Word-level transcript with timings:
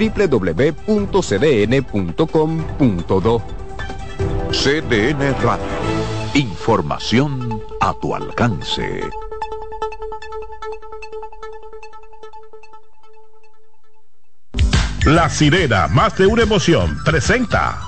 www.cdn.com.do. 0.00 1.10
CDN 4.50 5.34
Radio. 5.42 5.64
Información 6.34 7.62
a 7.80 7.92
tu 8.00 8.14
alcance. 8.14 9.02
La 15.04 15.28
sirena, 15.28 15.88
más 15.88 16.16
de 16.16 16.26
una 16.26 16.42
emoción, 16.42 16.98
presenta. 17.04 17.80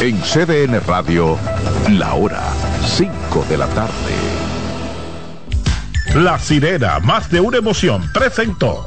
En 0.00 0.20
CDN 0.20 0.80
Radio, 0.86 1.38
la 1.90 2.14
hora 2.14 2.42
5 2.84 3.46
de 3.48 3.58
la 3.58 3.66
tarde. 3.68 3.92
La 6.14 6.38
sirena, 6.38 7.00
más 7.00 7.30
de 7.30 7.40
una 7.40 7.58
emoción, 7.58 8.02
presentó. 8.12 8.86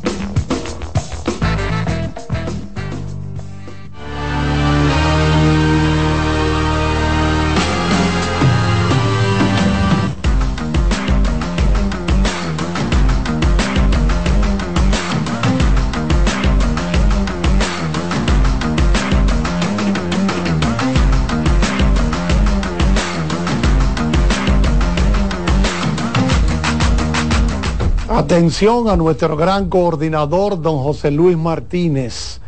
Atención 28.31 28.87
a 28.87 28.95
nuestro 28.95 29.35
gran 29.35 29.67
coordinador, 29.67 30.61
don 30.61 30.81
José 30.81 31.11
Luis 31.11 31.35
Martínez. 31.35 32.39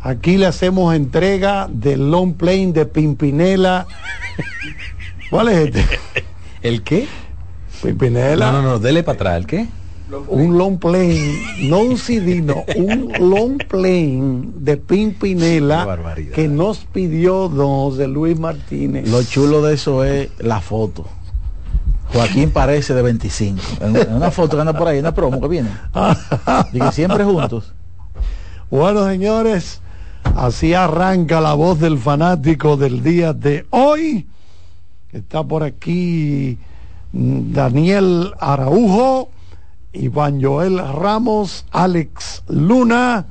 Aquí 0.00 0.36
le 0.36 0.46
hacemos 0.46 0.96
entrega 0.96 1.68
del 1.70 2.10
long 2.10 2.34
plane 2.34 2.72
de 2.72 2.86
Pimpinela. 2.86 3.86
¿Cuál 5.30 5.50
es 5.50 5.58
este? 5.68 6.00
¿El 6.62 6.82
qué? 6.82 7.06
Pimpinela. 7.84 8.50
No, 8.50 8.62
no, 8.62 8.68
no, 8.70 8.78
dele 8.80 9.04
para 9.04 9.14
atrás. 9.14 9.36
¿El 9.36 9.46
qué? 9.46 9.68
Un 10.26 10.58
long 10.58 10.80
plane, 10.80 11.40
no 11.68 11.78
un 11.78 11.98
CD, 11.98 12.42
no, 12.42 12.64
un 12.74 13.12
long 13.20 13.58
plane 13.58 14.48
de 14.56 14.76
Pimpinela 14.76 16.16
que 16.34 16.48
nos 16.48 16.78
pidió 16.78 17.48
don 17.48 17.68
José 17.68 18.08
Luis 18.08 18.36
Martínez. 18.40 19.08
Lo 19.08 19.22
chulo 19.22 19.62
de 19.62 19.74
eso 19.74 20.02
es 20.02 20.30
la 20.40 20.60
foto. 20.60 21.06
Joaquín 22.12 22.50
parece 22.50 22.94
de 22.94 23.02
25. 23.02 23.60
En, 23.80 24.12
una 24.14 24.30
foto 24.30 24.56
que 24.56 24.60
anda 24.60 24.72
por 24.72 24.88
ahí, 24.88 24.98
en 24.98 25.04
la 25.04 25.14
promo 25.14 25.40
que 25.40 25.48
viene. 25.48 25.70
Que 26.72 26.92
siempre 26.92 27.24
juntos. 27.24 27.72
Bueno, 28.70 29.06
señores, 29.06 29.80
así 30.36 30.74
arranca 30.74 31.40
la 31.40 31.54
voz 31.54 31.80
del 31.80 31.98
fanático 31.98 32.76
del 32.76 33.02
día 33.02 33.32
de 33.32 33.66
hoy. 33.70 34.26
Está 35.12 35.42
por 35.42 35.62
aquí 35.62 36.58
Daniel 37.12 38.32
Araujo, 38.38 39.30
Iván 39.92 40.42
Joel 40.42 40.78
Ramos, 40.78 41.66
Alex 41.70 42.44
Luna, 42.48 43.26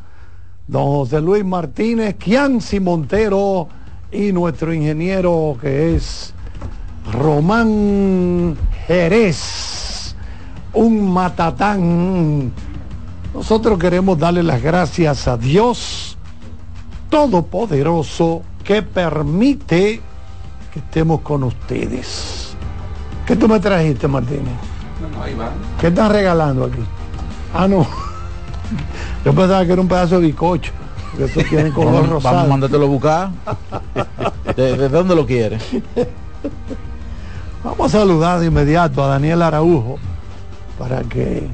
don 0.68 0.86
José 0.86 1.22
Luis 1.22 1.44
Martínez, 1.44 2.16
Kianci 2.16 2.80
Montero 2.80 3.68
y 4.12 4.32
nuestro 4.32 4.74
ingeniero 4.74 5.58
que 5.60 5.96
es 5.96 6.34
Román 7.10 8.56
Jerez, 8.88 10.16
un 10.74 11.12
matatán. 11.14 12.52
Nosotros 13.34 13.80
queremos 13.80 14.20
darle 14.20 14.44
las 14.44 14.62
gracias 14.62 15.28
a 15.28 15.38
Dios 15.38 16.18
Todopoderoso 17.10 18.42
que 18.64 18.82
permite 18.82 20.02
que 20.72 20.80
estemos 20.80 21.22
con 21.22 21.44
ustedes. 21.44 22.54
¿Qué 23.26 23.36
tú 23.36 23.48
me 23.48 23.60
trajiste, 23.60 24.08
Martínez? 24.08 24.54
¿Qué 25.80 25.88
están 25.88 26.12
regalando 26.12 26.66
aquí? 26.66 26.80
Ah, 27.54 27.68
no. 27.68 27.86
Yo 29.26 29.34
pensaba 29.34 29.66
que 29.66 29.74
era 29.74 29.82
un 29.82 29.88
pedazo 29.88 30.20
de 30.20 30.28
bicocho. 30.28 30.72
Que 31.18 31.26
eso 31.26 31.42
tiene 31.50 31.72
color 31.72 31.94
Vamos, 31.94 32.10
rosado. 32.10 32.36
vamos 32.36 32.46
a 32.48 32.50
mandártelo 32.52 32.86
a 32.86 32.88
buscar. 32.88 33.30
¿De, 34.56 34.78
de 34.78 34.90
dónde 34.90 35.16
lo 35.16 35.26
quieres? 35.26 35.62
Vamos 37.64 37.94
a 37.94 38.00
saludar 38.00 38.40
de 38.40 38.48
inmediato 38.48 39.04
a 39.04 39.08
Daniel 39.08 39.42
Araujo 39.42 39.98
para 40.80 41.02
que. 41.04 41.48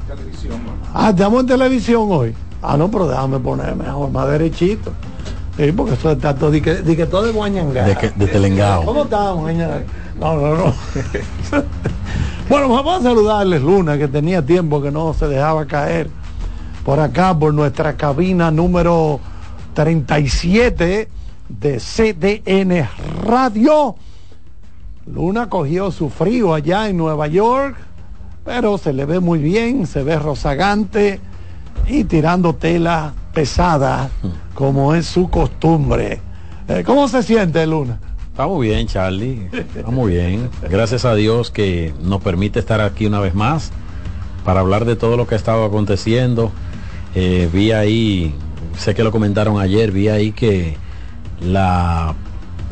Ah, 0.94 1.10
estamos 1.10 1.40
en 1.40 1.46
televisión 1.46 2.06
hoy. 2.10 2.34
Ah, 2.62 2.76
no, 2.76 2.90
pero 2.90 3.06
déjame 3.08 3.38
poner 3.38 3.76
mejor, 3.76 4.10
más 4.10 4.28
derechito. 4.28 4.92
Sí, 5.56 5.72
porque 5.72 5.94
eso 5.94 6.12
está 6.12 6.34
todo, 6.34 6.50
di 6.50 6.60
que, 6.60 6.76
di 6.76 6.96
que 6.96 7.06
todo 7.06 7.24
de 7.24 7.32
Guañangá. 7.32 7.84
De, 7.84 7.96
que- 7.96 8.10
de 8.10 8.26
Telengao. 8.26 8.84
¿Cómo 8.84 9.02
estamos? 9.04 9.52
No, 10.18 10.34
no, 10.34 10.54
no. 10.56 10.74
bueno, 12.48 12.68
vamos 12.68 13.00
a 13.00 13.02
saludarles, 13.02 13.60
Luna, 13.62 13.98
que 13.98 14.08
tenía 14.08 14.44
tiempo 14.44 14.80
que 14.80 14.90
no 14.90 15.12
se 15.14 15.26
dejaba 15.28 15.66
caer 15.66 16.08
por 16.84 17.00
acá, 17.00 17.36
por 17.38 17.52
nuestra 17.52 17.96
cabina 17.96 18.50
número 18.50 19.20
37 19.74 21.08
de 21.48 21.78
CDN 21.78 22.88
Radio. 23.24 23.96
Luna 25.12 25.48
cogió 25.48 25.90
su 25.90 26.10
frío 26.10 26.54
allá 26.54 26.88
en 26.88 26.96
Nueva 26.96 27.26
York, 27.26 27.76
pero 28.44 28.78
se 28.78 28.92
le 28.92 29.04
ve 29.04 29.20
muy 29.20 29.38
bien, 29.38 29.86
se 29.86 30.02
ve 30.02 30.18
rozagante 30.18 31.20
y 31.86 32.04
tirando 32.04 32.54
tela 32.54 33.14
pesada, 33.32 34.10
como 34.54 34.94
es 34.94 35.06
su 35.06 35.30
costumbre. 35.30 36.20
Eh, 36.68 36.82
¿Cómo 36.84 37.08
se 37.08 37.22
siente, 37.22 37.66
Luna? 37.66 37.98
Estamos 38.30 38.60
bien, 38.60 38.86
Charlie. 38.86 39.48
Estamos 39.52 40.08
bien. 40.08 40.48
Gracias 40.68 41.04
a 41.04 41.14
Dios 41.14 41.50
que 41.50 41.92
nos 42.02 42.22
permite 42.22 42.58
estar 42.60 42.80
aquí 42.80 43.06
una 43.06 43.20
vez 43.20 43.34
más 43.34 43.72
para 44.44 44.60
hablar 44.60 44.84
de 44.84 44.96
todo 44.96 45.16
lo 45.16 45.26
que 45.26 45.34
ha 45.34 45.38
estado 45.38 45.64
aconteciendo. 45.64 46.52
Eh, 47.14 47.48
vi 47.52 47.72
ahí, 47.72 48.34
sé 48.76 48.94
que 48.94 49.02
lo 49.02 49.10
comentaron 49.10 49.60
ayer, 49.60 49.90
vi 49.90 50.08
ahí 50.08 50.32
que 50.32 50.76
la 51.40 52.14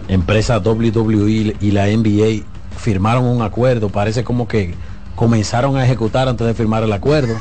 empresa 0.09 0.59
WWE 0.59 1.57
y 1.61 1.71
la 1.73 1.87
NBA 1.87 2.45
firmaron 2.77 3.25
un 3.25 3.43
acuerdo. 3.43 3.89
Parece 3.89 4.25
como 4.25 4.47
que 4.49 4.75
comenzaron 5.15 5.77
a 5.77 5.85
ejecutar 5.85 6.29
antes 6.29 6.47
de 6.47 6.55
firmar 6.55 6.83
el 6.83 6.93
acuerdo. 6.93 7.35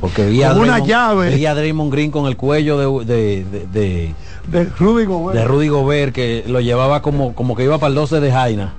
Porque 0.00 0.26
vi 0.26 0.42
a, 0.42 0.50
Como 0.50 0.62
una 0.62 0.78
Draymond- 0.80 0.86
llave. 0.86 1.34
vi 1.34 1.46
a 1.46 1.54
Draymond 1.54 1.90
Green 1.92 2.10
con 2.10 2.26
el 2.26 2.36
cuello 2.36 2.76
de- 2.78 3.04
de- 3.06 3.44
de- 3.44 3.66
de 3.66 4.14
De 4.48 4.64
Rudy 4.78 5.06
Gobert. 5.06 5.38
de 5.38 5.44
Rudy 5.46 5.68
Gobert 5.68 6.14
que 6.14 6.44
lo 6.46 6.60
llevaba 6.60 7.00
como, 7.00 7.34
como 7.34 7.56
que 7.56 7.64
iba 7.64 7.78
para 7.78 7.88
el 7.88 7.94
12 7.94 8.20
de 8.20 8.30
Jaina. 8.30 8.74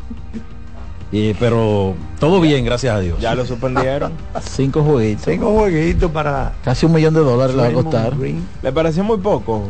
Y, 1.11 1.33
pero 1.35 1.93
todo 2.19 2.41
bien, 2.41 2.65
gracias 2.65 2.95
a 2.95 2.99
Dios. 2.99 3.19
Ya 3.19 3.33
lo 3.35 3.45
suspendieron. 3.45 4.11
Cinco 4.41 4.83
jueguitos. 4.83 5.25
Cinco 5.25 5.51
jueguitos 5.53 6.11
para 6.11 6.53
Casi 6.63 6.85
un 6.85 6.93
millón 6.93 7.13
de 7.13 7.21
dólares 7.21 7.55
le 7.55 7.61
va 7.61 7.67
a 7.67 7.71
Draymond 7.71 7.91
costar. 7.95 8.17
Green. 8.19 8.43
¿Le 8.61 8.71
pareció 8.71 9.03
muy 9.03 9.17
poco 9.17 9.63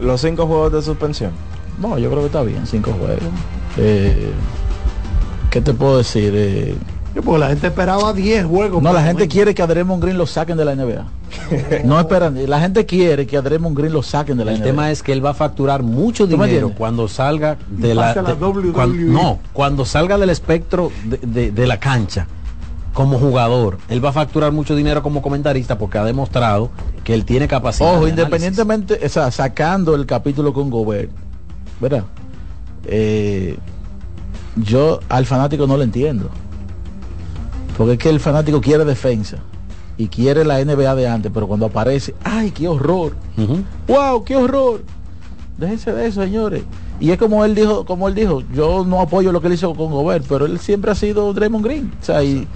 los 0.00 0.20
cinco 0.20 0.46
juegos 0.46 0.72
de 0.72 0.82
suspensión? 0.82 1.32
No, 1.80 1.98
yo 1.98 2.08
creo 2.10 2.20
que 2.22 2.26
está 2.26 2.42
bien, 2.42 2.66
cinco 2.66 2.92
juegos. 2.92 3.18
Eh, 3.76 4.30
¿Qué 5.50 5.60
te 5.60 5.72
puedo 5.74 5.98
decir? 5.98 6.32
Eh, 6.34 6.74
porque 7.24 7.38
la 7.38 7.48
gente 7.48 7.66
esperaba 7.68 8.12
10 8.12 8.44
juegos. 8.44 8.82
no, 8.82 8.92
la 8.92 9.02
gente 9.02 9.26
quiere 9.26 9.54
que 9.54 9.62
a 9.62 9.66
Draymond 9.66 10.02
Green 10.02 10.18
lo 10.18 10.26
saquen 10.26 10.56
de 10.58 10.64
la 10.66 10.74
NBA. 10.74 11.06
no 11.84 11.98
esperan. 11.98 12.38
La 12.48 12.60
gente 12.60 12.84
quiere 12.84 13.26
que 13.26 13.36
a 13.38 13.42
Draymond 13.42 13.76
Green 13.76 13.92
lo 13.92 14.02
saquen 14.02 14.36
de 14.36 14.44
la 14.44 14.52
El 14.52 14.58
NBA. 14.58 14.64
tema 14.66 14.90
es 14.90 15.02
que 15.02 15.12
él 15.12 15.24
va 15.24 15.30
a 15.30 15.34
facturar 15.34 15.82
mucho 15.82 16.28
¿Tú 16.28 16.36
me 16.36 16.46
dinero 16.46 16.72
cuando 16.76 17.08
salga 17.08 17.56
de 17.70 17.94
la, 17.94 18.10
a 18.10 18.14
la 18.16 18.22
de- 18.22 18.34
WWE. 18.34 18.72
cuan- 18.72 19.12
no, 19.12 19.38
cuando 19.54 19.84
salga 19.86 20.18
del 20.18 20.28
espectro 20.30 20.90
de, 21.04 21.18
de- 21.22 21.50
de 21.52 21.66
la 21.66 21.80
cancha 21.80 22.26
como 22.92 23.18
jugador. 23.18 23.78
Él 23.88 24.04
va 24.04 24.10
a 24.10 24.12
facturar 24.12 24.52
mucho 24.52 24.74
dinero 24.76 25.02
como 25.02 25.22
comentarista 25.22 25.78
porque 25.78 25.96
ha 25.98 26.04
demostrado 26.04 26.70
que 27.04 27.14
él 27.14 27.24
tiene 27.24 27.48
capacidad. 27.48 27.94
Ojo, 27.94 28.04
de 28.04 28.10
independientemente, 28.10 29.00
o 29.04 29.08
sea, 29.08 29.30
sacando 29.30 29.94
el 29.94 30.04
capítulo 30.06 30.52
con 30.52 30.68
Gobert, 30.70 31.10
¿verdad? 31.80 32.04
eh, 32.86 33.56
yo 34.56 35.00
al 35.08 35.26
fanático 35.26 35.66
no 35.66 35.76
lo 35.76 35.82
entiendo. 35.82 36.30
Porque 37.76 37.94
es 37.94 37.98
que 37.98 38.08
el 38.08 38.20
fanático 38.20 38.60
quiere 38.60 38.84
defensa 38.84 39.38
y 39.98 40.08
quiere 40.08 40.44
la 40.44 40.64
NBA 40.64 40.94
de 40.94 41.08
antes, 41.08 41.30
pero 41.32 41.46
cuando 41.46 41.66
aparece, 41.66 42.14
¡ay, 42.24 42.50
qué 42.50 42.68
horror! 42.68 43.12
¡Wow, 43.86 44.24
qué 44.24 44.36
horror! 44.36 44.82
Déjense 45.58 45.92
de 45.92 46.06
eso, 46.06 46.22
señores. 46.22 46.62
Y 47.00 47.10
es 47.10 47.18
como 47.18 47.44
él 47.44 47.54
dijo, 47.54 47.84
como 47.84 48.08
él 48.08 48.14
dijo, 48.14 48.42
yo 48.54 48.84
no 48.86 49.00
apoyo 49.00 49.30
lo 49.30 49.42
que 49.42 49.48
él 49.48 49.54
hizo 49.54 49.74
con 49.74 49.90
Gobert, 49.90 50.24
pero 50.26 50.46
él 50.46 50.58
siempre 50.58 50.90
ha 50.90 50.94
sido 50.94 51.32
Draymond 51.34 51.64
Green. 51.64 51.92
O 52.00 52.04
sea, 52.04 52.22
y, 52.22 52.46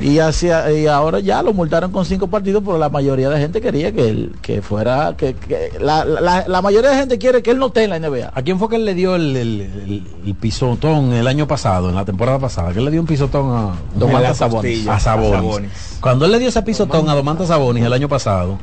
y, 0.00 0.18
hacia, 0.18 0.70
y 0.72 0.86
ahora 0.86 1.20
ya 1.20 1.42
lo 1.42 1.52
multaron 1.52 1.90
con 1.92 2.04
cinco 2.04 2.28
partidos, 2.28 2.62
pero 2.64 2.78
la 2.78 2.88
mayoría 2.88 3.28
de 3.30 3.38
gente 3.40 3.60
quería 3.60 3.92
que 3.92 4.08
él 4.08 4.32
que 4.42 4.62
fuera, 4.62 5.14
que, 5.16 5.34
que 5.34 5.72
la, 5.80 6.04
la, 6.04 6.46
la, 6.46 6.62
mayoría 6.62 6.90
de 6.90 6.96
gente 6.96 7.18
quiere 7.18 7.42
que 7.42 7.50
él 7.50 7.58
no 7.58 7.66
esté 7.66 7.84
en 7.84 7.90
la 7.90 7.98
NBA. 7.98 8.32
¿A 8.34 8.42
quién 8.42 8.58
fue 8.58 8.68
que 8.68 8.76
él 8.76 8.84
le 8.84 8.94
dio 8.94 9.14
el, 9.16 9.36
el, 9.36 9.60
el, 9.60 10.06
el 10.26 10.34
pisotón 10.34 11.12
el 11.12 11.26
año 11.26 11.46
pasado, 11.46 11.88
en 11.88 11.94
la 11.94 12.04
temporada 12.04 12.38
pasada? 12.38 12.72
Que 12.72 12.78
él 12.78 12.84
le 12.84 12.90
dio 12.90 13.00
un 13.00 13.06
pisotón 13.06 13.50
a 13.54 13.74
Domantas 13.94 14.38
Sabonis. 14.38 14.86
A 14.86 15.00
Sabonis. 15.00 15.98
Cuando 16.00 16.24
él 16.24 16.32
le 16.32 16.38
dio 16.38 16.48
ese 16.48 16.62
pisotón 16.62 17.08
a 17.08 17.14
Domantas 17.14 17.48
Sabonis 17.48 17.84
el 17.84 17.92
año 17.92 18.08
pasado, 18.08 18.58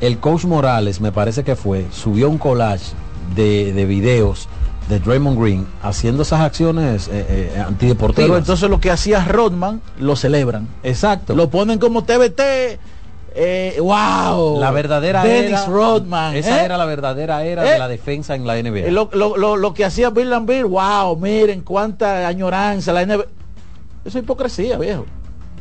el 0.00 0.18
coach 0.18 0.44
Morales, 0.44 1.00
me 1.00 1.12
parece 1.12 1.44
que 1.44 1.56
fue, 1.56 1.86
subió 1.92 2.28
un 2.28 2.38
collage 2.38 2.92
de, 3.34 3.72
de 3.72 3.84
videos 3.84 4.48
de 4.88 4.98
Draymond 5.00 5.40
Green 5.40 5.66
haciendo 5.82 6.22
esas 6.22 6.40
acciones 6.40 7.08
eh, 7.08 7.52
eh, 7.54 7.60
antideportivas. 7.60 8.28
Pero 8.28 8.38
entonces 8.38 8.70
lo 8.70 8.80
que 8.80 8.90
hacía 8.90 9.24
Rodman 9.24 9.80
lo 9.98 10.16
celebran. 10.16 10.68
Exacto. 10.82 11.34
Lo 11.34 11.50
ponen 11.50 11.78
como 11.78 12.04
TBT. 12.04 12.40
Eh, 13.34 13.76
wow. 13.80 14.58
La 14.58 14.70
verdadera 14.70 15.22
Dennis 15.22 15.50
era. 15.50 15.66
Rodman. 15.66 16.34
Esa 16.34 16.62
¿eh? 16.62 16.64
era 16.64 16.76
la 16.76 16.86
verdadera 16.86 17.44
era 17.44 17.68
¿Eh? 17.68 17.72
de 17.72 17.78
la 17.78 17.88
defensa 17.88 18.34
en 18.34 18.46
la 18.46 18.60
NBA. 18.60 18.90
Lo, 18.90 19.10
lo, 19.12 19.36
lo, 19.36 19.56
lo 19.56 19.74
que 19.74 19.84
hacía 19.84 20.10
Bill 20.10 20.30
Lambert, 20.30 20.68
wow, 20.68 21.16
miren 21.16 21.60
cuánta 21.60 22.26
añoranza 22.26 22.92
la 22.92 23.04
NBA. 23.04 23.26
Eso 24.04 24.18
es 24.18 24.24
hipocresía, 24.24 24.78
viejo. 24.78 25.06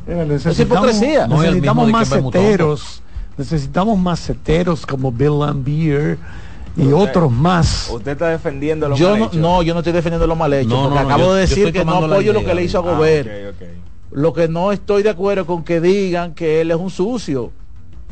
Es 0.08 0.60
hipocresía. 0.60 1.28
No 1.28 1.42
necesitamos 1.42 1.90
más 1.92 2.08
seteros. 2.08 3.04
Necesitamos 3.38 4.00
más 4.00 4.20
seteros 4.20 4.86
como 4.86 5.12
Bill 5.12 5.40
Lambier 5.40 6.18
y 6.78 6.92
otros 6.94 7.32
más. 7.32 7.90
Usted 7.92 8.12
está 8.12 8.30
defendiendo 8.30 8.88
los 8.88 9.00
Yo 9.00 9.10
mal 9.12 9.20
no, 9.20 9.26
hechos. 9.26 9.38
no, 9.38 9.62
yo 9.64 9.74
no 9.74 9.80
estoy 9.80 9.94
defendiendo 9.94 10.28
lo 10.28 10.36
mal 10.36 10.54
hecho, 10.54 10.70
No, 10.70 10.84
porque 10.84 10.96
no, 10.96 11.02
no, 11.04 11.08
acabo 11.10 11.24
yo- 11.24 11.34
de 11.34 11.42
decir 11.42 11.74
que 11.74 11.84
no 11.84 11.96
apoyo 11.96 12.34
lo 12.34 12.44
que 12.46 12.54
le 12.54 12.64
hizo 12.64 12.78
a 12.78 12.82
Ah, 12.82 12.94
Gobert. 12.96 13.30
Lo 14.12 14.34
que 14.34 14.48
no 14.48 14.72
estoy 14.72 15.04
de 15.04 15.10
acuerdo 15.10 15.46
con 15.46 15.64
que 15.64 15.82
digan 15.82 16.34
que 16.34 16.62
él 16.62 16.72
es 16.72 16.78
un 16.78 16.90
sucio. 16.90 17.52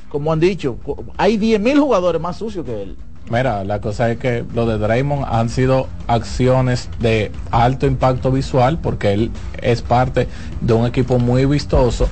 Como 0.09 0.31
han 0.31 0.39
dicho, 0.39 0.77
hay 1.17 1.37
10 1.37 1.59
mil 1.59 1.79
jugadores 1.79 2.21
más 2.21 2.37
sucios 2.37 2.65
que 2.65 2.81
él. 2.83 2.97
Mira, 3.29 3.63
la 3.63 3.81
cosa 3.81 4.11
es 4.11 4.17
que 4.19 4.43
lo 4.53 4.65
de 4.67 4.77
Draymond 4.77 5.25
han 5.27 5.49
sido 5.49 5.87
acciones 6.07 6.89
de 6.99 7.31
alto 7.49 7.87
impacto 7.87 8.31
visual 8.31 8.77
porque 8.79 9.13
él 9.13 9.31
es 9.61 9.81
parte 9.81 10.27
de 10.61 10.73
un 10.73 10.85
equipo 10.85 11.17
muy 11.17 11.45
vistoso 11.45 12.07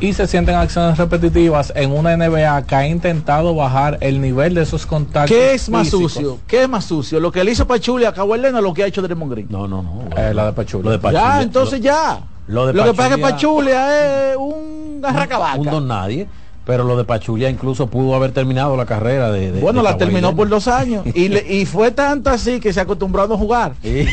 y 0.00 0.12
se 0.12 0.26
sienten 0.26 0.54
acciones 0.54 0.96
repetitivas 0.96 1.72
en 1.74 1.90
una 1.92 2.16
NBA 2.16 2.62
que 2.66 2.74
ha 2.74 2.86
intentado 2.86 3.54
bajar 3.54 3.98
el 4.00 4.20
nivel 4.20 4.54
de 4.54 4.62
esos 4.62 4.86
contactos. 4.86 5.36
¿Qué 5.36 5.54
es 5.54 5.68
más 5.68 5.88
físicos. 5.88 6.12
sucio? 6.12 6.38
¿Qué 6.46 6.62
es 6.62 6.68
más 6.68 6.84
sucio? 6.84 7.18
¿Lo 7.20 7.32
que 7.32 7.42
le 7.44 7.50
hizo 7.50 7.66
Pachuli 7.66 8.04
a 8.04 8.12
Kawhi 8.12 8.38
Leonard 8.38 8.62
o 8.64 8.68
lo 8.68 8.74
que 8.74 8.84
ha 8.84 8.86
hecho 8.86 9.02
Draymond 9.02 9.32
Green? 9.32 9.46
No, 9.50 9.66
no, 9.66 9.82
no. 9.82 10.04
Eh, 10.16 10.32
la 10.34 10.46
de 10.46 10.52
Pachulia. 10.52 10.84
Lo 10.84 10.90
de 10.92 10.98
Pachulia. 10.98 11.22
ya, 11.36 11.42
entonces 11.42 11.80
ya. 11.80 12.20
lo 12.46 12.66
de 12.66 12.72
Lo 12.74 12.84
que 12.84 12.94
pasa 12.94 13.08
es 13.10 13.16
que 13.16 13.22
Pachulia- 13.22 14.30
es 14.32 14.36
un 14.36 15.00
garracabaca. 15.00 15.58
un 15.58 15.66
don 15.66 15.88
nadie. 15.88 16.28
Pero 16.64 16.84
lo 16.84 16.98
de 16.98 17.04
Pachulia 17.04 17.48
incluso 17.48 17.86
pudo 17.86 18.14
haber 18.14 18.32
terminado 18.32 18.76
la 18.76 18.84
carrera 18.84 19.32
de. 19.32 19.52
de- 19.52 19.60
Bueno, 19.60 19.78
de 19.80 19.84
la 19.84 19.90
Kawhi 19.92 19.98
terminó 20.00 20.20
Leonard. 20.28 20.36
por 20.36 20.48
dos 20.50 20.68
años. 20.68 21.02
Y, 21.14 21.28
le- 21.30 21.46
y 21.50 21.64
fue 21.64 21.92
tanto 21.92 22.28
así 22.28 22.60
que 22.60 22.74
se 22.74 22.80
acostumbró 22.80 23.22
a 23.22 23.26
no 23.26 23.38
jugar. 23.38 23.72
¿Eh? 23.82 24.06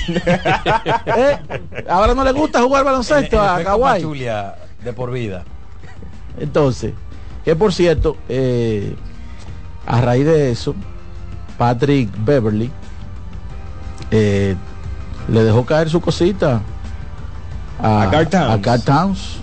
Ahora 1.89 2.13
no 2.13 2.23
le 2.23 2.31
gusta 2.31 2.61
jugar 2.61 2.83
baloncesto 2.85 3.41
a 3.41 3.55
Efecto 3.61 3.71
Kawhi. 3.71 3.81
Pachulia 3.99 4.55
de 4.83 4.93
por 4.93 5.11
vida. 5.11 5.43
Entonces, 6.39 6.93
que 7.43 7.55
por 7.55 7.73
cierto, 7.73 8.17
eh, 8.29 8.95
a 9.85 10.01
raíz 10.01 10.25
de 10.25 10.51
eso, 10.51 10.75
Patrick 11.57 12.09
Beverly 12.25 12.71
eh, 14.11 14.55
le 15.27 15.43
dejó 15.43 15.65
caer 15.65 15.89
su 15.89 16.01
cosita 16.01 16.61
a, 17.81 18.03
A 18.03 18.25
Towns. 18.25 18.67
a 18.67 18.79
Towns. 18.79 19.37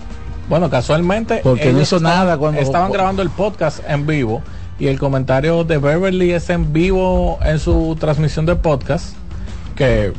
Bueno, 0.49 0.69
casualmente. 0.69 1.39
Porque 1.43 1.71
no 1.71 1.81
hizo 1.81 1.97
estaban- 1.97 2.17
nada 2.19 2.37
cuando- 2.37 2.59
Estaban 2.59 2.91
grabando 2.91 3.21
el 3.21 3.29
podcast 3.29 3.79
en 3.87 4.05
vivo 4.05 4.41
y 4.79 4.87
el 4.87 4.99
comentario 4.99 5.63
de 5.63 5.77
Beverly 5.77 6.31
es 6.31 6.49
en 6.49 6.73
vivo 6.73 7.39
en 7.43 7.59
su 7.59 7.95
transmisión 7.99 8.45
de 8.45 8.55
podcast. 8.55 9.15
Que 9.75 10.13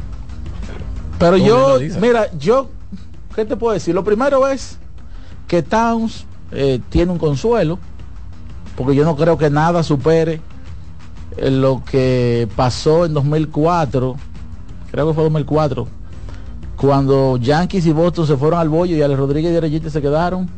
Pero 1.18 1.36
yo, 1.36 1.78
mira, 2.00 2.28
yo, 2.38 2.70
¿qué 3.36 3.44
te 3.44 3.56
puedo 3.56 3.72
decir? 3.74 3.94
Lo 3.94 4.02
primero 4.04 4.46
es 4.48 4.78
que 5.46 5.62
Towns 5.62 6.26
eh, 6.54 6.80
tiene 6.88 7.12
un 7.12 7.18
consuelo, 7.18 7.78
porque 8.76 8.94
yo 8.94 9.04
no 9.04 9.16
creo 9.16 9.36
que 9.36 9.50
nada 9.50 9.82
supere 9.82 10.40
eh, 11.36 11.50
lo 11.50 11.82
que 11.84 12.48
pasó 12.56 13.04
en 13.04 13.14
2004, 13.14 14.16
creo 14.90 15.08
que 15.08 15.14
fue 15.14 15.24
2004, 15.24 15.86
cuando 16.76 17.36
Yankees 17.36 17.86
y 17.86 17.92
Boston 17.92 18.26
se 18.26 18.36
fueron 18.36 18.60
al 18.60 18.68
bollo 18.68 18.96
y 18.96 19.02
Alex 19.02 19.18
Rodríguez 19.18 19.52
y 19.52 19.56
Arellite 19.56 19.90
se 19.90 20.02
quedaron 20.02 20.48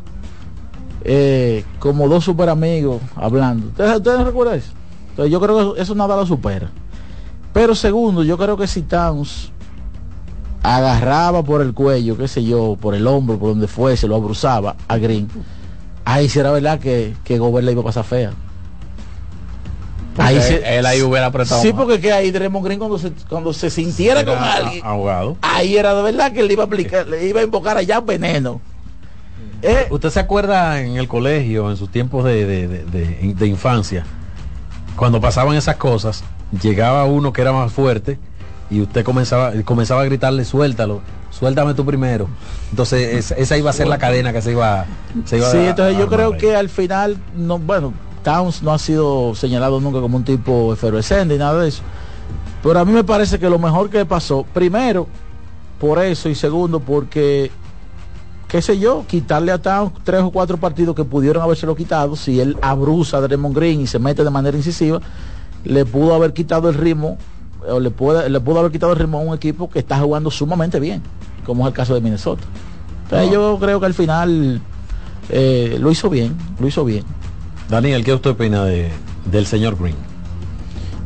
eh, 1.05 1.65
como 1.79 2.09
dos 2.09 2.25
super 2.25 2.49
amigos 2.49 3.01
hablando. 3.15 3.69
¿Ustedes, 3.69 3.97
ustedes 3.97 4.25
recuerdan 4.25 4.59
eso? 4.59 4.73
Entonces 5.11 5.33
yo 5.33 5.41
creo 5.41 5.75
que 5.75 5.81
eso 5.81 5.95
nada 5.95 6.17
lo 6.17 6.27
supera. 6.27 6.69
Pero 7.53 7.75
segundo, 7.75 8.23
yo 8.23 8.37
creo 8.37 8.57
que 8.57 8.67
si 8.67 8.83
Towns 8.83 9.51
agarraba 10.63 11.43
por 11.43 11.63
el 11.63 11.75
cuello, 11.75 12.17
qué 12.17 12.27
sé 12.29 12.43
yo, 12.43 12.77
por 12.81 12.95
el 12.95 13.07
hombro, 13.07 13.39
por 13.39 13.51
donde 13.51 13.69
fuese, 13.69 14.09
lo 14.09 14.17
abruzaba 14.17 14.75
a 14.89 14.99
Green, 14.99 15.29
ahí 16.07 16.31
será 16.31 16.51
verdad 16.53 16.79
que, 16.81 17.15
que 17.25 17.37
Gobert 17.39 17.67
le 17.67 17.73
iba 17.73 17.83
a 17.83 17.85
pasar 17.85 18.05
fea. 18.05 18.33
Ahí 20.19 20.41
se- 20.41 20.79
él 20.79 20.87
ahí 20.87 21.03
hubiera 21.03 21.27
apretado. 21.27 21.61
Sí, 21.61 21.73
más. 21.75 21.77
porque 21.85 22.01
que 22.01 22.11
ahí 22.11 22.31
Draymond 22.31 22.65
Green 22.65 22.79
cuando 22.79 22.99
se, 22.99 23.11
cuando 23.29 23.53
se 23.53 23.69
sintiera 23.69 24.21
Era 24.21 24.35
con 24.35 24.43
alguien, 24.43 24.83
ahogado. 24.85 25.37
ahí 25.43 25.77
era 25.77 25.95
de 25.95 26.03
verdad 26.03 26.33
que 26.33 26.43
le 26.43 26.55
iba 26.55 26.63
a 26.63 26.67
aplicar, 26.67 27.07
le 27.07 27.27
iba 27.27 27.41
a 27.41 27.45
invocar 27.45 27.77
allá 27.77 28.01
veneno. 28.01 28.63
Eh, 29.61 29.87
¿Usted 29.91 30.09
se 30.11 30.21
acuerda 30.21 30.81
en 30.81 30.97
el 30.97 31.07
colegio, 31.09 31.71
en 31.71 31.77
sus 31.77 31.91
tiempos 31.91 32.25
de, 32.25 32.47
de- 32.47 32.69
de- 32.69 32.85
de- 32.85 33.35
de 33.35 33.47
infancia, 33.47 34.05
cuando 34.97 35.21
pasaban 35.21 35.55
esas 35.57 35.77
cosas, 35.77 36.25
llegaba 36.63 37.05
uno 37.05 37.33
que 37.35 37.43
era 37.43 37.53
más 37.53 37.71
fuerte 37.73 38.19
y 38.71 38.81
usted 38.81 39.05
comenzaba, 39.05 39.53
comenzaba 39.65 40.01
a 40.01 40.05
gritarle, 40.07 40.47
suéltalo, 40.47 41.03
suéltame 41.39 41.75
tú 41.75 41.85
primero. 41.85 42.29
Entonces 42.71 43.15
es- 43.31 43.39
esa 43.39 43.57
iba 43.57 43.71
a 43.71 43.73
ser 43.73 43.87
la 43.89 43.99
cadena 43.99 44.33
que 44.33 44.41
se 44.43 44.53
iba, 44.53 44.85
se 45.25 45.39
iba 45.39 45.51
sí, 45.51 45.59
a- 45.59 45.71
entonces 45.71 45.97
a 45.97 45.99
yo 45.99 46.09
creo 46.09 46.37
que 46.37 46.55
al 46.57 46.69
final, 46.69 47.17
no, 47.37 47.59
bueno, 47.59 47.93
Towns 48.23 48.63
no 48.63 48.73
ha 48.73 48.79
sido 48.79 49.35
señalado 49.35 49.81
nunca 49.81 50.01
como 50.01 50.17
un 50.17 50.25
tipo 50.25 50.73
efervescente 50.73 51.35
y 51.35 51.39
nada 51.39 51.61
de 51.63 51.69
eso. 51.69 51.83
Pero 52.63 52.81
a 52.81 52.85
mí 52.85 52.93
me 52.93 53.05
parece 53.05 53.39
que 53.39 53.49
lo 53.49 53.59
mejor 53.59 53.89
que 53.91 54.05
pasó, 54.05 54.45
primero, 54.53 55.07
por 55.79 56.03
eso, 56.03 56.29
y 56.29 56.35
segundo, 56.35 56.81
porque, 56.81 57.51
qué 58.49 58.61
sé 58.63 58.79
yo, 58.79 59.05
quitarle 59.07 59.53
a 59.53 59.59
Towns 59.63 59.93
tres 60.03 60.23
o 60.23 60.31
cuatro 60.31 60.57
partidos 60.57 60.97
que 60.97 61.05
pudieron 61.05 61.43
habérselo 61.43 61.77
quitado, 61.77 62.17
si 62.17 62.41
él 62.41 62.57
abruza 62.63 63.19
a 63.19 63.21
Draymond 63.21 63.55
Green 63.55 63.81
y 63.83 63.87
se 63.87 63.99
mete 64.01 64.25
de 64.25 64.31
manera 64.31 64.57
incisiva, 64.57 65.01
le 65.65 65.85
pudo 65.85 66.15
haber 66.15 66.33
quitado 66.33 66.69
el 66.69 66.75
ritmo, 66.75 67.19
o 67.69 67.79
le, 67.79 67.91
puede, 67.91 68.29
le 68.29 68.41
pudo 68.41 68.59
haber 68.61 68.73
quitado 68.73 68.93
el 68.93 68.99
ritmo 68.99 69.19
a 69.19 69.21
un 69.21 69.35
equipo 69.35 69.69
que 69.71 69.79
está 69.79 69.99
jugando 70.01 70.31
sumamente 70.33 70.81
bien, 70.81 71.03
como 71.47 71.65
es 71.65 71.69
el 71.69 71.75
caso 71.75 71.95
de 71.95 72.01
Minnesota. 72.01 72.43
Entonces 73.05 73.31
yo 73.31 73.57
creo 73.61 73.79
que 73.81 73.87
al 73.87 73.95
final 73.95 74.61
eh, 75.31 75.77
lo 75.81 75.91
hizo 75.91 76.11
bien, 76.11 76.37
lo 76.59 76.67
hizo 76.67 76.85
bien. 76.85 77.05
Daniel, 77.69 78.05
¿qué 78.05 78.13
usted 78.13 78.31
opina 78.31 78.65
de, 78.65 78.91
del 79.31 79.47
señor 79.47 79.77
Green? 79.81 79.97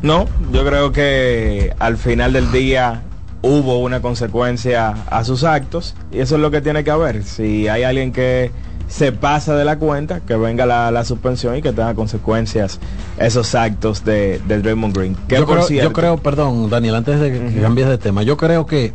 No, 0.01 0.25
yo 0.51 0.65
creo 0.65 0.91
que 0.91 1.73
al 1.79 1.97
final 1.97 2.33
del 2.33 2.51
día 2.51 3.03
hubo 3.43 3.79
una 3.79 4.01
consecuencia 4.01 4.95
a 5.09 5.23
sus 5.23 5.43
actos 5.43 5.95
y 6.11 6.19
eso 6.19 6.35
es 6.35 6.41
lo 6.41 6.49
que 6.51 6.61
tiene 6.61 6.83
que 6.83 6.91
haber. 6.91 7.23
Si 7.23 7.67
hay 7.67 7.83
alguien 7.83 8.11
que 8.11 8.51
se 8.87 9.11
pasa 9.11 9.55
de 9.55 9.63
la 9.63 9.77
cuenta, 9.77 10.19
que 10.19 10.35
venga 10.35 10.65
la, 10.65 10.91
la 10.91 11.05
suspensión 11.05 11.55
y 11.55 11.61
que 11.61 11.71
tenga 11.71 11.93
consecuencias 11.93 12.79
esos 13.17 13.55
actos 13.55 14.03
de, 14.03 14.41
de 14.47 14.61
Draymond 14.61 14.95
Green. 14.97 15.15
Yo, 15.29 15.45
creo, 15.45 15.61
cierto, 15.63 15.89
yo 15.89 15.93
creo, 15.93 16.17
perdón, 16.17 16.69
Daniel, 16.69 16.95
antes 16.95 17.19
de 17.19 17.31
que 17.31 17.39
Ujú. 17.39 17.61
cambies 17.61 17.87
de 17.87 17.97
tema, 17.97 18.23
yo 18.23 18.37
creo 18.37 18.65
que 18.65 18.93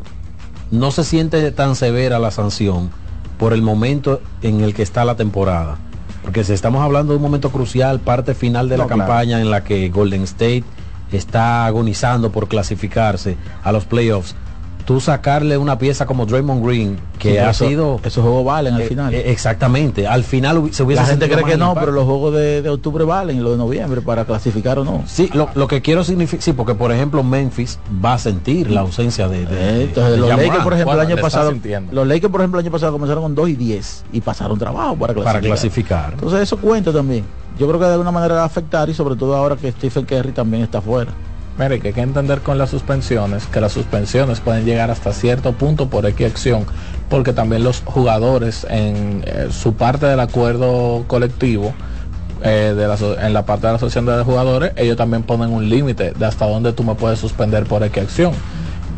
no 0.70 0.90
se 0.90 1.04
siente 1.04 1.50
tan 1.52 1.76
severa 1.76 2.18
la 2.18 2.30
sanción 2.30 2.90
por 3.38 3.52
el 3.52 3.62
momento 3.62 4.20
en 4.42 4.62
el 4.62 4.74
que 4.74 4.82
está 4.82 5.04
la 5.04 5.14
temporada. 5.16 5.76
Porque 6.22 6.42
si 6.42 6.52
estamos 6.52 6.82
hablando 6.82 7.12
de 7.12 7.18
un 7.18 7.22
momento 7.22 7.50
crucial, 7.50 8.00
parte 8.00 8.34
final 8.34 8.68
de 8.68 8.76
No, 8.76 8.84
la 8.84 8.86
claro. 8.88 9.00
campaña 9.02 9.40
en 9.40 9.50
la 9.50 9.62
que 9.62 9.88
Golden 9.90 10.22
State 10.24 10.64
está 11.12 11.66
agonizando 11.66 12.32
por 12.32 12.48
clasificarse 12.48 13.36
a 13.62 13.70
los 13.72 13.84
playoffs. 13.84 14.34
Tú 14.86 15.00
sacarle 15.00 15.58
una 15.58 15.76
pieza 15.78 16.06
como 16.06 16.24
Draymond 16.26 16.64
Green, 16.64 16.96
que 17.18 17.32
Sí, 17.32 17.36
ha 17.38 17.50
eso- 17.50 17.66
sido... 17.68 18.00
Esos 18.04 18.22
juegos 18.22 18.44
valen 18.44 18.74
al 18.74 18.82
eh, 18.82 18.86
final. 18.86 19.12
eh, 19.12 19.30
exactamente, 19.32 20.06
al 20.06 20.22
final 20.22 20.68
se 20.72 20.82
hubiese 20.84 21.02
la 21.02 21.08
gente 21.08 21.28
cree 21.28 21.44
que 21.44 21.56
no, 21.56 21.70
impacto. 21.70 21.80
pero 21.80 21.92
los 21.92 22.04
juegos 22.04 22.34
de, 22.34 22.62
de 22.62 22.68
octubre 22.70 23.04
valen 23.04 23.36
y 23.36 23.40
los 23.40 23.50
de 23.52 23.58
noviembre 23.58 24.00
para 24.00 24.24
clasificar 24.24 24.78
o 24.78 24.84
no. 24.84 25.02
Sí, 25.06 25.28
lo, 25.34 25.48
lo 25.56 25.66
que 25.66 25.82
quiero 25.82 26.04
significar, 26.04 26.40
sí, 26.42 26.52
porque 26.52 26.74
por 26.76 26.92
ejemplo 26.92 27.22
Memphis 27.24 27.78
va 28.04 28.14
a 28.14 28.18
sentir 28.18 28.70
la 28.70 28.82
ausencia 28.82 29.28
de... 29.28 29.44
de- 29.44 29.56
Eh, 29.80 29.82
Entonces, 29.84 30.12
de 30.12 30.18
los 30.18 30.28
Lakers, 30.28 30.62
por 30.62 30.72
ejemplo, 30.72 30.94
Bueno, 30.94 31.02
el 31.02 31.12
año 31.12 31.20
pasado, 31.20 31.52
los 31.90 32.06
Lakers, 32.06 32.30
por 32.30 32.40
ejemplo, 32.40 32.60
el 32.60 32.64
año 32.66 32.72
pasado 32.72 32.92
comenzaron 32.92 33.22
con 33.24 33.34
2 33.34 33.48
y 33.48 33.56
10 33.56 34.04
y 34.12 34.20
pasaron 34.20 34.56
trabajo 34.58 34.94
para 34.96 35.12
clasificar. 35.14 35.24
para 35.34 35.40
clasificar. 35.40 36.12
Entonces, 36.14 36.40
eso 36.42 36.58
cuenta 36.58 36.92
también. 36.92 37.24
Yo 37.58 37.66
creo 37.66 37.80
que 37.80 37.86
de 37.86 37.92
alguna 37.92 38.12
manera 38.12 38.36
va 38.36 38.42
a 38.42 38.46
afectar 38.46 38.88
y 38.88 38.94
sobre 38.94 39.16
todo 39.16 39.34
ahora 39.34 39.56
que 39.56 39.72
Stephen 39.72 40.04
Curry 40.04 40.30
también 40.32 40.62
está 40.62 40.80
fuera. 40.80 41.10
Mire, 41.58 41.80
que 41.80 41.88
hay 41.88 41.94
que 41.94 42.02
entender 42.02 42.40
con 42.40 42.58
las 42.58 42.68
suspensiones, 42.68 43.46
que 43.46 43.60
las 43.60 43.72
suspensiones 43.72 44.40
pueden 44.40 44.66
llegar 44.66 44.90
hasta 44.90 45.12
cierto 45.12 45.52
punto 45.52 45.88
por 45.88 46.04
X 46.04 46.26
acción, 46.26 46.66
porque 47.08 47.32
también 47.32 47.64
los 47.64 47.82
jugadores 47.84 48.66
en 48.68 49.22
eh, 49.26 49.48
su 49.50 49.74
parte 49.74 50.04
del 50.04 50.20
acuerdo 50.20 51.04
colectivo, 51.06 51.72
eh, 52.42 52.74
de 52.76 52.86
la, 52.86 53.26
en 53.26 53.32
la 53.32 53.46
parte 53.46 53.66
de 53.66 53.72
la 53.72 53.76
asociación 53.76 54.04
de 54.04 54.22
jugadores, 54.22 54.72
ellos 54.76 54.98
también 54.98 55.22
ponen 55.22 55.50
un 55.50 55.68
límite 55.70 56.12
de 56.12 56.26
hasta 56.26 56.46
dónde 56.46 56.74
tú 56.74 56.84
me 56.84 56.94
puedes 56.94 57.18
suspender 57.18 57.64
por 57.64 57.82
X 57.84 58.02
acción. 58.02 58.32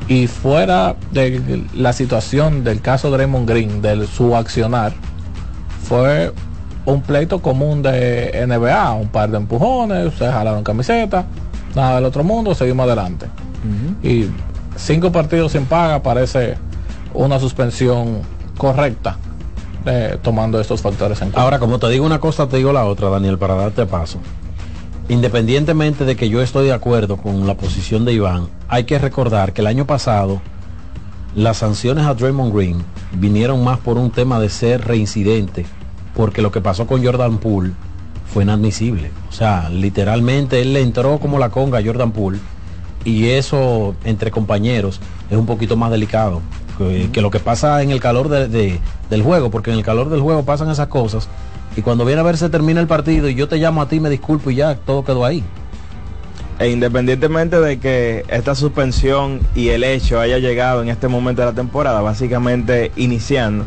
Y 0.08 0.26
fuera 0.26 0.96
de 1.12 1.62
la 1.74 1.92
situación 1.92 2.64
del 2.64 2.80
caso 2.80 3.10
Draymond 3.10 3.48
Green, 3.48 3.82
de 3.82 4.06
su 4.08 4.34
accionar, 4.34 4.92
fue 5.84 6.32
un 6.86 7.02
pleito 7.02 7.40
común 7.40 7.82
de 7.82 8.46
NBA, 8.48 8.92
un 8.94 9.08
par 9.08 9.30
de 9.30 9.36
empujones, 9.36 10.14
se 10.14 10.26
jalaron 10.26 10.64
camiseta, 10.64 11.26
nada 11.78 11.96
del 11.96 12.04
otro 12.04 12.24
mundo, 12.24 12.54
seguimos 12.54 12.86
adelante. 12.86 13.26
Y 14.02 14.26
cinco 14.76 15.10
partidos 15.10 15.52
sin 15.52 15.64
paga 15.64 16.02
parece 16.02 16.56
una 17.14 17.40
suspensión 17.40 18.20
correcta, 18.56 19.16
eh, 19.86 20.18
tomando 20.22 20.60
estos 20.60 20.82
factores 20.82 21.18
en 21.20 21.28
cuenta. 21.28 21.42
Ahora, 21.42 21.58
como 21.58 21.78
te 21.78 21.88
digo 21.88 22.04
una 22.04 22.20
cosa, 22.20 22.48
te 22.48 22.58
digo 22.58 22.72
la 22.72 22.84
otra, 22.84 23.08
Daniel, 23.08 23.38
para 23.38 23.54
darte 23.54 23.86
paso. 23.86 24.18
Independientemente 25.08 26.04
de 26.04 26.16
que 26.16 26.28
yo 26.28 26.42
estoy 26.42 26.66
de 26.66 26.72
acuerdo 26.74 27.16
con 27.16 27.46
la 27.46 27.56
posición 27.56 28.04
de 28.04 28.12
Iván, 28.12 28.48
hay 28.68 28.84
que 28.84 28.98
recordar 28.98 29.52
que 29.52 29.62
el 29.62 29.66
año 29.66 29.86
pasado 29.86 30.42
las 31.34 31.58
sanciones 31.58 32.06
a 32.06 32.14
Draymond 32.14 32.54
Green 32.54 32.84
vinieron 33.12 33.64
más 33.64 33.78
por 33.78 33.96
un 33.96 34.10
tema 34.10 34.38
de 34.38 34.50
ser 34.50 34.86
reincidente, 34.86 35.64
porque 36.14 36.42
lo 36.42 36.50
que 36.50 36.60
pasó 36.60 36.86
con 36.86 37.02
Jordan 37.04 37.38
Poole 37.38 37.72
fue 38.32 38.44
inadmisible. 38.44 39.10
O 39.28 39.32
sea, 39.32 39.68
literalmente 39.70 40.60
él 40.60 40.72
le 40.72 40.82
entró 40.82 41.18
como 41.18 41.38
la 41.38 41.50
conga 41.50 41.78
a 41.78 41.82
Jordan 41.84 42.12
Poole 42.12 42.38
y 43.04 43.28
eso 43.28 43.94
entre 44.04 44.30
compañeros 44.30 45.00
es 45.30 45.36
un 45.38 45.46
poquito 45.46 45.76
más 45.76 45.90
delicado 45.90 46.40
que, 46.76 47.08
que 47.12 47.20
lo 47.22 47.30
que 47.30 47.40
pasa 47.40 47.82
en 47.82 47.90
el 47.90 48.00
calor 48.00 48.28
de- 48.28 48.48
de- 48.48 48.78
del 49.10 49.22
juego, 49.22 49.50
porque 49.50 49.70
en 49.70 49.78
el 49.78 49.84
calor 49.84 50.10
del 50.10 50.20
juego 50.20 50.44
pasan 50.44 50.70
esas 50.70 50.88
cosas 50.88 51.28
y 51.76 51.82
cuando 51.82 52.04
viene 52.04 52.20
a 52.20 52.24
ver 52.24 52.36
se 52.36 52.48
termina 52.50 52.80
el 52.80 52.86
partido 52.86 53.28
y 53.28 53.34
yo 53.34 53.48
te 53.48 53.56
llamo 53.56 53.82
a 53.82 53.88
ti, 53.88 54.00
me 54.00 54.10
disculpo 54.10 54.50
y 54.50 54.56
ya 54.56 54.74
todo 54.76 55.04
quedó 55.04 55.24
ahí. 55.24 55.42
E 56.58 56.70
independientemente 56.70 57.60
de 57.60 57.78
que 57.78 58.24
esta 58.28 58.56
suspensión 58.56 59.40
y 59.54 59.68
el 59.68 59.84
hecho 59.84 60.18
haya 60.18 60.38
llegado 60.38 60.82
en 60.82 60.88
este 60.88 61.06
momento 61.06 61.40
de 61.42 61.46
la 61.46 61.52
temporada, 61.54 62.00
básicamente 62.00 62.90
iniciando, 62.96 63.64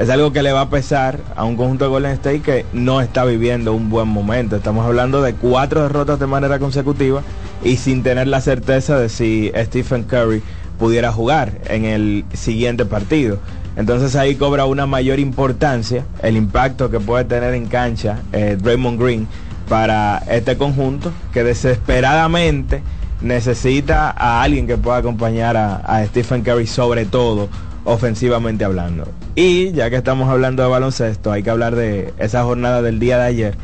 es 0.00 0.08
algo 0.08 0.32
que 0.32 0.42
le 0.42 0.50
va 0.50 0.62
a 0.62 0.70
pesar 0.70 1.20
a 1.36 1.44
un 1.44 1.56
conjunto 1.56 1.84
de 1.84 1.90
Golden 1.90 2.12
State 2.12 2.40
que 2.40 2.64
no 2.72 3.02
está 3.02 3.26
viviendo 3.26 3.74
un 3.74 3.90
buen 3.90 4.08
momento. 4.08 4.56
Estamos 4.56 4.86
hablando 4.86 5.20
de 5.20 5.34
cuatro 5.34 5.82
derrotas 5.82 6.18
de 6.18 6.26
manera 6.26 6.58
consecutiva 6.58 7.22
y 7.62 7.76
sin 7.76 8.02
tener 8.02 8.26
la 8.26 8.40
certeza 8.40 8.98
de 8.98 9.10
si 9.10 9.52
Stephen 9.54 10.04
Curry 10.04 10.42
pudiera 10.78 11.12
jugar 11.12 11.52
en 11.66 11.84
el 11.84 12.24
siguiente 12.32 12.86
partido. 12.86 13.40
Entonces 13.76 14.16
ahí 14.16 14.36
cobra 14.36 14.64
una 14.64 14.86
mayor 14.86 15.18
importancia 15.18 16.06
el 16.22 16.38
impacto 16.38 16.90
que 16.90 16.98
puede 16.98 17.26
tener 17.26 17.52
en 17.52 17.66
cancha 17.66 18.20
eh, 18.32 18.56
Draymond 18.58 18.98
Green 18.98 19.28
para 19.68 20.16
este 20.30 20.56
conjunto 20.56 21.12
que 21.30 21.44
desesperadamente 21.44 22.82
necesita 23.20 24.10
a 24.10 24.40
alguien 24.42 24.66
que 24.66 24.78
pueda 24.78 24.96
acompañar 24.96 25.58
a, 25.58 25.76
a 25.76 26.02
Stephen 26.06 26.40
Curry 26.40 26.66
sobre 26.66 27.04
todo 27.04 27.50
ofensivamente 27.84 28.64
hablando. 28.64 29.08
Y 29.34 29.72
ya 29.72 29.90
que 29.90 29.96
estamos 29.96 30.28
hablando 30.28 30.62
de 30.62 30.68
baloncesto, 30.68 31.32
hay 31.32 31.42
que 31.42 31.50
hablar 31.50 31.76
de 31.76 32.12
esa 32.18 32.42
jornada 32.44 32.82
del 32.82 32.98
día 32.98 33.18
de 33.18 33.24
ayer. 33.24 33.54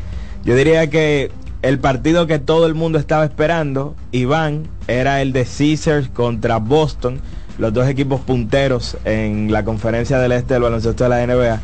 Yo 0.43 0.55
diría 0.55 0.89
que 0.89 1.31
el 1.61 1.79
partido 1.79 2.27
que 2.27 2.39
todo 2.39 2.67
el 2.67 2.75
mundo 2.75 2.99
estaba 2.99 3.25
esperando, 3.25 3.95
Iván, 4.11 4.67
era 4.87 5.21
el 5.21 5.33
de 5.33 5.45
Caesars 5.45 6.09
contra 6.09 6.57
Boston, 6.57 7.19
los 7.57 7.73
dos 7.73 7.87
equipos 7.87 8.21
punteros 8.21 8.97
en 9.05 9.51
la 9.51 9.63
conferencia 9.65 10.19
del 10.19 10.31
este 10.31 10.53
del 10.53 10.63
baloncesto 10.63 11.03
de 11.03 11.09
la 11.09 11.25
NBA. 11.25 11.59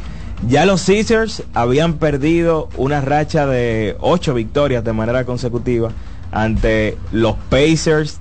Ya 0.48 0.66
los 0.66 0.86
Caesars 0.86 1.44
habían 1.54 1.94
perdido 1.94 2.68
una 2.76 3.00
racha 3.00 3.46
de 3.46 3.96
ocho 4.00 4.34
victorias 4.34 4.84
de 4.84 4.92
manera 4.92 5.24
consecutiva 5.24 5.92
ante 6.32 6.98
los 7.12 7.36
Pacers 7.50 8.20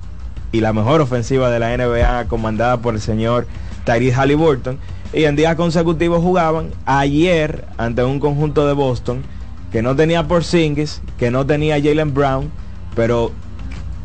y 0.52 0.60
la 0.60 0.72
mejor 0.72 1.00
ofensiva 1.00 1.50
de 1.50 1.58
la 1.58 1.76
NBA 1.76 2.28
comandada 2.28 2.76
por 2.76 2.94
el 2.94 3.00
señor 3.00 3.46
Tyrese 3.84 4.14
Halliburton. 4.14 4.78
Y 5.12 5.24
en 5.24 5.36
días 5.36 5.56
consecutivos 5.56 6.22
jugaban 6.22 6.70
ayer 6.86 7.66
ante 7.76 8.02
un 8.02 8.18
conjunto 8.18 8.66
de 8.66 8.72
Boston 8.72 9.22
que 9.70 9.82
no 9.82 9.96
tenía 9.96 10.28
Porzingis, 10.28 11.02
que 11.18 11.30
no 11.30 11.46
tenía 11.46 11.80
Jalen 11.82 12.14
Brown, 12.14 12.50
pero 12.94 13.32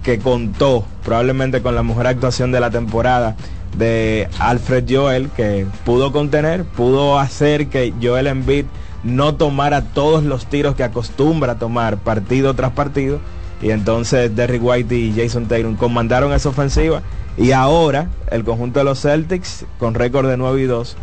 que 0.03 0.19
contó 0.19 0.85
probablemente 1.03 1.61
con 1.61 1.75
la 1.75 1.83
mejor 1.83 2.07
actuación 2.07 2.51
de 2.51 2.61
la 2.61 2.69
temporada 2.69 3.35
de 3.77 4.29
Alfred 4.39 4.85
Joel, 4.89 5.29
que 5.29 5.65
pudo 5.85 6.11
contener, 6.11 6.63
pudo 6.63 7.19
hacer 7.19 7.67
que 7.67 7.93
Joel 8.01 8.27
Embiid 8.27 8.65
no 9.03 9.35
tomara 9.35 9.81
todos 9.81 10.23
los 10.23 10.47
tiros 10.47 10.75
que 10.75 10.83
acostumbra 10.83 11.59
tomar 11.59 11.97
partido 11.97 12.53
tras 12.53 12.71
partido. 12.71 13.19
Y 13.61 13.71
entonces 13.71 14.35
Derrick 14.35 14.63
White 14.63 14.95
y 14.95 15.13
Jason 15.15 15.47
Tatum 15.47 15.75
comandaron 15.75 16.33
esa 16.33 16.49
ofensiva. 16.49 17.01
Y 17.37 17.51
ahora 17.51 18.09
el 18.31 18.43
conjunto 18.43 18.79
de 18.79 18.85
los 18.85 19.01
Celtics, 19.01 19.65
con 19.79 19.93
récord 19.93 20.27
de 20.27 20.37
9 20.37 20.61
y 20.61 20.65
2, 20.65 20.95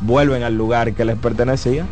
vuelven 0.00 0.42
al 0.42 0.56
lugar 0.56 0.92
que 0.94 1.04
les 1.04 1.16
pertenecía, 1.16 1.84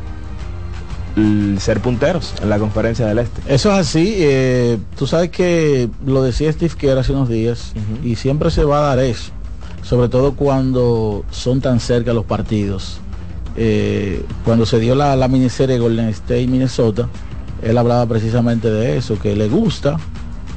ser 1.59 1.81
punteros 1.81 2.35
en 2.43 2.51
la 2.51 2.59
conferencia 2.59 3.07
del 3.07 3.19
Este. 3.19 3.41
Eso 3.53 3.73
es 3.73 3.79
así. 3.79 4.15
eh, 4.19 4.79
tú 4.99 5.07
sabes 5.07 5.31
que 5.31 5.89
lo 6.05 6.23
decía 6.23 6.53
Steve 6.53 6.75
Kerr 6.77 6.99
hace 6.99 7.13
unos 7.13 7.29
días 7.29 7.73
y 8.05 8.17
siempre 8.17 8.51
se 8.51 8.65
va 8.65 8.79
a 8.79 8.97
dar 8.97 9.05
eso. 9.05 9.33
Sobre 9.83 10.09
todo 10.09 10.35
cuando 10.35 11.25
son 11.31 11.61
tan 11.61 11.81
cerca 11.81 12.13
los 12.13 12.25
partidos. 12.25 12.99
Eh, 13.57 14.23
cuando 14.45 14.67
se 14.67 14.79
dio 14.79 14.95
la, 14.95 15.17
la 15.17 15.29
miniserie 15.29 15.79
Golden 15.79 16.09
State 16.09 16.47
Minnesota, 16.47 17.09
él 17.63 17.79
hablaba 17.79 18.07
precisamente 18.07 18.71
de 18.71 18.97
eso, 18.97 19.19
que 19.19 19.37
le 19.37 19.49
gusta 19.49 19.97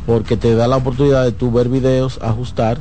porque 0.05 0.37
te 0.37 0.55
da 0.55 0.67
la 0.67 0.77
oportunidad 0.77 1.23
de 1.23 1.31
tú 1.31 1.51
ver 1.51 1.69
videos, 1.69 2.19
ajustar 2.21 2.79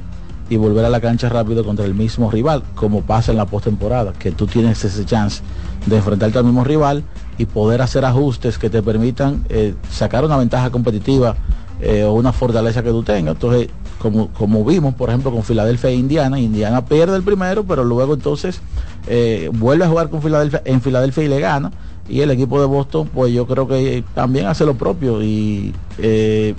y 0.51 0.57
volver 0.57 0.85
a 0.85 0.89
la 0.89 1.01
cancha 1.01 1.29
rápido 1.29 1.63
contra 1.65 1.85
el 1.85 1.95
mismo 1.95 2.31
rival, 2.31 2.63
como 2.75 3.03
pasa 3.03 3.33
en 3.33 3.37
la 3.37 3.45
postemporada, 3.45 4.15
que 4.15 4.33
tú 4.33 4.47
tienes 4.47 4.83
ese 4.85 5.05
chance 5.05 5.43
de 5.85 5.97
enfrentarte 5.97 6.39
al 6.39 6.45
mismo 6.45 6.65
rival 6.65 7.05
y 7.37 7.45
poder 7.45 7.83
hacer 7.83 8.05
ajustes 8.05 8.59
que 8.59 8.71
te 8.71 8.83
permitan 8.83 9.45
eh, 9.51 9.75
sacar 9.91 10.25
una 10.25 10.39
ventaja 10.39 10.71
competitiva 10.71 11.37
eh, 11.81 12.05
o 12.05 12.15
una 12.15 12.33
fortaleza 12.33 12.83
que 12.83 12.91
tú 12.91 13.03
tengas. 13.03 13.35
Entonces, 13.35 13.69
como, 13.99 14.29
como 14.29 14.65
vimos, 14.65 14.95
por 14.95 15.11
ejemplo, 15.11 15.31
con 15.31 15.43
Filadelfia 15.43 15.91
e 15.91 15.95
Indiana, 15.95 16.39
Indiana 16.39 16.85
pierde 16.85 17.17
el 17.17 17.23
primero, 17.23 17.65
pero 17.65 17.85
luego 17.85 18.15
entonces 18.15 18.61
eh, 19.07 19.51
vuelve 19.53 19.85
a 19.85 19.89
jugar 19.89 20.09
con 20.09 20.23
Filadelfia 20.23 20.63
en 20.65 20.81
Filadelfia 20.81 21.25
y 21.25 21.29
le 21.29 21.41
gana. 21.41 21.71
Y 22.09 22.21
el 22.21 22.31
equipo 22.31 22.61
de 22.61 22.67
Boston, 22.67 23.09
pues 23.13 23.33
yo 23.33 23.47
creo 23.47 23.69
que 23.69 24.03
también 24.15 24.47
hace 24.47 24.65
lo 24.65 24.75
propio 24.75 25.23
y 25.23 25.75
eh, 25.99 26.55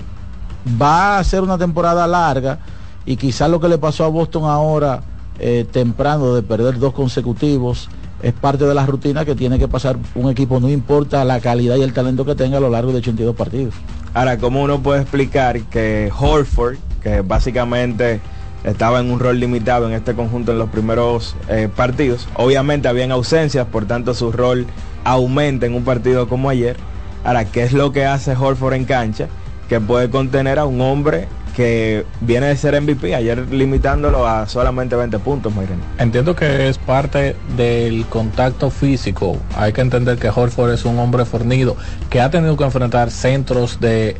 va 0.80 1.18
a 1.18 1.24
ser 1.24 1.42
una 1.42 1.58
temporada 1.58 2.06
larga 2.06 2.60
y 3.04 3.16
quizás 3.16 3.50
lo 3.50 3.60
que 3.60 3.68
le 3.68 3.78
pasó 3.78 4.04
a 4.04 4.08
Boston 4.08 4.44
ahora 4.44 5.02
eh, 5.38 5.66
temprano 5.70 6.34
de 6.34 6.42
perder 6.42 6.78
dos 6.78 6.92
consecutivos 6.92 7.88
es 8.22 8.32
parte 8.34 8.64
de 8.64 8.74
la 8.74 8.84
rutina 8.84 9.24
que 9.24 9.34
tiene 9.34 9.58
que 9.58 9.68
pasar 9.68 9.96
un 10.14 10.30
equipo, 10.30 10.60
no 10.60 10.68
importa 10.68 11.24
la 11.24 11.40
calidad 11.40 11.76
y 11.76 11.82
el 11.82 11.92
talento 11.92 12.24
que 12.24 12.34
tenga 12.34 12.58
a 12.58 12.60
lo 12.60 12.68
largo 12.68 12.92
de 12.92 12.98
82 12.98 13.34
partidos. 13.34 13.74
Ahora, 14.12 14.38
¿cómo 14.38 14.62
uno 14.62 14.82
puede 14.82 15.00
explicar 15.00 15.60
que 15.62 16.12
Horford, 16.16 16.76
que 17.02 17.22
básicamente 17.22 18.20
estaba 18.64 19.00
en 19.00 19.10
un 19.10 19.20
rol 19.20 19.40
limitado 19.40 19.86
en 19.86 19.94
este 19.94 20.14
conjunto 20.14 20.52
en 20.52 20.58
los 20.58 20.70
primeros 20.70 21.36
eh, 21.48 21.68
partidos, 21.74 22.28
obviamente 22.34 22.88
habían 22.88 23.12
ausencias, 23.12 23.66
por 23.66 23.86
tanto 23.86 24.14
su 24.14 24.32
rol 24.32 24.66
aumenta 25.04 25.66
en 25.66 25.74
un 25.74 25.84
partido 25.84 26.28
como 26.28 26.50
ayer. 26.50 26.76
Ahora, 27.24 27.44
¿qué 27.44 27.62
es 27.62 27.72
lo 27.72 27.92
que 27.92 28.06
hace 28.06 28.34
Horford 28.34 28.74
en 28.74 28.84
cancha? 28.84 29.28
Que 29.68 29.80
puede 29.80 30.10
contener 30.10 30.58
a 30.58 30.64
un 30.64 30.80
hombre 30.80 31.28
que 31.54 32.06
viene 32.20 32.46
de 32.46 32.56
ser 32.56 32.80
MVP, 32.80 33.14
ayer 33.14 33.52
limitándolo 33.52 34.26
a 34.26 34.46
solamente 34.46 34.96
20 34.96 35.18
puntos, 35.18 35.54
Mayren. 35.54 35.80
Entiendo 35.98 36.34
que 36.34 36.68
es 36.68 36.78
parte 36.78 37.36
del 37.56 38.06
contacto 38.06 38.70
físico. 38.70 39.36
Hay 39.56 39.72
que 39.72 39.80
entender 39.80 40.16
que 40.18 40.28
Horford 40.28 40.72
es 40.72 40.84
un 40.84 40.98
hombre 40.98 41.24
fornido 41.24 41.76
que 42.08 42.20
ha 42.20 42.30
tenido 42.30 42.56
que 42.56 42.64
enfrentar 42.64 43.10
centros 43.10 43.80
de 43.80 44.16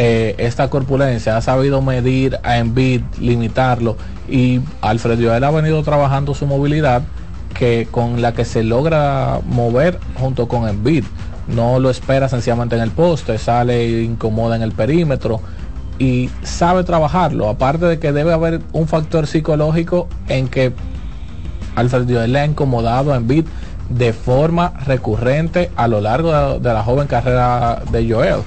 eh, 0.00 0.36
esta 0.38 0.70
corpulencia, 0.70 1.36
ha 1.36 1.40
sabido 1.40 1.82
medir 1.82 2.38
a 2.44 2.58
Embiid, 2.58 3.02
limitarlo 3.18 3.96
y 4.28 4.60
Alfred 4.80 5.20
Joel 5.20 5.42
ha 5.42 5.50
venido 5.50 5.82
trabajando 5.82 6.34
su 6.34 6.46
movilidad 6.46 7.02
que 7.52 7.88
con 7.90 8.22
la 8.22 8.32
que 8.32 8.44
se 8.44 8.62
logra 8.62 9.40
mover 9.44 9.98
junto 10.14 10.46
con 10.46 10.68
Embiid. 10.68 11.04
No 11.48 11.80
lo 11.80 11.90
espera 11.90 12.28
sencillamente 12.28 12.76
en 12.76 12.82
el 12.82 12.92
poste, 12.92 13.38
sale 13.38 13.86
e 13.86 14.02
incomoda 14.04 14.54
en 14.54 14.62
el 14.62 14.70
perímetro 14.70 15.40
y 15.98 16.30
sabe 16.44 16.84
trabajarlo. 16.84 17.48
Aparte 17.48 17.86
de 17.86 17.98
que 17.98 18.12
debe 18.12 18.32
haber 18.32 18.60
un 18.72 18.86
factor 18.86 19.26
psicológico 19.26 20.06
en 20.28 20.46
que 20.46 20.72
Alfred 21.74 22.04
Joel 22.08 22.32
le 22.32 22.38
ha 22.38 22.44
incomodado 22.44 23.12
a 23.12 23.16
Embiid 23.16 23.46
de 23.88 24.12
forma 24.12 24.74
recurrente 24.86 25.72
a 25.74 25.88
lo 25.88 26.00
largo 26.00 26.32
de, 26.32 26.60
de 26.60 26.72
la 26.72 26.84
joven 26.84 27.08
carrera 27.08 27.82
de 27.90 28.08
Joel 28.08 28.42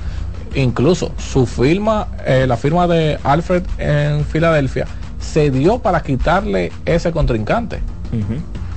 incluso 0.55 1.11
su 1.17 1.45
firma, 1.45 2.07
eh, 2.25 2.45
la 2.47 2.57
firma 2.57 2.87
de 2.87 3.17
Alfred 3.23 3.63
en 3.77 4.25
Filadelfia, 4.25 4.85
se 5.19 5.51
dio 5.51 5.79
para 5.79 6.01
quitarle 6.01 6.71
ese 6.85 7.11
contrincante. 7.11 7.79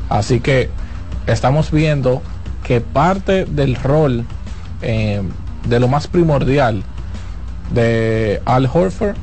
Así 0.08 0.40
que 0.40 0.70
estamos 1.26 1.70
viendo 1.70 2.22
que 2.62 2.80
parte 2.80 3.44
del 3.44 3.74
rol 3.76 4.24
eh, 4.82 5.22
de 5.68 5.80
lo 5.80 5.88
más 5.88 6.06
primordial 6.06 6.82
de 7.72 8.40
Al 8.44 8.68
Horford 8.72 9.16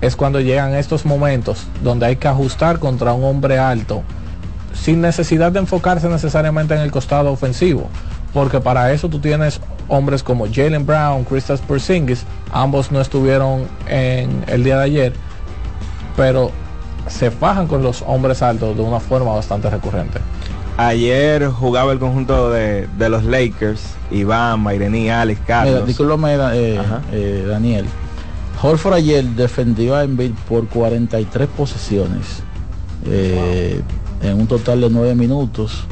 es 0.00 0.14
cuando 0.14 0.40
llegan 0.40 0.74
estos 0.74 1.06
momentos 1.06 1.66
donde 1.82 2.06
hay 2.06 2.16
que 2.16 2.28
ajustar 2.28 2.78
contra 2.78 3.14
un 3.14 3.24
hombre 3.24 3.58
alto 3.58 4.02
sin 4.74 5.00
necesidad 5.00 5.50
de 5.52 5.60
enfocarse 5.60 6.08
necesariamente 6.08 6.74
en 6.74 6.80
el 6.80 6.90
costado 6.90 7.32
ofensivo, 7.32 7.88
porque 8.34 8.60
para 8.60 8.92
eso 8.92 9.08
tú 9.08 9.18
tienes 9.18 9.60
hombres 9.88 10.22
como 10.22 10.46
Jalen 10.52 10.86
Brown, 10.86 11.24
Kristaps 11.24 11.60
Porzingis, 11.60 12.24
ambos 12.52 12.90
no 12.92 13.00
estuvieron 13.00 13.64
en 13.88 14.44
el 14.48 14.64
día 14.64 14.78
de 14.78 14.84
ayer, 14.84 15.12
pero 16.16 16.50
se 17.08 17.30
fajan 17.30 17.66
con 17.66 17.82
los 17.82 18.02
hombres 18.06 18.42
altos 18.42 18.76
de 18.76 18.82
una 18.82 19.00
forma 19.00 19.32
bastante 19.34 19.70
recurrente. 19.70 20.20
Ayer 20.76 21.48
jugaba 21.48 21.92
el 21.92 21.98
conjunto 21.98 22.50
de, 22.50 22.86
de 22.98 23.08
los 23.08 23.24
Lakers, 23.24 23.80
Iván, 24.10 24.60
Mairení, 24.60 25.08
Alex, 25.08 25.40
Carlos. 25.46 25.88
Mira, 26.18 26.54
eh, 26.54 26.78
eh, 27.12 27.44
Daniel. 27.48 27.86
Horford 28.60 28.94
ayer 28.94 29.24
defendió 29.24 29.94
a 29.96 30.04
Embiid 30.04 30.32
por 30.48 30.66
43 30.68 31.48
posesiones 31.48 32.42
eh, 33.06 33.80
en 34.22 34.40
un 34.40 34.46
total 34.46 34.80
de 34.80 34.90
9 34.90 35.14
minutos 35.14 35.84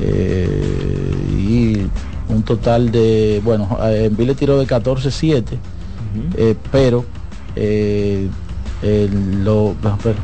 y 0.00 1.86
un 2.34 2.42
total 2.42 2.90
de, 2.90 3.40
bueno, 3.44 3.78
en 3.82 4.16
le 4.16 4.34
tiró 4.34 4.58
de 4.58 4.66
14-7, 4.66 5.44
eh, 6.36 6.54
pero 6.70 7.04
eh, 7.56 8.28
lo, 9.42 9.74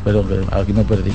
pero, 0.05 0.25
aquí 0.53 0.73
me 0.73 0.85
perdí. 0.85 1.13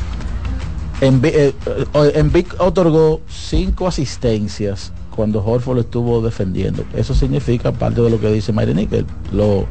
En, 1.01 1.19
eh, 1.23 1.53
en 1.93 2.31
Vic 2.31 2.55
otorgó 2.59 3.21
cinco 3.27 3.87
asistencias 3.87 4.93
cuando 5.15 5.43
Horford 5.43 5.75
lo 5.75 5.81
estuvo 5.81 6.21
defendiendo. 6.21 6.83
Eso 6.95 7.13
significa 7.13 7.71
parte 7.71 8.01
de 8.01 8.09
lo 8.09 8.19
que 8.19 8.31
dice 8.31 8.51
Mayre 8.53 8.73
Nickel. 8.73 9.05
Lo, 9.31 9.65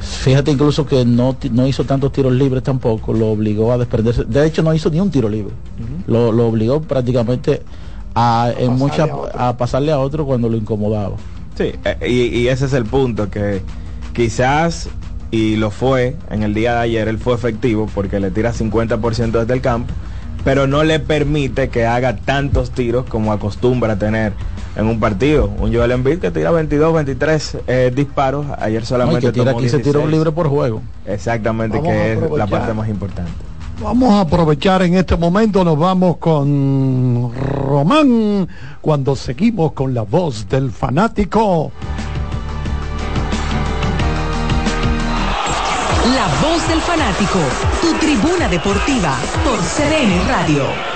fíjate 0.00 0.50
incluso 0.50 0.86
que 0.86 1.04
no, 1.04 1.36
no 1.52 1.66
hizo 1.66 1.84
tantos 1.84 2.12
tiros 2.12 2.32
libres 2.32 2.62
tampoco, 2.62 3.12
lo 3.12 3.28
obligó 3.30 3.72
a 3.72 3.78
desprenderse. 3.78 4.24
De 4.24 4.46
hecho, 4.46 4.62
no 4.62 4.74
hizo 4.74 4.90
ni 4.90 5.00
un 5.00 5.10
tiro 5.10 5.28
libre. 5.28 5.54
lo, 6.06 6.32
lo, 6.32 6.46
obligó 6.46 6.80
prácticamente 6.80 7.62
a, 8.16 8.50
en 8.58 8.78
a 9.34 9.56
pasarle 9.58 9.92
a 9.92 9.98
otro 9.98 10.24
cuando 10.24 10.48
lo 10.48 10.56
incomodaba. 10.56 11.16
Sí, 11.54 11.74
eh, 11.84 12.08
y, 12.08 12.48
ese 12.48 12.64
es 12.64 12.72
el 12.72 12.86
punto, 12.86 13.30
que 13.30 13.62
quizás, 14.14 14.88
y 15.30 15.56
lo 15.56 15.70
fue 15.70 16.16
en 16.30 16.42
el 16.42 16.54
día 16.54 16.74
de 16.74 16.80
ayer, 16.80 17.08
él 17.08 17.18
fue 17.18 17.34
efectivo 17.34 17.88
porque 17.94 18.18
le 18.18 18.30
tira 18.30 18.52
50% 18.52 19.30
desde 19.32 19.52
el 19.52 19.60
campo, 19.60 19.92
pero 20.44 20.66
no 20.66 20.82
le 20.82 20.98
permite 20.98 21.68
que 21.68 21.86
haga 21.86 22.16
tantos 22.16 22.70
tiros 22.70 23.04
como 23.04 23.32
acostumbra 23.32 23.94
a 23.94 23.98
tener 23.98 24.32
en 24.76 24.86
un 24.86 24.98
partido. 24.98 25.50
Un 25.58 25.74
Joel 25.74 25.90
Embiid 25.90 26.18
que 26.18 26.30
tira 26.30 26.50
22, 26.50 26.94
23 26.94 27.58
eh, 27.66 27.92
disparos, 27.94 28.46
ayer 28.58 28.86
solamente 28.86 29.26
no, 29.26 29.32
que 29.32 29.40
tira 29.40 29.54
15 29.54 29.78
tiros 29.80 30.10
libres 30.10 30.32
por 30.32 30.48
juego. 30.48 30.80
Exactamente, 31.04 31.82
que 31.82 32.12
es 32.14 32.30
la 32.30 32.46
parte 32.46 32.72
más 32.72 32.88
importante. 32.88 33.32
Vamos 33.80 34.10
a 34.14 34.20
aprovechar 34.20 34.82
en 34.82 34.94
este 34.94 35.16
momento, 35.16 35.62
nos 35.62 35.78
vamos 35.78 36.16
con 36.16 37.30
Román 37.34 38.48
cuando 38.80 39.14
seguimos 39.14 39.72
con 39.72 39.92
la 39.92 40.02
voz 40.02 40.48
del 40.48 40.70
fanático. 40.70 41.70
La 46.14 46.26
voz 46.48 46.68
del 46.68 46.80
fanático, 46.80 47.38
tu 47.82 47.92
tribuna 47.98 48.48
deportiva 48.48 49.14
por 49.44 49.58
CDN 49.58 50.26
Radio. 50.26 50.95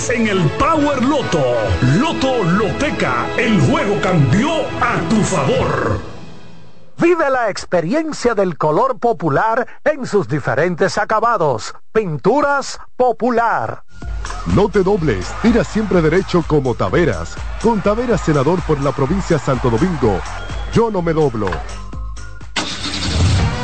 en 0.09 0.27
el 0.27 0.41
Power 0.51 1.03
Loto. 1.03 1.43
Loto 1.99 2.43
Loteca, 2.43 3.27
el 3.37 3.59
juego 3.61 3.99
cambió 4.01 4.49
a 4.81 4.97
tu 5.09 5.21
favor. 5.23 5.99
Vive 6.97 7.29
la 7.29 7.49
experiencia 7.49 8.33
del 8.33 8.57
color 8.57 8.99
popular 8.99 9.67
en 9.83 10.05
sus 10.05 10.27
diferentes 10.27 10.97
acabados. 10.97 11.75
Pinturas 11.91 12.79
popular. 12.95 13.83
No 14.55 14.69
te 14.69 14.81
dobles, 14.81 15.31
tira 15.41 15.63
siempre 15.63 16.01
derecho 16.01 16.43
como 16.47 16.73
Taveras. 16.73 17.35
Con 17.61 17.81
Taveras, 17.81 18.21
senador 18.21 18.61
por 18.61 18.79
la 18.81 18.91
provincia 18.91 19.37
Santo 19.37 19.69
Domingo. 19.69 20.19
Yo 20.73 20.89
no 20.89 21.01
me 21.01 21.13
doblo. 21.13 21.49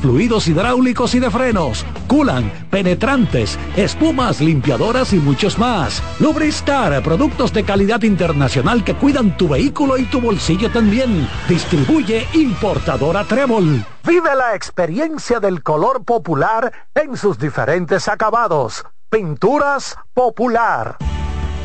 fluidos 0.00 0.48
hidráulicos 0.48 1.14
y 1.14 1.20
de 1.20 1.30
frenos, 1.30 1.84
culan, 2.08 2.50
penetrantes, 2.70 3.58
espumas, 3.76 4.40
limpiadoras 4.40 5.12
y 5.12 5.18
muchos 5.18 5.58
más. 5.58 6.02
Lubristar, 6.18 7.02
productos 7.02 7.52
de 7.52 7.62
calidad 7.62 8.02
internacional 8.02 8.82
que 8.82 8.94
cuidan 8.94 9.36
tu 9.36 9.48
vehículo 9.48 9.98
y 9.98 10.04
tu 10.04 10.20
bolsillo 10.20 10.70
también. 10.70 11.28
Distribuye 11.48 12.26
importadora 12.34 13.24
Trébol. 13.24 13.84
Vive 14.04 14.34
la 14.34 14.56
experiencia 14.56 15.38
del 15.38 15.62
color 15.62 16.04
popular 16.04 16.72
en 16.94 17.16
sus 17.16 17.38
diferentes 17.38 18.08
acabados. 18.08 18.84
Pinturas 19.10 19.96
popular. 20.12 20.96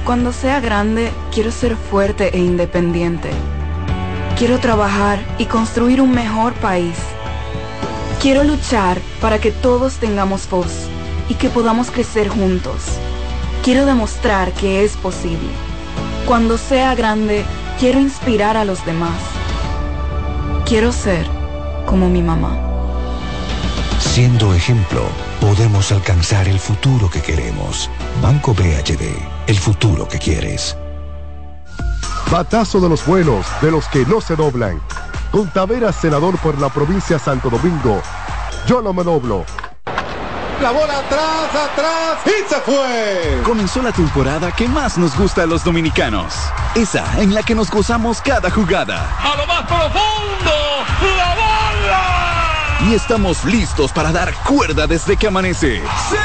Cuando 0.05 0.31
sea 0.31 0.59
grande, 0.59 1.11
quiero 1.33 1.51
ser 1.51 1.75
fuerte 1.75 2.35
e 2.35 2.39
independiente. 2.39 3.29
Quiero 4.37 4.59
trabajar 4.59 5.19
y 5.39 5.45
construir 5.45 5.99
un 5.99 6.11
mejor 6.11 6.53
país. 6.53 6.95
Quiero 8.21 8.43
luchar 8.43 8.99
para 9.21 9.39
que 9.39 9.51
todos 9.51 9.97
tengamos 9.97 10.49
voz 10.49 10.87
y 11.29 11.35
que 11.35 11.49
podamos 11.49 11.91
crecer 11.91 12.29
juntos. 12.29 12.81
Quiero 13.63 13.85
demostrar 13.85 14.51
que 14.53 14.83
es 14.83 14.97
posible. 14.97 15.49
Cuando 16.25 16.57
sea 16.57 16.95
grande, 16.95 17.45
quiero 17.79 17.99
inspirar 17.99 18.57
a 18.57 18.65
los 18.65 18.83
demás. 18.87 19.19
Quiero 20.65 20.91
ser 20.91 21.27
como 21.85 22.09
mi 22.09 22.23
mamá. 22.23 22.57
Siendo 23.99 24.51
ejemplo, 24.51 25.03
podemos 25.39 25.91
alcanzar 25.91 26.47
el 26.47 26.59
futuro 26.59 27.11
que 27.11 27.21
queremos. 27.21 27.87
Banco 28.19 28.55
BHD, 28.55 29.15
el 29.45 29.59
futuro 29.59 30.07
que 30.07 30.17
quieres. 30.17 30.75
Batazo 32.31 32.79
de 32.81 32.89
los 32.89 33.05
buenos, 33.05 33.45
de 33.61 33.69
los 33.69 33.87
que 33.89 34.05
no 34.07 34.21
se 34.21 34.35
doblan 34.35 34.81
Con 35.31 35.47
Taveras, 35.49 35.95
senador 35.95 36.37
por 36.39 36.59
la 36.59 36.69
provincia 36.69 37.17
de 37.17 37.23
Santo 37.23 37.49
Domingo. 37.49 38.01
Yo 38.65 38.81
no 38.81 38.93
me 38.93 39.03
doblo. 39.03 39.45
La 40.61 40.71
bola 40.71 40.97
atrás, 40.97 41.53
atrás 41.71 42.17
y 42.25 42.49
se 42.49 42.59
fue. 42.61 43.41
Comenzó 43.43 43.83
la 43.83 43.91
temporada 43.91 44.51
que 44.51 44.67
más 44.67 44.97
nos 44.97 45.15
gusta 45.15 45.43
a 45.43 45.45
los 45.45 45.63
dominicanos. 45.63 46.33
Esa 46.73 47.05
en 47.21 47.35
la 47.35 47.43
que 47.43 47.53
nos 47.53 47.69
gozamos 47.69 48.21
cada 48.21 48.49
jugada. 48.49 49.07
A 49.23 49.35
lo 49.37 49.45
más 49.45 49.61
profundo, 49.67 50.51
la 51.15 51.35
bola. 51.35 52.89
Y 52.89 52.95
estamos 52.95 53.45
listos 53.45 53.91
para 53.91 54.11
dar 54.11 54.33
cuerda 54.45 54.87
desde 54.87 55.15
que 55.15 55.27
amanece. 55.27 55.83
Señores, 56.09 56.23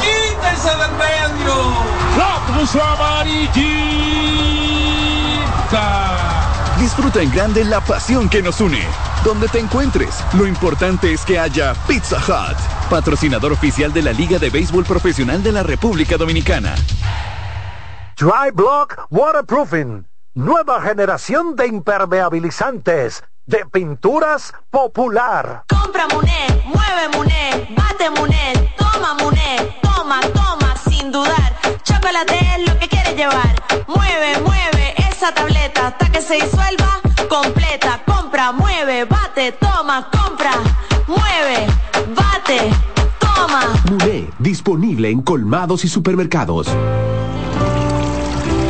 quítense 0.00 0.70
del 0.70 0.92
medio. 0.92 1.74
La 2.16 2.40
cruz 2.46 2.74
amarillita. 2.74 3.66
Disfruta 6.78 7.22
en 7.22 7.30
grande 7.32 7.64
la 7.64 7.80
pasión 7.80 8.28
que 8.28 8.42
nos 8.42 8.60
une. 8.60 8.82
Donde 9.24 9.48
te 9.48 9.58
encuentres, 9.58 10.22
lo 10.34 10.46
importante 10.46 11.10
es 11.10 11.24
que 11.24 11.38
haya 11.38 11.72
Pizza 11.88 12.18
Hut, 12.18 12.58
patrocinador 12.90 13.50
oficial 13.52 13.94
de 13.94 14.02
la 14.02 14.12
Liga 14.12 14.38
de 14.38 14.50
Béisbol 14.50 14.84
Profesional 14.84 15.42
de 15.42 15.52
la 15.52 15.62
República 15.62 16.18
Dominicana. 16.18 16.74
Dry 18.18 18.50
Block 18.52 19.06
Waterproofing. 19.10 20.06
Nueva 20.34 20.82
generación 20.82 21.56
de 21.56 21.66
impermeabilizantes. 21.66 23.24
De 23.46 23.64
pinturas 23.72 24.52
popular. 24.70 25.64
Compra 25.68 26.06
Muné, 26.08 26.62
mueve 26.66 27.08
Muné, 27.16 27.74
bate 27.74 28.10
Muné, 28.10 28.74
toma 28.76 29.14
Muné, 29.14 29.78
toma, 29.80 30.20
toma, 30.34 30.74
sin 30.76 31.10
dudar. 31.10 31.56
Chocolate 31.84 32.38
es 32.56 32.68
lo 32.68 32.78
que 32.78 32.88
quieres 32.88 33.16
llevar. 33.16 33.54
Mueve, 33.86 34.40
mueve 34.44 34.95
esa 35.16 35.32
tableta 35.32 35.86
hasta 35.86 36.10
que 36.10 36.20
se 36.20 36.34
disuelva 36.34 37.00
completa. 37.28 38.02
Compra, 38.04 38.52
mueve, 38.52 39.04
bate, 39.04 39.52
toma, 39.52 40.10
compra, 40.10 40.52
mueve, 41.06 41.66
bate, 42.14 42.70
toma. 43.18 43.74
Muné, 43.90 44.28
disponible 44.38 45.10
en 45.10 45.22
colmados 45.22 45.84
y 45.84 45.88
supermercados. 45.88 46.68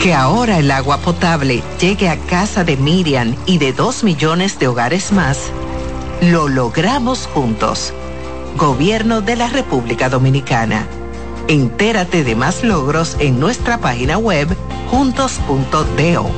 Que 0.01 0.15
ahora 0.15 0.59
el 0.59 0.71
agua 0.71 0.99
potable 0.99 1.65
llegue 1.81 2.09
a 2.09 2.17
casa 2.17 2.63
de 2.63 2.77
Miriam 2.77 3.35
y 3.47 3.59
de 3.59 3.73
dos 3.73 4.05
millones 4.05 4.59
de 4.61 4.69
hogares 4.69 5.11
más, 5.11 5.51
lo 6.21 6.49
logramos 6.49 7.27
juntos. 7.27 7.93
Gobierno 8.57 9.21
de 9.21 9.35
la 9.35 9.49
República 9.49 10.09
Dominicana. 10.09 10.87
Entérate 11.49 12.25
de 12.25 12.35
más 12.35 12.65
logros 12.65 13.17
en 13.21 13.39
nuestra 13.39 13.79
página 13.79 14.19
web 14.19 14.49
juntos.do. 14.91 16.31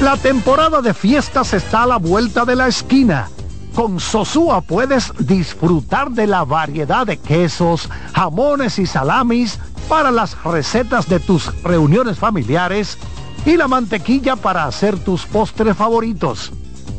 La 0.00 0.16
temporada 0.16 0.80
de 0.80 0.94
fiestas 0.94 1.54
está 1.54 1.82
a 1.82 1.86
la 1.86 1.96
vuelta 1.96 2.44
de 2.44 2.54
la 2.54 2.68
esquina. 2.68 3.28
Con 3.74 3.98
Sosúa 3.98 4.60
puedes 4.60 5.12
disfrutar 5.18 6.12
de 6.12 6.28
la 6.28 6.44
variedad 6.44 7.04
de 7.04 7.16
quesos, 7.16 7.90
jamones 8.14 8.78
y 8.78 8.86
salamis 8.86 9.58
para 9.88 10.12
las 10.12 10.40
recetas 10.44 11.08
de 11.08 11.18
tus 11.18 11.50
reuniones 11.64 12.16
familiares 12.16 12.96
y 13.44 13.56
la 13.56 13.66
mantequilla 13.66 14.36
para 14.36 14.66
hacer 14.66 15.00
tus 15.00 15.26
postres 15.26 15.76
favoritos. 15.76 16.52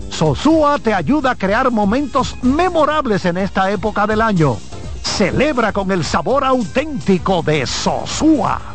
Sosúa 0.09 0.77
te 0.79 0.93
ayuda 0.93 1.31
a 1.31 1.35
crear 1.35 1.71
momentos 1.71 2.35
memorables 2.41 3.25
en 3.25 3.37
esta 3.37 3.71
época 3.71 4.07
del 4.07 4.21
año. 4.21 4.57
Celebra 5.01 5.71
con 5.71 5.91
el 5.91 6.03
sabor 6.03 6.43
auténtico 6.43 7.41
de 7.41 7.65
Sosúa. 7.65 8.74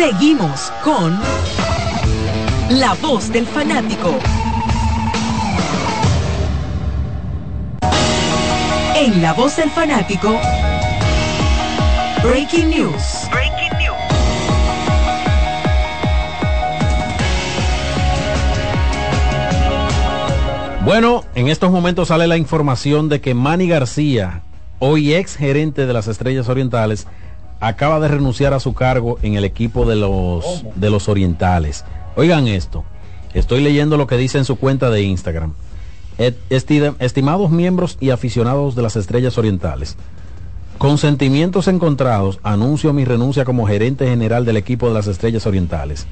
Seguimos 0.00 0.72
con 0.82 1.14
La 2.70 2.94
Voz 3.02 3.30
del 3.30 3.44
Fanático. 3.44 4.18
En 8.96 9.20
La 9.20 9.34
Voz 9.34 9.58
del 9.58 9.68
Fanático, 9.68 10.40
Breaking 12.22 12.70
News. 12.70 13.28
Breaking 13.30 13.78
News. 13.78 13.98
Bueno, 20.82 21.24
en 21.34 21.48
estos 21.48 21.70
momentos 21.70 22.08
sale 22.08 22.26
la 22.26 22.38
información 22.38 23.10
de 23.10 23.20
que 23.20 23.34
Manny 23.34 23.68
García, 23.68 24.44
hoy 24.78 25.12
ex 25.12 25.36
gerente 25.36 25.84
de 25.84 25.92
las 25.92 26.08
Estrellas 26.08 26.48
Orientales, 26.48 27.06
acaba 27.60 28.00
de 28.00 28.08
renunciar 28.08 28.54
a 28.54 28.60
su 28.60 28.72
cargo 28.74 29.18
en 29.22 29.34
el 29.34 29.44
equipo 29.44 29.84
de 29.86 29.96
los, 29.96 30.64
de 30.74 30.90
los 30.90 31.08
Orientales. 31.08 31.84
Oigan 32.16 32.48
esto, 32.48 32.84
estoy 33.34 33.60
leyendo 33.62 33.96
lo 33.96 34.06
que 34.06 34.16
dice 34.16 34.38
en 34.38 34.44
su 34.44 34.56
cuenta 34.56 34.90
de 34.90 35.02
Instagram. 35.02 35.52
Esti- 36.18 36.94
Estimados 36.98 37.50
miembros 37.50 37.96
y 38.00 38.10
aficionados 38.10 38.74
de 38.74 38.82
las 38.82 38.96
Estrellas 38.96 39.38
Orientales, 39.38 39.96
con 40.78 40.98
sentimientos 40.98 41.68
encontrados, 41.68 42.40
anuncio 42.42 42.92
mi 42.92 43.04
renuncia 43.04 43.44
como 43.44 43.66
gerente 43.66 44.06
general 44.06 44.44
del 44.44 44.56
equipo 44.56 44.88
de 44.88 44.94
las 44.94 45.06
Estrellas 45.06 45.46
Orientales. 45.46 46.06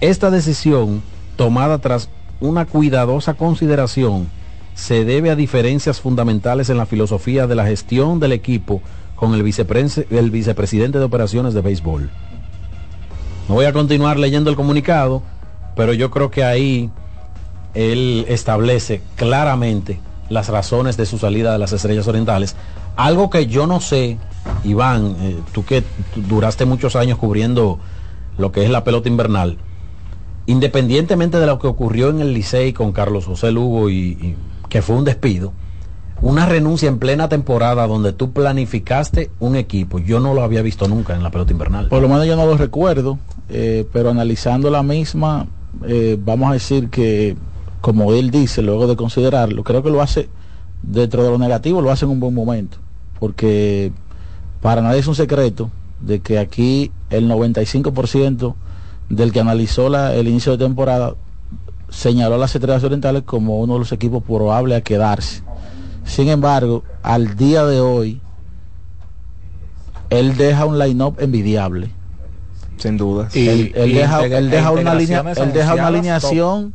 Esta 0.00 0.30
decisión, 0.30 1.02
tomada 1.36 1.78
tras 1.78 2.08
una 2.40 2.64
cuidadosa 2.64 3.34
consideración, 3.34 4.28
se 4.74 5.04
debe 5.04 5.30
a 5.30 5.36
diferencias 5.36 6.00
fundamentales 6.00 6.70
en 6.70 6.78
la 6.78 6.86
filosofía 6.86 7.46
de 7.46 7.54
la 7.54 7.66
gestión 7.66 8.18
del 8.20 8.32
equipo 8.32 8.80
con 9.22 9.34
el, 9.34 9.44
vicepresidente 9.44 10.98
de 10.98 11.04
operaciones 11.04 11.54
de 11.54 11.60
béisbol. 11.60 12.10
No 13.48 13.54
voy 13.54 13.66
a 13.66 13.72
continuar 13.72 14.18
leyendo 14.18 14.50
el 14.50 14.56
comunicado, 14.56 15.22
pero 15.76 15.92
yo 15.92 16.10
creo 16.10 16.32
que 16.32 16.42
ahí 16.42 16.90
él 17.72 18.24
establece 18.26 19.00
claramente 19.14 20.00
las 20.28 20.48
razones 20.48 20.96
de 20.96 21.06
su 21.06 21.18
salida 21.18 21.52
de 21.52 21.60
las 21.60 21.72
Estrellas 21.72 22.08
Orientales. 22.08 22.56
Algo 22.96 23.30
que 23.30 23.46
yo 23.46 23.68
no 23.68 23.78
sé, 23.78 24.18
Iván, 24.64 25.14
eh, 25.20 25.38
tú 25.52 25.64
que 25.64 25.84
duraste 26.16 26.64
muchos 26.64 26.96
años 26.96 27.16
cubriendo 27.16 27.78
lo 28.38 28.50
que 28.50 28.64
es 28.64 28.70
la 28.70 28.82
pelota 28.82 29.08
invernal, 29.08 29.56
independientemente 30.46 31.38
de 31.38 31.46
lo 31.46 31.60
que 31.60 31.68
ocurrió 31.68 32.10
en 32.10 32.18
el 32.18 32.34
Licey 32.34 32.72
con 32.72 32.90
Carlos 32.90 33.26
José 33.26 33.52
Lugo 33.52 33.88
y, 33.88 33.94
y 33.94 34.36
que 34.68 34.82
fue 34.82 34.96
un 34.96 35.04
despido, 35.04 35.52
una 36.22 36.46
renuncia 36.46 36.88
en 36.88 36.98
plena 36.98 37.28
temporada 37.28 37.86
donde 37.86 38.12
tú 38.12 38.32
planificaste 38.32 39.30
un 39.40 39.56
equipo, 39.56 39.98
yo 39.98 40.20
no 40.20 40.34
lo 40.34 40.42
había 40.42 40.62
visto 40.62 40.86
nunca 40.86 41.14
en 41.14 41.22
la 41.22 41.30
pelota 41.30 41.52
invernal. 41.52 41.88
Por 41.88 42.00
lo 42.00 42.08
menos 42.08 42.26
yo 42.26 42.36
no 42.36 42.46
lo 42.46 42.56
recuerdo, 42.56 43.18
eh, 43.48 43.86
pero 43.92 44.10
analizando 44.10 44.70
la 44.70 44.84
misma, 44.84 45.48
eh, 45.84 46.16
vamos 46.24 46.50
a 46.50 46.52
decir 46.54 46.90
que, 46.90 47.36
como 47.80 48.12
él 48.12 48.30
dice, 48.30 48.62
luego 48.62 48.86
de 48.86 48.94
considerarlo, 48.94 49.64
creo 49.64 49.82
que 49.82 49.90
lo 49.90 50.00
hace 50.00 50.28
dentro 50.82 51.24
de 51.24 51.30
lo 51.30 51.38
negativo, 51.38 51.82
lo 51.82 51.90
hace 51.90 52.04
en 52.04 52.12
un 52.12 52.20
buen 52.20 52.34
momento, 52.34 52.78
porque 53.18 53.90
para 54.60 54.80
nadie 54.80 55.00
es 55.00 55.08
un 55.08 55.16
secreto 55.16 55.70
de 56.00 56.20
que 56.20 56.38
aquí 56.38 56.92
el 57.10 57.28
95% 57.28 58.54
del 59.08 59.32
que 59.32 59.40
analizó 59.40 59.88
el 60.10 60.28
inicio 60.28 60.52
de 60.52 60.58
temporada 60.64 61.14
señaló 61.88 62.36
a 62.36 62.38
las 62.38 62.54
Estrellas 62.54 62.82
Orientales 62.84 63.22
como 63.24 63.60
uno 63.60 63.74
de 63.74 63.78
los 63.80 63.92
equipos 63.92 64.22
probables 64.22 64.78
a 64.78 64.80
quedarse. 64.80 65.42
Sin 66.04 66.28
embargo, 66.28 66.82
al 67.02 67.36
día 67.36 67.64
de 67.64 67.80
hoy, 67.80 68.20
él 70.10 70.36
deja 70.36 70.66
un 70.66 70.78
line-up 70.78 71.16
envidiable. 71.18 71.90
Sin 72.76 72.96
duda. 72.96 73.28
él, 73.34 73.72
él 73.74 73.90
y 73.90 73.94
deja, 73.94 74.24
él 74.24 74.50
deja 74.50 74.70
una 74.72 74.94
línea, 74.94 75.24
él 75.36 75.52
deja 75.52 75.74
una 75.74 75.86
alineación, 75.86 76.74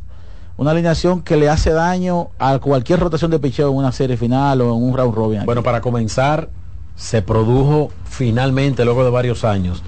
una 0.56 0.70
alineación 0.70 1.22
que 1.22 1.36
le 1.36 1.48
hace 1.48 1.70
daño 1.70 2.30
a 2.38 2.58
cualquier 2.58 3.00
rotación 3.00 3.30
de 3.30 3.38
picheo 3.38 3.70
en 3.70 3.76
una 3.76 3.92
serie 3.92 4.16
final 4.16 4.60
o 4.62 4.74
en 4.74 4.82
un 4.82 4.96
round 4.96 5.14
robin. 5.14 5.38
aquí. 5.38 5.46
Bueno, 5.46 5.62
para 5.62 5.80
comenzar, 5.80 6.48
se 6.96 7.22
produjo 7.22 7.90
finalmente, 8.04 8.84
luego 8.84 9.04
de 9.04 9.10
varios 9.10 9.44
años, 9.44 9.82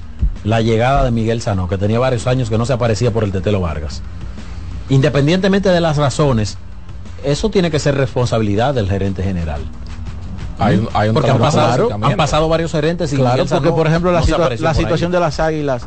la 0.45 0.61
llegada 0.61 1.05
de 1.05 1.11
Miguel 1.11 1.41
Sano, 1.41 1.69
que 1.69 1.77
tenía 1.77 1.99
varios 1.99 2.27
años 2.27 2.49
que 2.49 2.59
no 2.59 2.67
se 2.67 2.73
aparecía 2.73 3.11
por 3.11 3.25
el 3.25 3.33
Tetelo 3.33 3.61
Vargas. 3.61 4.03
Independientemente 4.91 5.71
de 5.71 5.81
las 5.81 5.97
razones, 5.97 6.59
eso 7.25 7.51
tiene 7.51 7.71
que 7.71 7.79
ser 7.79 7.95
responsabilidad 7.97 8.75
del 8.75 8.89
gerente 8.89 9.23
general. 9.23 9.61
hay 10.59 10.77
un, 10.77 10.89
hay 10.95 11.09
un 11.09 11.15
porque 11.15 11.31
han 11.31 11.39
pasado, 11.39 11.69
acercamiento. 11.69 12.07
han 12.07 12.17
pasado 12.17 12.49
varios 12.49 12.71
gerentes 12.73 13.13
y 13.13 13.17
Claro, 13.17 13.45
porque 13.47 13.69
no- 13.71 13.75
por 13.77 13.87
ejemplo 13.87 14.13
la, 14.13 14.21
no 14.21 14.27
se 14.27 14.33
situa- 14.33 14.41
apareció 14.45 14.65
la 14.65 14.71
por 14.73 14.77
ahí. 14.79 14.85
situación 14.85 15.13
de 15.13 15.21
las 15.21 15.41
águilas, 15.41 15.83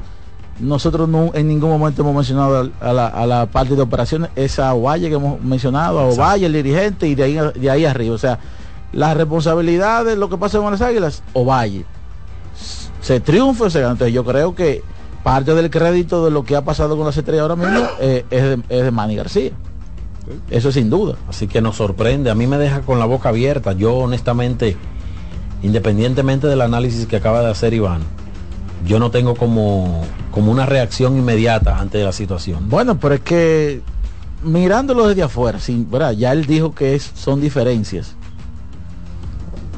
nosotros 0.60 1.08
no, 1.10 1.32
en 1.34 1.48
ningún 1.48 1.70
momento 1.70 2.02
hemos 2.02 2.16
mencionado 2.16 2.60
al- 2.60 2.74
a 2.82 2.94
la, 2.94 3.08
a 3.08 3.26
la 3.28 3.46
parte 3.48 3.76
de 3.76 3.82
operaciones, 3.82 4.30
esa 4.36 4.74
Ovalle 4.74 5.10
que 5.10 5.16
hemos 5.16 5.40
mencionado, 5.42 6.00
a 6.00 6.04
Ovalle, 6.06 6.46
el 6.48 6.54
dirigente, 6.54 7.08
y 7.08 7.16
de 7.16 7.24
ahí, 7.24 7.38
de 7.56 7.70
ahí 7.72 7.86
arriba. 7.86 8.16
O 8.16 8.18
sea, 8.20 8.40
la 8.92 9.14
responsabilidad 9.14 10.06
de 10.06 10.16
lo 10.16 10.30
que 10.30 10.38
pasa 10.38 10.60
con 10.60 10.72
las 10.72 10.82
águilas, 10.82 11.24
Ovalle. 11.34 11.86
Se 13.02 13.20
triunfa, 13.20 13.66
o 13.66 13.70
sea, 13.70 13.90
entonces 13.90 14.14
yo 14.14 14.24
creo 14.24 14.56
que 14.56 14.82
parte 15.24 15.54
del 15.56 15.70
crédito 15.70 16.24
de 16.26 16.32
lo 16.32 16.44
que 16.44 16.56
ha 16.56 16.64
pasado 16.64 16.96
con 16.98 17.06
las 17.06 17.18
estrellas 17.18 17.42
ahora 17.44 17.56
mismo 17.56 17.80
eh, 18.00 18.26
es, 18.30 18.44
de, 18.44 18.54
es 18.70 18.84
de 18.84 18.92
Manny 18.92 19.16
García. 19.16 19.52
Eso 20.50 20.72
sin 20.72 20.90
duda. 20.90 21.16
Así 21.28 21.48
que 21.48 21.62
nos 21.62 21.78
sorprende, 21.78 22.30
a 22.30 22.36
mí 22.36 22.48
me 22.48 22.58
deja 22.58 22.82
con 22.82 23.00
la 23.00 23.06
boca 23.06 23.30
abierta. 23.30 23.74
Yo 23.74 23.96
honestamente, 23.96 24.78
independientemente 25.62 26.48
del 26.48 26.62
análisis 26.62 27.06
que 27.06 27.16
acaba 27.16 27.42
de 27.42 27.52
hacer 27.52 27.74
Iván, 27.74 28.02
yo 28.86 29.00
no 29.00 29.12
tengo 29.12 29.36
como, 29.36 30.04
como 30.32 30.52
una 30.52 30.66
reacción 30.66 31.18
inmediata 31.18 31.80
ante 31.80 32.04
la 32.04 32.12
situación. 32.12 32.70
Bueno, 32.70 33.00
pero 33.00 33.16
es 33.16 33.22
que 33.22 33.82
mirándolo 34.44 35.08
desde 35.08 35.24
afuera, 35.24 35.60
sin, 35.60 35.90
ya 36.18 36.32
él 36.32 36.46
dijo 36.46 36.74
que 36.74 36.96
es, 36.96 37.12
son 37.16 37.42
diferencias. 37.42 38.16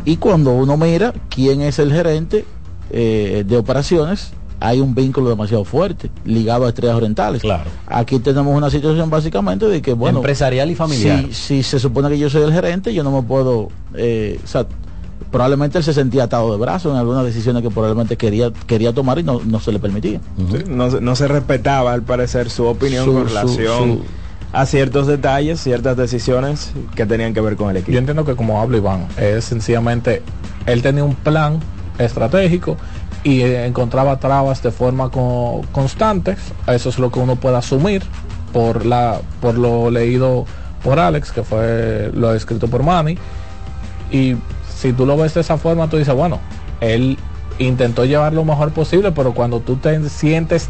Y 0.06 0.18
cuando 0.18 0.52
uno 0.52 0.78
mira 0.78 1.14
quién 1.30 1.62
es 1.62 1.80
el 1.80 1.92
gerente 1.92 2.46
eh, 2.92 3.44
de 3.46 3.58
operaciones, 3.58 4.34
hay 4.66 4.80
un 4.82 4.96
vínculo 4.96 5.30
demasiado 5.30 5.64
fuerte 5.66 6.10
ligado 6.26 6.66
a 6.66 6.70
estrellas 6.70 6.96
orientales. 6.96 7.42
Claro. 7.42 7.70
Aquí 7.88 8.20
tenemos 8.20 8.56
una 8.56 8.70
situación 8.70 9.10
básicamente 9.10 9.68
de 9.68 9.82
que, 9.82 9.94
bueno, 9.94 10.20
Empresarial 10.20 10.70
y 10.72 10.76
familiar. 10.76 11.26
Si, 11.32 11.34
si 11.34 11.64
se 11.64 11.80
supone 11.80 12.10
que 12.10 12.18
yo 12.18 12.30
soy 12.30 12.44
el 12.44 12.52
gerente, 12.54 12.94
yo 12.94 13.04
no 13.04 13.12
me 13.12 13.22
puedo, 13.22 13.70
eh, 13.96 14.40
o 14.44 14.48
sea, 14.48 14.66
probablemente 15.32 15.78
él 15.78 15.84
se 15.84 15.94
sentía 15.94 16.24
atado 16.26 16.52
de 16.52 16.58
brazos 16.58 16.92
en 16.94 16.98
algunas 17.00 17.24
decisiones 17.26 17.62
que 17.64 17.70
probablemente 17.70 18.18
quería, 18.18 18.52
quería 18.68 18.94
tomar 18.94 19.20
y 19.20 19.24
no, 19.24 19.42
no 19.46 19.60
se 19.60 19.72
le 19.72 19.80
permitía. 19.80 20.20
Sí, 20.52 20.64
no, 20.68 20.90
se- 20.92 21.02
no 21.02 21.16
se 21.16 21.28
respetaba 21.28 21.94
al 21.94 22.04
parecer 22.04 22.50
su 22.50 22.66
opinión 22.66 23.06
Su- 23.06 23.14
con 23.14 23.22
su- 23.24 23.36
relación 23.36 23.90
su- 23.98 24.02
a 24.54 24.66
ciertos 24.66 25.08
detalles, 25.08 25.60
ciertas 25.60 25.98
decisiones 25.98 26.72
que 26.96 27.06
tenían 27.06 27.34
que 27.34 27.42
ver 27.42 27.58
con 27.58 27.70
el 27.70 27.78
equipo. 27.78 27.92
Yo 27.92 28.00
entiendo 28.00 28.24
que 28.24 28.36
como 28.36 28.62
habla 28.62 28.78
Iván, 28.78 29.08
es 29.18 29.44
sencillamente, 29.46 30.22
él 30.66 30.82
tenía 30.82 31.04
un 31.04 31.16
plan 31.16 31.60
estratégico 31.98 32.78
y 33.26 33.42
encontraba 33.42 34.20
trabas 34.20 34.62
de 34.64 34.72
forma 34.72 35.10
co- 35.10 35.64
constante. 35.74 36.38
Eso 36.68 36.90
es 36.90 37.00
lo 37.00 37.12
que 37.12 37.20
uno 37.20 37.36
puede 37.36 37.58
asumir 37.58 38.04
por 38.54 38.86
la 38.86 39.20
por 39.42 39.58
lo 39.58 39.90
leído 39.90 40.46
por 40.84 41.00
Alex, 41.00 41.32
que 41.32 41.44
fue 41.44 42.12
lo 42.14 42.34
escrito 42.36 42.68
por 42.68 42.84
Manny. 42.84 43.18
Y 44.12 44.36
si 44.78 44.94
tú 44.94 45.06
lo 45.08 45.18
ves 45.18 45.34
de 45.34 45.42
esa 45.42 45.58
forma, 45.58 45.90
tú 45.90 45.98
dices, 45.98 46.14
bueno, 46.14 46.40
él 46.80 47.18
intentó 47.58 48.06
llevar 48.06 48.34
lo 48.34 48.46
mejor 48.46 48.72
posible, 48.72 49.12
pero 49.12 49.34
cuando 49.34 49.60
tú 49.60 49.78
te 49.78 50.08
sientes 50.10 50.70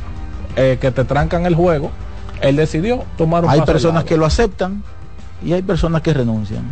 eh, 0.55 0.77
que 0.79 0.91
te 0.91 1.03
trancan 1.03 1.45
el 1.45 1.55
juego, 1.55 1.91
él 2.39 2.55
decidió 2.55 3.03
tomar 3.17 3.43
un 3.43 3.49
Hay 3.49 3.59
paso 3.59 3.73
personas 3.73 4.05
que 4.05 4.15
lo 4.15 4.25
aceptan 4.25 4.81
y 5.43 5.51
hay 5.51 5.61
personas 5.61 6.01
que 6.01 6.13
renuncian. 6.13 6.63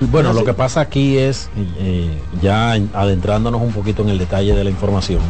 Bueno, 0.00 0.32
lo 0.32 0.44
que 0.44 0.54
pasa 0.54 0.80
aquí 0.80 1.18
es, 1.18 1.50
eh, 1.78 2.10
ya 2.40 2.74
en- 2.76 2.90
adentrándonos 2.94 3.60
un 3.60 3.72
poquito 3.72 4.02
en 4.02 4.08
el 4.08 4.18
detalle 4.18 4.54
de 4.54 4.64
la 4.64 4.70
información, 4.70 5.20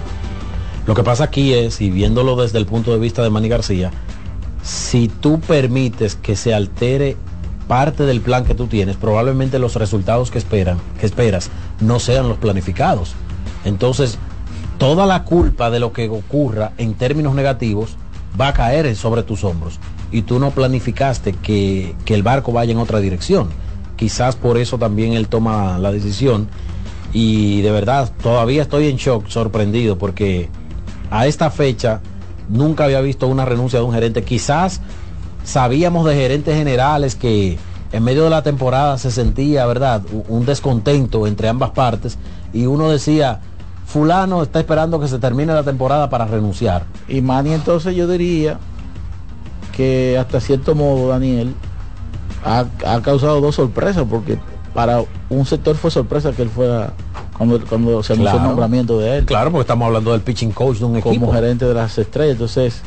lo 0.87 0.94
que 0.94 1.02
pasa 1.02 1.24
aquí 1.24 1.52
es, 1.52 1.80
y 1.80 1.90
viéndolo 1.90 2.37
desde 2.37 2.59
el 2.59 2.66
punto 2.66 2.92
de 2.92 2.98
vista 2.98 3.22
de 3.22 3.30
Manny 3.30 3.48
García, 3.48 3.90
si 4.62 5.09
tú 5.09 5.40
permites 5.40 6.14
que 6.14 6.37
se 6.37 6.54
altere 6.54 7.16
parte 7.66 8.04
del 8.04 8.20
plan 8.20 8.44
que 8.44 8.54
tú 8.54 8.66
tienes, 8.66 8.96
probablemente 8.96 9.59
los 9.59 9.74
resultados 9.76 10.30
que 10.30 10.38
esperan, 10.38 10.78
que 10.98 11.06
esperas, 11.06 11.50
no 11.80 11.98
sean 12.00 12.28
los 12.28 12.38
planificados. 12.38 13.14
Entonces, 13.64 14.18
toda 14.78 15.06
la 15.06 15.24
culpa 15.24 15.70
de 15.70 15.78
lo 15.80 15.92
que 15.92 16.09
ocurra 16.09 16.72
en 16.78 16.94
términos 16.94 17.35
negativos 17.35 17.96
va 18.40 18.48
a 18.48 18.52
caer 18.54 18.94
sobre 18.96 19.22
tus 19.22 19.44
hombros. 19.44 19.78
Y 20.12 20.22
tú 20.22 20.38
no 20.40 20.50
planificaste 20.50 21.33
que, 21.35 21.94
que 22.04 22.14
el 22.14 22.22
barco 22.24 22.52
vaya 22.52 22.72
en 22.72 22.78
otra 22.78 22.98
dirección. 22.98 23.48
Quizás 24.00 24.34
por 24.34 24.56
eso 24.56 24.78
también 24.78 25.12
él 25.12 25.28
toma 25.28 25.76
la 25.78 25.92
decisión. 25.92 26.48
Y 27.12 27.60
de 27.60 27.70
verdad, 27.70 28.10
todavía 28.22 28.62
estoy 28.62 28.88
en 28.88 28.96
shock, 28.96 29.28
sorprendido, 29.28 29.98
porque 29.98 30.48
a 31.10 31.26
esta 31.26 31.50
fecha 31.50 32.00
nunca 32.48 32.84
había 32.84 33.02
visto 33.02 33.28
una 33.28 33.44
renuncia 33.44 33.78
de 33.78 33.84
un 33.84 33.92
gerente. 33.92 34.24
Quizás 34.24 34.80
sabíamos 35.44 36.06
de 36.06 36.14
gerentes 36.14 36.56
generales 36.56 37.14
que 37.14 37.58
en 37.92 38.02
medio 38.02 38.24
de 38.24 38.30
la 38.30 38.42
temporada 38.42 38.96
se 38.96 39.10
sentía, 39.10 39.66
¿verdad?, 39.66 40.00
un 40.28 40.46
descontento 40.46 41.26
entre 41.26 41.50
ambas 41.50 41.72
partes 41.72 42.16
y 42.54 42.64
uno 42.64 42.88
decía, 42.88 43.40
fulano 43.84 44.42
está 44.42 44.60
esperando 44.60 44.98
que 44.98 45.08
se 45.08 45.18
termine 45.18 45.52
la 45.52 45.62
temporada 45.62 46.08
para 46.08 46.24
renunciar. 46.24 46.86
Y 47.06 47.20
Manny 47.20 47.52
entonces 47.52 47.94
yo 47.94 48.08
diría 48.08 48.58
que 49.76 50.16
hasta 50.18 50.40
cierto 50.40 50.74
modo 50.74 51.08
Daniel 51.08 51.54
ha, 52.44 52.64
ha 52.87 53.03
causado 53.03 53.40
dos 53.40 53.55
sorpresas 53.55 54.05
porque 54.09 54.38
para 54.74 55.03
un 55.29 55.44
sector 55.46 55.74
fue 55.76 55.90
sorpresa 55.90 56.33
que 56.33 56.42
él 56.42 56.48
fuera 56.48 56.92
cuando, 57.37 57.61
cuando 57.66 58.03
se 58.03 58.12
anunció 58.12 58.31
el 58.33 58.37
Claro. 58.37 58.48
nombramiento 58.50 58.98
de 58.98 59.18
él 59.18 59.24
Claro, 59.24 59.50
porque 59.50 59.62
estamos 59.62 59.87
hablando 59.87 60.12
del 60.12 60.20
pitching 60.20 60.53
coach 60.53 60.79
de 60.79 60.85
un 60.85 60.96
equipo. 60.96 61.11
como 61.26 61.33
gerente 61.33 61.64
de 61.64 61.74
las 61.74 61.96
estrellas. 61.98 62.33
Entonces, 62.33 62.83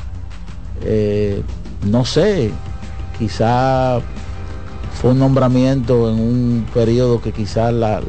eh, 0.82 1.42
no 1.86 2.06
sé, 2.06 2.52
quizá 3.20 4.00
fue 5.02 5.12
un 5.12 5.20
nombramiento 5.20 6.10
en 6.10 6.20
un 6.20 6.66
periodo 6.74 7.22
que 7.22 7.32
quizá 7.32 7.72
la, 7.72 8.02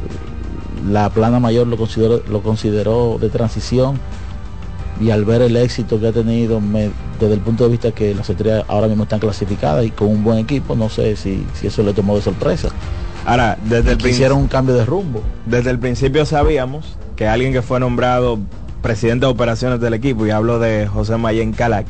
la 0.89 1.09
plana 1.09 1.39
mayor 1.39 1.67
lo 1.67 1.77
consideró, 1.77 2.21
lo 2.29 2.41
consideró 2.41 3.17
de 3.19 3.29
transición 3.29 3.99
y 5.01 5.09
al 5.09 5.25
ver 5.25 5.41
el 5.41 5.57
éxito 5.57 5.99
que 5.99 6.07
ha 6.07 6.11
tenido 6.13 6.61
me- 6.61 6.91
desde 7.19 7.33
el 7.33 7.41
punto 7.41 7.65
de 7.65 7.71
vista 7.71 7.91
que 7.91 8.13
las 8.13 8.29
estrellas 8.29 8.65
ahora 8.67 8.87
mismo 8.87 9.03
están 9.03 9.19
clasificadas 9.19 9.85
y 9.85 9.91
con 9.91 10.07
un 10.07 10.23
buen 10.23 10.39
equipo, 10.39 10.75
no 10.75 10.89
sé 10.89 11.15
si, 11.15 11.45
si 11.53 11.67
eso 11.67 11.83
le 11.83 11.93
tomó 11.93 12.15
de 12.15 12.21
sorpresa. 12.21 12.69
Ahora, 13.25 13.57
desde 13.63 13.93
el, 13.93 14.05
hicieron 14.05 14.37
un 14.37 14.47
cambio 14.47 14.75
de 14.75 14.85
rumbo. 14.85 15.21
desde 15.45 15.71
el 15.71 15.79
principio 15.79 16.25
sabíamos 16.25 16.97
que 17.15 17.27
alguien 17.27 17.53
que 17.53 17.61
fue 17.61 17.79
nombrado 17.79 18.39
presidente 18.81 19.25
de 19.25 19.31
operaciones 19.31 19.79
del 19.79 19.95
equipo, 19.95 20.27
y 20.27 20.29
hablo 20.29 20.59
de 20.59 20.85
José 20.85 21.17
Mayen 21.17 21.53
Calac, 21.53 21.87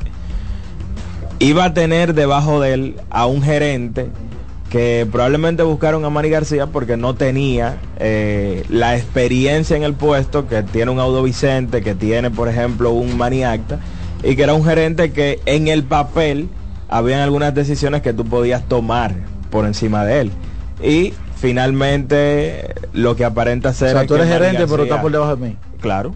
iba 1.40 1.66
a 1.66 1.74
tener 1.74 2.14
debajo 2.14 2.62
de 2.62 2.74
él 2.74 2.96
a 3.10 3.26
un 3.26 3.42
gerente 3.42 4.10
que 4.70 5.08
probablemente 5.12 5.64
buscaron 5.64 6.06
a 6.06 6.10
Manny 6.10 6.30
García 6.30 6.68
porque 6.68 6.98
no 6.98 7.16
tenía 7.16 7.78
eh, 7.98 8.64
la 8.70 8.96
experiencia 8.96 9.78
en 9.78 9.84
el 9.84 9.94
puesto 9.94 10.48
que 10.48 10.64
tiene 10.64 10.92
un 10.92 11.00
Audo 11.00 11.22
Vicente, 11.24 11.82
que 11.82 11.96
tiene 11.96 12.32
por 12.32 12.48
ejemplo 12.50 12.92
un 12.92 13.18
Maniacta, 13.18 13.80
y 14.26 14.36
que 14.36 14.44
era 14.44 14.54
un 14.54 14.66
gerente 14.66 15.12
que 15.14 15.40
en 15.46 15.68
el 15.68 15.84
papel 15.84 16.50
habían 16.90 17.20
algunas 17.22 17.54
decisiones 17.54 18.02
que 18.02 18.14
tú 18.14 18.26
podías 18.26 18.68
tomar 18.68 19.14
por 19.52 19.66
encima 19.66 20.04
de 20.04 20.22
él. 20.22 20.32
Y 20.84 21.14
finalmente 21.36 22.74
lo 22.94 23.16
que 23.16 23.26
aparenta 23.26 23.74
ser... 23.74 23.90
O 23.90 23.92
sea, 23.92 24.02
es 24.02 24.08
tú 24.08 24.16
eres 24.16 24.28
gerente, 24.28 24.66
pero 24.68 24.84
estás 24.84 25.00
por 25.02 25.12
debajo 25.12 25.36
de 25.36 25.48
mí. 25.50 25.58
Claro. 25.80 26.14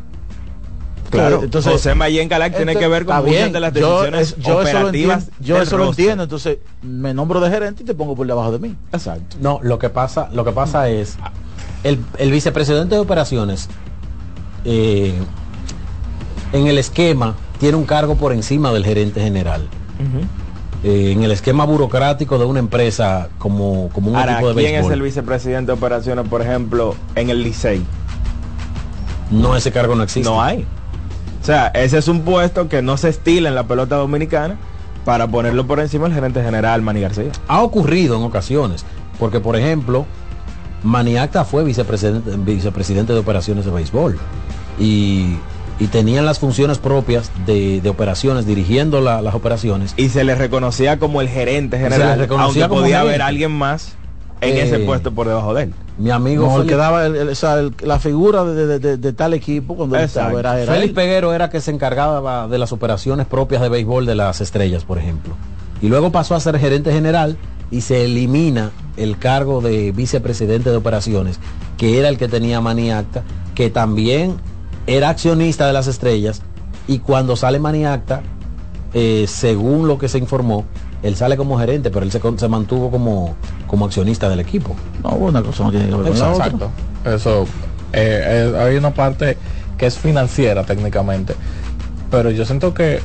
Claro, 1.09 1.41
Entonces- 1.43 1.71
José 1.71 1.95
Mayen 1.95 2.29
Calac 2.29 2.55
tiene 2.55 2.75
que 2.75 2.87
ver 2.87 3.03
con 3.05 3.15
muchas 3.17 3.31
bien, 3.31 3.51
de 3.51 3.59
las 3.59 3.73
yo 3.73 4.01
decisiones 4.03 4.21
es- 4.29 4.35
yo 4.37 4.61
eso 4.61 4.73
lo 4.73 4.79
operativas. 4.79 5.23
entiendo, 5.23 5.43
yo 5.47 5.61
eso 5.61 5.77
lo 5.77 5.87
entiendo, 5.89 6.23
entonces 6.23 6.57
me 6.83 7.15
nombro 7.15 7.39
de 7.39 7.49
gerente 7.49 7.81
y 7.81 7.85
te 7.87 7.95
pongo 7.95 8.15
por 8.15 8.27
debajo 8.27 8.51
de 8.51 8.59
mí. 8.59 8.75
Exacto. 8.93 9.37
No, 9.41 9.59
lo 9.63 9.79
que 9.79 9.89
pasa, 9.89 10.29
lo 10.33 10.45
que 10.45 10.51
pasa 10.51 10.87
es 10.87 11.17
el, 11.83 11.99
el 12.19 12.31
vicepresidente 12.31 12.93
de 12.93 13.01
operaciones 13.01 13.69
eh, 14.65 15.13
en 16.53 16.67
el 16.67 16.77
esquema 16.77 17.35
tiene 17.59 17.77
un 17.77 17.85
cargo 17.85 18.15
por 18.15 18.33
encima 18.33 18.71
del 18.71 18.85
gerente 18.85 19.21
general. 19.21 19.67
Eh, 20.83 21.11
en 21.11 21.23
el 21.23 21.31
esquema 21.31 21.65
burocrático 21.65 22.39
de 22.39 22.45
una 22.45 22.59
empresa 22.59 23.27
como, 23.37 23.89
como 23.89 24.11
un 24.11 24.15
Ahora, 24.15 24.33
equipo 24.33 24.47
de 24.49 24.55
¿quién 24.55 24.71
béisbol. 24.71 24.91
es 24.91 24.95
el 24.95 25.01
vicepresidente 25.01 25.71
de 25.73 25.77
operaciones, 25.77 26.27
por 26.29 26.41
ejemplo, 26.41 26.95
en 27.15 27.29
el 27.29 27.43
Licey? 27.43 27.83
No, 29.29 29.55
ese 29.57 29.71
cargo 29.71 29.95
no 29.95 30.03
existe. 30.03 30.29
No 30.29 30.41
hay. 30.41 30.65
O 31.41 31.45
sea, 31.45 31.67
ese 31.67 31.97
es 31.97 32.07
un 32.07 32.21
puesto 32.21 32.69
que 32.69 32.81
no 32.81 32.95
se 32.97 33.09
estila 33.09 33.49
en 33.49 33.55
la 33.55 33.63
pelota 33.67 33.97
dominicana 33.97 34.55
para 35.03 35.27
ponerlo 35.27 35.67
por 35.67 35.79
encima 35.79 36.05
del 36.05 36.13
gerente 36.13 36.41
general 36.41 36.81
Manny 36.81 37.01
García. 37.01 37.31
Ha 37.47 37.61
ocurrido 37.61 38.15
en 38.15 38.23
ocasiones, 38.23 38.85
porque 39.19 39.39
por 39.39 39.55
ejemplo, 39.57 40.05
Maniacta 40.83 41.43
fue 41.43 41.63
vicepresidente, 41.63 42.31
vicepresidente 42.37 43.13
de 43.13 43.19
operaciones 43.19 43.65
de 43.65 43.71
béisbol 43.71 44.17
y, 44.79 45.35
y 45.79 45.87
tenían 45.87 46.25
las 46.25 46.39
funciones 46.39 46.77
propias 46.77 47.31
de, 47.45 47.79
de 47.81 47.89
operaciones, 47.89 48.45
dirigiendo 48.45 48.99
la- 49.01 49.21
las 49.21 49.33
operaciones. 49.33 49.93
Y 49.97 50.09
se 50.09 50.23
le 50.23 50.35
reconocía 50.35 50.99
como 50.99 51.21
el 51.21 51.29
gerente 51.29 51.77
se 51.77 51.83
le 51.83 51.89
general, 51.91 52.19
reconocía 52.19 52.63
aunque 52.65 52.69
como 52.69 52.81
podía 52.81 52.97
gerente. 52.97 53.09
haber 53.15 53.21
alguien 53.21 53.51
más 53.51 53.95
en 54.41 54.57
Eh, 54.57 54.61
ese 54.63 54.79
puesto 54.79 55.11
por 55.13 55.27
debajo 55.27 55.53
de 55.53 55.63
él. 55.63 55.73
Mi 55.97 56.11
amigo 56.11 56.45
No, 56.45 56.55
el 56.57 56.61
Félix- 56.63 56.69
que 56.69 56.75
daba 56.75 57.05
el- 57.05 57.15
el- 57.15 57.29
o 57.29 57.35
sea, 57.35 57.55
el- 57.59 57.73
la 57.81 57.99
figura 57.99 58.43
de, 58.45 58.67
de- 58.67 58.79
de- 58.79 58.97
de 58.97 59.13
tal 59.13 59.33
equipo 59.33 59.75
cuando 59.75 59.97
estaba 59.97 60.37
era, 60.39 60.59
era 60.61 60.71
Félix 60.73 60.89
él. 60.89 60.95
Peguero 60.95 61.33
era 61.33 61.49
que 61.49 61.59
se 61.61 61.71
encargaba 61.71 62.47
de 62.47 62.57
las 62.57 62.71
operaciones 62.71 63.25
propias 63.25 63.61
de 63.61 63.69
béisbol 63.69 64.05
de 64.05 64.15
las 64.15 64.39
estrellas, 64.41 64.83
por 64.85 64.97
ejemplo. 64.97 65.33
Y 65.81 65.87
luego 65.87 66.11
pasó 66.11 66.35
a 66.35 66.39
ser 66.41 66.57
gerente 66.59 66.91
general 66.91 67.37
y 67.71 67.81
se 67.81 68.03
elimina 68.05 68.71
el 68.97 69.17
cargo 69.17 69.61
de 69.61 69.91
vicepresidente 69.93 70.69
de 70.71 70.75
operaciones, 70.77 71.39
que 71.77 71.99
era 71.99 72.09
el 72.09 72.17
que 72.17 72.27
tenía 72.27 72.59
Maniacta, 72.61 73.23
que 73.55 73.69
también 73.69 74.35
era 74.87 75.09
accionista 75.09 75.67
de 75.67 75.73
las 75.73 75.87
estrellas, 75.87 76.41
y 76.87 76.99
cuando 76.99 77.35
sale 77.35 77.59
Maniacta, 77.59 78.21
eh, 78.93 79.25
según 79.27 79.87
lo 79.87 79.97
que 79.99 80.07
se 80.09 80.17
informó, 80.17 80.65
él 81.03 81.15
sale 81.15 81.37
como 81.37 81.57
gerente, 81.59 81.91
pero 81.91 82.03
él 82.05 82.11
se, 82.11 82.19
con- 82.19 82.39
se 82.39 82.47
mantuvo 82.47 82.89
como, 82.91 83.35
como 83.67 83.85
accionista 83.85 84.27
del 84.29 84.39
equipo. 84.39 84.75
No, 85.03 85.11
una 85.11 85.41
cosa 85.43 85.63
no 85.65 85.71
tiene 85.71 85.87
que 85.87 85.95
ver 85.95 86.07
con 86.11 86.19
la 86.19 86.29
otra. 86.31 86.45
Exacto. 86.45 86.71
Eso, 87.05 87.43
eh, 87.93 88.51
eh, 88.53 88.57
hay 88.59 88.75
una 88.75 88.93
parte 88.93 89.37
que 89.77 89.85
es 89.85 89.97
financiera 89.97 90.63
técnicamente, 90.65 91.35
pero 92.11 92.31
yo 92.31 92.43
siento 92.45 92.73
que 92.73 92.99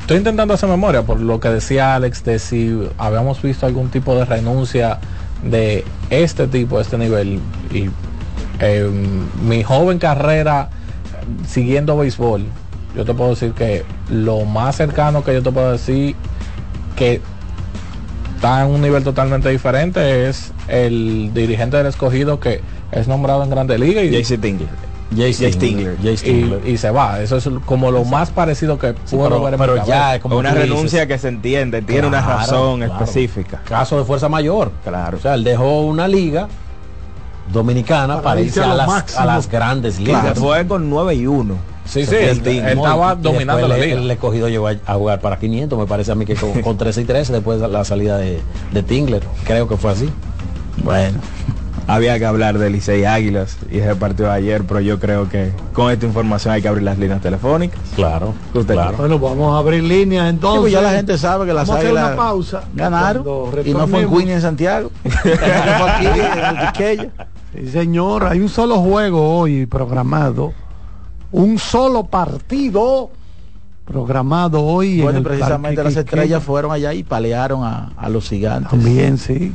estoy 0.00 0.18
intentando 0.18 0.54
hacer 0.54 0.68
memoria 0.68 1.02
por 1.02 1.18
lo 1.18 1.40
que 1.40 1.48
decía 1.48 1.94
Alex 1.94 2.22
de 2.24 2.38
si 2.38 2.78
habíamos 2.98 3.42
visto 3.42 3.66
algún 3.66 3.88
tipo 3.88 4.14
de 4.14 4.24
renuncia 4.24 4.98
de 5.42 5.84
este 6.10 6.46
tipo, 6.46 6.76
de 6.76 6.82
este 6.82 6.98
nivel. 6.98 7.40
Y 7.72 7.88
eh, 8.60 8.88
mi 9.42 9.62
joven 9.64 9.98
carrera 9.98 10.70
siguiendo 11.46 11.96
béisbol, 11.96 12.44
yo 12.96 13.04
te 13.04 13.14
puedo 13.14 13.30
decir 13.30 13.52
que 13.52 13.84
lo 14.10 14.44
más 14.44 14.76
cercano 14.76 15.22
que 15.24 15.34
yo 15.34 15.42
te 15.42 15.50
puedo 15.52 15.72
decir 15.72 16.14
que 16.96 17.20
está 18.36 18.64
en 18.64 18.70
un 18.70 18.80
nivel 18.80 19.02
totalmente 19.04 19.48
diferente 19.48 20.28
es 20.28 20.52
el 20.68 21.30
dirigente 21.34 21.76
del 21.76 21.86
escogido 21.86 22.40
que 22.40 22.60
es 22.92 23.08
nombrado 23.08 23.42
en 23.42 23.50
Grande 23.50 23.78
Liga 23.78 24.02
y 24.02 24.10
Tingler. 24.22 24.68
Jay 25.16 25.32
Stingler. 25.32 25.96
Jay 26.02 26.16
Stingler. 26.18 26.60
y, 26.66 26.72
y 26.72 26.76
se 26.76 26.90
va. 26.90 27.20
Eso 27.22 27.38
es 27.38 27.48
como 27.64 27.90
lo 27.90 28.04
más 28.04 28.30
parecido 28.30 28.78
que 28.78 28.94
Sí, 29.06 29.16
puedo 29.16 29.30
pero- 29.30 29.42
ver 29.42 29.54
en 29.54 29.60
pero 29.60 29.86
ya 29.86 30.16
es 30.16 30.20
como 30.22 30.36
una 30.36 30.50
dices. 30.52 30.68
renuncia 30.68 31.06
que 31.06 31.16
se 31.18 31.28
entiende, 31.28 31.80
tiene 31.82 32.06
una 32.08 32.20
razón 32.20 32.80
claro. 32.80 32.92
específica. 33.04 33.62
Caso 33.66 33.98
de 33.98 34.04
fuerza 34.04 34.28
mayor. 34.28 34.70
Claro. 34.84 35.16
O 35.16 35.20
sea, 35.20 35.34
él 35.34 35.44
dejó 35.44 35.80
una 35.82 36.06
liga 36.08 36.48
dominicana 37.52 38.14
Para 38.16 38.22
para, 38.22 38.40
irse 38.40 38.62
a 38.62 38.74
las, 38.74 38.86
máximo. 38.86 39.20
a 39.20 39.24
las 39.26 39.48
grandes 39.50 39.98
ligas. 40.00 40.24
se 40.34 40.34
fue 40.40 40.66
con 40.66 40.88
9 40.90 41.14
y 41.14 41.26
1. 41.26 41.54
Sí, 41.84 42.04
sí, 42.04 42.14
el 42.16 42.46
estaba 42.46 43.14
dominando 43.14 43.66
la 43.66 43.76
le- 43.78 43.86
liga. 43.86 44.00
El 44.00 44.10
escogido 44.10 44.48
llegó 44.48 44.68
a, 44.68 44.74
a 44.86 44.94
jugar 44.94 45.20
para 45.20 45.38
500, 45.38 45.78
me 45.78 45.86
parece 45.86 46.12
a 46.12 46.14
mí 46.14 46.26
que 46.26 46.34
con, 46.34 46.52
con 46.62 46.76
13 46.76 47.00
y 47.00 47.04
13 47.04 47.32
después 47.32 47.60
de 47.60 47.68
la 47.68 47.84
salida 47.84 48.18
de, 48.18 48.40
de 48.72 48.82
Tingler. 48.82 49.22
Creo 49.44 49.66
que 49.68 49.76
fue 49.78 49.92
así. 49.92 50.10
Bueno, 50.84 51.18
había 51.86 52.18
que 52.18 52.26
hablar 52.26 52.58
de 52.58 52.68
Licey 52.68 53.06
Águilas 53.06 53.56
y 53.70 53.78
ese 53.78 53.94
partido 53.96 54.28
de 54.28 54.34
ayer, 54.34 54.64
pero 54.64 54.80
yo 54.80 55.00
creo 55.00 55.30
que 55.30 55.50
con 55.72 55.90
esta 55.90 56.04
información 56.04 56.52
hay 56.52 56.60
que 56.60 56.68
abrir 56.68 56.84
las 56.84 56.98
líneas 56.98 57.22
telefónicas. 57.22 57.80
Claro, 57.96 58.34
¿Qué 58.52 58.58
usted 58.58 58.74
claro. 58.74 58.98
Bueno, 58.98 59.18
vamos 59.18 59.54
a 59.54 59.58
abrir 59.58 59.82
líneas 59.82 60.28
entonces. 60.28 60.56
Sí, 60.58 60.60
pues 60.60 60.72
ya 60.74 60.82
la 60.82 60.90
gente 60.92 61.16
sabe 61.16 61.46
que 61.46 61.54
las 61.54 61.66
Vamos 61.66 61.76
a 61.76 61.78
hacer 61.78 61.96
águilas 61.96 62.12
una 62.12 62.16
pausa. 62.22 62.62
ganaron 62.74 63.24
y 63.64 63.70
no 63.72 63.86
fue 63.88 64.02
en 64.02 64.10
Queen 64.10 64.28
en 64.28 64.40
Santiago. 64.42 64.90
fue 65.22 65.32
aquí 65.90 66.06
en 66.06 66.56
Quisqueya. 66.66 67.08
Sí, 67.54 67.66
señor, 67.68 68.24
hay 68.24 68.40
un 68.40 68.48
solo 68.48 68.76
juego 68.78 69.38
hoy 69.38 69.66
programado. 69.66 70.52
Un 71.32 71.58
solo 71.58 72.04
partido 72.04 73.10
programado 73.84 74.62
hoy. 74.62 74.98
en 74.98 75.02
Bueno, 75.04 75.18
el 75.18 75.24
precisamente 75.24 75.76
Parque 75.82 75.94
las 75.94 76.04
estrellas 76.04 76.42
fueron 76.42 76.72
allá 76.72 76.92
y 76.92 77.02
palearon 77.02 77.64
a, 77.64 77.92
a 77.96 78.08
los 78.08 78.28
gigantes. 78.28 78.70
También, 78.70 79.18
sí. 79.18 79.54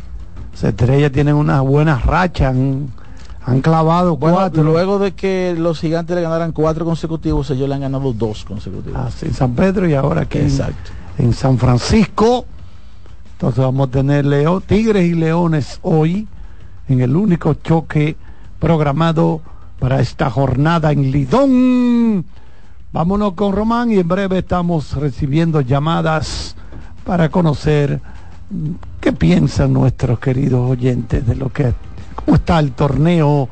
Las 0.54 0.64
estrellas 0.66 1.12
tienen 1.12 1.36
unas 1.36 1.62
buenas 1.62 2.06
rachas. 2.06 2.50
Han, 2.56 2.88
han 3.46 3.62
clavado 3.62 4.18
Bueno, 4.18 4.38
cuatro. 4.38 4.64
luego 4.64 4.98
de 5.00 5.14
que 5.14 5.56
los 5.58 5.80
gigantes 5.80 6.16
le 6.16 6.22
ganaran 6.22 6.52
cuatro 6.52 6.86
consecutivos, 6.86 7.50
ellos 7.52 7.68
le 7.70 7.76
han 7.76 7.82
ganado 7.82 8.14
dos 8.14 8.44
consecutivos. 8.46 9.00
Ah, 9.00 9.10
sí, 9.16 9.28
en 9.28 9.34
San 9.34 9.54
Pedro 9.54 9.88
y 9.88 9.94
ahora 9.94 10.22
aquí 10.22 10.40
en- 10.40 10.46
Exacto. 10.46 10.92
En, 11.18 11.34
San 11.34 11.58
Francisco. 11.60 12.46
Entonces 13.34 13.60
vamos 13.64 13.90
a 13.90 13.92
tener 13.92 14.26
Leo, 14.26 14.62
Tigres 14.62 15.06
y 15.06 15.14
Leones 15.14 15.80
hoy 15.84 16.28
en 16.88 17.02
el 17.02 17.16
único 17.16 17.54
choque 17.56 18.16
programado 18.60 19.42
para 19.80 20.00
esta 20.00 20.30
jornada 20.30 20.92
en 20.92 21.12
Lidón. 21.12 22.26
Vámonos 22.92 23.34
con 23.34 23.54
Román 23.54 23.92
y 23.92 24.00
en 24.00 24.08
breve 24.08 24.40
estamos 24.40 24.94
recibiendo 24.94 25.62
llamadas 25.62 26.56
para 27.04 27.30
conocer 27.30 28.00
mm, 28.50 28.70
qué 29.02 29.12
piensan 29.12 29.74
nuestros 29.74 30.20
queridos 30.20 30.70
oyentes 30.70 31.26
de 31.26 31.36
lo 31.36 31.50
que 31.50 31.74
cómo 32.16 32.36
está 32.36 32.60
el 32.60 32.72
torneo 32.74 33.50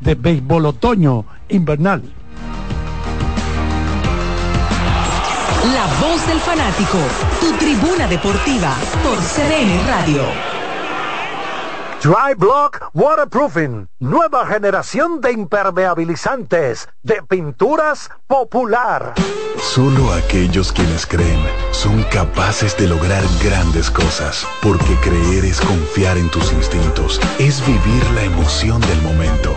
de 0.00 0.14
béisbol 0.14 0.66
otoño 0.66 1.24
invernal. 1.48 2.02
La 5.72 5.86
voz 6.00 6.26
del 6.26 6.38
fanático, 6.38 6.98
tu 7.40 7.52
tribuna 7.58 8.06
deportiva 8.06 8.74
por 9.02 9.18
CDN 9.18 9.86
Radio. 9.86 10.53
Dry 12.04 12.34
Block 12.36 12.90
Waterproofing, 12.92 13.88
nueva 13.98 14.44
generación 14.44 15.22
de 15.22 15.32
impermeabilizantes 15.32 16.86
de 17.02 17.22
pinturas 17.22 18.10
popular. 18.26 19.14
Solo 19.58 20.12
aquellos 20.12 20.70
quienes 20.70 21.06
creen 21.06 21.40
son 21.70 22.02
capaces 22.12 22.76
de 22.76 22.88
lograr 22.88 23.22
grandes 23.42 23.90
cosas, 23.90 24.46
porque 24.60 24.94
creer 25.02 25.46
es 25.46 25.62
confiar 25.62 26.18
en 26.18 26.28
tus 26.30 26.52
instintos, 26.52 27.18
es 27.38 27.66
vivir 27.66 28.10
la 28.14 28.24
emoción 28.24 28.82
del 28.82 29.00
momento, 29.00 29.56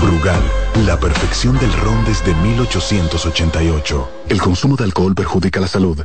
Brugal, 0.00 0.40
la 0.86 0.98
perfección 0.98 1.58
del 1.58 1.72
ron 1.72 2.04
desde 2.04 2.34
1888. 2.34 4.10
El 4.28 4.40
consumo 4.40 4.76
de 4.76 4.84
alcohol 4.84 5.14
perjudica 5.14 5.60
la 5.60 5.68
salud. 5.68 6.04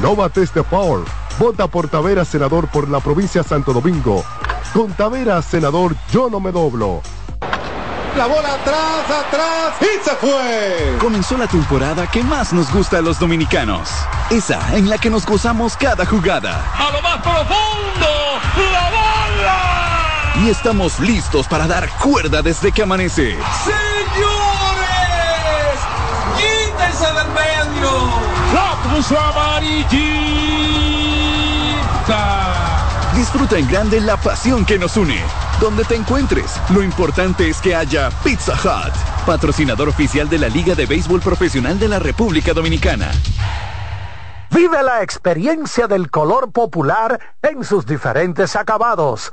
No 0.00 0.14
bates 0.14 0.52
de 0.54 0.62
Power. 0.62 1.04
Vota 1.38 1.66
por 1.66 1.88
Taveras, 1.88 2.28
senador 2.28 2.68
por 2.68 2.88
la 2.88 3.00
provincia 3.00 3.42
de 3.42 3.48
Santo 3.48 3.72
Domingo. 3.72 4.24
Con 4.72 4.92
Taveras, 4.92 5.44
senador, 5.44 5.96
yo 6.12 6.30
no 6.30 6.40
me 6.40 6.52
doblo. 6.52 7.02
La 8.16 8.26
bola 8.26 8.54
atrás, 8.54 9.26
atrás 9.26 9.74
y 9.80 10.04
se 10.04 10.14
fue. 10.16 10.96
Comenzó 11.00 11.36
la 11.36 11.48
temporada 11.48 12.06
que 12.06 12.22
más 12.22 12.52
nos 12.52 12.72
gusta 12.72 12.98
a 12.98 13.00
los 13.00 13.18
dominicanos. 13.18 13.88
Esa 14.30 14.76
en 14.76 14.88
la 14.88 14.98
que 14.98 15.10
nos 15.10 15.26
gozamos 15.26 15.76
cada 15.76 16.06
jugada. 16.06 16.64
A 16.78 16.92
lo 16.92 17.02
más 17.02 17.16
profundo, 17.16 18.08
la 18.72 18.90
bola. 18.90 19.73
Y 20.42 20.48
estamos 20.48 20.98
listos 20.98 21.46
para 21.46 21.66
dar 21.66 21.88
cuerda 21.98 22.42
desde 22.42 22.72
que 22.72 22.82
amanece. 22.82 23.36
Señores, 23.64 23.78
quítense 26.36 27.06
del 27.06 27.28
medio. 27.28 27.90
La 28.52 28.76
puso 28.82 29.18
amarillita. 29.18 29.94
Disfruta 33.14 33.58
en 33.58 33.68
grande 33.68 34.00
la 34.00 34.16
pasión 34.16 34.64
que 34.64 34.76
nos 34.78 34.96
une. 34.96 35.20
Donde 35.60 35.84
te 35.84 35.94
encuentres, 35.94 36.60
lo 36.70 36.82
importante 36.82 37.48
es 37.48 37.60
que 37.60 37.76
haya 37.76 38.10
Pizza 38.24 38.54
Hut, 38.54 38.92
patrocinador 39.24 39.88
oficial 39.88 40.28
de 40.28 40.38
la 40.38 40.48
Liga 40.48 40.74
de 40.74 40.86
Béisbol 40.86 41.20
Profesional 41.20 41.78
de 41.78 41.86
la 41.88 42.00
República 42.00 42.52
Dominicana. 42.52 43.12
Vive 44.50 44.82
la 44.82 45.02
experiencia 45.02 45.86
del 45.86 46.10
color 46.10 46.50
popular 46.50 47.20
en 47.40 47.64
sus 47.64 47.86
diferentes 47.86 48.56
acabados. 48.56 49.32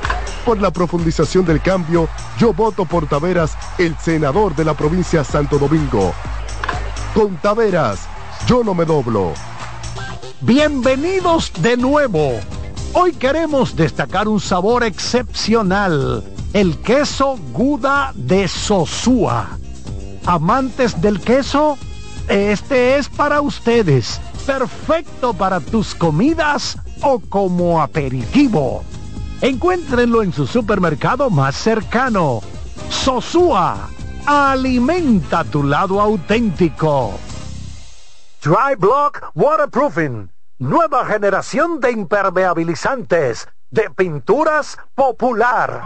Por 0.45 0.59
la 0.59 0.71
profundización 0.71 1.45
del 1.45 1.61
cambio, 1.61 2.09
yo 2.39 2.51
voto 2.51 2.85
por 2.85 3.07
Taveras, 3.07 3.55
el 3.77 3.95
senador 3.97 4.55
de 4.55 4.65
la 4.65 4.73
provincia 4.73 5.23
Santo 5.23 5.59
Domingo. 5.59 6.13
Con 7.13 7.37
Taveras, 7.37 8.07
yo 8.47 8.63
no 8.63 8.73
me 8.73 8.85
doblo. 8.85 9.33
Bienvenidos 10.41 11.51
de 11.61 11.77
nuevo. 11.77 12.39
Hoy 12.93 13.13
queremos 13.13 13.75
destacar 13.75 14.27
un 14.27 14.39
sabor 14.39 14.83
excepcional, 14.83 16.23
el 16.53 16.77
queso 16.79 17.37
Guda 17.53 18.11
de 18.15 18.47
Sosúa. 18.47 19.47
Amantes 20.25 20.99
del 20.99 21.21
queso, 21.21 21.77
este 22.27 22.97
es 22.97 23.07
para 23.09 23.41
ustedes, 23.41 24.19
perfecto 24.47 25.35
para 25.35 25.59
tus 25.59 25.93
comidas 25.93 26.79
o 27.03 27.19
como 27.19 27.79
aperitivo. 27.79 28.83
Encuéntrenlo 29.41 30.21
en 30.21 30.31
su 30.31 30.45
supermercado 30.45 31.31
más 31.31 31.55
cercano. 31.55 32.41
Sosúa, 32.89 33.89
alimenta 34.27 35.43
tu 35.43 35.63
lado 35.63 35.99
auténtico. 35.99 37.17
Dry 38.43 38.75
Block 38.77 39.31
Waterproofing, 39.33 40.31
nueva 40.59 41.07
generación 41.07 41.79
de 41.79 41.91
impermeabilizantes 41.91 43.47
de 43.71 43.89
pinturas 43.89 44.77
popular. 44.93 45.85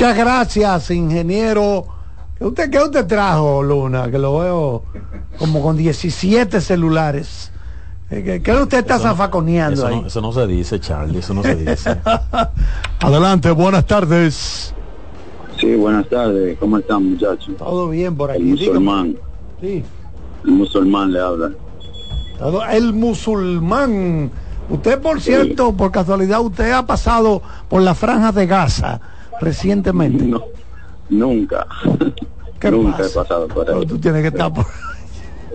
Muchas 0.00 0.16
gracias, 0.16 0.90
ingeniero. 0.92 1.84
¿Qué 2.38 2.46
usted, 2.46 2.70
qué 2.70 2.78
usted 2.78 3.06
trajo, 3.06 3.62
Luna? 3.62 4.10
Que 4.10 4.18
lo 4.18 4.38
veo 4.38 4.82
como 5.38 5.60
con 5.60 5.76
17 5.76 6.58
celulares. 6.62 7.52
Eh, 8.10 8.22
¿Qué, 8.24 8.42
qué 8.42 8.52
usted 8.54 8.78
está 8.78 8.94
Eso 8.94 9.04
no- 9.04 9.10
zafaconeando 9.10 9.74
Eso 9.74 9.86
ahí? 9.88 10.00
no, 10.00 10.06
eso 10.06 10.20
no 10.22 10.32
se 10.32 10.46
dice, 10.46 10.80
Charlie, 10.80 11.18
eso 11.18 11.34
no 11.34 11.42
se 11.42 11.54
dice. 11.54 11.98
Adelante, 13.00 13.50
buenas 13.50 13.84
tardes. 13.86 14.74
Sí, 15.60 15.74
buenas 15.74 16.08
tardes. 16.08 16.56
¿Cómo 16.58 16.78
están, 16.78 17.10
muchachos? 17.10 17.54
Todo 17.58 17.90
bien 17.90 18.16
por 18.16 18.30
El 18.30 18.36
aquí. 18.36 18.44
musulmán. 18.52 19.16
Sí. 19.60 19.84
El 20.46 20.50
musulmán 20.50 21.12
le 21.12 21.20
habla. 21.20 21.50
Todo- 22.38 22.64
El 22.64 22.94
musulmán. 22.94 24.30
Usted, 24.70 24.98
por 24.98 25.20
cierto, 25.20 25.74
por 25.74 25.90
casualidad, 25.90 26.40
usted 26.40 26.72
ha 26.72 26.86
pasado 26.86 27.42
por 27.68 27.82
la 27.82 27.94
franja 27.94 28.32
de 28.32 28.46
Gaza 28.46 28.98
recientemente. 29.40 30.24
No, 30.24 30.42
nunca. 31.08 31.66
¿Qué 32.58 32.70
nunca 32.70 32.98
pasa? 32.98 33.10
he 33.10 33.14
pasado 33.14 33.48
por 33.48 33.70
ahí. 33.70 33.86
Tú 33.86 33.98
tienes 33.98 34.22
que 34.22 34.28
estar 34.28 34.52
por... 34.52 34.66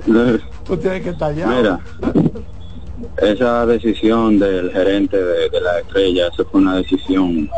Tú 0.65 0.77
tienes 0.77 1.03
que 1.03 1.09
estar 1.09 1.31
allá. 1.31 1.47
Mira, 1.47 1.79
esa 3.17 3.65
decisión 3.65 4.39
del 4.39 4.71
gerente 4.71 5.17
de, 5.17 5.49
de 5.49 5.61
la 5.61 5.79
estrella, 5.79 6.27
eso 6.27 6.45
fue 6.45 6.61
una 6.61 6.77
decisión 6.77 7.49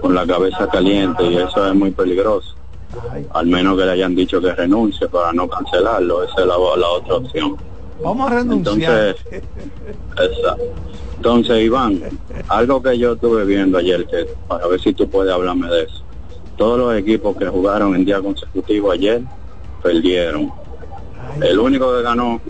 con 0.00 0.14
la 0.14 0.26
cabeza 0.26 0.66
caliente 0.68 1.24
y 1.24 1.36
eso 1.36 1.66
es 1.66 1.74
muy 1.74 1.90
peligroso. 1.90 2.54
Al 3.34 3.46
menos 3.46 3.78
que 3.78 3.84
le 3.84 3.92
hayan 3.92 4.14
dicho 4.14 4.40
que 4.40 4.54
renuncie 4.54 5.08
para 5.08 5.32
no 5.32 5.48
cancelarlo, 5.48 6.24
esa 6.24 6.40
es 6.40 6.46
la, 6.46 6.54
la 6.54 6.88
otra 6.88 7.14
opción. 7.16 7.56
Vamos 8.02 8.30
a 8.30 8.34
renunciar. 8.36 9.16
Entonces, 9.16 9.42
exacto. 10.16 10.64
Entonces, 11.16 11.62
Iván, 11.64 12.00
algo 12.48 12.80
que 12.82 12.96
yo 12.96 13.14
estuve 13.14 13.44
viendo 13.44 13.78
ayer, 13.78 14.06
que 14.06 14.26
para 14.46 14.66
ver 14.68 14.80
si 14.80 14.92
tú 14.92 15.08
puedes 15.08 15.32
hablarme 15.32 15.68
de 15.68 15.82
eso. 15.82 16.02
Todos 16.56 16.78
los 16.78 16.94
equipos 16.96 17.36
que 17.36 17.46
jugaron 17.46 17.94
en 17.96 18.04
día 18.04 18.20
consecutivo 18.20 18.90
ayer 18.92 19.22
perdieron. 19.82 20.50
El 21.40 21.58
único 21.58 21.96
que 21.96 22.02
ganó 22.02 22.40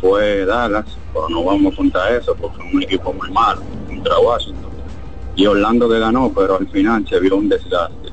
fue 0.00 0.44
Dallas, 0.44 0.84
pero 1.12 1.28
no 1.28 1.44
vamos 1.44 1.72
a 1.72 1.76
contar 1.76 2.12
eso 2.12 2.34
porque 2.34 2.66
es 2.66 2.74
un 2.74 2.82
equipo 2.82 3.12
muy 3.12 3.30
malo 3.30 3.62
contra 3.86 4.18
Washington. 4.18 4.70
Y 5.36 5.46
Orlando 5.46 5.88
que 5.88 5.98
ganó, 5.98 6.30
pero 6.34 6.58
al 6.58 6.68
final 6.68 7.06
se 7.08 7.18
vio 7.20 7.36
un 7.36 7.48
desastre. 7.48 8.10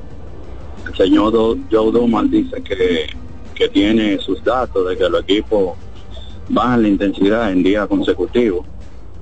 El 0.87 0.95
señor 0.95 1.31
Do- 1.33 1.57
Joe 1.71 1.91
Dumas 1.91 2.29
dice 2.31 2.61
que, 2.63 3.07
que 3.55 3.67
tiene 3.69 4.17
sus 4.19 4.41
datos 4.43 4.87
de 4.87 4.97
que 4.97 5.09
los 5.09 5.21
equipos 5.23 5.73
bajan 6.49 6.81
la 6.81 6.87
intensidad 6.87 7.51
en 7.51 7.63
días 7.63 7.87
consecutivos, 7.87 8.65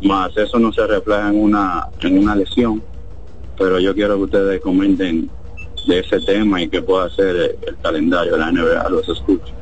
más 0.01 0.35
eso 0.37 0.59
no 0.59 0.71
se 0.71 0.85
refleja 0.85 1.29
en 1.29 1.41
una, 1.41 1.87
en 2.01 2.19
una 2.19 2.35
lesión, 2.35 2.81
pero 3.57 3.79
yo 3.79 3.93
quiero 3.93 4.15
que 4.17 4.23
ustedes 4.23 4.61
comenten 4.61 5.29
de 5.87 5.99
ese 5.99 6.19
tema 6.21 6.61
y 6.61 6.69
qué 6.69 6.81
puede 6.81 7.07
hacer 7.07 7.35
el, 7.35 7.55
el 7.67 7.77
calendario 7.81 8.33
de 8.33 8.39
la 8.39 8.51
NBA, 8.51 8.89
los 8.89 9.07
escucho. 9.09 9.53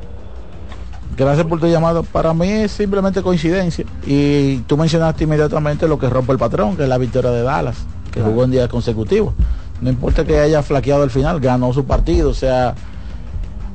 Gracias 1.16 1.46
por 1.46 1.58
tu 1.58 1.66
llamado. 1.66 2.02
Para 2.02 2.34
mí 2.34 2.48
es 2.48 2.72
simplemente 2.72 3.22
coincidencia. 3.22 3.86
Y 4.06 4.58
tú 4.66 4.76
mencionaste 4.76 5.24
inmediatamente 5.24 5.88
lo 5.88 5.98
que 5.98 6.10
rompe 6.10 6.32
el 6.32 6.38
patrón, 6.38 6.76
que 6.76 6.82
es 6.82 6.88
la 6.88 6.98
victoria 6.98 7.30
de 7.30 7.42
Dallas, 7.42 7.86
que 8.12 8.20
jugó 8.20 8.44
en 8.44 8.50
días 8.50 8.68
consecutivos. 8.68 9.32
No 9.80 9.88
importa 9.88 10.26
que 10.26 10.38
haya 10.38 10.62
flaqueado 10.62 11.04
al 11.04 11.10
final, 11.10 11.40
ganó 11.40 11.72
su 11.72 11.86
partido. 11.86 12.28
O 12.28 12.34
sea, 12.34 12.74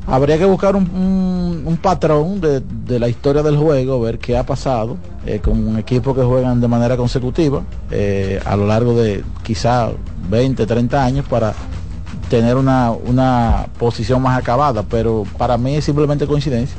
habría 0.08 0.38
que 0.38 0.46
buscar 0.46 0.76
un, 0.76 0.84
un- 0.90 1.64
un 1.66 1.78
patrón 1.78 2.42
de, 2.42 2.60
de 2.62 3.00
la 3.00 3.08
historia 3.08 3.44
del 3.44 3.56
juego, 3.58 4.02
ver 4.02 4.18
qué 4.18 4.36
ha 4.38 4.46
pasado 4.46 4.98
eh, 5.26 5.40
con 5.40 5.68
un 5.68 5.78
equipo 5.78 6.16
que 6.16 6.24
juegan 6.24 6.60
de 6.60 6.68
manera 6.68 6.98
consecutiva 6.98 7.62
eh, 7.92 8.40
a 8.46 8.56
lo 8.56 8.66
largo 8.68 8.96
de 8.96 9.24
quizá 9.44 9.90
20, 10.30 10.66
30 10.66 11.04
años 11.04 11.26
para 11.30 11.54
tener 12.30 12.56
una, 12.56 12.92
una 12.92 13.68
posición 13.78 14.22
más 14.22 14.38
acabada. 14.40 14.84
Pero 14.84 15.24
para 15.38 15.58
mí 15.58 15.76
es 15.76 15.86
simplemente 15.86 16.26
coincidencia. 16.26 16.78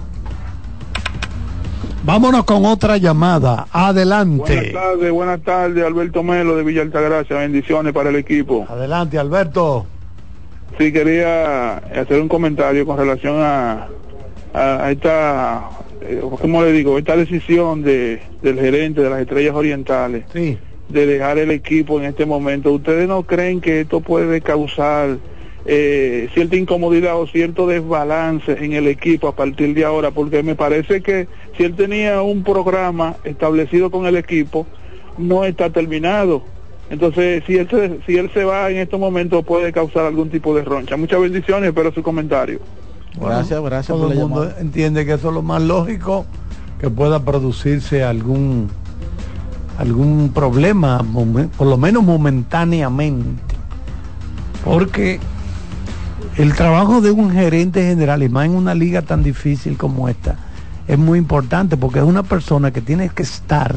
Vámonos 2.04 2.44
con 2.44 2.64
otra 2.66 2.96
llamada. 2.96 3.66
Adelante. 3.70 4.42
Buenas 4.56 4.72
tardes, 4.72 5.12
buenas 5.12 5.40
tardes, 5.42 5.84
Alberto 5.84 6.22
Melo 6.24 6.56
de 6.56 6.64
Villa 6.64 6.82
Altagracia, 6.82 7.36
bendiciones 7.36 7.92
para 7.92 8.10
el 8.10 8.16
equipo. 8.16 8.66
Adelante, 8.68 9.18
Alberto. 9.18 9.86
Sí, 10.78 10.92
quería 10.92 11.76
hacer 11.76 12.20
un 12.20 12.28
comentario 12.28 12.86
con 12.86 12.96
relación 12.96 13.36
a, 13.38 13.88
a, 14.54 14.86
a 14.86 14.90
esta, 14.90 15.68
eh, 16.00 16.20
¿cómo 16.40 16.62
le 16.62 16.72
digo? 16.72 16.98
Esta 16.98 17.16
decisión 17.16 17.82
de, 17.82 18.20
del 18.42 18.58
gerente 18.58 19.00
de 19.02 19.10
las 19.10 19.20
Estrellas 19.20 19.54
Orientales 19.54 20.24
Sí. 20.32 20.58
de 20.88 21.06
dejar 21.06 21.38
el 21.38 21.50
equipo 21.50 21.98
en 22.00 22.06
este 22.06 22.26
momento. 22.26 22.72
¿Ustedes 22.72 23.06
no 23.06 23.22
creen 23.24 23.60
que 23.60 23.82
esto 23.82 24.00
puede 24.00 24.40
causar 24.40 25.18
eh, 25.66 26.28
cierta 26.34 26.56
incomodidad 26.56 27.16
o 27.20 27.26
cierto 27.28 27.66
desbalance 27.68 28.52
en 28.64 28.72
el 28.72 28.88
equipo 28.88 29.28
a 29.28 29.36
partir 29.36 29.74
de 29.74 29.84
ahora? 29.84 30.10
Porque 30.10 30.42
me 30.42 30.54
parece 30.56 31.02
que 31.02 31.28
si 31.56 31.64
él 31.64 31.76
tenía 31.76 32.22
un 32.22 32.42
programa 32.42 33.16
establecido 33.24 33.90
con 33.90 34.06
el 34.06 34.16
equipo, 34.16 34.66
no 35.18 35.44
está 35.44 35.70
terminado. 35.70 36.42
Entonces, 36.92 37.42
si 37.46 37.56
él 37.56 37.66
se, 37.70 38.00
si 38.04 38.18
él 38.18 38.30
se 38.34 38.44
va 38.44 38.68
en 38.70 38.76
estos 38.76 39.00
momentos 39.00 39.42
puede 39.46 39.72
causar 39.72 40.04
algún 40.04 40.28
tipo 40.28 40.54
de 40.54 40.62
roncha. 40.62 40.94
Muchas 40.98 41.22
bendiciones, 41.22 41.70
espero 41.70 41.90
su 41.90 42.02
comentario. 42.02 42.60
Gracias, 43.18 43.62
gracias 43.62 43.96
Todo 43.96 44.08
por 44.08 44.12
el 44.12 44.18
mundo 44.18 44.42
llamada. 44.42 44.60
entiende 44.60 45.06
que 45.06 45.14
eso 45.14 45.28
es 45.28 45.34
lo 45.34 45.40
más 45.40 45.62
lógico 45.62 46.26
que 46.78 46.90
pueda 46.90 47.24
producirse 47.24 48.04
algún 48.04 48.68
algún 49.78 50.32
problema, 50.34 51.02
por 51.56 51.66
lo 51.66 51.78
menos 51.78 52.04
momentáneamente. 52.04 53.54
Porque 54.62 55.18
el 56.36 56.54
trabajo 56.54 57.00
de 57.00 57.10
un 57.10 57.30
gerente 57.30 57.82
general, 57.82 58.22
y 58.22 58.28
más 58.28 58.44
en 58.44 58.54
una 58.54 58.74
liga 58.74 59.00
tan 59.00 59.22
difícil 59.22 59.78
como 59.78 60.10
esta, 60.10 60.36
es 60.86 60.98
muy 60.98 61.18
importante 61.18 61.78
porque 61.78 62.00
es 62.00 62.04
una 62.04 62.22
persona 62.22 62.70
que 62.70 62.82
tiene 62.82 63.08
que 63.08 63.22
estar 63.22 63.76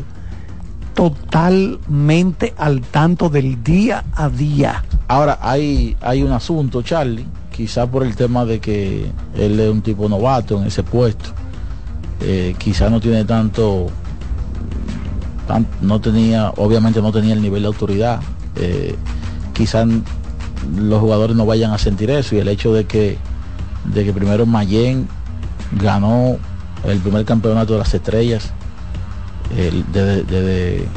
totalmente 0.95 2.53
al 2.57 2.81
tanto 2.81 3.29
del 3.29 3.63
día 3.63 4.03
a 4.15 4.29
día. 4.29 4.83
Ahora, 5.07 5.37
hay, 5.41 5.95
hay 6.01 6.23
un 6.23 6.31
asunto, 6.31 6.81
Charlie, 6.81 7.25
quizá 7.51 7.85
por 7.85 8.03
el 8.03 8.15
tema 8.15 8.45
de 8.45 8.59
que 8.59 9.11
él 9.37 9.59
es 9.59 9.69
un 9.69 9.81
tipo 9.81 10.09
novato 10.09 10.59
en 10.59 10.67
ese 10.67 10.81
puesto. 10.81 11.29
Eh, 12.21 12.55
quizá 12.57 12.89
no 12.89 12.99
tiene 12.99 13.25
tanto, 13.25 13.87
tan- 15.47 15.67
no 15.81 15.99
tenía, 16.01 16.49
obviamente 16.57 17.01
no 17.01 17.11
tenía 17.11 17.33
el 17.33 17.41
nivel 17.41 17.61
de 17.63 17.67
autoridad. 17.67 18.19
Eh, 18.55 18.95
quizá 19.53 19.85
los 20.77 20.99
jugadores 21.01 21.35
no 21.35 21.45
vayan 21.45 21.71
a 21.71 21.77
sentir 21.77 22.09
eso 22.09 22.35
y 22.35 22.39
el 22.39 22.47
hecho 22.47 22.73
de 22.73 22.85
que, 22.85 23.17
de 23.93 24.05
que 24.05 24.13
primero 24.13 24.45
Mayen 24.45 25.07
ganó 25.79 26.37
el 26.85 26.99
primer 26.99 27.25
campeonato 27.25 27.73
de 27.73 27.79
las 27.79 27.93
estrellas 27.93 28.51
el- 29.57 29.85
desde 29.91 30.23
desde- 30.23 30.87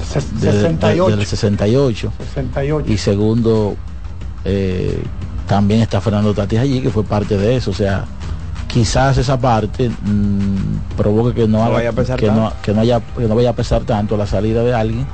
desde- 0.00 0.52
68. 0.52 1.06
desde 1.08 1.20
el 1.20 1.26
68 1.26 2.12
68. 2.34 2.92
y 2.92 2.96
segundo 2.98 3.76
eh, 4.44 5.02
también 5.46 5.80
está 5.82 6.00
Fernando 6.00 6.34
Tatis 6.34 6.58
allí 6.58 6.80
que 6.80 6.90
fue 6.90 7.04
parte 7.04 7.36
de 7.36 7.56
eso 7.56 7.70
o 7.70 7.74
sea 7.74 8.04
quizás 8.68 9.18
esa 9.18 9.38
parte 9.38 9.88
mm, 9.90 10.96
provoque 10.96 11.34
que 11.34 11.48
no, 11.48 11.58
No 11.58 11.64
haga- 11.64 11.74
vaya 11.74 11.90
a 11.90 11.92
pesar 11.92 12.18
que, 12.18 12.26
no, 12.28 12.34
tanto. 12.50 12.56
que 12.62 12.72
no 12.74 12.80
haya 12.80 13.00
que 13.00 13.22
no 13.28 13.34
vaya 13.34 13.50
a 13.50 13.54
pesar 13.54 13.82
tanto 13.82 14.16
la 14.16 14.26
salida 14.26 14.62
de 14.64 14.74
alguien 14.74 15.06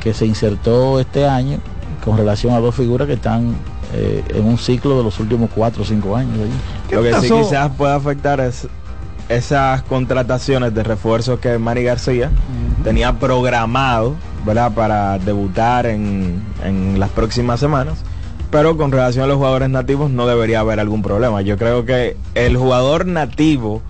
que 0.00 0.14
se 0.14 0.26
insertó 0.26 1.00
este 1.00 1.26
año 1.26 1.58
con 2.04 2.16
relación 2.16 2.54
a 2.54 2.58
dos 2.60 2.74
figuras 2.74 3.06
que 3.06 3.14
están 3.14 3.54
eh, 3.94 4.22
en 4.34 4.44
un 4.44 4.58
ciclo 4.58 4.96
de 4.98 5.04
los 5.04 5.18
últimos 5.20 5.50
cuatro 5.54 5.82
o 5.82 5.86
cinco 5.86 6.16
años 6.16 6.32
allí. 6.34 6.94
Lo 6.94 7.02
que 7.02 7.14
sí 7.20 7.30
quizás 7.32 7.70
pueda 7.76 7.94
afectar 7.94 8.40
es 8.40 8.66
esas 9.28 9.82
contrataciones 9.82 10.74
de 10.74 10.82
refuerzos 10.82 11.38
que 11.40 11.58
Manny 11.58 11.82
García 11.82 12.30
tenía 12.82 13.18
programado 13.18 14.14
¿verdad? 14.44 14.72
Para 14.72 15.18
debutar 15.18 15.86
en, 15.86 16.42
en 16.62 17.00
las 17.00 17.08
próximas 17.08 17.58
semanas. 17.60 17.94
Pero 18.50 18.76
con 18.76 18.92
relación 18.92 19.24
a 19.24 19.26
los 19.26 19.36
jugadores 19.38 19.70
nativos 19.70 20.10
no 20.10 20.26
debería 20.26 20.60
haber 20.60 20.78
algún 20.80 21.00
problema. 21.02 21.40
Yo 21.40 21.56
creo 21.56 21.86
que 21.86 22.16
el 22.34 22.56
jugador 22.58 23.06
nativo 23.06 23.80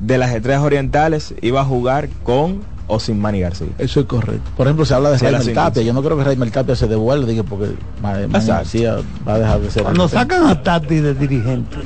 de 0.00 0.18
las 0.18 0.32
estrellas 0.34 0.62
orientales 0.62 1.34
iba 1.40 1.62
a 1.62 1.64
jugar 1.64 2.08
con 2.24 2.60
o 2.88 3.00
sin 3.00 3.18
Manny 3.20 3.40
García. 3.40 3.68
Eso 3.78 4.00
es 4.00 4.06
correcto. 4.06 4.50
Por 4.56 4.66
ejemplo, 4.66 4.84
se 4.84 4.92
habla 4.92 5.10
de 5.12 5.18
Sí, 5.18 5.24
Raimel 5.24 5.54
Tapia. 5.54 5.82
Yo 5.82 5.94
no 5.94 6.02
creo 6.02 6.18
que 6.18 6.24
Raimel 6.24 6.52
Tapia 6.52 6.76
se 6.76 6.86
devuelva, 6.88 7.26
porque 7.48 7.72
Ma- 8.02 8.18
Manny. 8.28 8.46
García 8.46 8.96
va 9.26 9.34
a 9.34 9.38
dejar 9.38 9.60
de 9.60 9.70
ser. 9.70 9.82
Cuando 9.84 10.06
sacan 10.08 10.46
a 10.46 10.62
Tati 10.62 10.96
de 10.96 11.14
dirigente, 11.14 11.76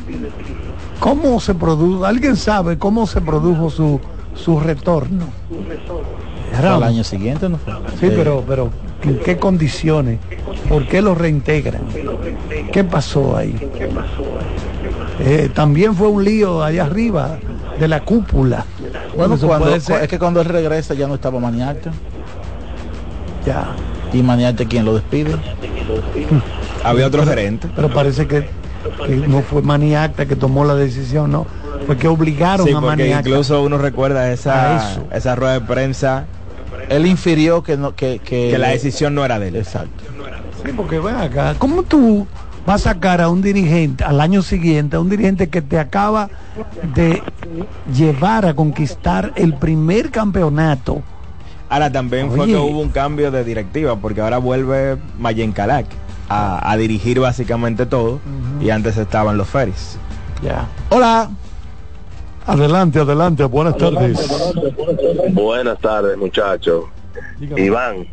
¿cómo 1.01 1.40
se 1.40 1.55
produjo? 1.55 2.05
¿Alguien 2.05 2.36
sabe 2.36 2.78
cómo 2.78 3.07
se 3.07 3.20
produjo 3.20 3.70
su, 3.70 4.01
su 4.34 4.61
retorno? 4.61 5.26
Al 6.57 6.82
año 6.82 7.05
siguiente, 7.05 7.49
¿no 7.49 7.59
fue? 7.59 7.74
Sí, 8.01 8.14
pero, 8.14 8.42
pero 8.47 8.70
¿en 9.03 9.18
qué 9.18 9.36
condiciones? 9.36 10.18
¿Por 10.68 10.86
qué 10.86 11.03
lo 11.03 11.14
reintegran? 11.14 11.82
¿Qué 12.72 12.84
pasó 12.84 13.36
ahí? 13.36 13.55
Eh, 15.20 15.51
también 15.55 15.94
fue 15.94 16.09
un 16.09 16.24
lío 16.24 16.62
allá 16.62 16.84
arriba 16.84 17.38
de 17.78 17.88
la 17.88 18.01
cúpula. 18.01 18.64
Bueno, 19.16 19.36
cuando, 19.38 19.74
es 19.74 19.86
que 20.09 20.18
cuando 20.18 20.40
él 20.40 20.47
regresa 20.47 20.94
ya 20.94 21.07
no 21.07 21.14
estaba 21.14 21.38
Maniarte. 21.40 21.90
Ya. 23.44 23.68
Y 24.12 24.22
Maniarte 24.22 24.66
quien 24.66 24.84
lo 24.84 24.94
despide. 24.94 25.36
Había 26.84 27.07
otro 27.07 27.24
gerente. 27.24 27.68
Pero 27.74 27.90
parece 27.90 28.26
que, 28.26 28.49
que 29.05 29.16
no 29.16 29.42
fue 29.42 29.62
Maniacta 29.62 30.26
que 30.26 30.36
tomó 30.36 30.64
la 30.64 30.74
decisión, 30.74 31.30
¿no? 31.32 31.47
Fue 31.86 31.97
que 31.97 32.09
obligaron 32.09 32.66
Sí, 32.66 32.72
a 32.72 32.80
Maniacta. 32.80 33.28
incluso 33.28 33.62
uno 33.62 33.78
recuerda 33.78 34.32
esa, 34.32 34.76
eso. 34.92 35.07
esa 35.12 35.34
rueda 35.34 35.55
de 35.55 35.61
prensa 35.62 36.24
Él 36.88 37.07
infirió 37.07 37.62
que 37.62 37.76
no 37.76 37.94
que, 37.94 38.18
que, 38.18 38.51
que 38.51 38.59
la 38.59 38.68
decisión 38.68 39.14
no 39.14 39.24
era 39.24 39.38
de 39.38 39.49
él. 39.49 39.57
Exacto. 39.57 40.05
Sí, 40.64 40.72
porque 40.76 40.99
ven 40.99 41.16
acá, 41.16 41.55
¿cómo 41.59 41.82
tú 41.82 42.26
vas 42.66 42.86
a 42.86 42.92
sacar 42.94 43.20
a 43.20 43.28
un 43.28 43.42
dirigente 43.42 44.03
al 44.05 44.20
año 44.20 44.42
siguiente, 44.42 44.97
a 44.97 45.01
un 45.01 45.09
dirigente 45.09 45.49
que 45.49 45.62
te 45.62 45.78
acaba 45.78 46.28
de 46.94 47.22
llevar 47.94 48.47
a 48.47 48.55
conquistar 48.55 49.32
el 49.36 49.55
primer 49.55 50.11
campeonato? 50.11 51.03
Ahora 51.68 51.90
también 51.90 52.30
fue 52.30 52.47
que 52.47 52.57
hubo 52.57 52.80
un 52.80 52.90
cambio 52.90 53.30
de 53.30 53.42
directiva, 53.44 53.97
porque 53.97 54.20
ahora 54.20 54.38
vuelve 54.38 54.97
Mayen 55.18 55.53
Kalak 55.53 55.86
a, 56.29 56.70
a 56.70 56.77
dirigir 56.77 57.20
básicamente 57.20 57.87
todo, 57.87 58.20
y 58.61 58.70
antes 58.70 58.97
estaban 58.97 59.37
los 59.37 59.49
Ferris. 59.49 59.99
Ya. 60.43 60.68
Hola. 60.91 61.31
Adelante, 62.47 63.01
adelante, 63.01 63.43
buenas 63.45 63.77
tardes. 63.77 64.31
Buenas 65.33 65.79
tardes, 65.81 66.16
muchachos. 66.16 66.85
Iván, 67.57 68.07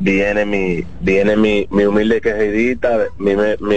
viene 0.00 0.44
mi 0.44 0.84
viene 1.00 1.36
mi, 1.36 1.68
mi 1.70 1.84
humilde 1.84 2.20
quejedita, 2.20 3.06
mi, 3.18 3.36
mi, 3.36 3.44
mi, 3.60 3.76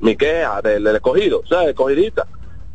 mi 0.00 0.16
queja 0.16 0.60
del, 0.62 0.82
del 0.82 0.96
escogido, 0.96 1.40
o 1.44 1.46
sea, 1.46 1.62
escogidita. 1.68 2.26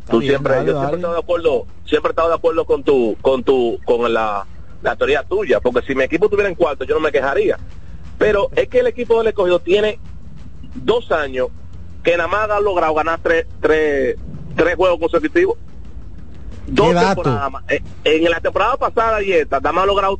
Tú 0.10 0.20
bien, 0.20 0.32
siempre, 0.32 0.56
dale, 0.56 0.68
yo 0.68 0.80
siempre 0.80 0.94
he 0.94 1.00
estado 1.00 1.14
de 1.14 1.20
acuerdo, 1.20 1.66
siempre 1.86 2.10
he 2.10 2.12
estado 2.12 2.30
de 2.30 2.36
acuerdo 2.36 2.66
con 2.66 2.84
tu, 2.84 3.18
con 3.22 3.44
tu, 3.44 3.80
con 3.84 4.14
la, 4.14 4.46
la 4.82 4.96
teoría 4.96 5.24
tuya, 5.24 5.60
porque 5.60 5.86
si 5.86 5.96
mi 5.96 6.04
equipo 6.04 6.26
estuviera 6.26 6.50
en 6.50 6.56
cuarto, 6.56 6.86
yo 6.86 6.96
no 6.96 7.02
me 7.02 7.12
quejaría. 7.12 7.58
Pero 8.18 8.50
es 8.56 8.70
que 8.70 8.80
el 8.80 8.88
equipo 8.88 9.18
del 9.18 9.28
escogido 9.28 9.60
tiene 9.60 10.00
dos 10.76 11.11
años 11.11 11.47
que 12.03 12.17
nada 12.17 12.28
más 12.28 12.49
ha 12.49 12.59
logrado 12.59 12.93
ganar 12.93 13.19
tres, 13.21 13.45
tres, 13.61 14.15
tres 14.55 14.76
juegos 14.76 14.99
consecutivos. 14.99 15.57
Dos 16.67 16.93
dato? 16.93 17.21
temporadas 17.21 17.51
más. 17.51 17.63
Eh, 17.69 17.82
En 18.05 18.30
la 18.32 18.39
temporada 18.39 18.78
pasada 18.78 19.21
y 19.21 19.32
esta, 19.34 19.59
nada 19.59 19.71
más 19.74 19.84
ha 19.84 19.88
logrado 19.88 20.19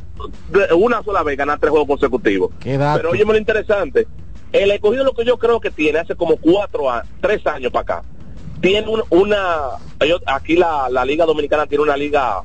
una 0.75 1.01
sola 1.03 1.23
vez 1.23 1.37
ganar 1.37 1.59
tres 1.59 1.71
juegos 1.71 1.87
consecutivos. 1.87 2.51
Qué 2.59 2.77
dato. 2.77 2.99
Pero 2.99 3.11
oye, 3.11 3.23
lo 3.25 3.37
interesante, 3.37 4.07
el 4.51 4.71
escogido 4.71 5.03
lo 5.03 5.13
que 5.13 5.25
yo 5.25 5.37
creo 5.37 5.59
que 5.59 5.71
tiene 5.71 5.99
hace 5.99 6.15
como 6.15 6.35
cuatro 6.37 6.89
años, 6.91 7.07
tres 7.21 7.45
años 7.47 7.71
para 7.71 7.81
acá, 7.81 8.03
tiene 8.61 8.87
un- 8.87 9.03
una, 9.09 9.61
ellos- 9.99 10.21
aquí 10.25 10.55
la, 10.55 10.89
la 10.89 11.03
Liga 11.05 11.25
Dominicana 11.25 11.65
tiene 11.65 11.83
una 11.83 11.97
liga 11.97 12.41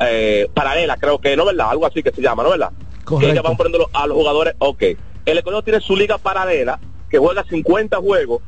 eh, 0.00 0.48
paralela, 0.54 0.96
creo 0.96 1.20
que, 1.20 1.36
¿no 1.36 1.44
verdad? 1.44 1.68
Algo 1.70 1.86
así 1.86 2.02
que 2.02 2.10
se 2.10 2.22
llama, 2.22 2.42
¿no 2.42 2.50
verdad? 2.50 2.70
Correcto. 3.04 3.18
Que 3.18 3.32
ellos 3.32 3.42
van 3.44 3.56
poniendo 3.56 3.88
a 3.92 4.06
los 4.06 4.16
jugadores, 4.16 4.54
ok. 4.58 4.82
El 5.26 5.38
escogido 5.38 5.62
tiene 5.62 5.80
su 5.80 5.94
liga 5.96 6.16
paralela, 6.18 6.80
que 7.10 7.18
juega 7.18 7.44
50 7.44 7.96
juegos, 7.98 8.42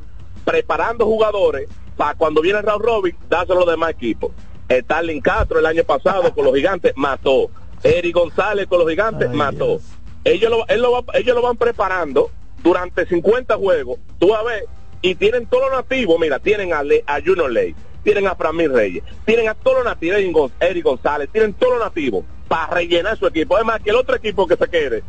preparando 0.45 1.05
jugadores 1.05 1.67
para 1.97 2.15
cuando 2.15 2.41
viene 2.41 2.59
el 2.59 2.65
round 2.65 2.83
robin, 2.83 3.15
dárselo 3.29 3.61
a 3.61 3.65
los 3.65 3.69
demás 3.73 3.91
equipos. 3.91 4.31
Starling 4.71 5.21
Castro 5.21 5.59
el 5.59 5.65
año 5.65 5.83
pasado 5.83 6.33
con 6.33 6.45
los 6.45 6.55
gigantes 6.55 6.93
mató. 6.95 7.49
Eric 7.83 8.15
González 8.15 8.65
con 8.67 8.79
los 8.79 8.89
gigantes 8.89 9.29
mató. 9.31 9.79
Ellos 10.23 10.49
lo, 10.49 10.67
él 10.67 10.81
lo 10.81 10.91
va- 10.93 11.03
ellos 11.13 11.35
lo 11.35 11.41
van 11.41 11.57
preparando 11.57 12.31
durante 12.63 13.05
50 13.05 13.57
juegos, 13.57 13.99
tú 14.19 14.33
a 14.33 14.41
ver, 14.41 14.63
y 15.01 15.15
tienen 15.15 15.45
todos 15.47 15.69
los 15.69 15.73
nativos, 15.81 16.17
mira, 16.17 16.39
tienen 16.39 16.71
a, 16.73 16.81
Le- 16.81 17.03
a 17.05 17.19
Junior 17.19 17.51
Ley, 17.51 17.75
tienen 18.03 18.25
a 18.27 18.35
Framil 18.35 18.71
Reyes, 18.73 19.03
tienen 19.25 19.49
a 19.49 19.53
todos 19.53 19.77
los 19.79 19.85
nativos, 19.85 20.15
Eric 20.17 20.31
Gon- 20.33 20.51
Eric 20.61 20.83
González, 20.85 21.29
tienen 21.29 21.53
todos 21.53 21.73
los 21.73 21.83
nativos 21.83 22.23
para 22.47 22.67
rellenar 22.73 23.17
su 23.17 23.27
equipo. 23.27 23.57
Además, 23.57 23.81
que 23.83 23.89
el 23.89 23.97
otro 23.97 24.15
equipo 24.15 24.47
que 24.47 24.55
se 24.55 24.67
quede, 24.69 25.03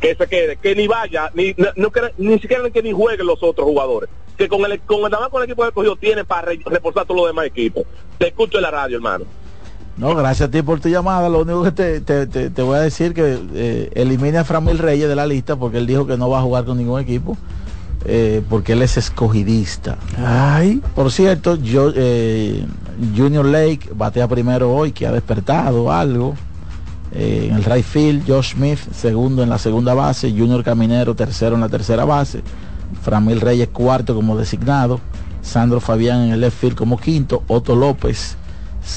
que 0.00 0.14
se 0.14 0.26
quede, 0.26 0.56
que 0.56 0.74
ni 0.74 0.86
vaya, 0.86 1.30
ni, 1.34 1.54
no, 1.56 1.68
no 1.76 1.90
quieren- 1.90 2.12
ni 2.18 2.38
siquiera 2.38 2.68
que 2.70 2.82
ni 2.82 2.92
jueguen 2.92 3.26
los 3.26 3.42
otros 3.42 3.66
jugadores. 3.66 4.08
Que 4.36 4.48
con 4.48 4.60
el, 4.70 4.78
con 4.80 5.00
el, 5.04 5.10
con 5.30 5.42
el 5.42 5.48
equipo 5.50 5.64
que 5.64 5.72
cogido 5.72 5.96
tiene 5.96 6.24
para 6.24 6.42
re- 6.42 6.60
reforzar 6.64 7.04
todos 7.06 7.20
los 7.22 7.26
demás 7.28 7.46
equipos. 7.46 7.84
Te 8.18 8.28
escucho 8.28 8.58
en 8.58 8.62
la 8.62 8.70
radio, 8.70 8.96
hermano. 8.98 9.24
No, 9.96 10.14
gracias 10.14 10.48
a 10.48 10.50
ti 10.52 10.62
por 10.62 10.78
tu 10.78 10.88
llamada. 10.88 11.28
Lo 11.28 11.40
único 11.40 11.64
que 11.64 11.72
te, 11.72 12.00
te- 12.00 12.26
te- 12.28 12.50
te 12.50 12.62
voy 12.62 12.76
a 12.76 12.80
decir 12.82 13.14
que 13.14 13.36
eh, 13.54 13.90
elimine 13.94 14.38
a 14.38 14.44
Framil 14.44 14.78
Reyes 14.78 15.08
de 15.08 15.16
la 15.16 15.26
lista 15.26 15.56
porque 15.56 15.78
él 15.78 15.88
dijo 15.88 16.06
que 16.06 16.16
no 16.16 16.30
va 16.30 16.38
a 16.38 16.42
jugar 16.42 16.64
con 16.64 16.78
ningún 16.78 17.00
equipo. 17.00 17.36
eh, 18.04 18.42
porque 18.48 18.74
él 18.74 18.82
es 18.82 18.96
escogidista. 18.96 19.98
Ay. 20.16 20.80
Por 20.94 21.10
cierto, 21.10 21.56
yo 21.56 21.90
eh, 21.96 22.64
Junior 23.16 23.44
Lake 23.44 23.90
batea 23.92 24.28
primero 24.28 24.72
hoy, 24.72 24.92
que 24.92 25.04
ha 25.04 25.10
despertado 25.10 25.90
algo. 25.90 26.36
Eh, 27.12 27.48
en 27.50 27.56
el 27.56 27.64
right 27.64 27.84
field, 27.84 28.24
Josh 28.26 28.52
Smith, 28.52 28.78
segundo 28.92 29.42
en 29.42 29.48
la 29.48 29.58
segunda 29.58 29.94
base, 29.94 30.30
Junior 30.30 30.62
Caminero, 30.62 31.14
tercero 31.14 31.54
en 31.54 31.62
la 31.62 31.68
tercera 31.68 32.04
base, 32.04 32.42
Framil 33.02 33.40
Reyes, 33.40 33.68
cuarto 33.68 34.14
como 34.14 34.36
designado, 34.36 35.00
Sandro 35.40 35.80
Fabián 35.80 36.20
en 36.22 36.32
el 36.32 36.40
left 36.40 36.60
field 36.60 36.76
como 36.76 36.98
quinto, 36.98 37.42
Otto 37.48 37.74
López, 37.74 38.36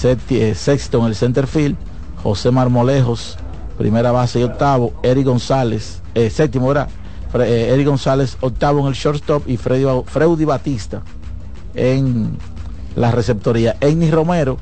eh, 0.04 0.56
sexto 0.56 1.00
en 1.00 1.06
el 1.06 1.16
center 1.16 1.48
field, 1.48 1.78
José 2.22 2.52
Marmolejos, 2.52 3.38
primera 3.78 4.12
base 4.12 4.42
y 4.42 4.44
octavo, 4.44 4.94
Eric 5.04 5.26
González, 5.26 6.02
eh, 6.14 6.30
séptimo 6.30 6.70
era, 6.72 6.90
Eric 7.34 7.88
González, 7.88 8.38
octavo 8.42 8.82
en 8.82 8.88
el 8.88 8.94
shortstop 8.94 9.48
y 9.48 9.56
Freddy, 9.56 9.86
Freddy 10.06 10.44
Batista 10.44 11.02
en 11.76 12.38
la 12.96 13.12
receptoría. 13.12 13.78
Amy 13.82 14.12
Romero, 14.12 14.58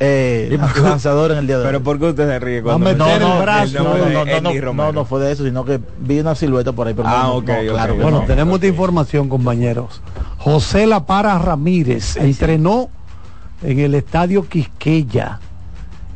eh, 0.00 0.58
lanzador 0.82 1.32
en 1.32 1.38
el 1.38 1.46
día 1.46 1.58
de 1.58 1.64
Pero 1.64 1.78
hoy. 1.78 1.84
¿por 1.84 1.98
qué 1.98 2.06
usted 2.06 2.26
se 2.28 2.38
ríe 2.40 2.58
No, 2.58 2.64
cuando 2.64 2.94
no, 2.94 3.04
menciona 3.06 3.26
no, 3.28 3.36
el 3.36 3.42
brazo, 3.42 3.78
no, 3.78 3.84
no, 3.84 3.96
no, 4.24 4.40
no, 4.52 4.72
no, 4.74 4.92
no 4.92 5.04
fue 5.04 5.20
de 5.22 5.32
eso, 5.32 5.44
sino 5.44 5.64
que 5.64 5.80
vi 6.00 6.20
una 6.20 6.34
silueta 6.34 6.72
por 6.72 6.86
ahí. 6.88 6.94
Pero 6.94 7.08
Ah, 7.08 7.22
no, 7.24 7.34
ok, 7.36 7.48
no, 7.48 7.54
ok. 7.54 7.66
claro 7.70 7.96
que 7.96 8.02
Bueno, 8.02 8.20
no. 8.20 8.26
tenemos 8.26 8.54
esta 8.56 8.66
información, 8.66 9.28
compañeros. 9.28 10.00
José 10.38 10.86
La 10.86 11.06
Para 11.06 11.38
Ramírez 11.38 12.16
entrenó 12.16 12.88
en 13.62 13.78
el 13.78 13.94
estadio 13.94 14.46
Quisqueya 14.48 15.40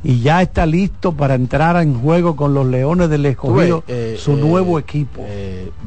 y 0.04 0.20
ya 0.20 0.42
está 0.42 0.64
listo 0.64 1.12
para 1.12 1.34
entrar 1.34 1.76
en 1.82 2.00
juego 2.00 2.36
con 2.36 2.54
los 2.54 2.66
Leones 2.66 3.10
del 3.10 3.26
Escogido, 3.26 3.82
eh, 3.88 4.16
su 4.18 4.32
eh, 4.32 4.36
nuevo 4.36 4.78
equipo. 4.78 5.24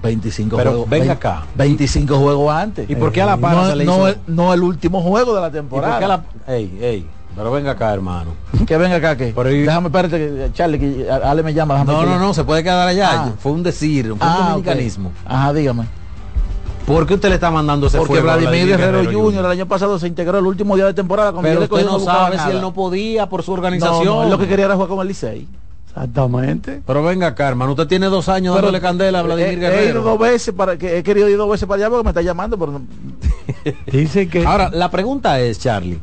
25 0.01 0.57
Pero 0.57 0.71
juegos. 0.71 0.89
venga 0.89 1.05
20 1.05 1.11
acá. 1.13 1.43
25 1.55 2.17
juegos 2.17 2.53
antes. 2.53 2.89
¿Y 2.89 2.95
por 2.95 3.11
qué 3.11 3.21
a 3.21 3.25
la 3.27 3.37
para 3.37 3.61
no, 3.61 3.69
se 3.69 3.75
le 3.77 3.85
no 3.85 3.93
hizo- 3.95 4.07
el, 4.09 4.17
no 4.27 4.53
el 4.53 4.63
último 4.63 5.01
juego 5.01 5.33
de 5.35 5.41
la 5.41 5.47
¿Y 5.47 5.51
por 5.51 5.59
temporada. 5.61 5.99
qué 5.99 6.05
a 6.05 6.07
la... 6.07 6.23
Ey, 6.47 6.77
ey, 6.81 7.07
pero 7.35 7.51
venga 7.51 7.71
acá, 7.71 7.93
hermano. 7.93 8.31
Que 8.67 8.77
venga 8.77 8.97
acá, 8.97 9.15
que. 9.17 9.33
Déjame, 9.33 9.87
espérate, 9.87 10.17
que, 10.17 10.49
Charlie, 10.53 10.79
que 10.79 11.09
Ale 11.11 11.41
me 11.43 11.53
llama. 11.53 11.83
No, 11.83 12.01
que- 12.01 12.05
no, 12.05 12.19
no, 12.19 12.33
se 12.33 12.43
puede 12.43 12.63
quedar 12.63 12.87
allá. 12.87 13.09
Ah. 13.11 13.31
Fue 13.39 13.51
un 13.51 13.63
decir, 13.63 14.05
fue 14.05 14.13
un 14.13 14.19
Ah, 14.21 14.35
ok. 14.39 14.49
dominicanismo. 14.63 15.11
Ajá, 15.25 15.53
dígame. 15.53 15.85
¿Por 16.85 17.05
qué 17.05 17.13
usted 17.13 17.29
le 17.29 17.35
está 17.35 17.51
mandando 17.51 17.87
ese 17.87 17.97
Porque 17.97 18.13
fuego 18.19 18.25
Vladimir, 18.27 18.67
Guerrero, 18.67 18.99
Guerrero 19.03 19.21
Jr. 19.21 19.39
el 19.45 19.51
año 19.51 19.65
pasado 19.67 19.97
se 19.99 20.07
integró 20.07 20.39
el 20.39 20.45
último 20.45 20.75
día 20.75 20.85
de 20.85 20.93
temporada. 20.93 21.31
cuando 21.31 21.47
Pero 21.49 21.61
usted 21.63 21.85
no 21.85 21.99
sabe 21.99 22.37
si 22.39 22.49
él 22.49 22.59
no 22.61 22.73
podía 22.73 23.29
por 23.29 23.43
su 23.43 23.53
organización. 23.53 24.03
no, 24.05 24.23
él 24.23 24.29
lo 24.29 24.37
que 24.37 24.47
quería 24.47 24.65
era 24.65 24.73
jugar 24.73 24.89
con 24.89 24.99
el 25.01 25.07
Licey. 25.07 25.47
Exactamente. 25.87 26.81
Pero 26.85 27.03
venga 27.03 27.27
acá, 27.27 27.47
hermano, 27.49 27.71
usted 27.71 27.87
tiene 27.87 28.07
dos 28.07 28.29
años 28.29 28.55
Pero, 28.55 28.67
dándole 28.67 28.81
candela 28.81 29.19
a 29.19 29.23
Vladimir 29.23 29.49
he, 29.49 29.67
he 29.67 29.69
ido 29.69 29.69
Guerrero. 29.79 30.01
dos 30.03 30.19
veces 30.19 30.53
para 30.53 30.77
que 30.77 30.97
he 30.97 31.03
querido 31.03 31.27
ir 31.29 31.37
dos 31.37 31.49
veces 31.49 31.67
para 31.67 31.77
allá 31.83 31.89
porque 31.89 32.03
me 32.03 32.09
está 32.09 32.21
llamando, 32.21 32.57
pero 32.57 32.71
no- 32.73 32.81
Dice 33.91 34.27
que 34.27 34.45
Ahora, 34.45 34.69
la 34.71 34.89
pregunta 34.89 35.39
es, 35.39 35.59
Charlie, 35.59 35.99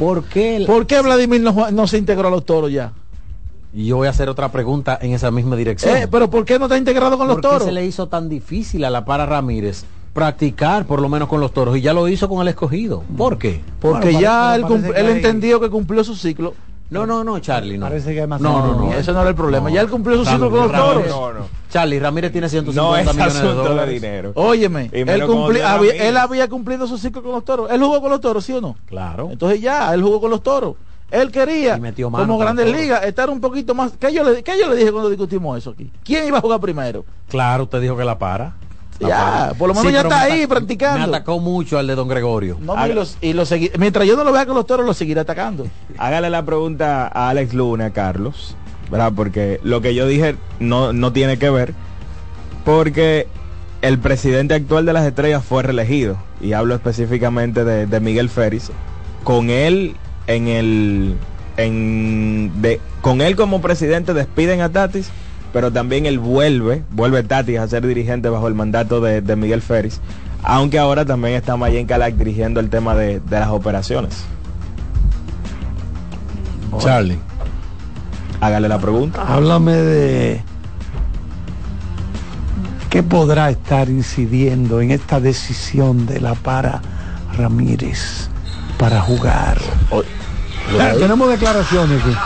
¿por 0.00 0.24
qué? 0.24 0.56
el- 0.56 0.66
¿Por 0.66 0.86
qué 0.86 1.00
Vladimir 1.00 1.40
no, 1.42 1.86
se 1.86 1.98
integró 1.98 2.26
a 2.26 2.30
los 2.32 2.44
toros 2.44 2.72
ya? 2.72 2.92
Y 3.72 3.86
yo 3.86 3.98
voy 3.98 4.08
a 4.08 4.10
hacer 4.10 4.28
otra 4.28 4.50
pregunta 4.50 4.98
en 5.00 5.12
esa 5.12 5.30
misma 5.30 5.54
dirección. 5.54 5.96
Eh, 5.96 6.08
pero 6.10 6.28
¿por 6.28 6.44
qué 6.44 6.58
no 6.58 6.64
está 6.64 6.76
integrado 6.76 7.16
con 7.16 7.28
los 7.28 7.36
¿Por 7.36 7.42
qué 7.42 7.48
toros? 7.48 7.64
se 7.64 7.70
le 7.72 7.86
hizo 7.86 8.08
tan 8.08 8.28
difícil 8.28 8.84
a 8.84 8.90
la 8.90 9.04
para 9.04 9.26
Ramírez 9.26 9.84
practicar 10.12 10.86
por 10.86 11.00
lo 11.00 11.08
menos 11.08 11.28
con 11.28 11.40
los 11.40 11.52
toros 11.52 11.76
y 11.76 11.80
ya 11.80 11.92
lo 11.92 12.08
hizo 12.08 12.28
con 12.28 12.42
el 12.42 12.48
escogido? 12.48 13.04
¿Por 13.16 13.38
qué? 13.38 13.60
Porque 13.78 14.06
Bueno, 14.10 14.20
ya 14.20 14.58
parece- 14.60 15.00
él, 15.00 15.08
entendió 15.10 15.60
que 15.60 15.70
cumplió 15.70 16.02
su 16.02 16.16
ciclo. 16.16 16.54
No, 16.90 17.06
no, 17.06 17.22
no, 17.24 17.38
Charlie, 17.38 17.78
no. 17.78 17.86
Parece 17.86 18.12
que 18.12 18.20
hay 18.22 18.26
más 18.26 18.40
No, 18.40 18.66
no, 18.66 18.74
no. 18.86 18.92
ese 18.94 19.12
no 19.12 19.20
era 19.20 19.30
el 19.30 19.36
problema. 19.36 19.68
No. 19.68 19.74
Ya 19.74 19.80
él 19.80 19.88
cumplió 19.88 20.16
su 20.18 20.24
ciclo 20.24 20.50
con 20.50 20.60
los 20.60 20.72
toros. 20.72 21.06
No, 21.08 21.32
no. 21.32 21.48
Charlie 21.70 22.00
Ramírez 22.00 22.32
tiene 22.32 22.48
150 22.48 22.82
No 22.82 22.96
es 22.96 23.06
millones 23.16 23.34
de 23.34 23.40
asunto 23.40 23.62
de 23.62 23.68
dólares. 23.68 23.94
dinero. 23.94 24.32
Óyeme, 24.34 24.90
él, 24.92 25.62
había, 25.64 25.92
él 26.08 26.16
había 26.16 26.48
cumplido 26.48 26.86
su 26.88 26.98
ciclo 26.98 27.22
con 27.22 27.32
los 27.32 27.44
toros. 27.44 27.70
Él 27.70 27.80
jugó 27.80 28.00
con 28.00 28.10
los 28.10 28.20
toros, 28.20 28.44
¿sí 28.44 28.52
o 28.52 28.60
no? 28.60 28.76
Claro. 28.86 29.28
Entonces 29.30 29.60
ya, 29.60 29.94
él 29.94 30.02
jugó 30.02 30.20
con 30.20 30.30
los 30.30 30.42
toros. 30.42 30.74
Él 31.12 31.30
quería, 31.32 31.78
como 32.12 32.38
Grandes. 32.38 32.70
Ligas, 32.70 33.02
estar 33.04 33.30
un 33.30 33.40
poquito 33.40 33.74
más. 33.74 33.92
¿Qué 33.98 34.12
yo, 34.12 34.22
le, 34.22 34.42
¿Qué 34.44 34.52
yo 34.60 34.68
le 34.68 34.76
dije 34.76 34.92
cuando 34.92 35.10
discutimos 35.10 35.58
eso 35.58 35.70
aquí? 35.70 35.90
¿Quién 36.04 36.26
iba 36.28 36.38
a 36.38 36.40
jugar 36.40 36.60
primero? 36.60 37.04
Claro, 37.28 37.64
usted 37.64 37.80
dijo 37.80 37.96
que 37.96 38.04
la 38.04 38.16
para. 38.18 38.54
Ya, 39.00 39.08
para. 39.08 39.54
por 39.54 39.68
lo 39.68 39.74
menos 39.74 39.92
ya 39.92 40.00
está 40.02 40.08
me 40.26 40.32
ahí 40.32 40.46
practicando. 40.46 40.98
Me 41.08 41.16
atacó 41.16 41.38
mucho 41.40 41.78
al 41.78 41.86
de 41.86 41.94
Don 41.94 42.06
Gregorio. 42.08 42.58
No, 42.60 42.86
y 42.86 42.92
los- 42.92 43.16
y 43.20 43.32
lo 43.32 43.44
segui- 43.44 43.70
mientras 43.78 44.06
yo 44.06 44.16
no 44.16 44.24
lo 44.24 44.32
vea 44.32 44.44
con 44.46 44.54
los 44.54 44.66
toros, 44.66 44.84
lo 44.84 44.92
seguiré 44.94 45.20
atacando. 45.20 45.66
Hágale 45.98 46.28
la 46.30 46.44
pregunta 46.44 47.06
a 47.08 47.30
Alex 47.30 47.54
Luna, 47.54 47.90
Carlos, 47.92 48.56
¿verdad? 48.90 49.12
Porque 49.16 49.58
lo 49.62 49.80
que 49.80 49.94
yo 49.94 50.06
dije 50.06 50.36
no, 50.58 50.92
no 50.92 51.12
tiene 51.12 51.38
que 51.38 51.48
ver, 51.50 51.72
porque 52.64 53.26
el 53.82 53.98
presidente 53.98 54.54
actual 54.54 54.84
de 54.84 54.92
las 54.92 55.06
estrellas 55.06 55.42
fue 55.44 55.62
reelegido, 55.62 56.16
y 56.40 56.52
hablo 56.52 56.74
específicamente 56.74 57.64
de, 57.64 57.86
de 57.86 58.00
Miguel 58.00 58.28
Férez, 58.28 58.70
con 59.24 59.50
él 59.50 59.96
en 60.26 60.48
el... 60.48 61.14
En, 61.56 62.52
de, 62.62 62.80
con 63.02 63.20
él 63.20 63.36
como 63.36 63.60
presidente 63.60 64.14
despiden 64.14 64.60
a 64.62 64.70
Tatis, 64.70 65.10
pero 65.52 65.72
también 65.72 66.06
él 66.06 66.18
vuelve, 66.18 66.84
vuelve 66.90 67.22
Tatis 67.22 67.58
a 67.58 67.68
ser 67.68 67.86
dirigente 67.86 68.28
bajo 68.28 68.48
el 68.48 68.54
mandato 68.54 69.00
de, 69.00 69.20
de 69.20 69.36
Miguel 69.36 69.62
Férez, 69.62 70.00
aunque 70.42 70.78
ahora 70.78 71.04
también 71.04 71.34
está 71.34 71.56
Mayen 71.56 71.86
Calac 71.86 72.14
dirigiendo 72.14 72.60
el 72.60 72.70
tema 72.70 72.94
de, 72.94 73.20
de 73.20 73.40
las 73.40 73.48
operaciones. 73.48 74.24
Charlie. 76.78 77.18
Hágale 78.40 78.68
la 78.68 78.78
pregunta. 78.78 79.22
Háblame 79.26 79.72
de 79.72 80.42
qué 82.88 83.02
podrá 83.02 83.50
estar 83.50 83.88
incidiendo 83.88 84.80
en 84.80 84.90
esta 84.90 85.20
decisión 85.20 86.06
de 86.06 86.20
la 86.20 86.34
para 86.34 86.80
Ramírez 87.36 88.28
para 88.78 89.00
jugar. 89.00 89.58
Ah, 89.92 90.92
tenemos 90.98 91.28
declaraciones 91.28 92.00
aquí. 92.00 92.16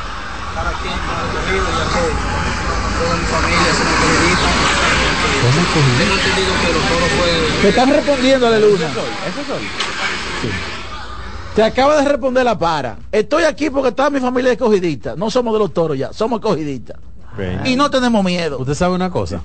Te 7.62 7.68
están 7.68 7.90
respondiendo, 7.90 8.50
Luna. 8.58 8.90
Te 11.54 11.62
acaba 11.62 11.96
de 11.98 12.08
responder 12.08 12.44
la 12.44 12.58
para. 12.58 12.98
Estoy 13.12 13.44
aquí 13.44 13.70
porque 13.70 13.92
toda 13.92 14.10
mi 14.10 14.20
familia 14.20 14.50
es 14.50 14.56
escogidita. 14.56 15.14
No 15.16 15.30
somos 15.30 15.52
de 15.52 15.60
los 15.60 15.72
toros 15.72 15.96
ya, 15.96 16.12
somos 16.12 16.40
escogiditas. 16.40 16.96
Y 17.64 17.76
no 17.76 17.90
tenemos 17.90 18.24
miedo. 18.24 18.58
Usted 18.58 18.74
sabe 18.74 18.94
una 18.94 19.10
cosa. 19.10 19.42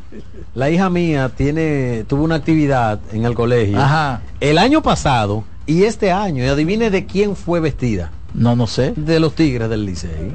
La 0.53 0.69
hija 0.69 0.89
mía 0.89 1.29
tiene, 1.35 2.05
tuvo 2.07 2.23
una 2.23 2.35
actividad 2.35 2.99
en 3.11 3.25
el 3.25 3.33
colegio. 3.33 3.79
Ajá. 3.79 4.21
El 4.39 4.57
año 4.57 4.81
pasado 4.81 5.43
y 5.65 5.83
este 5.83 6.11
año. 6.11 6.43
Y 6.43 6.47
adivine 6.47 6.89
de 6.89 7.05
quién 7.05 7.35
fue 7.35 7.59
vestida. 7.59 8.11
No, 8.33 8.55
no 8.55 8.67
sé. 8.67 8.93
De 8.95 9.19
los 9.19 9.33
Tigres 9.33 9.69
del 9.69 9.85
Licey. 9.85 10.33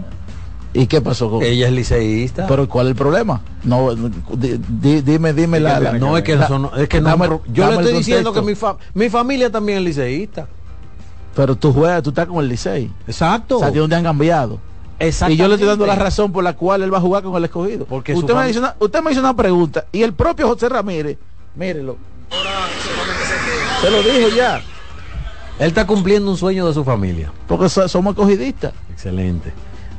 ¿Y 0.76 0.86
qué 0.88 1.00
pasó 1.00 1.30
con 1.30 1.42
Ella 1.42 1.68
es 1.68 1.72
liceísta. 1.72 2.46
Pero 2.48 2.68
¿cuál 2.68 2.86
es 2.86 2.90
el 2.90 2.96
problema? 2.96 3.40
No, 3.62 3.94
di- 3.94 4.60
di- 4.68 5.00
dime, 5.02 5.32
dime 5.32 5.60
la, 5.60 5.78
la- 5.80 5.92
no 5.92 6.16
es 6.18 6.24
que 6.24 6.32
eso 6.32 6.58
no, 6.58 6.74
es 6.76 6.88
que 6.88 7.00
no, 7.00 7.08
dame- 7.10 7.28
yo 7.52 7.66
le 7.70 7.76
estoy 7.76 7.92
diciendo 7.98 8.32
que 8.32 8.42
mi, 8.42 8.54
fa- 8.56 8.76
mi 8.92 9.08
familia 9.08 9.50
también 9.50 9.78
es 9.78 9.84
liceísta. 9.84 10.48
Pero 11.36 11.54
tú 11.56 11.72
juegas, 11.72 12.02
tú 12.02 12.10
estás 12.10 12.26
con 12.26 12.38
el 12.42 12.48
Licey. 12.48 12.90
Exacto. 13.06 13.56
O 13.56 13.60
sea, 13.60 13.70
de 13.70 13.78
dónde 13.78 13.96
han 13.96 14.02
cambiado. 14.02 14.58
Y 15.32 15.36
yo 15.36 15.48
le 15.48 15.54
estoy 15.54 15.68
dando 15.68 15.86
la 15.86 15.94
razón 15.96 16.32
por 16.32 16.42
la 16.44 16.52
cual 16.54 16.82
él 16.82 16.92
va 16.92 16.98
a 16.98 17.00
jugar 17.00 17.22
con 17.22 17.34
el 17.36 17.44
escogido. 17.44 17.84
Porque 17.86 18.12
usted 18.14 18.34
me, 18.34 18.50
hizo 18.50 18.60
una, 18.60 18.74
usted 18.78 19.00
me 19.02 19.10
hizo 19.12 19.20
una 19.20 19.34
pregunta 19.34 19.84
y 19.92 20.02
el 20.02 20.12
propio 20.12 20.46
José 20.48 20.68
Ramírez, 20.68 21.18
mírelo. 21.56 21.96
Se 23.80 23.90
lo 23.90 23.98
dije 24.02 24.36
ya. 24.36 24.56
Él 25.58 25.68
está 25.68 25.86
cumpliendo 25.86 26.30
un 26.30 26.36
sueño 26.36 26.66
de 26.66 26.74
su 26.74 26.84
familia. 26.84 27.30
Porque 27.46 27.68
so- 27.68 27.86
somos 27.88 28.12
escogidistas. 28.12 28.72
Excelente. 28.92 29.52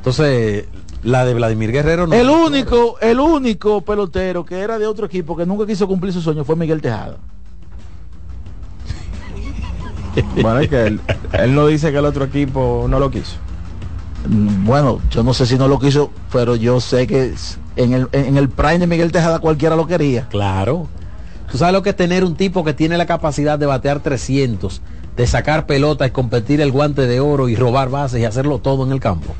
Entonces, 0.05 0.65
la 1.01 1.25
de 1.25 1.33
Vladimir 1.33 1.71
Guerrero 1.71 2.05
no. 2.05 2.13
El 2.13 2.29
único, 2.29 2.99
el 2.99 3.19
único 3.19 3.81
pelotero 3.81 4.45
que 4.45 4.59
era 4.59 4.77
de 4.77 4.85
otro 4.85 5.07
equipo 5.07 5.35
que 5.35 5.47
nunca 5.47 5.65
quiso 5.65 5.87
cumplir 5.87 6.13
su 6.13 6.21
sueño 6.21 6.43
fue 6.43 6.55
Miguel 6.55 6.79
Tejada. 6.79 7.17
Bueno, 10.35 10.59
es 10.59 10.69
que 10.69 10.85
él, 10.85 11.01
él 11.33 11.55
no 11.55 11.65
dice 11.65 11.91
que 11.91 11.97
el 11.97 12.05
otro 12.05 12.25
equipo 12.25 12.85
no 12.87 12.99
lo 12.99 13.09
quiso. 13.09 13.37
Mm, 14.29 14.63
Bueno, 14.63 15.01
yo 15.09 15.23
no 15.23 15.33
sé 15.33 15.47
si 15.47 15.57
no 15.57 15.67
lo 15.67 15.79
quiso, 15.79 16.11
pero 16.31 16.55
yo 16.55 16.79
sé 16.79 17.07
que 17.07 17.33
en 17.75 17.93
el, 17.93 18.07
en 18.11 18.37
el 18.37 18.47
prime 18.47 18.77
de 18.77 18.85
Miguel 18.87 19.11
Tejada 19.11 19.39
cualquiera 19.39 19.75
lo 19.75 19.87
quería. 19.87 20.27
Claro. 20.29 20.87
Tú 21.51 21.57
sabes 21.57 21.73
lo 21.73 21.81
que 21.81 21.89
es 21.89 21.95
tener 21.95 22.23
un 22.23 22.35
tipo 22.35 22.63
que 22.63 22.75
tiene 22.75 22.95
la 22.95 23.07
capacidad 23.07 23.57
de 23.57 23.65
batear 23.65 24.01
300, 24.01 24.81
de 25.17 25.25
sacar 25.25 25.65
pelotas 25.65 26.09
y 26.09 26.11
competir 26.11 26.61
el 26.61 26.71
guante 26.71 27.07
de 27.07 27.19
oro 27.19 27.49
y 27.49 27.55
robar 27.55 27.89
bases 27.89 28.21
y 28.21 28.25
hacerlo 28.25 28.59
todo 28.59 28.85
en 28.85 28.91
el 28.91 28.99
campo. 28.99 29.33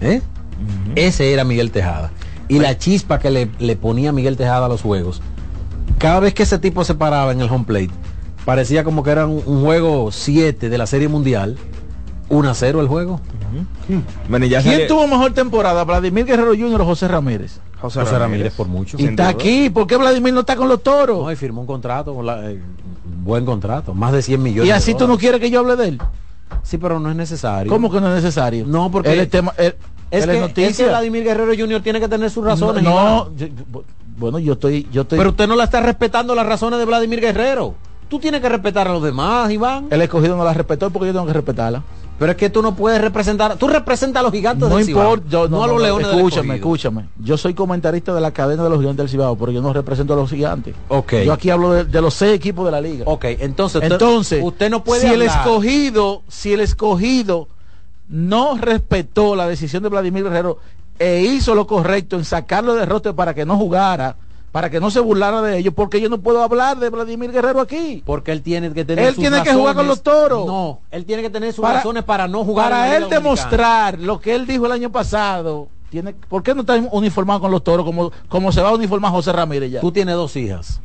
¿Eh? 0.00 0.20
Ese 0.94 1.32
era 1.32 1.44
Miguel 1.44 1.70
Tejada. 1.70 2.10
Y 2.48 2.58
la 2.58 2.78
chispa 2.78 3.18
que 3.18 3.30
le, 3.30 3.50
le 3.58 3.76
ponía 3.76 4.12
Miguel 4.12 4.36
Tejada 4.36 4.66
a 4.66 4.68
los 4.68 4.82
juegos. 4.82 5.20
Cada 5.98 6.20
vez 6.20 6.34
que 6.34 6.44
ese 6.44 6.58
tipo 6.58 6.84
se 6.84 6.94
paraba 6.94 7.32
en 7.32 7.40
el 7.40 7.50
home 7.50 7.64
plate, 7.64 7.90
parecía 8.44 8.84
como 8.84 9.02
que 9.02 9.10
era 9.10 9.26
un, 9.26 9.42
un 9.44 9.62
juego 9.64 10.10
7 10.12 10.68
de 10.68 10.78
la 10.78 10.86
Serie 10.86 11.08
Mundial. 11.08 11.56
1 12.30 12.50
a 12.50 12.54
0 12.54 12.80
el 12.82 12.88
juego. 12.88 13.20
Bueno, 14.28 14.44
ya 14.46 14.60
¿Quién 14.60 14.74
sale- 14.74 14.86
tuvo 14.86 15.06
mejor 15.08 15.32
temporada? 15.32 15.82
¿Vladimir 15.84 16.26
Guerrero 16.26 16.50
Jr. 16.54 16.82
o 16.82 16.84
José 16.84 17.08
Ramírez? 17.08 17.58
José, 17.80 18.00
José 18.00 18.18
Ramírez 18.18 18.52
por 18.54 18.66
mucho. 18.68 18.96
Y 19.00 19.06
está 19.06 19.28
aquí, 19.28 19.70
¿por 19.70 19.86
qué 19.86 19.96
Vladimir 19.96 20.34
no 20.34 20.40
está 20.40 20.54
con 20.56 20.68
los 20.68 20.82
toros? 20.82 21.22
No, 21.22 21.32
y 21.32 21.36
firmó 21.36 21.62
un 21.62 21.66
contrato, 21.66 22.14
eh, 22.42 22.60
buen 23.22 23.46
contrato, 23.46 23.94
más 23.94 24.12
de 24.12 24.20
100 24.20 24.42
millones. 24.42 24.66
y 24.66 24.68
de 24.68 24.74
así 24.74 24.94
tú 24.94 25.06
no 25.08 25.16
quieres 25.16 25.40
que 25.40 25.50
yo 25.50 25.60
hable 25.60 25.76
de 25.76 25.88
él. 25.88 25.98
Sí, 26.62 26.78
pero 26.78 26.98
no 27.00 27.10
es 27.10 27.16
necesario. 27.16 27.70
¿Cómo 27.72 27.90
que 27.90 28.00
no 28.00 28.08
es 28.08 28.22
necesario? 28.22 28.64
No, 28.66 28.90
porque 28.90 29.12
él 29.12 29.20
es 29.20 29.30
tema, 29.30 29.52
él- 29.56 29.74
es, 30.10 30.24
él 30.24 30.30
que, 30.54 30.64
es 30.64 30.70
es 30.72 30.76
que 30.78 30.86
Vladimir 30.86 31.24
Guerrero 31.24 31.52
Jr. 31.56 31.82
tiene 31.82 32.00
que 32.00 32.08
tener 32.08 32.30
sus 32.30 32.44
razones. 32.44 32.82
No, 32.82 32.90
Iván. 32.90 33.36
yo- 33.36 33.82
bueno, 34.16 34.38
yo 34.38 34.54
estoy, 34.54 34.88
yo 34.92 35.02
estoy. 35.02 35.18
pero 35.18 35.30
usted 35.30 35.46
no 35.46 35.54
la 35.56 35.64
está 35.64 35.80
respetando 35.80 36.34
las 36.34 36.46
razones 36.46 36.78
de 36.78 36.84
Vladimir 36.84 37.20
Guerrero. 37.20 37.74
Tú 38.08 38.18
tienes 38.18 38.40
que 38.40 38.48
respetar 38.48 38.88
a 38.88 38.92
los 38.92 39.02
demás, 39.02 39.50
Iván. 39.50 39.86
el 39.90 40.00
escogido 40.00 40.34
no 40.36 40.42
la 40.44 40.54
respetó 40.54 40.88
porque 40.90 41.08
yo 41.08 41.12
tengo 41.12 41.26
que 41.26 41.34
respetarla. 41.34 41.82
Pero 42.18 42.32
es 42.32 42.36
que 42.36 42.50
tú 42.50 42.62
no 42.62 42.74
puedes 42.74 43.00
representar. 43.00 43.56
Tú 43.56 43.68
representas 43.68 44.20
a 44.20 44.22
los 44.24 44.32
gigantes 44.32 44.68
No 44.68 44.76
del 44.76 44.84
Cibao, 44.84 45.14
importa, 45.14 45.30
yo, 45.30 45.48
no, 45.48 45.62
a 45.62 45.66
los 45.68 45.80
leones 45.80 46.08
del 46.08 46.16
Escúchame, 46.16 46.56
escúchame. 46.56 47.08
Yo 47.18 47.36
soy 47.36 47.54
comentarista 47.54 48.12
de 48.12 48.20
la 48.20 48.32
cadena 48.32 48.64
de 48.64 48.70
los 48.70 48.80
gigantes 48.80 49.04
del 49.04 49.08
Cibao, 49.08 49.36
pero 49.36 49.52
yo 49.52 49.62
no 49.62 49.72
represento 49.72 50.14
a 50.14 50.16
los 50.16 50.30
gigantes. 50.30 50.74
Ok. 50.88 51.14
Yo 51.24 51.32
aquí 51.32 51.50
hablo 51.50 51.72
de, 51.72 51.84
de 51.84 52.00
los 52.00 52.14
seis 52.14 52.34
equipos 52.34 52.64
de 52.64 52.72
la 52.72 52.80
liga. 52.80 53.04
Ok, 53.06 53.24
entonces, 53.38 53.82
Entonces, 53.82 54.40
usted 54.42 54.68
no 54.68 54.82
puede 54.82 55.02
si 55.02 55.06
el 55.06 55.22
escogido, 55.22 56.22
si 56.26 56.52
el 56.52 56.60
escogido 56.60 57.48
no 58.08 58.56
respetó 58.56 59.36
la 59.36 59.46
decisión 59.46 59.82
de 59.82 59.88
Vladimir 59.88 60.24
Guerrero 60.24 60.58
e 60.98 61.20
hizo 61.20 61.54
lo 61.54 61.66
correcto 61.66 62.16
en 62.16 62.24
sacarlo 62.24 62.74
de 62.74 62.84
roster 62.84 63.14
para 63.14 63.34
que 63.34 63.46
no 63.46 63.56
jugara, 63.56 64.16
para 64.58 64.70
que 64.70 64.80
no 64.80 64.90
se 64.90 64.98
burlara 64.98 65.40
de 65.40 65.56
ellos, 65.56 65.72
porque 65.72 66.00
yo 66.00 66.08
no 66.08 66.18
puedo 66.18 66.42
hablar 66.42 66.80
de 66.80 66.90
Vladimir 66.90 67.30
Guerrero 67.30 67.60
aquí. 67.60 68.02
Porque 68.04 68.32
él 68.32 68.42
tiene 68.42 68.72
que 68.72 68.84
tener 68.84 69.04
Él 69.04 69.14
sus 69.14 69.22
tiene 69.22 69.40
que 69.44 69.52
jugar 69.54 69.76
con 69.76 69.86
razones. 69.86 69.88
los 69.88 70.02
toros. 70.02 70.46
No, 70.48 70.80
él 70.90 71.04
tiene 71.04 71.22
que 71.22 71.30
tener 71.30 71.52
sus 71.52 71.62
Para- 71.62 71.76
razones 71.76 72.02
para 72.02 72.26
no 72.26 72.42
jugar. 72.44 72.68
Para 72.70 72.86
él 72.96 73.04
Dominicana. 73.04 73.20
demostrar 73.22 73.98
lo 74.00 74.18
que 74.20 74.34
él 74.34 74.48
dijo 74.48 74.66
el 74.66 74.72
año 74.72 74.90
pasado, 74.90 75.68
tiene, 75.90 76.12
¿por 76.12 76.42
qué 76.42 76.56
no 76.56 76.62
está 76.62 76.74
uniformado 76.90 77.38
con 77.40 77.52
los 77.52 77.62
toros 77.62 77.86
como, 77.86 78.10
como 78.28 78.50
se 78.50 78.60
va 78.60 78.70
a 78.70 78.74
uniformar 78.74 79.12
José 79.12 79.30
Ramírez 79.32 79.70
ya? 79.70 79.80
Tú 79.80 79.92
tienes 79.92 80.16
dos 80.16 80.34
hijas. 80.34 80.80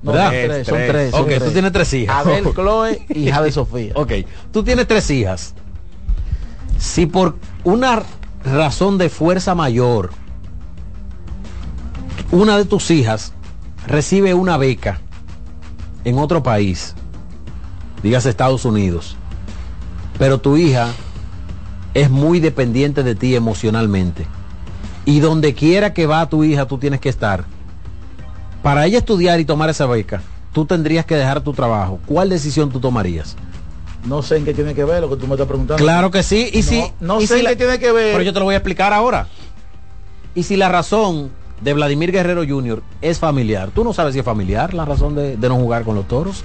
No, 0.00 0.12
¿verdad? 0.12 0.30
son 0.30 0.32
tres, 0.48 0.66
son 0.66 0.76
tres. 0.88 1.10
son 1.10 1.20
Ok, 1.20 1.26
tres. 1.28 1.44
tú 1.44 1.50
tienes 1.50 1.72
tres 1.72 1.92
hijas. 1.92 2.16
Abel, 2.26 2.44
Chloe 2.54 3.06
y 3.10 3.28
hija 3.28 3.42
de 3.42 3.52
Sofía. 3.52 3.92
Ok, 3.96 4.12
tú 4.50 4.62
tienes 4.64 4.86
tres 4.88 5.10
hijas. 5.10 5.54
Si 6.78 7.04
por 7.04 7.36
una 7.64 8.02
razón 8.44 8.96
de 8.96 9.10
fuerza 9.10 9.54
mayor, 9.54 10.08
una 12.30 12.56
de 12.58 12.64
tus 12.64 12.90
hijas 12.90 13.32
recibe 13.86 14.34
una 14.34 14.56
beca 14.56 15.00
en 16.04 16.18
otro 16.18 16.42
país, 16.42 16.94
digas 18.02 18.26
Estados 18.26 18.64
Unidos, 18.64 19.16
pero 20.18 20.38
tu 20.38 20.56
hija 20.56 20.88
es 21.94 22.10
muy 22.10 22.40
dependiente 22.40 23.02
de 23.02 23.14
ti 23.14 23.34
emocionalmente, 23.34 24.26
y 25.04 25.20
donde 25.20 25.54
quiera 25.54 25.94
que 25.94 26.06
va 26.06 26.28
tu 26.28 26.44
hija, 26.44 26.66
tú 26.66 26.78
tienes 26.78 27.00
que 27.00 27.08
estar. 27.08 27.44
Para 28.62 28.84
ella 28.86 28.98
estudiar 28.98 29.40
y 29.40 29.44
tomar 29.44 29.70
esa 29.70 29.86
beca, 29.86 30.20
tú 30.52 30.66
tendrías 30.66 31.06
que 31.06 31.14
dejar 31.14 31.40
tu 31.40 31.52
trabajo. 31.54 31.98
¿Cuál 32.04 32.28
decisión 32.28 32.70
tú 32.70 32.78
tomarías? 32.80 33.36
No 34.04 34.20
sé 34.22 34.36
en 34.36 34.44
qué 34.44 34.52
tiene 34.52 34.74
que 34.74 34.84
ver 34.84 35.00
lo 35.00 35.08
que 35.08 35.16
tú 35.16 35.26
me 35.26 35.34
estás 35.34 35.46
preguntando. 35.48 35.82
Claro 35.82 36.10
que 36.10 36.22
sí. 36.22 36.50
Y 36.52 36.58
No, 36.58 36.62
si, 36.62 36.84
no 37.00 37.20
y 37.20 37.26
sé 37.26 37.34
si 37.34 37.38
en 37.40 37.44
la- 37.44 37.50
qué 37.50 37.56
tiene 37.56 37.78
que 37.78 37.92
ver. 37.92 38.12
Pero 38.12 38.22
yo 38.22 38.32
te 38.32 38.38
lo 38.38 38.44
voy 38.44 38.54
a 38.54 38.58
explicar 38.58 38.92
ahora. 38.92 39.28
Y 40.34 40.42
si 40.42 40.56
la 40.56 40.68
razón 40.68 41.30
de 41.60 41.72
Vladimir 41.74 42.12
Guerrero 42.12 42.42
Jr. 42.46 42.82
es 43.00 43.18
familiar, 43.18 43.70
tú 43.74 43.84
no 43.84 43.92
sabes 43.92 44.12
si 44.14 44.20
es 44.20 44.24
familiar 44.24 44.74
la 44.74 44.84
razón 44.84 45.14
de, 45.14 45.36
de 45.36 45.48
no 45.48 45.56
jugar 45.56 45.84
con 45.84 45.94
los 45.96 46.06
toros. 46.06 46.44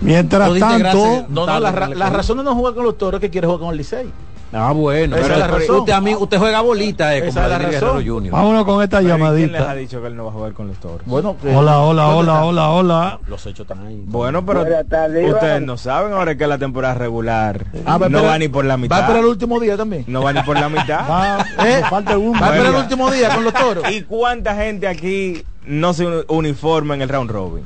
Mientras 0.00 0.52
tanto, 0.58 1.26
No, 1.28 1.46
no, 1.46 1.60
la, 1.60 1.70
la 1.88 2.10
razón 2.10 2.38
de 2.38 2.44
no 2.44 2.54
jugar 2.54 2.74
con 2.74 2.84
los 2.84 2.98
toros 2.98 3.18
es 3.18 3.20
que 3.20 3.30
quiere 3.30 3.46
jugar 3.46 3.60
con 3.60 3.70
el 3.70 3.76
Licey. 3.76 4.06
Ah, 4.54 4.72
bueno, 4.72 5.16
Esa 5.16 5.22
pero 5.22 5.34
es 5.34 5.40
la 5.40 5.46
razón. 5.46 5.76
usted, 5.76 5.92
a 5.94 6.00
mí, 6.02 6.14
usted 6.14 6.36
juega 6.38 6.60
bolita, 6.60 7.14
eh, 7.14 7.18
Esa 7.18 7.26
como 7.26 7.30
es 7.30 7.34
la 7.36 7.46
Vladimir 7.58 7.74
razón. 7.80 7.96
Guerrero 7.98 8.14
Jr. 8.14 8.30
Vámonos 8.32 8.64
con 8.66 8.82
esta 8.82 8.96
¿y 9.00 9.04
¿Quién 9.06 9.16
les 9.18 9.18
llamadita. 9.24 9.70
ha 9.70 9.74
dicho 9.74 10.00
que 10.02 10.06
él 10.08 10.16
no 10.16 10.24
va 10.24 10.30
a 10.30 10.32
jugar 10.34 10.52
con 10.52 10.68
los 10.68 10.76
toros? 10.78 11.00
Bueno, 11.06 11.36
Hola, 11.42 11.78
hola, 11.78 12.02
¿dónde 12.02 12.18
hola, 12.20 12.32
está? 12.32 12.44
hola, 12.44 12.68
hola. 12.70 13.18
Los 13.28 13.46
hechos 13.46 13.60
están 13.60 13.86
ahí. 13.86 14.02
Bueno, 14.06 14.44
pero 14.44 14.62
ustedes 14.62 15.62
no 15.62 15.76
saben 15.78 16.12
ahora 16.12 16.36
que 16.36 16.46
la 16.46 16.58
temporada 16.58 16.94
regular 16.94 17.64
Ah, 17.86 17.96
va 17.96 18.08
no 18.10 18.22
va 18.22 18.38
ni 18.38 18.48
por 18.48 18.64
la 18.66 18.72
Va 18.72 18.74
a 18.74 18.76
mitad. 18.78 19.00
esperar 19.00 19.20
el 19.22 19.26
último 19.28 19.58
día 19.58 19.76
también. 19.78 20.04
No 20.06 20.22
va 20.22 20.32
ni 20.34 20.42
por 20.42 20.60
la 20.60 20.68
mitad. 20.68 21.00
Va, 21.10 21.46
¿Eh? 21.66 21.82
falta 21.88 22.18
uno. 22.18 22.38
Va 22.38 22.48
a 22.48 22.50
esperar 22.50 22.74
el 22.74 22.80
último 22.82 23.10
día 23.10 23.30
con 23.34 23.44
los 23.44 23.54
toros. 23.54 23.84
¿Y 23.90 24.02
cuánta 24.02 24.54
gente 24.54 24.86
aquí 24.86 25.42
no 25.66 25.94
se 25.94 26.04
uni- 26.06 26.24
uniforma 26.28 26.94
en 26.94 27.00
el 27.02 27.08
round 27.08 27.30
robin? 27.30 27.64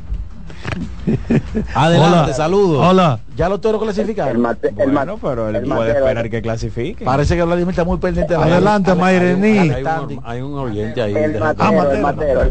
Adelante, 1.74 2.18
Hola. 2.24 2.32
saludos. 2.34 2.86
Hola. 2.86 3.20
Ya 3.36 3.48
los 3.48 3.60
toros 3.60 3.80
El, 3.80 3.86
clasificaron. 3.86 4.40
mate, 4.40 4.68
el, 4.68 4.74
Bueno, 4.74 4.92
mate, 4.92 5.12
pero 5.22 5.48
él 5.48 5.56
el 5.56 5.64
puede 5.64 5.90
esperar 5.92 6.30
que 6.30 6.42
clasifique. 6.42 7.04
Parece 7.04 7.36
que 7.36 7.42
Vladimir 7.42 7.70
está 7.70 7.84
muy 7.84 7.98
pendiente 7.98 8.32
de 8.34 8.38
la 8.40 8.46
Adelante, 8.46 8.94
Mayrení. 8.94 9.58
Hay 9.58 9.82
un, 9.82 10.20
hay 10.24 10.40
un 10.40 10.54
oyente 10.58 11.02
ahí. 11.02 11.14
El 11.14 11.38
matero, 11.38 11.72
matero. 11.72 11.92
el 11.92 12.02
matero. 12.02 12.42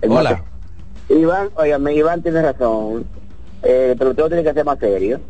El 0.00 0.10
Hola. 0.10 0.42
Iván, 1.08 1.48
oígame, 1.56 1.94
Iván 1.94 2.22
tiene 2.22 2.42
razón. 2.42 3.04
Eh, 3.62 3.88
el 3.92 3.98
pelotero 3.98 4.28
tiene 4.28 4.42
que 4.44 4.52
ser 4.52 4.64
más 4.64 4.78
serio. 4.78 5.20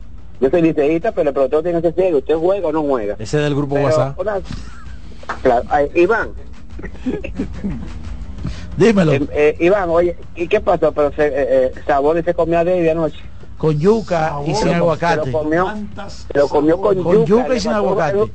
Yo 0.40 0.50
soy 0.50 0.62
liceísta, 0.62 1.12
pero 1.12 1.28
el 1.30 1.34
pelotero 1.34 1.62
tiene 1.62 1.80
que 1.82 1.88
ser 1.88 1.94
serio. 2.04 2.18
¿Usted 2.18 2.34
juega 2.36 2.68
o 2.68 2.72
no 2.72 2.82
juega? 2.82 3.14
Ese 3.18 3.36
es 3.38 3.42
del 3.44 3.54
grupo 3.54 3.74
Pero 3.74 3.86
WhatsApp. 3.86 4.18
una- 4.18 4.40
Claro, 5.42 5.64
ay, 5.70 5.88
Iván, 5.94 6.30
Dímelo. 8.76 9.12
eh, 9.12 9.26
eh, 9.32 9.56
Iván, 9.60 9.90
oye, 9.90 10.16
¿y 10.34 10.48
qué 10.48 10.60
pasó? 10.60 10.92
Pero 10.92 11.12
se, 11.12 11.26
eh, 11.26 11.32
eh, 11.36 11.72
Sabores 11.86 12.24
se 12.24 12.34
comió 12.34 12.58
a 12.58 12.64
David 12.64 12.88
anoche. 12.88 13.18
Con 13.58 13.78
yuca 13.78 14.34
y 14.44 14.46
sin 14.46 14.56
Se 14.56 14.66
lo 14.66 14.74
aguacate. 14.74 15.30
comió, 15.32 15.72
se 16.32 16.38
lo 16.38 16.48
comió 16.48 16.80
con, 16.80 17.02
Con 17.02 17.24
yuca 17.26 17.54
y 17.54 17.60
sin 17.60 17.72
aguacate. 17.72 18.32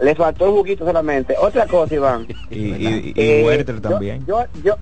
Le 0.00 0.14
faltó 0.14 0.44
el 0.46 0.52
juguito 0.52 0.84
solamente. 0.84 1.34
Otra 1.40 1.66
cosa, 1.66 1.94
Iván. 1.94 2.26
Y, 2.50 2.58
y, 2.58 3.12
y 3.14 3.14
Eh, 3.16 3.42
Huerta 3.44 3.72
yo- 3.72 3.80
también. 3.80 4.24
Yo, 4.26 4.44
yo, 4.62 4.76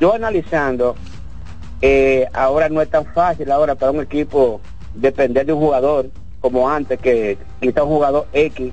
yo, 0.00 0.14
analizando, 0.14 0.96
eh, 1.82 2.26
ahora 2.32 2.68
no 2.68 2.80
es 2.80 2.88
tan 2.88 3.04
fácil 3.06 3.50
ahora 3.50 3.74
para 3.74 3.92
un 3.92 4.00
equipo 4.00 4.60
depender 4.94 5.44
de 5.44 5.52
un 5.52 5.60
jugador 5.60 6.06
como 6.40 6.68
antes, 6.70 6.98
que 7.00 7.36
quizá 7.60 7.82
un 7.82 7.90
jugador 7.90 8.26
X 8.32 8.72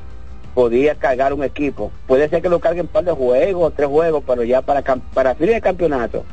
podía 0.53 0.95
cargar 0.95 1.33
un 1.33 1.43
equipo. 1.43 1.91
Puede 2.07 2.29
ser 2.29 2.41
que 2.41 2.49
lo 2.49 2.59
carguen 2.59 2.85
un 2.85 2.91
par 2.91 3.03
de 3.03 3.11
juegos, 3.11 3.73
tres 3.75 3.87
juegos, 3.87 4.23
pero 4.25 4.43
ya 4.43 4.61
para 4.61 4.81
para 5.13 5.35
fines 5.35 5.55
de 5.55 5.61
campeonato, 5.61 6.23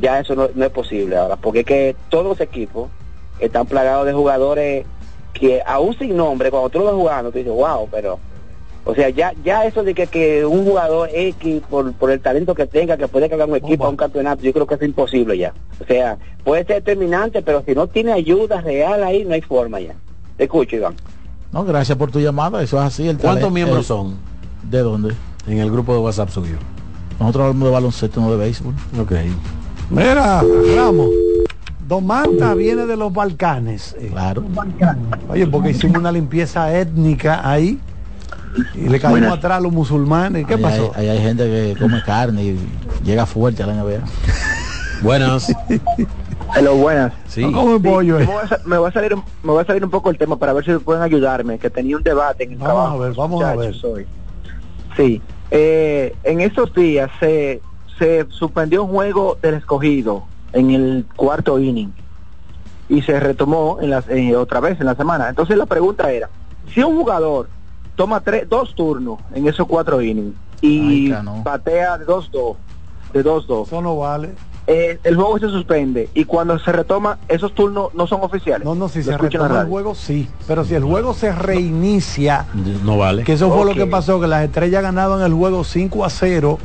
ya 0.00 0.20
eso 0.20 0.34
no, 0.34 0.48
no 0.54 0.64
es 0.64 0.70
posible 0.70 1.16
ahora, 1.16 1.36
porque 1.36 1.60
es 1.60 1.66
que 1.66 1.96
todos 2.08 2.24
los 2.24 2.40
equipos 2.40 2.90
están 3.38 3.66
plagados 3.66 4.06
de 4.06 4.12
jugadores 4.12 4.86
que 5.32 5.62
aún 5.64 5.96
sin 5.98 6.16
nombre, 6.16 6.50
cuando 6.50 6.68
tú 6.68 6.80
lo 6.80 6.86
ves 6.86 6.94
jugando, 6.94 7.30
tú 7.30 7.38
dices, 7.38 7.52
wow, 7.52 7.88
pero 7.90 8.18
o 8.84 8.94
sea, 8.94 9.10
ya 9.10 9.32
ya 9.44 9.64
eso 9.64 9.84
de 9.84 9.94
que, 9.94 10.08
que 10.08 10.44
un 10.44 10.64
jugador 10.64 11.08
X, 11.12 11.62
por, 11.70 11.92
por 11.94 12.10
el 12.10 12.20
talento 12.20 12.54
que 12.54 12.66
tenga, 12.66 12.96
que 12.96 13.06
puede 13.06 13.28
cargar 13.28 13.48
un 13.48 13.56
equipo 13.56 13.86
a 13.86 13.88
un 13.88 13.96
campeonato, 13.96 14.42
yo 14.42 14.52
creo 14.52 14.66
que 14.66 14.74
es 14.74 14.82
imposible 14.82 15.38
ya. 15.38 15.54
O 15.80 15.84
sea, 15.84 16.18
puede 16.42 16.64
ser 16.64 16.76
determinante, 16.76 17.42
pero 17.42 17.62
si 17.64 17.74
no 17.74 17.86
tiene 17.86 18.12
ayuda 18.12 18.60
real 18.60 19.04
ahí, 19.04 19.24
no 19.24 19.34
hay 19.34 19.40
forma 19.40 19.78
ya. 19.78 19.94
Te 20.36 20.44
escucho, 20.44 20.76
Iván. 20.76 20.96
No, 21.52 21.64
gracias 21.64 21.96
por 21.98 22.10
tu 22.10 22.18
llamada. 22.20 22.62
Eso 22.62 22.78
es 22.78 22.84
así. 22.84 23.02
El 23.02 23.16
¿Cuántos 23.18 23.42
talento- 23.42 23.50
miembros 23.50 23.78
el- 23.80 23.84
son 23.84 24.14
¿De 24.70 24.78
dónde? 24.80 25.14
en 25.46 25.58
el 25.58 25.70
grupo 25.70 25.92
de 25.92 25.98
WhatsApp 26.00 26.30
suyo? 26.30 26.56
Nosotros 27.20 27.42
hablamos 27.46 27.68
de 27.68 27.72
baloncesto, 27.74 28.20
no 28.20 28.30
de 28.30 28.36
béisbol. 28.38 28.74
Ok. 29.00 29.12
Mira, 29.90 30.42
Ramos. 30.76 31.08
Domanta 31.86 32.54
viene 32.54 32.86
de 32.86 32.96
los 32.96 33.12
Balcanes. 33.12 33.94
eh. 34.00 34.08
Claro. 34.10 34.44
Oye, 35.28 35.46
porque 35.46 35.70
hicimos 35.70 35.98
una 35.98 36.10
limpieza 36.10 36.72
étnica 36.76 37.46
ahí 37.48 37.78
y 38.74 38.88
le 38.88 38.98
caímos 38.98 39.20
Buenas. 39.20 39.38
atrás 39.38 39.58
a 39.58 39.60
los 39.60 39.72
musulmanes. 39.72 40.46
¿Qué 40.46 40.54
Ahí 40.54 40.64
hay, 40.64 40.70
pasó? 40.70 40.92
ahí 40.94 41.08
hay 41.08 41.18
gente 41.20 41.44
que 41.44 41.76
come 41.78 42.02
carne 42.02 42.42
y 42.44 42.58
llega 43.04 43.26
fuerte 43.26 43.62
a 43.62 43.66
la 43.66 43.74
NBA. 43.74 44.00
Buenas. 45.02 45.52
Hello, 46.54 46.74
buenas. 46.76 47.12
Sí. 47.28 47.40
No 47.42 47.52
come 47.52 47.80
pollo. 47.80 48.18
eh. 48.18 48.26
Me 48.26 48.32
voy, 48.32 48.42
a, 48.42 48.48
sa- 48.48 48.60
me 48.64 48.78
voy 48.78 48.88
a 48.88 48.92
salir 48.92 49.14
un- 49.14 49.24
me 49.42 49.52
voy 49.52 49.62
a 49.62 49.66
salir 49.66 49.84
un 49.84 49.90
poco 49.90 50.10
el 50.10 50.18
tema 50.18 50.36
para 50.36 50.52
ver 50.52 50.64
si 50.64 50.72
pueden 50.78 51.02
ayudarme, 51.02 51.58
que 51.58 51.70
tenía 51.70 51.96
un 51.96 52.02
debate 52.02 52.44
en 52.44 52.52
el 52.52 52.58
Vamos 52.58 52.74
trabajo. 52.74 52.96
a 52.96 53.06
ver, 53.06 53.14
vamos 53.14 53.42
a 53.42 53.54
hoy. 53.88 54.06
Sí, 54.96 55.22
eh, 55.50 56.14
en 56.24 56.40
estos 56.42 56.74
días 56.74 57.10
se, 57.18 57.62
se 57.98 58.26
suspendió 58.30 58.84
un 58.84 58.90
juego 58.90 59.38
del 59.40 59.54
escogido 59.54 60.24
en 60.52 60.70
el 60.70 61.06
cuarto 61.16 61.58
inning 61.58 61.92
y 62.88 63.00
se 63.00 63.18
retomó 63.18 63.78
en 63.80 63.88
las, 63.90 64.06
eh, 64.10 64.36
otra 64.36 64.60
vez 64.60 64.78
en 64.80 64.86
la 64.86 64.94
semana. 64.94 65.30
Entonces 65.30 65.56
la 65.56 65.64
pregunta 65.64 66.12
era, 66.12 66.28
si 66.74 66.82
un 66.82 66.96
jugador 66.98 67.48
toma 67.96 68.20
tres, 68.20 68.46
dos 68.48 68.74
turnos 68.74 69.20
en 69.34 69.46
esos 69.48 69.66
cuatro 69.66 70.02
innings 70.02 70.34
y 70.60 71.10
Ay, 71.10 71.22
batea 71.42 71.96
de 71.96 72.06
2-2, 72.06 72.56
de 73.14 73.24
2-2, 73.24 73.66
Eso 73.66 73.80
no 73.80 73.96
vale. 73.96 74.34
Eh, 74.72 74.98
el 75.04 75.16
juego 75.16 75.38
se 75.38 75.48
suspende 75.48 76.08
y 76.14 76.24
cuando 76.24 76.58
se 76.58 76.72
retoma 76.72 77.18
esos 77.28 77.52
turnos 77.54 77.92
no 77.94 78.06
son 78.06 78.20
oficiales. 78.22 78.64
No, 78.64 78.74
no, 78.74 78.88
si 78.88 79.00
Lo 79.00 79.04
se 79.04 79.18
retoma 79.18 79.60
el 79.60 79.66
juego, 79.66 79.94
sí. 79.94 80.28
Pero 80.46 80.64
si 80.64 80.74
el 80.74 80.82
juego 80.84 81.12
se 81.14 81.30
reinicia, 81.32 82.46
No 82.84 82.96
vale. 82.98 83.24
que 83.24 83.34
eso 83.34 83.50
fue 83.50 83.64
lo 83.66 83.74
que 83.74 83.86
pasó, 83.86 84.20
que 84.20 84.26
las 84.26 84.44
estrellas 84.44 84.82
ganaban 84.82 85.20
el 85.22 85.32
juego 85.34 85.64
5 85.64 86.04
a 86.04 86.10
0 86.10 86.58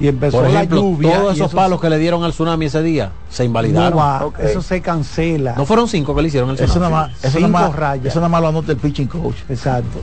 y 0.00 0.08
empezó 0.08 0.40
Por 0.40 0.50
la 0.50 0.64
lluvia. 0.64 1.18
todos 1.18 1.34
esos 1.36 1.46
eso 1.48 1.56
palos 1.56 1.80
que 1.80 1.88
le 1.88 1.98
dieron 1.98 2.24
al 2.24 2.32
tsunami 2.32 2.66
ese 2.66 2.82
día 2.82 3.12
se 3.28 3.44
no 3.44 3.46
invalidaron. 3.46 4.32
eso 4.40 4.60
se 4.62 4.80
cancela. 4.80 5.54
No 5.56 5.64
fueron 5.66 5.86
cinco 5.88 6.14
que 6.14 6.22
le 6.22 6.28
hicieron 6.28 6.50
el 6.50 6.56
Eso 6.56 6.64
tsunami. 6.66 6.92
nada 6.92 7.06
más, 7.08 7.24
eso 7.24 7.38
Cinco 7.38 7.48
nada 7.50 7.68
más, 7.68 7.76
rayas. 7.76 8.06
eso 8.06 8.18
nada 8.18 8.28
más 8.28 8.40
lo 8.42 8.48
anota 8.48 8.72
el 8.72 8.78
pitching 8.78 9.06
coach. 9.06 9.36
Exacto. 9.48 10.00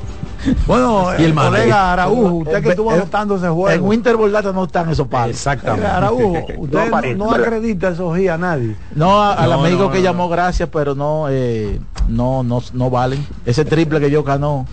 Bueno, 0.66 1.08
Y 1.20 1.24
el 1.24 1.26
el 1.28 1.34
manager. 1.34 1.60
colega 1.60 1.94
Araújo, 1.94 2.34
usted 2.36 2.52
que 2.62 2.66
En- 2.66 2.70
estuvo 2.72 2.92
en- 2.92 3.02
anotando 3.02 3.36
ese 3.36 3.46
En 3.48 3.54
juego. 3.54 3.86
Winter 3.88 4.16
Ball 4.16 4.32
Data 4.32 4.52
no 4.54 4.64
están 4.64 4.90
esos 4.90 5.08
palos. 5.08 5.36
Exactamente. 5.36 5.88
Araújo, 5.88 6.34
usted 6.58 7.16
no, 7.18 7.32
acredita 7.32 7.90
esos 7.90 8.16
días 8.16 8.36
a 8.36 8.38
nadie. 8.38 8.76
No, 8.96 9.22
a- 9.22 9.34
al 9.34 9.52
amigo 9.52 9.84
no, 9.86 9.92
que 9.92 9.98
no, 10.00 10.04
llamó, 10.06 10.30
gracias, 10.30 10.70
pero 10.72 10.96
no, 10.96 11.28
eh, 11.30 11.80
no, 12.08 12.44
no, 12.44 12.62
no 12.74 12.90
valen. 12.90 13.26
Ese 13.46 13.66
triple 13.66 14.00
que 14.00 14.10
yo 14.10 14.24
ganó, 14.24 14.66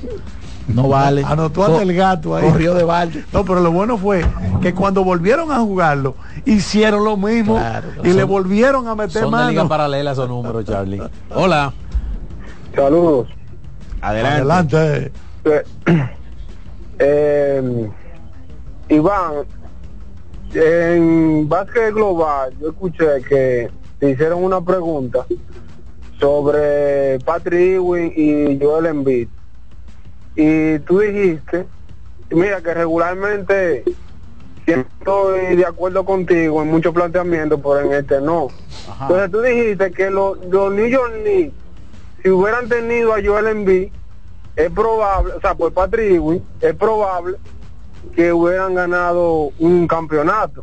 no 0.69 0.89
vale. 0.89 1.23
Anotó 1.25 1.65
ante 1.65 1.83
el 1.83 1.95
gato 1.95 2.37
ahí. 2.37 2.45
Corrió 2.49 2.75
de 2.75 2.85
balde. 2.85 3.25
No, 3.33 3.45
pero 3.45 3.61
lo 3.61 3.73
bueno 3.73 3.99
fue 3.99 4.25
que 4.63 4.75
cuando 4.75 5.03
volvieron 5.05 5.51
a 5.51 5.59
jugarlo, 5.61 6.15
hicieron 6.45 7.05
lo 7.05 7.17
mismo 7.17 7.57
Claro, 7.57 7.89
y 8.05 8.13
le 8.13 8.25
volvieron 8.25 8.87
a 8.89 8.95
meter 8.95 9.23
Son 9.23 9.33
de 9.33 9.39
liga 9.49 9.63
mano. 9.63 9.69
paralela 9.69 10.13
esos 10.13 10.29
números, 10.29 10.65
Charlie. 10.65 11.03
Hola. 11.35 11.73
Saludos. 12.75 13.29
Adelante. 14.01 14.77
Adelante. 14.77 15.13
Eh, 17.01 17.89
Iván, 18.89 19.33
en 20.53 21.49
básquet 21.49 21.95
global, 21.95 22.53
yo 22.61 22.71
escuché 22.71 23.23
que 23.29 23.71
te 24.01 24.11
hicieron 24.11 24.43
una 24.43 24.61
pregunta 24.61 25.25
sobre 26.19 27.21
Patrick 27.21 27.77
Ewing 27.77 28.13
y 28.17 28.59
Joel 28.61 28.87
Embiid. 28.87 29.29
Y 30.41 30.79
tú 30.79 31.01
dijiste, 31.01 31.67
mira 32.31 32.61
que 32.63 32.73
regularmente 32.73 33.83
siempre 34.65 34.93
estoy 35.01 35.57
de 35.57 35.67
acuerdo 35.67 36.05
contigo 36.05 36.63
en 36.63 36.69
muchos 36.69 36.95
planteamientos, 36.95 37.59
pero 37.61 37.81
en 37.81 37.93
este 37.93 38.21
no. 38.21 38.47
Entonces 39.01 39.33
tú 39.33 39.41
dijiste 39.41 39.91
que 39.91 40.11
los, 40.11 40.39
los 40.47 40.73
New 40.73 40.87
York 40.87 41.13
Knicks, 41.25 41.55
si 42.23 42.31
hubieran 42.31 42.69
tenido 42.69 43.15
a 43.15 43.19
Joel 43.21 43.49
Embiid, 43.49 43.89
es 44.55 44.71
probable, 44.71 45.33
o 45.33 45.41
sea, 45.41 45.57
por 45.57 45.73
Patrick 45.73 46.13
Ewing, 46.13 46.45
es 46.61 46.75
probable 46.77 47.37
que 48.15 48.33
hubieran 48.33 48.77
ganado 48.77 49.51
un 49.59 49.89
campeonato. 49.89 50.63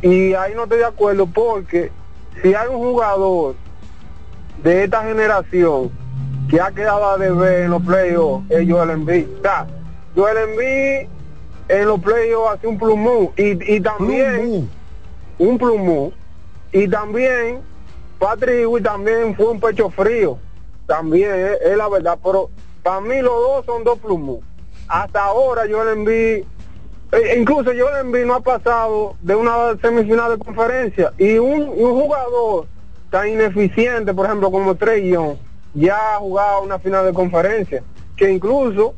Y 0.00 0.32
ahí 0.32 0.54
no 0.54 0.62
estoy 0.62 0.78
de 0.78 0.86
acuerdo 0.86 1.26
porque 1.26 1.92
si 2.40 2.54
hay 2.54 2.68
un 2.68 2.78
jugador 2.78 3.54
de 4.62 4.84
esta 4.84 5.02
generación 5.02 5.90
que 6.48 6.60
ha 6.60 6.70
quedado 6.70 7.10
a 7.10 7.18
deber 7.18 7.64
en 7.64 7.70
los 7.70 7.82
playoffs, 7.82 8.50
es 8.50 8.68
Joel 8.68 8.90
Embiid. 8.90 9.26
O 9.38 9.42
sea, 9.42 9.66
Joel 10.16 10.36
Embiid 10.50 11.08
en 11.68 11.86
los 11.86 12.00
playoffs 12.00 12.54
hace 12.54 12.66
un 12.66 12.78
plumú 12.78 13.32
y, 13.36 13.74
y 13.74 13.80
también 13.80 14.68
un 15.38 15.58
plumú 15.58 16.12
y 16.72 16.88
también 16.88 17.60
Patrick 18.18 18.62
Ewing 18.62 18.82
también 18.82 19.36
fue 19.36 19.50
un 19.50 19.60
pecho 19.60 19.90
frío. 19.90 20.38
También 20.86 21.34
es, 21.34 21.60
es 21.60 21.76
la 21.76 21.88
verdad 21.88 22.18
pero 22.24 22.50
para 22.82 23.00
mí 23.00 23.20
los 23.20 23.34
dos 23.34 23.66
son 23.66 23.84
dos 23.84 23.98
plumos 23.98 24.38
hasta 24.88 25.22
ahora 25.22 25.66
yo 25.66 25.84
le 25.84 25.92
envío 25.92 26.46
incluso 27.36 27.72
yo 27.72 27.92
le 27.92 28.00
envío 28.00 28.26
no 28.26 28.34
ha 28.34 28.40
pasado 28.40 29.16
de 29.20 29.34
una 29.34 29.76
semifinal 29.82 30.38
de 30.38 30.44
conferencia. 30.44 31.12
Y 31.18 31.38
un, 31.38 31.68
un 31.68 32.00
jugador 32.00 32.66
tan 33.10 33.28
ineficiente 33.28 34.14
por 34.14 34.26
ejemplo 34.26 34.50
como 34.50 34.74
Trey 34.74 35.10
Young 35.10 35.36
ya 35.74 36.14
ha 36.16 36.18
jugado 36.18 36.62
una 36.62 36.78
final 36.78 37.04
de 37.04 37.12
conferencia 37.12 37.82
que 38.16 38.30
incluso 38.32 38.94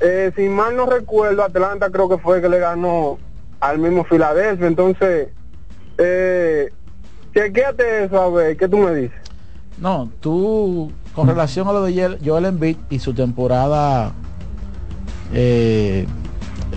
eh, 0.00 0.32
si 0.36 0.48
mal 0.48 0.76
no 0.76 0.86
recuerdo 0.86 1.42
Atlanta 1.44 1.90
creo 1.90 2.08
que 2.08 2.18
fue 2.18 2.40
que 2.42 2.48
le 2.48 2.58
ganó 2.58 3.18
al 3.60 3.78
mismo 3.78 4.04
Filadelfia 4.04 4.66
entonces 4.66 5.28
eh, 5.98 6.72
chequéate 7.34 8.04
eso 8.04 8.20
a 8.20 8.28
ver 8.30 8.56
qué 8.56 8.68
tú 8.68 8.78
me 8.78 8.94
dices 8.94 9.16
No, 9.78 10.08
tú, 10.20 10.90
con 11.14 11.28
relación 11.28 11.68
a 11.68 11.72
lo 11.72 11.82
de 11.84 12.18
Joel- 12.24 12.46
Embiid 12.46 12.76
y 12.90 12.98
su 12.98 13.14
temporada 13.14 14.12
eh, 15.32 16.06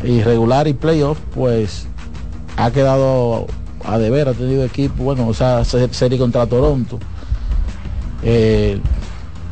irregular 0.03 0.67
y 0.67 0.73
playoff, 0.73 1.19
pues 1.33 1.87
ha 2.57 2.71
quedado 2.71 3.47
a 3.83 3.97
deber, 3.97 4.29
ha 4.29 4.33
tenido 4.33 4.63
equipo, 4.63 5.03
bueno, 5.03 5.29
esa 5.31 5.63
se- 5.65 5.93
serie 5.93 6.17
contra 6.17 6.45
Toronto. 6.47 6.99
eh, 8.23 8.79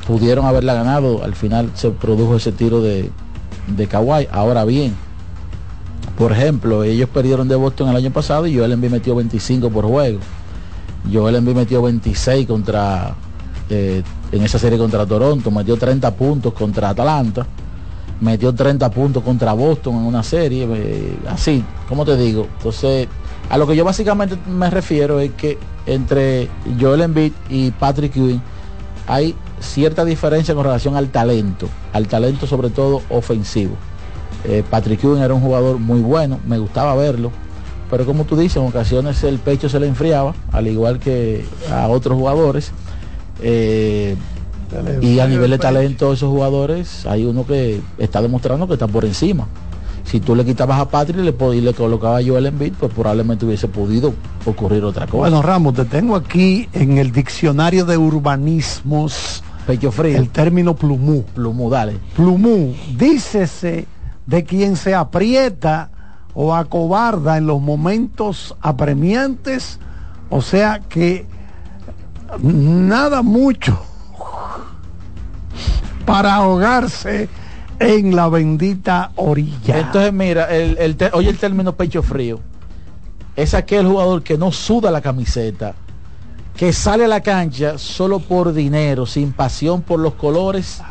pudieron 0.06 0.46
haberla 0.46 0.74
ganado, 0.74 1.24
al 1.24 1.36
final 1.36 1.72
se 1.76 1.90
produjo 1.92 2.36
ese 2.36 2.52
tiro 2.52 2.82
de, 2.82 3.10
de 3.68 3.88
Kawhi. 3.88 4.28
Ahora 4.32 4.66
bien, 4.66 4.96
por 6.18 6.32
ejemplo, 6.32 6.84
ellos 6.84 7.10
perdieron 7.10 7.48
de 7.48 7.56
Boston 7.56 7.90
el 7.90 7.96
año 7.96 8.12
pasado 8.12 8.46
y 8.48 8.58
Joel 8.58 8.74
Embiid 8.74 8.92
metió 8.92 9.16
25 9.16 9.70
por 9.70 9.86
juego. 9.86 10.20
Joel 11.12 11.36
Embiid 11.36 11.56
metió 11.56 11.82
26 11.82 12.48
contra 12.48 13.16
eh, 13.70 14.04
en 14.32 14.44
esa 14.44 14.60
serie 14.60 14.78
contra 14.78 15.06
Toronto, 15.06 15.52
metió 15.52 15.78
30 15.78 16.12
puntos 16.16 16.54
contra 16.54 16.90
Atalanta, 16.90 17.46
metió 18.22 18.54
30 18.54 18.90
puntos 18.92 19.24
contra 19.24 19.54
Boston 19.54 19.96
en 19.96 20.02
una 20.02 20.24
serie, 20.24 20.68
eh, 20.70 21.18
así, 21.30 21.64
como 21.88 22.06
te 22.06 22.18
digo. 22.18 22.48
Entonces, 22.58 23.08
a 23.50 23.58
lo 23.58 23.68
que 23.68 23.76
yo 23.76 23.84
básicamente 23.84 24.38
me 24.48 24.70
refiero 24.70 25.20
es 25.20 25.32
que 25.34 25.58
entre 25.86 26.50
Joel 26.80 27.02
Embiid 27.02 27.34
y 27.50 27.72
Patrick 27.72 28.16
Ewing 28.16 28.42
hay 29.08 29.36
cierta 29.64 30.06
diferencia 30.06 30.54
con 30.54 30.64
relación 30.64 30.96
al 30.96 31.10
talento, 31.10 31.68
al 31.94 32.08
talento 32.08 32.46
sobre 32.48 32.70
todo 32.70 33.02
ofensivo. 33.10 33.76
Eh, 34.46 34.64
Patrick 34.70 35.04
Ewing 35.04 35.22
era 35.22 35.34
un 35.34 35.42
jugador 35.42 35.80
muy 35.80 36.02
bueno, 36.02 36.40
me 36.46 36.58
gustaba 36.58 36.96
verlo, 36.96 37.32
pero 37.90 38.06
como 38.06 38.26
tú 38.26 38.36
dices, 38.36 38.58
en 38.58 38.68
ocasiones 38.68 39.24
el 39.24 39.40
pecho 39.40 39.70
se 39.70 39.80
le 39.80 39.88
enfriaba, 39.88 40.34
al 40.52 40.68
igual 40.68 41.00
que 41.00 41.46
a 41.72 41.88
otros 41.88 42.18
jugadores. 42.18 42.72
Eh, 43.42 44.16
y 45.02 45.20
a 45.20 45.28
nivel 45.28 45.52
de 45.52 45.60
talento 45.60 46.12
esos 46.12 46.30
jugadores, 46.30 47.06
hay 47.06 47.26
uno 47.26 47.46
que 47.46 47.80
está 48.00 48.22
demostrando 48.22 48.68
que 48.68 48.74
está 48.74 48.88
por 48.88 49.06
encima. 49.06 49.48
Si 50.04 50.20
tú 50.20 50.36
le 50.36 50.44
quitabas 50.44 50.80
a 50.80 50.90
Patrick 50.90 51.20
y 51.20 51.24
le, 51.24 51.56
y 51.56 51.62
le 51.62 51.74
colocabas 51.74 52.24
a 52.24 52.28
Joel 52.28 52.48
Embiid, 52.48 52.74
pues 52.80 52.92
probablemente 52.92 53.46
hubiese 53.46 53.68
podido 53.68 54.14
ocurrir 54.46 54.84
otra 54.84 55.06
cosa. 55.06 55.18
Bueno, 55.18 55.42
Ramos, 55.42 55.76
te 55.76 55.86
tengo 55.86 56.16
aquí 56.16 56.68
en 56.74 56.98
el 56.98 57.12
diccionario 57.12 57.86
de 57.86 57.98
urbanismos 57.98 59.44
Pecho 59.66 59.92
frío. 59.92 60.18
el 60.18 60.30
término 60.30 60.76
plumú. 60.76 61.24
Plumú, 61.34 61.70
dale. 61.70 61.98
Plumú, 62.16 62.76
dícese 62.98 63.88
de 64.26 64.44
quien 64.44 64.76
se 64.76 64.94
aprieta 64.94 65.90
o 66.34 66.54
acobarda 66.54 67.38
en 67.38 67.46
los 67.46 67.62
momentos 67.62 68.56
apremiantes, 68.62 69.80
o 70.30 70.42
sea 70.42 70.80
que 70.80 71.26
nada 72.42 73.22
mucho 73.22 73.80
para 76.06 76.36
ahogarse 76.36 77.30
en 77.80 78.16
la 78.16 78.28
bendita 78.30 79.12
orilla. 79.16 79.80
Entonces, 79.80 80.14
mira, 80.14 80.54
el, 80.54 80.78
el 80.78 80.98
oye 81.14 81.30
el 81.30 81.38
término 81.38 81.74
pecho 81.76 82.02
frío. 82.02 82.40
Es 83.36 83.54
aquel 83.54 83.88
jugador 83.88 84.22
que 84.22 84.38
no 84.38 84.52
suda 84.52 84.92
la 84.92 85.02
camiseta, 85.02 85.74
que 86.56 86.72
sale 86.74 87.06
a 87.06 87.08
la 87.08 87.22
cancha 87.22 87.78
solo 87.78 88.20
por 88.20 88.54
dinero, 88.54 89.06
sin 89.06 89.32
pasión 89.34 89.82
por 89.82 90.00
los 90.00 90.14
colores, 90.14 90.82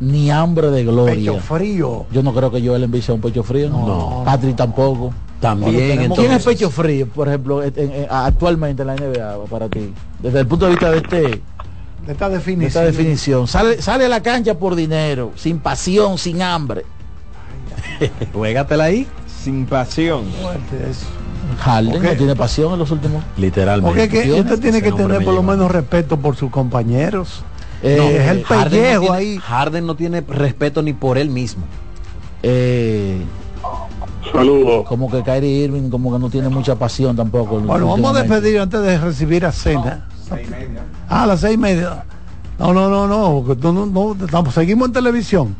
ni 0.00 0.30
hambre 0.30 0.70
de 0.70 0.84
gloria. 0.84 1.32
Pecho 1.32 1.40
frío. 1.40 2.06
Yo 2.12 2.22
no 2.22 2.32
creo 2.32 2.50
que 2.50 2.66
Joel 2.66 2.84
Embiid 2.84 3.02
sea 3.02 3.14
un 3.14 3.20
pecho 3.20 3.42
frío. 3.42 3.68
No. 3.68 4.22
Patrick 4.24 4.56
tampoco. 4.56 5.12
También, 5.40 5.76
tenemos- 5.76 6.18
¿Quién 6.18 6.32
es 6.32 6.38
entonces. 6.38 6.44
pecho 6.44 6.70
frío, 6.70 7.06
por 7.08 7.28
ejemplo, 7.28 7.62
en- 7.62 7.72
en- 7.76 8.06
actualmente 8.10 8.82
en 8.82 8.86
la 8.88 8.94
NBA 8.96 9.44
para 9.48 9.68
ti? 9.68 9.92
Desde 10.20 10.40
el 10.40 10.46
punto 10.48 10.64
de 10.64 10.70
vista 10.72 10.90
de 10.90 10.96
este 10.98 11.20
De 11.20 12.12
esta 12.12 12.28
de 12.28 12.36
definición. 12.38 12.66
esta 12.66 12.82
definición. 12.82 13.46
Sale, 13.46 13.80
sale 13.82 14.06
a 14.06 14.08
la 14.08 14.20
cancha 14.22 14.54
por 14.58 14.74
dinero, 14.74 15.32
sin 15.36 15.58
pasión, 15.60 16.18
sin 16.18 16.42
hambre. 16.42 16.84
Juégatela 18.32 18.84
ahí. 18.84 19.06
Sin 19.42 19.66
pasión. 19.66 20.24
Fuerte 20.42 20.90
eso. 20.90 21.06
Harden 21.58 22.02
no 22.02 22.10
tiene 22.16 22.36
pasión 22.36 22.72
en 22.74 22.78
los 22.78 22.90
últimos. 22.90 23.22
Literalmente. 23.36 23.88
Porque 23.88 24.18
es 24.20 24.24
que 24.24 24.40
usted 24.40 24.60
tiene 24.60 24.82
que 24.82 24.92
tener 24.92 25.24
por 25.24 25.34
lo 25.34 25.42
menos 25.42 25.70
respeto 25.70 26.16
por 26.18 26.36
sus 26.36 26.50
compañeros. 26.50 27.42
Eh, 27.82 27.96
No, 27.96 28.04
es 28.04 28.28
el 28.28 28.44
Harden 28.44 28.64
no 28.64 28.70
pellejo 28.70 29.00
tiene- 29.02 29.16
ahí. 29.16 29.38
Harden 29.38 29.86
no 29.86 29.94
tiene 29.94 30.20
respeto 30.22 30.82
ni 30.82 30.92
por 30.92 31.16
él 31.18 31.30
mismo. 31.30 31.64
eh, 32.42 33.20
Saludos. 34.32 34.84
como 34.86 35.10
que 35.10 35.22
Kyrie 35.22 35.64
Irving 35.64 35.88
como 35.90 36.12
que 36.12 36.18
no 36.18 36.28
tiene 36.28 36.48
mucha 36.48 36.74
pasión 36.76 37.16
tampoco. 37.16 37.60
Bueno, 37.60 37.88
vamos 37.88 38.14
a 38.16 38.20
despedir 38.22 38.60
antes 38.60 38.80
de 38.82 38.98
recibir 38.98 39.44
a 39.46 39.52
cena. 39.52 40.06
Ah, 41.08 41.22
a 41.22 41.26
las 41.26 41.40
seis 41.40 41.54
y 41.54 41.58
media. 41.58 42.04
No, 42.58 42.72
no, 42.74 42.88
no, 42.90 43.06
no, 43.06 43.44
no, 43.72 43.86
no, 43.86 44.16
estamos- 44.24 44.52
seguimos 44.52 44.88
en 44.88 44.92
televisión. 44.92 45.56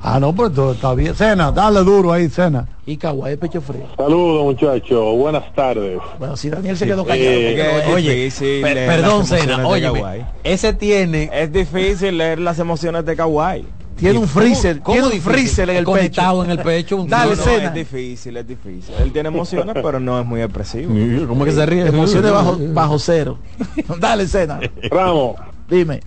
Ah, 0.00 0.20
no, 0.20 0.32
pues 0.32 0.52
todo 0.54 0.72
está 0.72 0.94
bien. 0.94 1.14
Cena, 1.14 1.50
dale 1.50 1.80
duro 1.80 2.12
ahí, 2.12 2.28
cena. 2.28 2.68
Y 2.86 2.96
es 3.26 3.36
pecho 3.36 3.60
frío. 3.60 3.82
Saludos 3.96 4.44
muchachos, 4.44 5.16
buenas 5.16 5.52
tardes. 5.54 5.98
Bueno, 6.18 6.36
si 6.36 6.48
Daniel 6.50 6.76
se 6.76 6.86
quedó 6.86 7.04
callado. 7.04 7.30
Eh, 7.30 7.70
porque 7.82 7.94
oye, 7.94 8.14
difícil 8.14 8.62
per- 8.62 8.86
perdón, 8.86 9.26
Cena, 9.26 9.56
Kawhi. 9.56 10.24
ese 10.44 10.72
tiene 10.72 11.28
Es 11.32 11.52
difícil 11.52 12.16
leer 12.16 12.38
las 12.38 12.58
emociones 12.60 13.04
de 13.04 13.16
Kawhi. 13.16 13.66
tiene 13.96 14.18
un 14.20 14.26
¿Cómo- 14.28 14.40
freezer, 14.40 14.80
cómo 14.80 14.94
tiene 15.00 15.16
un 15.16 15.20
freezer 15.20 15.68
en 15.70 15.76
el 15.78 15.84
pecho. 15.84 16.44
en 16.44 16.50
el 16.52 16.58
pecho. 16.60 16.96
un- 16.96 17.08
Dale, 17.08 17.32
No, 17.32 17.36
no, 17.36 17.42
Cena. 17.42 17.64
es 17.68 17.74
difícil, 17.74 18.36
es 18.36 18.46
difícil. 18.46 18.94
Él 19.00 19.12
tiene 19.12 19.28
emociones, 19.28 19.74
pero 19.82 19.98
no 19.98 20.20
es 20.20 20.24
muy 20.24 20.40
expresivo. 20.40 20.94
¿Cómo 21.26 21.44
que 21.44 21.50
se 21.52 21.66
ríe? 21.66 21.84
Emociones 21.88 22.30
bajo, 22.30 22.56
bajo 22.72 22.98
cero. 23.00 23.38
Dale, 23.98 24.28
cena. 24.28 24.60
Ramos, 24.90 25.34
Dime. 25.68 26.00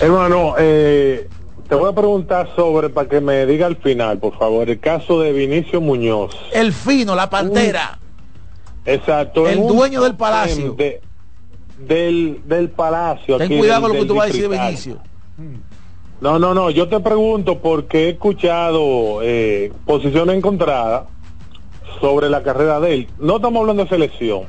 hermano, 0.00 0.54
eh, 0.58 1.28
te 1.68 1.74
voy 1.74 1.90
a 1.90 1.94
preguntar 1.94 2.50
sobre, 2.56 2.88
para 2.90 3.08
que 3.08 3.20
me 3.20 3.44
diga 3.46 3.66
al 3.66 3.76
final, 3.76 4.18
por 4.18 4.36
favor, 4.38 4.68
el 4.70 4.78
caso 4.80 5.20
de 5.20 5.32
Vinicio 5.32 5.80
Muñoz. 5.80 6.34
El 6.52 6.72
fino, 6.72 7.14
la 7.14 7.28
pantera. 7.30 7.98
Exacto. 8.84 9.48
El 9.48 9.66
dueño 9.66 10.02
del 10.02 10.14
palacio. 10.14 10.72
de- 10.74 11.00
del, 11.78 12.40
del 12.46 12.70
palacio. 12.70 13.36
Ten 13.36 13.46
aquí 13.46 13.58
cuidado 13.58 13.82
con 13.82 13.92
lo 13.92 13.98
que 14.00 14.06
tú 14.06 14.14
vas 14.14 14.24
a 14.24 14.26
decir 14.28 14.48
de. 14.48 14.58
Vinicio. 14.58 14.98
No, 16.20 16.38
no, 16.38 16.54
no, 16.54 16.70
yo 16.70 16.88
te 16.88 16.98
pregunto 17.00 17.58
porque 17.58 18.04
he 18.06 18.08
escuchado 18.10 19.20
eh, 19.22 19.70
posiciones 19.84 20.36
encontradas 20.36 21.02
sobre 22.00 22.30
la 22.30 22.42
carrera 22.42 22.80
de 22.80 22.94
él. 22.94 23.08
No 23.18 23.36
estamos 23.36 23.60
hablando 23.60 23.82
de 23.84 23.88
selección. 23.90 24.44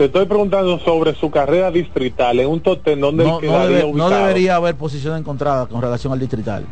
Te 0.00 0.06
estoy 0.06 0.24
preguntando 0.24 0.78
sobre 0.78 1.14
su 1.14 1.30
carrera 1.30 1.70
distrital 1.70 2.40
en 2.40 2.48
un 2.48 2.60
top 2.60 2.82
ten 2.82 3.02
donde 3.02 3.22
No, 3.22 3.38
no 3.38 3.68
debe- 3.68 3.92
no 3.92 4.08
debería 4.08 4.56
haber 4.56 4.74
posición 4.74 5.14
encontrada 5.18 5.66
con 5.66 5.82
relación 5.82 6.10
al 6.10 6.18
distrital. 6.18 6.64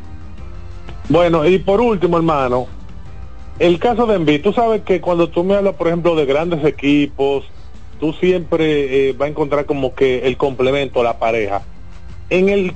Bueno, 1.11 1.47
y 1.47 1.59
por 1.59 1.83
último, 1.83 2.17
hermano, 2.17 2.67
el 3.59 3.79
caso 3.79 4.07
de 4.07 4.15
Envid, 4.15 4.41
tú 4.41 4.55
sabes 4.55 4.81
que 4.81 5.03
cuando 5.03 5.29
tú 5.29 5.45
me 5.45 5.57
hablas, 5.57 5.75
por 5.75 5.89
ejemplo, 5.89 6.17
de 6.17 6.25
grandes 6.25 6.65
equipos, 6.65 7.45
tú 8.01 8.15
siempre 8.15 9.11
eh, 9.11 9.13
vas 9.13 9.27
a 9.27 9.31
encontrar 9.31 9.67
como 9.67 9.95
que 9.95 10.27
el 10.27 10.39
complemento, 10.39 11.03
la 11.03 11.19
pareja. 11.19 11.61
En 12.31 12.49
el 12.49 12.73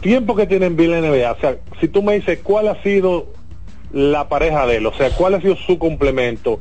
tiempo 0.00 0.34
que 0.34 0.46
tiene 0.46 0.64
Envid 0.64 0.92
en 0.94 1.02
la 1.02 1.08
NBA, 1.10 1.30
o 1.32 1.40
sea, 1.40 1.56
si 1.78 1.88
tú 1.88 2.02
me 2.02 2.14
dices 2.14 2.38
cuál 2.42 2.68
ha 2.68 2.82
sido 2.82 3.26
la 3.92 4.30
pareja 4.30 4.64
de 4.66 4.76
él, 4.76 4.86
o 4.86 4.94
sea, 4.94 5.10
cuál 5.10 5.34
ha 5.34 5.42
sido 5.42 5.56
su 5.56 5.78
complemento, 5.78 6.58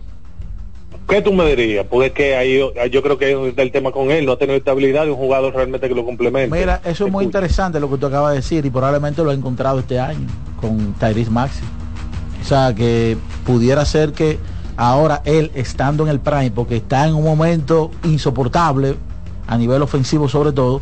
¿qué 1.07 1.21
tú 1.21 1.33
me 1.33 1.45
dirías? 1.55 1.85
Porque 1.89 2.07
es 2.07 2.13
que 2.13 2.35
ahí 2.35 2.59
yo 2.91 3.01
creo 3.01 3.17
que 3.17 3.25
ahí 3.25 3.33
está 3.47 3.61
el 3.61 3.71
tema 3.71 3.91
con 3.91 4.11
él, 4.11 4.25
no 4.25 4.33
ha 4.33 4.37
tenido 4.37 4.57
estabilidad 4.57 5.05
de 5.05 5.11
un 5.11 5.17
jugador 5.17 5.53
realmente 5.53 5.87
que 5.87 5.95
lo 5.95 6.05
complemente. 6.05 6.57
Mira, 6.57 6.81
eso 6.85 7.05
es 7.05 7.11
muy 7.11 7.25
interesante 7.25 7.79
lo 7.79 7.89
que 7.89 7.97
tú 7.97 8.07
acabas 8.07 8.31
de 8.31 8.37
decir 8.37 8.65
y 8.65 8.69
probablemente 8.69 9.23
lo 9.23 9.31
ha 9.31 9.33
encontrado 9.33 9.79
este 9.79 9.99
año 9.99 10.27
con 10.59 10.93
Tyrese 10.93 11.31
Maxi. 11.31 11.63
O 12.41 12.45
sea, 12.45 12.73
que 12.75 13.17
pudiera 13.45 13.85
ser 13.85 14.11
que 14.11 14.37
ahora 14.75 15.21
él 15.25 15.51
estando 15.55 16.03
en 16.03 16.09
el 16.09 16.19
prime, 16.19 16.51
porque 16.51 16.77
está 16.77 17.07
en 17.07 17.15
un 17.15 17.23
momento 17.23 17.91
insoportable 18.03 18.95
a 19.47 19.57
nivel 19.57 19.81
ofensivo 19.81 20.27
sobre 20.27 20.51
todo, 20.51 20.81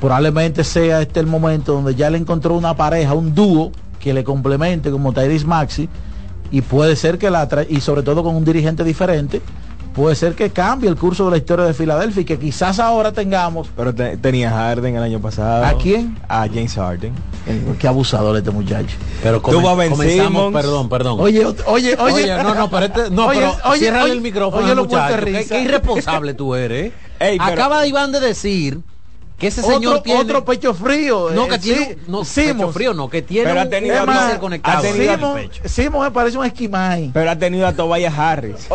probablemente 0.00 0.64
sea 0.64 1.02
este 1.02 1.20
el 1.20 1.26
momento 1.26 1.72
donde 1.72 1.94
ya 1.94 2.10
le 2.10 2.18
encontró 2.18 2.54
una 2.54 2.76
pareja, 2.76 3.14
un 3.14 3.34
dúo 3.34 3.72
que 4.00 4.12
le 4.14 4.24
complemente 4.24 4.90
como 4.90 5.12
Tyrese 5.12 5.46
Maxi 5.46 5.88
y 6.50 6.60
puede 6.62 6.96
ser 6.96 7.18
que 7.18 7.30
la 7.30 7.48
y 7.68 7.80
sobre 7.80 8.02
todo 8.02 8.22
con 8.22 8.34
un 8.36 8.44
dirigente 8.44 8.84
diferente, 8.84 9.40
puede 9.94 10.14
ser 10.14 10.34
que 10.34 10.50
cambie 10.50 10.88
el 10.88 10.96
curso 10.96 11.24
de 11.24 11.32
la 11.32 11.36
historia 11.38 11.64
de 11.64 11.74
Filadelfia 11.74 12.22
y 12.22 12.24
que 12.24 12.38
quizás 12.38 12.78
ahora 12.78 13.10
tengamos 13.12 13.68
Pero 13.76 13.92
te- 13.94 14.16
tenía 14.16 14.50
Harden 14.50 14.94
el 14.96 15.02
año 15.02 15.20
pasado. 15.20 15.64
¿A 15.64 15.74
quién? 15.76 16.16
A 16.28 16.46
James 16.46 16.74
Harden. 16.74 17.12
Eh, 17.46 17.74
Qué 17.78 17.88
abusador 17.88 18.36
este 18.36 18.50
muchacho. 18.50 18.96
Pero 19.22 19.40
Tuvo 19.40 19.52
come- 19.62 19.68
a 19.68 19.74
Ben 19.74 19.90
comenzamos, 19.90 20.52
perdón, 20.52 20.88
perdón. 20.88 21.16
Oye, 21.20 21.44
oye, 21.46 21.56
oye. 21.66 21.96
Oye, 21.98 22.42
no, 22.42 22.54
no, 22.54 22.70
pero 22.70 22.86
este, 22.86 23.10
no, 23.10 23.26
Oye, 23.26 23.40
pero 23.40 23.56
oye, 23.70 23.78
ciérrale 23.80 24.04
oye, 24.04 24.12
el 24.12 24.20
micrófono 24.20 24.62
oye, 24.62 24.70
al 24.70 24.76
lo 24.76 24.84
muchacho. 24.84 25.16
Qué, 25.16 25.20
risa. 25.38 25.54
qué 25.54 25.62
irresponsable 25.62 26.34
tú 26.34 26.54
eres. 26.54 26.86
¿eh? 26.86 26.92
Ey, 27.20 27.38
pero- 27.38 27.52
Acaba 27.52 27.86
Iván 27.86 28.12
de 28.12 28.20
decir 28.20 28.80
que 29.38 29.46
ese 29.46 29.62
señor 29.62 29.92
otro, 29.98 30.02
tiene 30.02 30.20
otro 30.20 30.44
pecho 30.44 30.74
frío. 30.74 31.30
no 31.30 31.46
eh, 31.46 31.48
que 31.50 31.58
tiene 31.58 31.84
sí, 31.84 31.96
no 32.08 32.24
Simmons. 32.24 32.56
pecho 32.58 32.72
frío, 32.72 32.94
no 32.94 33.08
que 33.08 33.22
tiene 33.22 33.48
Pero 33.48 33.60
ha 33.60 33.68
tenido 33.68 34.02
un 34.02 34.08
a- 34.10 34.12
freezer 34.12 34.36
ha 34.36 34.40
conectado 34.40 34.82
tenido 34.82 35.10
a- 35.10 35.14
al 35.14 35.18
Simon, 35.20 35.34
pecho. 35.36 35.62
Simon 35.68 36.02
me 36.02 36.10
parece 36.10 36.38
un 36.38 36.44
esquimay. 36.44 37.10
Pero 37.14 37.30
ha 37.30 37.36
tenido 37.36 37.66
a 37.66 37.72
Tobias 37.72 38.18
Harris. 38.18 38.68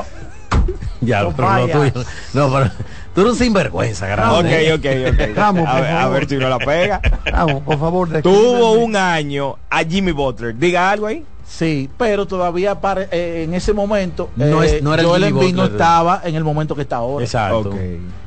Ya, 1.01 1.23
No 1.23 1.31
pero 1.35 1.47
lo 1.49 1.67
vayas. 1.67 1.93
tuyo. 1.93 2.05
No, 2.33 2.51
pero 2.53 2.71
Tú 3.13 3.21
eres 3.21 3.33
un 3.33 3.37
sinvergüenza, 3.37 4.07
grande. 4.07 4.73
Ok, 4.73 4.79
ok, 4.79 5.13
ok. 5.13 5.35
Ramos, 5.37 5.67
a, 5.67 5.81
ver, 5.81 5.91
a 5.91 6.07
ver 6.09 6.27
si 6.29 6.35
no 6.37 6.49
la 6.49 6.57
pega. 6.57 6.99
Vamos, 7.31 7.61
por 7.61 7.77
favor. 7.79 8.21
Tuvo 8.23 8.71
un 8.71 8.95
año 8.95 9.57
a 9.69 9.83
Jimmy 9.83 10.11
Butler. 10.13 10.57
Diga 10.57 10.89
algo 10.89 11.05
ahí. 11.07 11.23
Sí, 11.45 11.89
pero 11.97 12.25
todavía 12.25 12.79
pare- 12.81 13.09
eh, 13.11 13.43
en 13.43 13.53
ese 13.53 13.73
momento 13.73 14.29
No 14.37 14.63
es- 14.63 14.81
no 14.81 14.93
era 14.93 15.03
el 15.03 15.07
Joel 15.09 15.25
Jimmy 15.25 15.39
Embiid 15.39 15.55
no 15.55 15.61
Butler. 15.63 15.81
estaba 15.81 16.21
en 16.23 16.35
el 16.35 16.43
momento 16.43 16.73
que 16.75 16.81
está 16.83 16.95
ahora. 16.95 17.23
Exacto. 17.25 17.71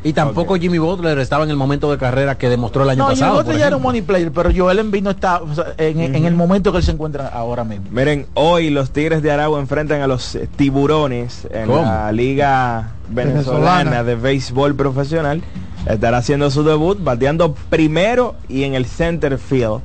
Y 0.04 0.12
tampoco 0.12 0.54
Jimmy 0.56 0.78
Butler 0.78 1.18
estaba 1.18 1.42
en 1.44 1.50
el 1.50 1.56
momento 1.56 1.90
de 1.90 1.98
carrera 1.98 2.36
que 2.38 2.48
demostró 2.48 2.84
el 2.84 2.90
año 2.90 2.98
No, 2.98 3.04
Jimmy 3.06 3.20
pasado. 3.20 3.36
Butler 3.38 3.52
por 3.54 3.60
ya 3.60 3.66
era 3.68 3.76
un 3.76 3.82
money 3.82 4.02
player, 4.02 4.30
pero 4.30 4.50
Joel 4.54 4.78
Embiid 4.78 5.02
no 5.02 5.10
está 5.10 5.42
o 5.42 5.54
sea, 5.54 5.64
en, 5.78 6.00
en 6.00 6.24
el 6.26 6.34
momento 6.34 6.70
que 6.70 6.78
él 6.78 6.84
se 6.84 6.92
encuentra 6.92 7.26
ahora 7.28 7.64
mismo. 7.64 7.86
Miren, 7.90 8.26
hoy 8.34 8.70
los 8.70 8.90
Tigres 8.90 9.22
de 9.22 9.32
Aragua 9.32 9.58
enfrentan 9.58 10.02
a 10.02 10.06
los 10.06 10.34
eh, 10.36 10.46
Tiburones 10.54 11.48
en 11.50 11.66
¿Cómo? 11.66 11.82
la 11.82 12.12
Liga 12.12 12.92
Venezolana, 13.08 13.64
Venezolana. 13.78 14.04
de 14.04 14.14
Béisbol 14.14 14.74
Profesional. 14.76 15.42
Estará 15.88 16.18
haciendo 16.18 16.50
su 16.50 16.62
debut, 16.64 16.98
bateando 17.02 17.54
primero 17.70 18.34
y 18.48 18.64
en 18.64 18.74
el 18.74 18.86
center 18.86 19.38
field, 19.38 19.80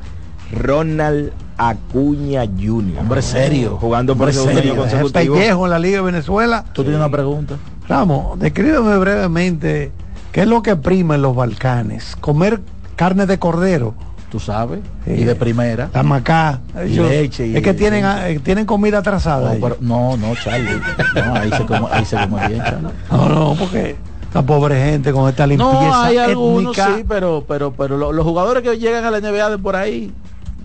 Ronald 0.51 1.32
Acuña 1.70 2.41
Jr. 2.45 2.99
Hombre 2.99 3.22
serio. 3.22 3.78
Jugando 3.80 4.16
por 4.16 4.30
Hombre 4.30 4.53
serio. 4.55 4.86
Es 4.86 5.12
pellejo 5.12 5.66
en 5.66 5.70
la 5.72 5.80
Liga 5.80 5.97
de 5.97 6.03
Venezuela. 6.03 6.66
Tú 6.74 6.82
tienes 6.84 6.99
una 6.99 7.09
pregunta. 7.12 7.55
Ramos, 7.88 8.39
descríbeme 8.39 8.97
brevemente 8.97 9.91
qué 10.32 10.41
es 10.41 10.47
lo 10.47 10.64
que 10.64 10.76
prima 10.76 11.16
en 11.16 11.22
los 11.22 11.36
Balcanes. 11.36 12.16
Comer 12.20 12.62
carne 12.95 13.26
de 13.26 13.38
cordero. 13.38 13.93
Tú 14.32 14.39
sabes. 14.39 14.80
Sí. 15.05 15.12
Y 15.12 15.24
de 15.26 15.36
primera. 15.36 15.89
La 15.93 16.03
macá. 16.03 16.62
Y 16.88 16.91
leche 16.97 17.47
y- 17.47 17.55
es 17.57 17.62
que 17.62 17.74
tienen, 17.74 18.05
eh, 18.05 18.39
tienen 18.41 18.66
comida 18.66 18.99
atrasada. 18.99 19.53
No, 19.53 19.59
pero- 19.59 19.78
no, 19.82 20.16
no, 20.18 20.34
Charlie. 20.36 20.80
No, 21.16 21.34
ahí 21.36 21.51
se 21.51 21.66
come, 21.66 21.88
ahí 21.91 22.05
se 22.05 22.16
come 22.16 22.47
bien, 22.47 22.64
Charlie. 22.64 22.88
No, 23.12 23.28
no, 23.30 23.55
porque 23.59 23.97
esta 24.24 24.41
pobre 24.41 24.82
gente 24.84 25.12
con 25.12 25.28
esta 25.30 25.45
limpieza 25.45 25.72
No, 25.74 25.95
hay 26.01 26.18
algunos 26.18 26.78
étnica. 26.78 26.95
sí, 26.97 27.03
pero, 27.07 27.43
pero, 27.45 27.74
pero 27.74 27.97
lo- 27.97 28.14
los 28.14 28.26
jugadores 28.26 28.64
que 28.64 28.80
llegan 28.80 29.03
a 29.03 29.12
la 29.12 29.18
NBA 29.20 29.49
de 29.49 29.57
por 29.57 29.76
ahí 29.76 30.14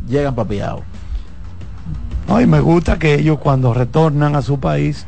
llegan 0.07 0.35
papiados. 0.35 0.81
No, 2.29 2.41
y 2.41 2.47
me 2.47 2.61
gusta 2.61 2.99
que 2.99 3.15
ellos 3.15 3.39
cuando 3.39 3.73
retornan 3.73 4.35
a 4.35 4.43
su 4.43 4.59
país 4.59 5.07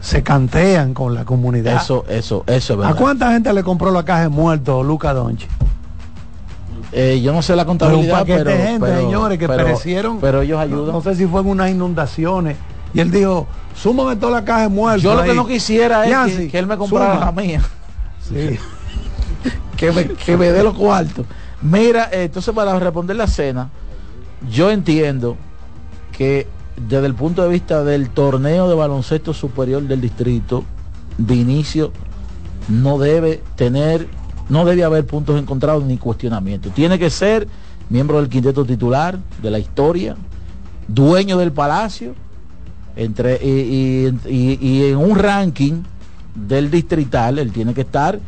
se 0.00 0.22
cantean 0.22 0.92
con 0.92 1.14
la 1.14 1.24
comunidad. 1.24 1.76
Eso, 1.82 2.04
eso, 2.08 2.44
eso 2.46 2.54
es 2.56 2.70
¿A 2.70 2.76
verdad. 2.76 2.96
cuánta 2.96 3.32
gente 3.32 3.52
le 3.52 3.62
compró 3.62 3.90
la 3.90 4.04
caja 4.04 4.22
de 4.22 4.28
muertos 4.28 4.84
Luca 4.84 5.14
Donchi? 5.14 5.46
Eh, 6.92 7.20
yo 7.22 7.32
no 7.32 7.42
sé 7.42 7.56
la 7.56 7.64
Pero 7.64 7.72
un 7.72 7.78
contabilidad, 7.78 8.18
paquete 8.20 8.44
pero, 8.44 8.50
de 8.50 8.56
gente, 8.66 8.86
pero- 8.86 9.00
señores, 9.00 9.38
que 9.38 9.48
pero- 9.48 9.64
perecieron. 9.64 10.18
Pero 10.20 10.42
ellos 10.42 10.60
ayudan. 10.60 10.92
no 10.92 11.00
sé 11.00 11.14
si 11.16 11.26
fue 11.26 11.40
en 11.40 11.48
unas 11.48 11.70
inundaciones. 11.70 12.56
Y 12.92 13.00
él 13.00 13.10
dijo, 13.10 13.46
súmame 13.74 14.14
toda 14.16 14.32
la 14.40 14.44
caja 14.44 14.62
de 14.62 14.68
muertos. 14.68 15.02
Yo 15.02 15.14
lo 15.14 15.22
que 15.24 15.30
ahí". 15.30 15.36
no 15.36 15.46
quisiera 15.46 16.04
es 16.04 16.10
Yancy, 16.10 16.36
que, 16.36 16.48
que 16.50 16.58
él 16.58 16.66
me 16.66 16.76
comprara 16.76 17.14
suma. 17.14 17.24
la 17.26 17.32
mía. 17.32 17.60
Sí. 18.20 18.58
que 19.76 19.90
me, 19.90 20.04
que 20.08 20.36
me 20.36 20.52
dé 20.52 20.62
los 20.62 20.74
cuartos. 20.74 21.26
Mira, 21.62 22.10
eh, 22.12 22.24
entonces 22.24 22.54
para 22.54 22.78
responder 22.78 23.16
la 23.16 23.26
cena, 23.26 23.70
yo 24.50 24.70
entiendo 24.70 25.36
que 26.16 26.46
desde 26.88 27.06
el 27.06 27.14
punto 27.14 27.42
de 27.42 27.48
vista 27.48 27.84
del 27.84 28.10
torneo 28.10 28.68
de 28.68 28.74
baloncesto 28.74 29.32
superior 29.32 29.82
del 29.82 30.00
distrito, 30.00 30.64
Vinicio 31.16 31.92
no 32.68 32.98
debe 32.98 33.40
tener, 33.54 34.08
no 34.48 34.64
debe 34.64 34.82
haber 34.84 35.06
puntos 35.06 35.38
encontrados 35.40 35.84
ni 35.84 35.96
cuestionamiento. 35.96 36.70
Tiene 36.70 36.98
que 36.98 37.10
ser 37.10 37.46
miembro 37.88 38.18
del 38.18 38.28
quinteto 38.28 38.64
titular 38.64 39.18
de 39.42 39.50
la 39.50 39.58
historia, 39.60 40.16
dueño 40.88 41.38
del 41.38 41.52
palacio, 41.52 42.14
entre, 42.96 43.38
y- 43.44 44.08
y 44.28 44.84
en 44.86 44.96
un 44.96 45.16
ranking 45.18 45.82
del 46.34 46.70
distrital, 46.70 47.38
él 47.38 47.52
tiene 47.52 47.74
que 47.74 47.82
estar 47.82 48.18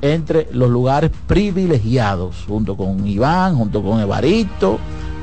entre 0.00 0.48
los 0.52 0.68
lugares 0.68 1.10
privilegiados, 1.28 2.44
junto 2.48 2.76
con 2.76 3.06
Iván, 3.06 3.54
junto 3.56 3.82
con 3.82 4.00
Evaristo, 4.00 4.80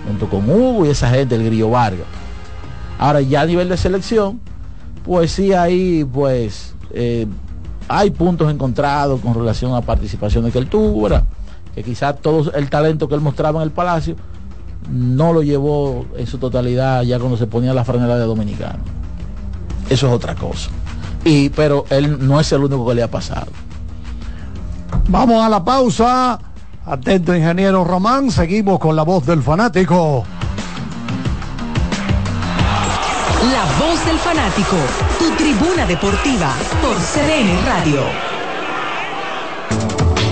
junto 0.09 0.27
con 0.27 0.49
Hugo 0.49 0.85
y 0.85 0.89
esa 0.89 1.09
gente, 1.09 1.35
el 1.35 1.45
Grillo 1.45 1.69
Vargas. 1.69 2.07
Ahora 2.97 3.21
ya 3.21 3.41
a 3.41 3.45
nivel 3.45 3.69
de 3.69 3.77
selección, 3.77 4.41
pues 5.05 5.31
sí 5.31 5.53
ahí 5.53 6.03
pues 6.03 6.73
eh, 6.91 7.27
hay 7.87 8.09
puntos 8.09 8.51
encontrados 8.51 9.21
con 9.21 9.33
relación 9.33 9.73
a 9.75 9.81
participaciones 9.81 10.51
que 10.51 10.59
él 10.59 10.67
tuvo, 10.67 11.07
que 11.75 11.83
quizás 11.83 12.19
todo 12.19 12.51
el 12.53 12.69
talento 12.69 13.07
que 13.07 13.15
él 13.15 13.21
mostraba 13.21 13.61
en 13.61 13.67
el 13.67 13.71
Palacio 13.71 14.15
no 14.91 15.31
lo 15.31 15.43
llevó 15.43 16.05
en 16.17 16.25
su 16.25 16.39
totalidad 16.39 17.03
ya 17.03 17.19
cuando 17.19 17.37
se 17.37 17.45
ponía 17.45 17.73
la 17.73 17.85
franela 17.85 18.17
de 18.17 18.25
dominicano. 18.25 18.79
Eso 19.89 20.07
es 20.07 20.13
otra 20.13 20.35
cosa. 20.35 20.69
Y 21.23 21.49
pero 21.49 21.85
él 21.89 22.27
no 22.27 22.39
es 22.39 22.51
el 22.51 22.63
único 22.63 22.87
que 22.87 22.95
le 22.95 23.03
ha 23.03 23.11
pasado. 23.11 23.51
Vamos 25.07 25.43
a 25.43 25.49
la 25.49 25.63
pausa. 25.63 26.39
Atento, 26.89 27.35
ingeniero 27.35 27.83
Román. 27.83 28.31
Seguimos 28.31 28.79
con 28.79 28.95
la 28.95 29.03
voz 29.03 29.23
del 29.23 29.43
fanático. 29.43 30.25
La 33.51 33.85
voz 33.85 34.03
del 34.07 34.17
fanático, 34.17 34.75
tu 35.19 35.29
tribuna 35.35 35.85
deportiva 35.85 36.51
por 36.81 36.95
CDN 36.95 37.63
Radio. 37.63 38.01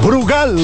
Brugal, 0.03 0.57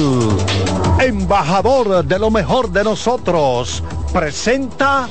embajador 0.98 2.04
de 2.04 2.18
lo 2.18 2.28
mejor 2.28 2.72
de 2.72 2.82
nosotros, 2.82 3.80
presenta 4.12 5.08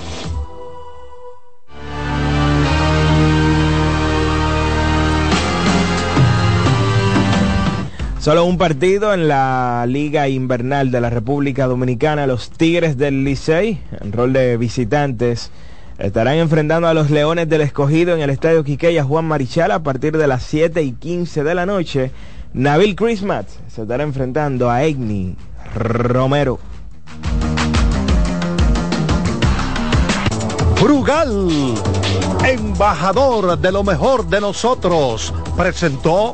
Solo 8.23 8.45
un 8.45 8.57
partido 8.57 9.13
en 9.13 9.27
la 9.27 9.83
Liga 9.85 10.29
Invernal 10.29 10.91
de 10.91 11.01
la 11.01 11.09
República 11.09 11.67
Dominicana. 11.67 12.25
Los 12.25 12.51
Tigres 12.51 12.97
del 12.97 13.25
Licey, 13.25 13.81
en 13.99 14.13
rol 14.13 14.31
de 14.31 14.55
visitantes, 14.55 15.51
estarán 15.97 16.35
enfrentando 16.35 16.87
a 16.87 16.93
los 16.93 17.09
Leones 17.09 17.49
del 17.49 17.59
Escogido 17.59 18.15
en 18.15 18.21
el 18.21 18.29
Estadio 18.29 18.63
Quiqueya 18.63 19.03
Juan 19.03 19.25
Marichal 19.25 19.71
a 19.71 19.83
partir 19.83 20.17
de 20.17 20.27
las 20.27 20.43
7 20.43 20.81
y 20.83 20.93
15 20.93 21.43
de 21.43 21.53
la 21.53 21.65
noche. 21.65 22.11
Nabil 22.53 22.95
Christmas 22.95 23.59
se 23.67 23.81
estará 23.81 24.03
enfrentando 24.03 24.71
a 24.71 24.85
Egni 24.85 25.35
Romero. 25.75 26.59
Brugal, 30.81 31.49
embajador 32.47 33.59
de 33.59 33.71
lo 33.73 33.83
mejor 33.83 34.25
de 34.27 34.39
nosotros, 34.39 35.33
presentó 35.57 36.33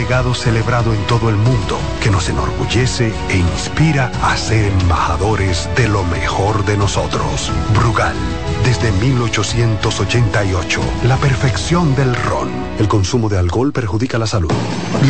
legado 0.00 0.32
celebrado 0.32 0.94
en 0.94 1.06
todo 1.06 1.28
el 1.28 1.36
mundo 1.36 1.78
que 2.02 2.08
nos 2.10 2.26
enorgullece 2.30 3.12
e 3.28 3.36
inspira 3.36 4.10
a 4.22 4.34
ser 4.34 4.72
embajadores 4.80 5.68
de 5.76 5.88
lo 5.88 6.04
mejor 6.04 6.64
de 6.64 6.78
nosotros. 6.78 7.52
Brugal, 7.74 8.16
desde 8.64 8.90
1888, 8.92 10.80
la 11.04 11.18
perfección 11.18 11.94
del 11.96 12.14
ron. 12.14 12.48
El 12.78 12.88
consumo 12.88 13.28
de 13.28 13.36
alcohol 13.36 13.72
perjudica 13.72 14.16
la 14.16 14.26
salud. 14.26 14.50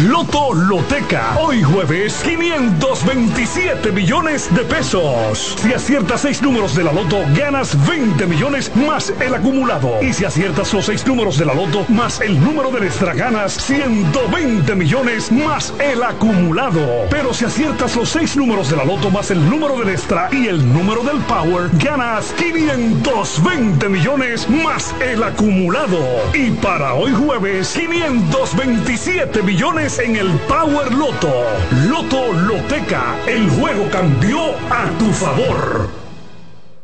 Loto 0.09 0.55
Loteca. 0.55 1.39
Hoy 1.39 1.63
jueves, 1.63 2.21
527 2.25 3.93
millones 3.93 4.53
de 4.53 4.63
pesos. 4.63 5.55
Si 5.63 5.73
aciertas 5.73 6.23
seis 6.23 6.43
números 6.43 6.75
de 6.75 6.83
la 6.83 6.93
Loto, 6.93 7.19
ganas 7.37 7.77
20 7.87 8.27
millones 8.27 8.75
más 8.75 9.13
el 9.21 9.37
acumulado. 9.37 10.03
Y 10.03 10.13
si 10.13 10.25
aciertas 10.25 10.75
los 10.75 10.87
seis 10.87 11.07
números 11.07 11.39
de 11.39 11.47
la 11.47 11.55
Loto 11.55 11.87
más 11.89 12.21
el 12.21 12.43
número 12.43 12.73
de 12.73 12.87
extra, 12.87 13.15
ganas 13.15 13.53
120 13.53 14.80
millones 14.81 15.31
más 15.31 15.75
el 15.79 16.03
acumulado. 16.03 16.81
Pero 17.11 17.35
si 17.35 17.45
aciertas 17.45 17.95
los 17.97 18.09
seis 18.09 18.35
números 18.35 18.71
de 18.71 18.77
la 18.77 18.85
Loto 18.87 19.11
más 19.11 19.31
el 19.31 19.51
número 19.51 19.79
del 19.79 19.91
extra 19.91 20.31
y 20.33 20.47
el 20.47 20.73
número 20.73 21.03
del 21.03 21.19
Power, 21.25 21.69
ganas 21.75 22.33
520 22.39 23.89
millones 23.91 24.49
más 24.49 24.95
el 25.03 25.23
acumulado. 25.23 25.99
Y 26.33 26.53
para 26.53 26.95
hoy 26.95 27.13
jueves, 27.13 27.75
527 27.75 29.43
millones 29.43 29.99
en 29.99 30.17
el 30.17 30.31
Power 30.49 30.91
Loto. 30.95 31.45
Loto 31.87 32.33
Loteca, 32.33 33.17
el 33.27 33.51
juego 33.51 33.87
cambió 33.91 34.41
a 34.71 34.89
tu 34.99 35.13
favor. 35.13 36.00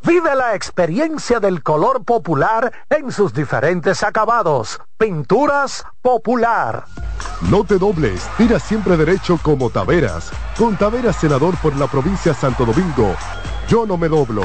Vive 0.07 0.37
la 0.37 0.55
experiencia 0.55 1.41
del 1.41 1.65
color 1.65 2.05
popular 2.05 2.73
en 2.91 3.11
sus 3.11 3.35
diferentes 3.35 4.05
acabados. 4.05 4.81
Pinturas 4.97 5.85
popular. 6.01 6.85
No 7.51 7.65
te 7.65 7.77
dobles, 7.77 8.29
tira 8.39 8.61
siempre 8.61 8.97
derecho 8.97 9.37
como 9.43 9.69
Taveras. 9.69 10.31
Con 10.57 10.77
Taveras, 10.77 11.17
senador 11.17 11.57
por 11.57 11.75
la 11.75 11.89
provincia 11.89 12.33
de 12.33 12.39
Santo 12.39 12.65
Domingo. 12.65 13.17
Yo 13.69 13.85
no 13.85 13.97
me 13.97 14.09
doblo. 14.09 14.45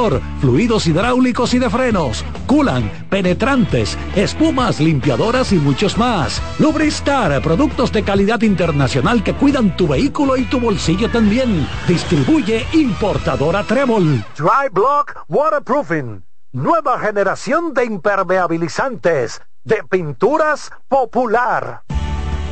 fluidos 0.39 0.87
hidráulicos 0.87 1.53
y 1.53 1.59
de 1.59 1.69
frenos, 1.69 2.25
culan, 2.47 2.89
penetrantes, 3.09 3.97
espumas, 4.15 4.79
limpiadoras 4.79 5.51
y 5.51 5.57
muchos 5.57 5.97
más. 5.97 6.41
Lubristar, 6.57 7.41
productos 7.41 7.91
de 7.91 8.03
calidad 8.03 8.41
internacional 8.41 9.23
que 9.23 9.35
cuidan 9.35 9.75
tu 9.77 9.87
vehículo 9.87 10.37
y 10.37 10.45
tu 10.45 10.59
bolsillo 10.59 11.09
también. 11.11 11.67
Distribuye 11.87 12.65
importadora 12.73 13.63
Trébol. 13.63 14.25
Dry 14.35 14.69
Block 14.71 15.23
Waterproofing. 15.27 16.23
Nueva 16.53 16.99
generación 16.99 17.73
de 17.73 17.85
impermeabilizantes. 17.85 19.41
De 19.63 19.83
pinturas 19.87 20.71
popular. 20.87 21.83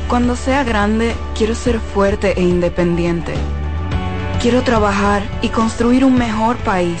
Cuando 0.08 0.36
sea 0.36 0.62
grande, 0.62 1.14
quiero 1.36 1.54
ser 1.56 1.80
fuerte 1.80 2.38
e 2.38 2.42
independiente. 2.42 3.34
Quiero 4.40 4.62
trabajar 4.62 5.22
y 5.42 5.48
construir 5.48 6.04
un 6.04 6.16
mejor 6.16 6.56
país. 6.58 7.00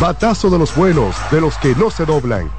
Batazo 0.00 0.50
de 0.50 0.58
los 0.58 0.74
buenos, 0.74 1.16
de 1.30 1.40
los 1.40 1.56
que 1.56 1.74
no 1.74 1.90
se 1.90 2.04
doblan. 2.04 2.50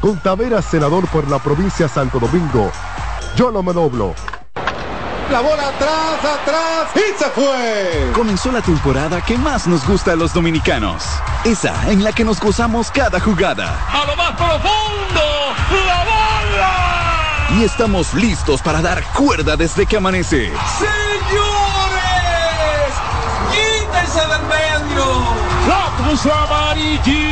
Con 0.00 0.18
Taveras, 0.18 0.64
senador 0.64 1.06
por 1.08 1.28
la 1.28 1.38
provincia 1.38 1.88
Santo 1.88 2.18
Domingo. 2.18 2.72
Yo 3.36 3.50
no 3.50 3.62
me 3.62 3.74
doblo. 3.74 4.14
La 5.30 5.40
bola 5.40 5.68
atrás, 5.68 6.24
atrás 6.40 6.88
y 6.94 7.18
se 7.18 7.26
fue. 7.30 8.12
Comenzó 8.14 8.50
la 8.50 8.62
temporada 8.62 9.20
que 9.20 9.36
más 9.36 9.66
nos 9.66 9.86
gusta 9.86 10.12
a 10.12 10.16
los 10.16 10.32
dominicanos. 10.32 11.04
Esa 11.44 11.90
en 11.90 12.02
la 12.02 12.12
que 12.12 12.24
nos 12.24 12.40
gozamos 12.40 12.90
cada 12.90 13.20
jugada. 13.20 13.78
A 13.92 14.06
lo 14.06 14.16
más 14.16 14.30
profundo, 14.32 15.22
la 15.86 16.04
bola. 16.04 17.58
Y 17.58 17.64
estamos 17.64 18.14
listos 18.14 18.62
para 18.62 18.80
dar 18.80 19.04
cuerda 19.12 19.56
desde 19.56 19.84
que 19.84 19.98
amanece. 19.98 20.50
Señores, 20.78 21.55
Amarillita. 26.06 27.26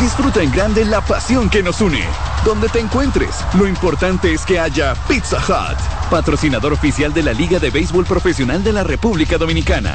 Disfruta 0.00 0.40
en 0.40 0.50
grande 0.50 0.86
la 0.86 1.02
pasión 1.02 1.50
que 1.50 1.62
nos 1.62 1.82
une. 1.82 2.02
Donde 2.44 2.68
te 2.70 2.80
encuentres, 2.80 3.44
lo 3.54 3.66
importante 3.66 4.32
es 4.32 4.46
que 4.46 4.58
haya 4.58 4.94
Pizza 5.06 5.36
Hut, 5.36 5.78
patrocinador 6.10 6.72
oficial 6.72 7.12
de 7.12 7.22
la 7.22 7.34
Liga 7.34 7.58
de 7.58 7.70
Béisbol 7.70 8.06
Profesional 8.06 8.64
de 8.64 8.72
la 8.72 8.84
República 8.84 9.36
Dominicana. 9.36 9.94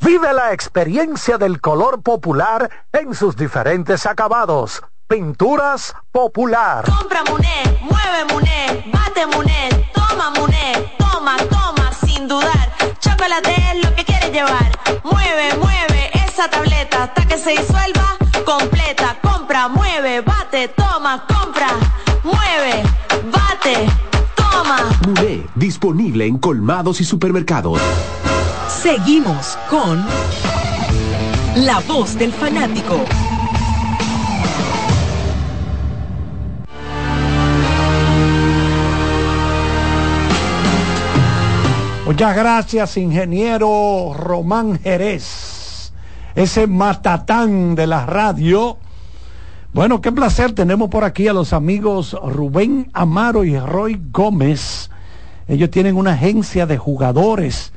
Vive 0.00 0.32
la 0.32 0.52
experiencia 0.52 1.36
del 1.36 1.60
color 1.60 2.02
popular 2.02 2.70
en 2.92 3.14
sus 3.14 3.36
diferentes 3.36 4.06
acabados. 4.06 4.82
Pinturas 5.08 5.94
popular. 6.10 6.84
Compra 6.86 7.22
Muné, 7.30 7.78
mueve 7.82 8.24
Muné, 8.32 8.90
bate 8.92 9.26
Muné, 9.26 9.90
toma 9.92 10.30
Muné, 10.30 10.94
toma, 10.98 11.36
toma, 11.50 11.92
sin 11.92 12.26
dudar. 12.26 12.81
Chocolate 13.02 13.52
es 13.72 13.84
lo 13.84 13.94
que 13.96 14.04
quieres 14.04 14.32
llevar. 14.32 14.70
Mueve, 15.02 15.56
mueve 15.60 16.10
esa 16.24 16.48
tableta 16.48 17.02
hasta 17.04 17.26
que 17.26 17.36
se 17.36 17.50
disuelva 17.50 18.16
completa. 18.44 19.18
Compra, 19.20 19.66
mueve, 19.68 20.20
bate, 20.20 20.68
toma, 20.68 21.26
compra, 21.26 21.68
mueve, 22.22 22.82
bate, 23.24 23.88
toma. 24.36 24.88
Muné, 25.04 25.42
disponible 25.56 26.26
en 26.26 26.38
colmados 26.38 27.00
y 27.00 27.04
supermercados. 27.04 27.80
Seguimos 28.68 29.58
con 29.68 30.06
La 31.56 31.80
Voz 31.80 32.16
del 32.16 32.32
Fanático. 32.32 33.04
Muchas 42.04 42.34
gracias, 42.34 42.96
ingeniero 42.96 44.12
Román 44.18 44.80
Jerez, 44.80 45.92
ese 46.34 46.66
matatán 46.66 47.76
de 47.76 47.86
la 47.86 48.04
radio. 48.06 48.76
Bueno, 49.72 50.00
qué 50.00 50.10
placer 50.10 50.52
tenemos 50.52 50.90
por 50.90 51.04
aquí 51.04 51.28
a 51.28 51.32
los 51.32 51.52
amigos 51.52 52.16
Rubén 52.20 52.90
Amaro 52.92 53.44
y 53.44 53.56
Roy 53.56 54.02
Gómez. 54.10 54.90
Ellos 55.46 55.70
tienen 55.70 55.96
una 55.96 56.14
agencia 56.14 56.66
de 56.66 56.76
jugadores. 56.76 57.72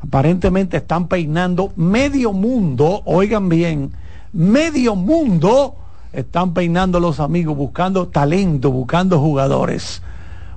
Aparentemente 0.00 0.78
están 0.78 1.06
peinando 1.06 1.74
medio 1.76 2.32
mundo, 2.32 3.02
oigan 3.04 3.50
bien, 3.50 3.92
medio 4.32 4.96
mundo 4.96 5.76
están 6.14 6.54
peinando 6.54 6.98
los 6.98 7.20
amigos, 7.20 7.54
buscando 7.54 8.08
talento, 8.08 8.70
buscando 8.70 9.20
jugadores. 9.20 10.00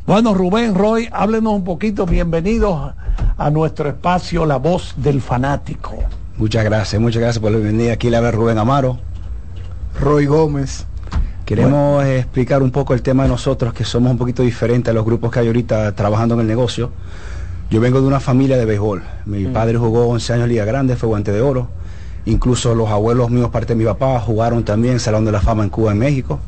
Bueno, 0.09 0.33
Rubén, 0.33 0.73
Roy, 0.73 1.07
háblenos 1.11 1.53
un 1.53 1.63
poquito, 1.63 2.07
bienvenidos 2.07 2.93
a 3.37 3.49
nuestro 3.51 3.89
espacio 3.89 4.43
La 4.43 4.55
Voz 4.55 4.95
del 4.97 5.21
Fanático. 5.21 5.99
Muchas 6.37 6.63
gracias, 6.63 6.99
muchas 6.99 7.21
gracias 7.21 7.39
por 7.39 7.51
la 7.51 7.59
bienvenida. 7.59 7.93
Aquí 7.93 8.09
le 8.09 8.17
habla 8.17 8.31
Rubén 8.31 8.57
Amaro. 8.57 8.97
Roy 10.01 10.25
Gómez. 10.25 10.87
Queremos 11.45 12.03
eh, 12.05 12.17
explicar 12.17 12.63
un 12.63 12.71
poco 12.71 12.95
el 12.95 13.03
tema 13.03 13.21
de 13.21 13.29
nosotros, 13.29 13.71
que 13.71 13.85
somos 13.85 14.11
un 14.11 14.17
poquito 14.17 14.41
diferentes 14.41 14.89
a 14.89 14.95
los 14.95 15.05
grupos 15.05 15.31
que 15.31 15.41
hay 15.41 15.45
ahorita 15.45 15.93
trabajando 15.93 16.33
en 16.33 16.41
el 16.41 16.47
negocio. 16.47 16.89
Yo 17.69 17.79
vengo 17.79 18.01
de 18.01 18.07
una 18.07 18.19
familia 18.19 18.57
de 18.57 18.65
béisbol. 18.65 19.03
Mi 19.27 19.45
padre 19.45 19.77
jugó 19.77 20.07
11 20.07 20.33
años 20.33 20.43
en 20.45 20.49
Liga 20.49 20.65
Grande, 20.65 20.95
fue 20.95 21.07
guante 21.07 21.31
de 21.31 21.41
oro. 21.41 21.69
Incluso 22.25 22.73
los 22.73 22.89
abuelos 22.89 23.29
míos, 23.29 23.51
parte 23.51 23.73
de 23.73 23.75
mi 23.75 23.85
papá, 23.85 24.19
jugaron 24.19 24.63
también 24.63 24.99
Salón 24.99 25.23
de 25.25 25.33
la 25.33 25.39
Fama 25.39 25.63
en 25.63 25.69
Cuba, 25.69 25.91
en 25.91 25.99
México. 25.99 26.39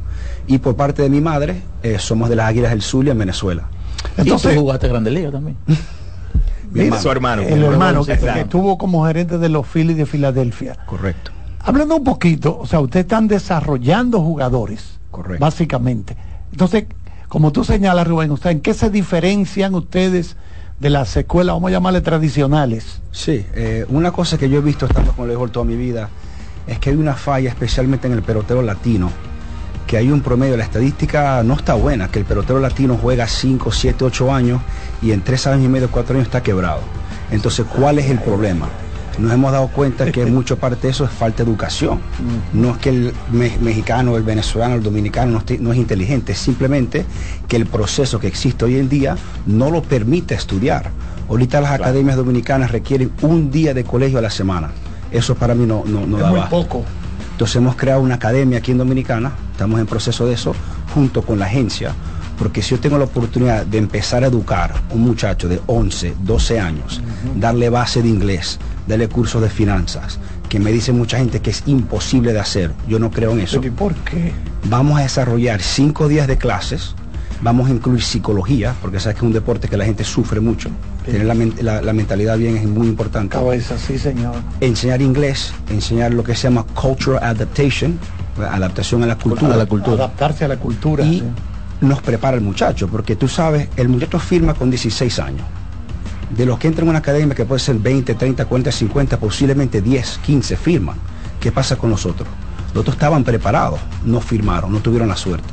Y 0.47 0.57
por 0.57 0.75
parte 0.75 1.01
de 1.01 1.09
mi 1.09 1.21
madre, 1.21 1.61
eh, 1.83 1.99
somos 1.99 2.29
de 2.29 2.35
las 2.35 2.47
Águilas 2.47 2.71
del 2.71 2.81
Zulia 2.81 3.11
en 3.11 3.19
Venezuela. 3.19 3.69
Entonces, 4.17 4.51
¿Y 4.51 4.55
tú 4.55 4.61
jugaste 4.61 4.87
Grande 4.87 5.11
Liga 5.11 5.31
también? 5.31 5.57
Mi 6.71 6.81
hermano. 6.81 7.01
Su 7.01 7.11
hermano. 7.11 7.41
El 7.41 7.63
hermano 7.63 8.05
que, 8.05 8.13
estuvo 8.13 8.77
como 8.77 9.05
gerente 9.05 9.37
de 9.37 9.49
los 9.49 9.67
Phillies 9.67 9.97
de 9.97 10.05
Filadelfia. 10.05 10.77
Correcto. 10.85 11.31
Hablando 11.59 11.97
un 11.97 12.03
poquito, 12.03 12.57
o 12.57 12.65
sea, 12.65 12.79
ustedes 12.79 13.03
están 13.05 13.27
desarrollando 13.27 14.21
jugadores. 14.21 14.99
Correcto. 15.11 15.43
Básicamente. 15.43 16.15
Entonces, 16.51 16.85
como 17.27 17.51
tú 17.51 17.63
señalas, 17.63 18.07
Rubén, 18.07 18.31
¿usted, 18.31 18.51
¿en 18.51 18.61
qué 18.61 18.73
se 18.73 18.89
diferencian 18.89 19.75
ustedes 19.75 20.37
de 20.79 20.89
las 20.89 21.15
escuelas, 21.15 21.55
vamos 21.55 21.69
a 21.69 21.71
llamarle 21.71 22.01
tradicionales? 22.01 23.01
Sí, 23.11 23.45
eh, 23.53 23.85
una 23.89 24.11
cosa 24.11 24.37
que 24.37 24.49
yo 24.49 24.59
he 24.59 24.61
visto 24.61 24.85
estando 24.85 25.11
con 25.11 25.23
el 25.23 25.29
béisbol 25.29 25.51
toda 25.51 25.65
mi 25.65 25.75
vida 25.75 26.09
es 26.67 26.79
que 26.79 26.89
hay 26.89 26.95
una 26.95 27.13
falla, 27.13 27.49
especialmente 27.49 28.07
en 28.07 28.13
el 28.13 28.23
pelotero 28.23 28.61
latino, 28.61 29.11
que 29.91 29.97
hay 29.97 30.09
un 30.09 30.21
promedio, 30.21 30.55
la 30.55 30.63
estadística 30.63 31.43
no 31.43 31.53
está 31.55 31.73
buena, 31.73 32.07
que 32.07 32.17
el 32.19 32.23
pelotero 32.23 32.61
latino 32.61 32.97
juega 32.97 33.27
5, 33.27 33.73
7, 33.73 34.05
8 34.05 34.33
años 34.33 34.61
y 35.01 35.11
en 35.11 35.21
3 35.21 35.47
años 35.47 35.65
y 35.65 35.67
medio, 35.67 35.91
4 35.91 36.15
años 36.15 36.27
está 36.27 36.41
quebrado. 36.41 36.79
Entonces, 37.29 37.65
¿cuál 37.65 37.99
es 37.99 38.09
el 38.09 38.17
problema? 38.19 38.69
Nos 39.19 39.33
hemos 39.33 39.51
dado 39.51 39.67
cuenta 39.67 40.09
que 40.09 40.25
mucho 40.27 40.57
parte 40.57 40.87
de 40.87 40.91
eso 40.91 41.03
es 41.03 41.11
falta 41.11 41.43
de 41.43 41.49
educación. 41.49 41.99
No 42.53 42.71
es 42.71 42.77
que 42.77 42.87
el 42.87 43.13
me- 43.33 43.57
mexicano, 43.59 44.15
el 44.15 44.23
venezolano, 44.23 44.75
el 44.75 44.81
dominicano 44.83 45.43
no, 45.59 45.71
es 45.73 45.77
inteligente, 45.77 46.31
es 46.31 46.37
simplemente 46.39 47.05
que 47.49 47.57
el 47.57 47.65
proceso 47.65 48.17
que 48.17 48.27
existe 48.27 48.63
hoy 48.63 48.77
en 48.77 48.87
día 48.87 49.17
no 49.45 49.71
lo 49.71 49.81
permite 49.81 50.35
estudiar. 50.35 50.89
Ahorita 51.27 51.59
las 51.59 51.71
academias 51.71 52.15
dominicanas 52.15 52.71
requieren 52.71 53.11
un 53.23 53.51
día 53.51 53.73
de 53.73 53.83
colegio 53.83 54.19
a 54.19 54.21
la 54.21 54.29
semana. 54.29 54.69
Eso 55.11 55.35
para 55.35 55.53
mí 55.53 55.65
no, 55.65 55.83
no, 55.85 56.07
no 56.07 56.15
Es 56.15 56.23
da 56.23 56.29
muy 56.29 56.39
poco. 56.49 56.85
Entonces 57.41 57.55
hemos 57.55 57.75
creado 57.75 58.01
una 58.01 58.13
academia 58.13 58.59
aquí 58.59 58.69
en 58.69 58.77
Dominicana, 58.77 59.31
estamos 59.51 59.79
en 59.79 59.87
proceso 59.87 60.27
de 60.27 60.35
eso, 60.35 60.53
junto 60.93 61.23
con 61.23 61.39
la 61.39 61.47
agencia, 61.47 61.91
porque 62.37 62.61
si 62.61 62.69
yo 62.69 62.79
tengo 62.79 62.99
la 62.99 63.05
oportunidad 63.05 63.65
de 63.65 63.79
empezar 63.79 64.23
a 64.23 64.27
educar 64.27 64.71
a 64.71 64.93
un 64.93 65.01
muchacho 65.01 65.49
de 65.49 65.59
11, 65.65 66.17
12 66.21 66.59
años, 66.59 67.01
darle 67.35 67.71
base 67.71 68.03
de 68.03 68.09
inglés, 68.09 68.59
darle 68.85 69.09
cursos 69.09 69.41
de 69.41 69.49
finanzas, 69.49 70.19
que 70.49 70.59
me 70.59 70.71
dice 70.71 70.91
mucha 70.91 71.17
gente 71.17 71.39
que 71.39 71.49
es 71.49 71.63
imposible 71.65 72.31
de 72.31 72.39
hacer. 72.39 72.73
Yo 72.87 72.99
no 72.99 73.09
creo 73.09 73.31
en 73.31 73.39
eso. 73.39 73.59
¿Y 73.63 73.71
por 73.71 73.95
qué? 73.95 74.33
Vamos 74.69 74.99
a 74.99 75.01
desarrollar 75.01 75.63
cinco 75.63 76.07
días 76.07 76.27
de 76.27 76.37
clases. 76.37 76.93
Vamos 77.41 77.69
a 77.69 77.71
incluir 77.71 78.03
psicología, 78.03 78.75
porque 78.81 78.99
sabes 78.99 79.15
que 79.15 79.19
es 79.19 79.27
un 79.27 79.33
deporte 79.33 79.67
que 79.67 79.75
la 79.75 79.85
gente 79.85 80.03
sufre 80.03 80.39
mucho. 80.39 80.69
Tener 81.05 81.25
la, 81.25 81.33
men- 81.33 81.55
la- 81.61 81.81
la 81.81 81.91
mentalidad 81.93 82.37
bien 82.37 82.55
es 82.57 82.65
muy 82.67 82.87
importante. 82.87 83.35
Cabeza, 83.35 83.77
sí, 83.79 83.97
señor. 83.97 84.35
Enseñar 84.59 85.01
inglés, 85.01 85.51
enseñar 85.69 86.13
lo 86.13 86.23
que 86.23 86.35
se 86.35 86.43
llama 86.43 86.63
cultural 86.63 87.23
adaptation, 87.23 87.97
adaptación 88.51 89.01
a 89.03 89.07
la 89.07 89.17
cultura. 89.17 89.57
Adaptarse 90.05 90.45
a 90.45 90.47
la 90.49 90.57
cultura. 90.57 91.03
Y 91.03 91.19
sí. 91.19 91.23
nos 91.81 92.01
prepara 92.01 92.37
el 92.37 92.43
muchacho, 92.43 92.87
porque 92.87 93.15
tú 93.15 93.27
sabes, 93.27 93.69
el 93.75 93.89
muchacho 93.89 94.19
firma 94.19 94.53
con 94.53 94.69
16 94.69 95.17
años. 95.19 95.41
De 96.29 96.45
los 96.45 96.59
que 96.59 96.67
entran 96.67 96.85
en 96.85 96.89
una 96.91 96.99
academia 96.99 97.33
que 97.35 97.43
puede 97.45 97.59
ser 97.59 97.77
20, 97.77 98.13
30, 98.13 98.45
40, 98.45 98.71
50, 98.71 99.17
posiblemente 99.19 99.81
10, 99.81 100.19
15 100.23 100.55
firman. 100.57 100.95
¿Qué 101.39 101.51
pasa 101.51 101.75
con 101.75 101.89
nosotros? 101.89 102.29
Los 102.73 102.81
otros 102.81 102.95
estaban 102.95 103.23
preparados, 103.23 103.79
no 104.05 104.21
firmaron, 104.21 104.71
no 104.71 104.79
tuvieron 104.79 105.09
la 105.09 105.17
suerte. 105.17 105.47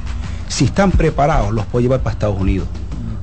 Si 0.48 0.64
están 0.66 0.90
preparados, 0.90 1.52
los 1.52 1.64
puedo 1.66 1.82
llevar 1.82 2.00
para 2.00 2.14
Estados 2.14 2.40
Unidos. 2.40 2.66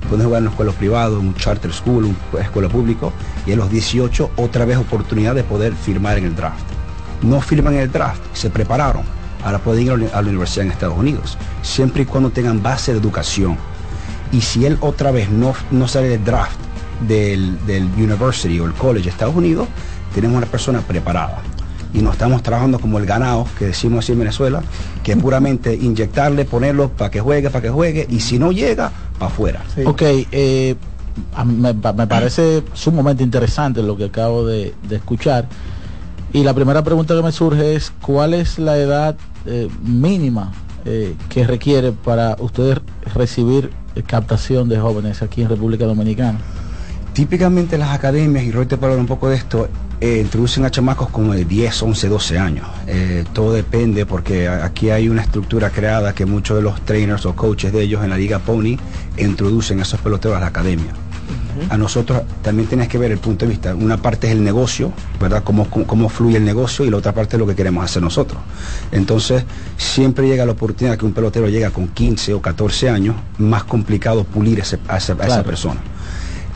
Pueden 0.10 0.26
jugar 0.26 0.40
en 0.40 0.44
una 0.44 0.52
escuela 0.52 0.72
privada, 0.72 1.08
en 1.20 1.28
un 1.28 1.36
charter 1.36 1.74
school, 1.74 2.16
una 2.32 2.42
escuela 2.44 2.70
público, 2.70 3.12
y 3.46 3.54
a 3.54 3.56
los 3.56 3.70
18 3.70 4.32
otra 4.36 4.66
vez 4.66 4.78
oportunidad 4.78 5.34
de 5.36 5.44
poder 5.44 5.74
firmar 5.74 6.18
en 6.18 6.26
el 6.26 6.36
draft. 6.36 6.64
No 7.24 7.42
firman 7.42 7.74
en 7.74 7.82
el 7.82 7.92
draft, 7.92 8.22
se 8.34 8.50
prepararon. 8.50 9.04
Ahora 9.44 9.60
pueden 9.60 9.84
ir 9.84 9.92
a 9.92 9.98
la 9.98 10.04
uni- 10.04 10.12
a 10.14 10.22
la 10.22 10.30
universidad 10.30 10.66
en 10.66 10.72
Estados 10.72 10.98
Unidos, 10.98 11.38
siempre 11.64 12.04
y 12.04 12.06
cuando 12.06 12.30
tengan 12.30 12.62
base 12.62 12.94
de 12.94 13.00
educación. 13.00 13.58
Y 14.32 14.42
si 14.42 14.66
él 14.66 14.78
otra 14.82 15.12
vez 15.12 15.30
no, 15.30 15.54
no 15.72 15.88
sale 15.88 16.10
del 16.10 16.24
draft 16.24 16.58
del, 17.08 17.64
del 17.66 17.86
university 17.98 18.60
o 18.60 18.66
el 18.66 18.74
college 18.74 19.06
de 19.06 19.10
Estados 19.12 19.36
Unidos, 19.36 19.68
tenemos 20.14 20.38
una 20.38 20.46
persona 20.48 20.80
preparada. 20.82 21.42
Y 21.94 22.00
no 22.02 22.12
estamos 22.12 22.44
trabajando 22.44 22.80
como 22.80 22.98
el 23.00 23.06
ganado, 23.06 23.48
que 23.58 23.68
decimos 23.68 24.00
así 24.04 24.12
en 24.12 24.20
Venezuela, 24.20 24.62
que 25.04 25.14
es 25.14 25.18
puramente 25.18 25.74
inyectarle, 25.74 26.44
ponerlo 26.46 26.90
para 26.90 27.10
que 27.10 27.22
juegue, 27.22 27.50
para 27.50 27.62
que 27.62 27.70
juegue, 27.70 28.06
y 28.10 28.20
si 28.20 28.38
no 28.38 28.52
llega, 28.52 28.92
para 29.18 29.32
afuera. 29.32 29.64
Ok, 29.86 30.02
eh, 30.04 30.76
me, 31.46 31.74
pa- 31.74 31.94
me 31.94 32.06
parece 32.08 32.64
sumamente 32.74 33.24
interesante 33.24 33.82
lo 33.82 33.96
que 33.96 34.06
acabo 34.06 34.46
de, 34.46 34.74
de 34.90 34.96
escuchar. 34.98 35.48
Y 36.34 36.44
la 36.44 36.54
primera 36.54 36.84
pregunta 36.84 37.16
que 37.16 37.22
me 37.22 37.32
surge 37.32 37.76
es, 37.76 37.94
¿cuál 38.02 38.34
es 38.34 38.60
la 38.60 38.78
edad 38.78 39.16
eh, 39.46 39.70
mínima 39.82 40.52
eh, 40.84 41.16
que 41.30 41.48
requiere 41.48 41.94
para 41.94 42.36
ustedes 42.40 42.80
recibir 43.14 43.72
captación 44.06 44.68
de 44.68 44.78
jóvenes 44.78 45.22
aquí 45.22 45.44
en 45.44 45.48
República 45.50 45.86
Dominicana? 45.86 46.40
Típicamente 47.14 47.78
las 47.78 47.92
academias, 47.92 48.44
y 48.44 48.52
Roy 48.52 48.66
te 48.66 48.76
puede 48.76 48.92
hablar 48.92 49.00
un 49.02 49.08
poco 49.08 49.30
de 49.30 49.38
esto, 49.38 49.70
eh, 50.02 50.20
introducen 50.22 50.66
a 50.66 50.72
chamacos 50.72 51.10
como 51.10 51.34
de 51.34 51.46
10, 51.46 51.84
11, 51.84 52.10
12 52.10 52.38
años. 52.40 52.68
Eh, 52.88 53.24
todo 53.34 53.54
depende 53.54 54.06
porque 54.06 54.48
aquí 54.48 54.90
hay 54.90 55.10
una 55.10 55.22
estructura 55.22 55.70
creada 55.70 56.14
que 56.14 56.26
muchos 56.26 56.58
de 56.58 56.64
los 56.64 56.82
trainers 56.82 57.26
o 57.26 57.36
coaches 57.36 57.72
de 57.74 57.82
ellos 57.82 58.04
en 58.04 58.10
la 58.10 58.18
Liga 58.18 58.40
Pony 58.40 58.78
introducen 59.18 59.80
a 59.80 59.84
esos 59.84 60.00
peloteros 60.02 60.38
a 60.38 60.42
la 60.42 60.48
academia. 60.48 60.92
A 61.70 61.78
nosotros 61.78 62.22
también 62.42 62.68
tienes 62.68 62.90
que 62.90 62.98
ver 62.98 63.12
el 63.14 63.18
punto 63.18 63.46
de 63.46 63.52
vista. 63.52 63.74
Una 63.74 63.96
parte 63.96 64.28
es 64.28 64.34
el 64.34 64.44
negocio, 64.44 64.92
¿verdad? 65.22 65.42
Cómo, 65.42 65.70
cómo, 65.70 65.88
cómo 65.88 66.10
fluye 66.10 66.36
el 66.36 66.44
negocio 66.44 66.84
y 66.84 66.90
la 66.90 66.98
otra 66.98 67.14
parte 67.14 67.38
es 67.38 67.40
lo 67.40 67.48
que 67.48 67.56
queremos 67.56 67.84
hacer 67.86 68.04
nosotros. 68.04 68.42
Entonces, 68.92 69.46
siempre 69.78 70.28
llega 70.28 70.46
la 70.46 70.52
oportunidad 70.52 70.98
que 70.98 71.06
un 71.06 71.14
pelotero 71.14 71.48
llega 71.48 71.72
con 71.72 71.88
15 71.88 72.34
o 72.34 72.42
14 72.42 72.90
años, 72.90 73.16
más 73.38 73.64
complicado 73.64 74.26
pulir 74.26 74.60
ese- 74.60 74.80
a, 74.90 74.98
esa- 74.98 75.14
a 75.14 75.16
esa 75.16 75.26
Claro. 75.28 75.44
persona. 75.46 75.80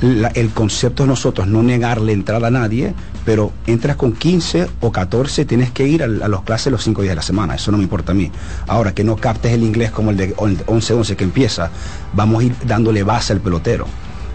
El 0.02 0.52
concepto 0.52 1.04
de 1.04 1.08
nosotros 1.10 1.46
no 1.48 1.62
negarle 1.62 2.14
entrada 2.14 2.48
a 2.48 2.52
nadie, 2.52 2.94
pero 3.26 3.52
entras 3.68 3.98
con 3.98 4.14
15 4.14 4.68
o 4.80 4.94
14, 4.94 5.44
tienes 5.44 5.72
que 5.72 5.86
ir 5.88 6.04
al- 6.04 6.24
a, 6.24 6.30
las 6.30 6.42
clases 6.44 6.72
los 6.72 6.84
5 6.86 7.02
días 7.02 7.12
de 7.12 7.16
la 7.18 7.22
semana, 7.22 7.56
eso 7.56 7.70
no 7.72 7.78
me 7.78 7.84
importa 7.84 8.14
a 8.14 8.16
mí. 8.16 8.32
Ahora, 8.68 8.94
que 8.94 9.04
no 9.04 9.18
captes 9.18 9.52
el 9.52 9.62
inglés 9.62 9.92
como 9.92 10.12
el 10.12 10.18
de 10.18 10.34
11-11 10.38 11.18
que 11.18 11.26
empieza, 11.26 11.70
vamos 12.14 12.42
a 12.42 12.46
ir 12.46 12.56
dándole 12.66 13.04
base 13.04 13.34
al 13.34 13.42
pelotero. 13.42 13.88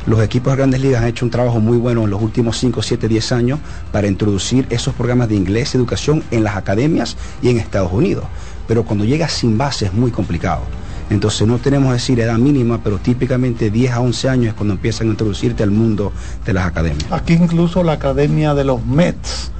Los 0.06 0.20
equipos 0.22 0.52
de 0.52 0.58
grandes 0.58 0.82
ligas 0.82 1.00
han 1.00 1.08
hecho 1.08 1.24
un 1.24 1.30
trabajo 1.30 1.60
muy 1.60 1.78
bueno 1.78 2.04
en 2.04 2.10
los 2.10 2.20
últimos 2.20 2.58
5, 2.58 2.82
7, 2.82 3.08
10 3.08 3.32
años 3.32 3.58
para 3.90 4.06
introducir 4.06 4.66
esos 4.68 4.92
programas 4.94 5.30
de 5.30 5.36
inglés 5.36 5.72
y 5.74 5.78
educación 5.78 6.22
en 6.30 6.44
las 6.44 6.56
academias 6.56 7.16
y 7.40 7.48
en 7.48 7.56
Estados 7.58 7.90
Unidos. 7.90 8.24
Pero 8.68 8.84
cuando 8.84 9.06
llegas 9.06 9.32
sin 9.32 9.56
base 9.56 9.86
es 9.86 9.94
muy 9.94 10.10
complicado. 10.10 10.60
Entonces 11.10 11.46
no 11.46 11.58
tenemos 11.58 11.88
que 11.88 11.94
decir 11.94 12.20
edad 12.20 12.38
mínima, 12.38 12.80
pero 12.82 12.98
típicamente 12.98 13.70
10 13.70 13.92
a 13.92 14.00
11 14.00 14.28
años 14.28 14.46
es 14.48 14.54
cuando 14.54 14.74
empiezan 14.74 15.08
a 15.08 15.10
introducirte 15.10 15.62
al 15.62 15.70
mundo 15.70 16.12
de 16.44 16.52
las 16.52 16.66
academias. 16.66 17.04
Aquí 17.10 17.34
incluso 17.34 17.82
la 17.82 17.92
academia 17.92 18.54
de 18.54 18.64
los 18.64 18.84
Mets. 18.84 19.50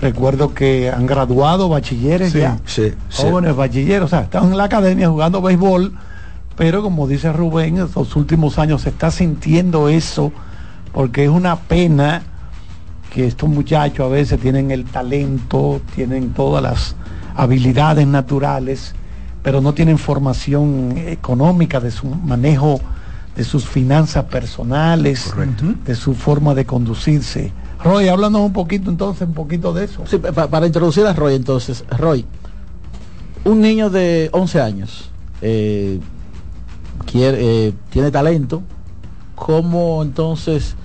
Recuerdo 0.00 0.52
que 0.52 0.90
han 0.90 1.06
graduado 1.06 1.68
bachilleres 1.68 2.32
Sí, 2.32 2.40
ya. 2.40 2.58
sí, 2.64 2.92
sí. 3.08 3.22
Jóvenes 3.22 3.54
bachilleros. 3.54 4.06
O 4.06 4.10
sea, 4.10 4.22
están 4.22 4.44
en 4.50 4.56
la 4.56 4.64
academia 4.64 5.08
jugando 5.08 5.40
béisbol. 5.40 5.92
Pero 6.56 6.82
como 6.82 7.06
dice 7.06 7.32
Rubén, 7.32 7.78
en 7.78 7.86
estos 7.86 8.14
últimos 8.16 8.58
años 8.58 8.82
se 8.82 8.90
está 8.90 9.10
sintiendo 9.10 9.88
eso. 9.88 10.32
Porque 10.92 11.24
es 11.24 11.30
una 11.30 11.56
pena 11.56 12.22
que 13.14 13.26
estos 13.26 13.48
muchachos 13.48 14.04
a 14.06 14.08
veces 14.08 14.40
tienen 14.40 14.70
el 14.70 14.84
talento, 14.84 15.80
tienen 15.94 16.30
todas 16.32 16.62
las 16.62 16.96
habilidades 17.36 18.06
naturales, 18.06 18.94
pero 19.42 19.60
no 19.60 19.74
tienen 19.74 19.98
formación 19.98 20.94
económica 20.96 21.80
de 21.80 21.90
su 21.90 22.06
manejo 22.06 22.80
de 23.36 23.44
sus 23.44 23.66
finanzas 23.66 24.24
personales, 24.26 25.24
de 25.86 25.94
su 25.94 26.14
forma 26.14 26.54
de 26.54 26.66
conducirse. 26.66 27.50
Roy, 27.82 28.08
háblanos 28.08 28.42
un 28.42 28.52
poquito 28.52 28.90
entonces, 28.90 29.26
un 29.26 29.34
poquito 29.34 29.72
de 29.72 29.84
eso. 29.84 30.02
Sí, 30.06 30.18
pa- 30.18 30.48
para 30.48 30.66
introducir 30.66 31.06
a 31.06 31.12
Roy 31.14 31.34
entonces, 31.34 31.84
Roy, 31.98 32.26
un 33.44 33.60
niño 33.60 33.88
de 33.90 34.28
11 34.32 34.60
años 34.60 35.10
eh, 35.40 35.98
quiere, 37.06 37.38
eh, 37.68 37.74
tiene 37.90 38.10
talento, 38.10 38.62
¿cómo 39.34 40.02
entonces 40.02 40.76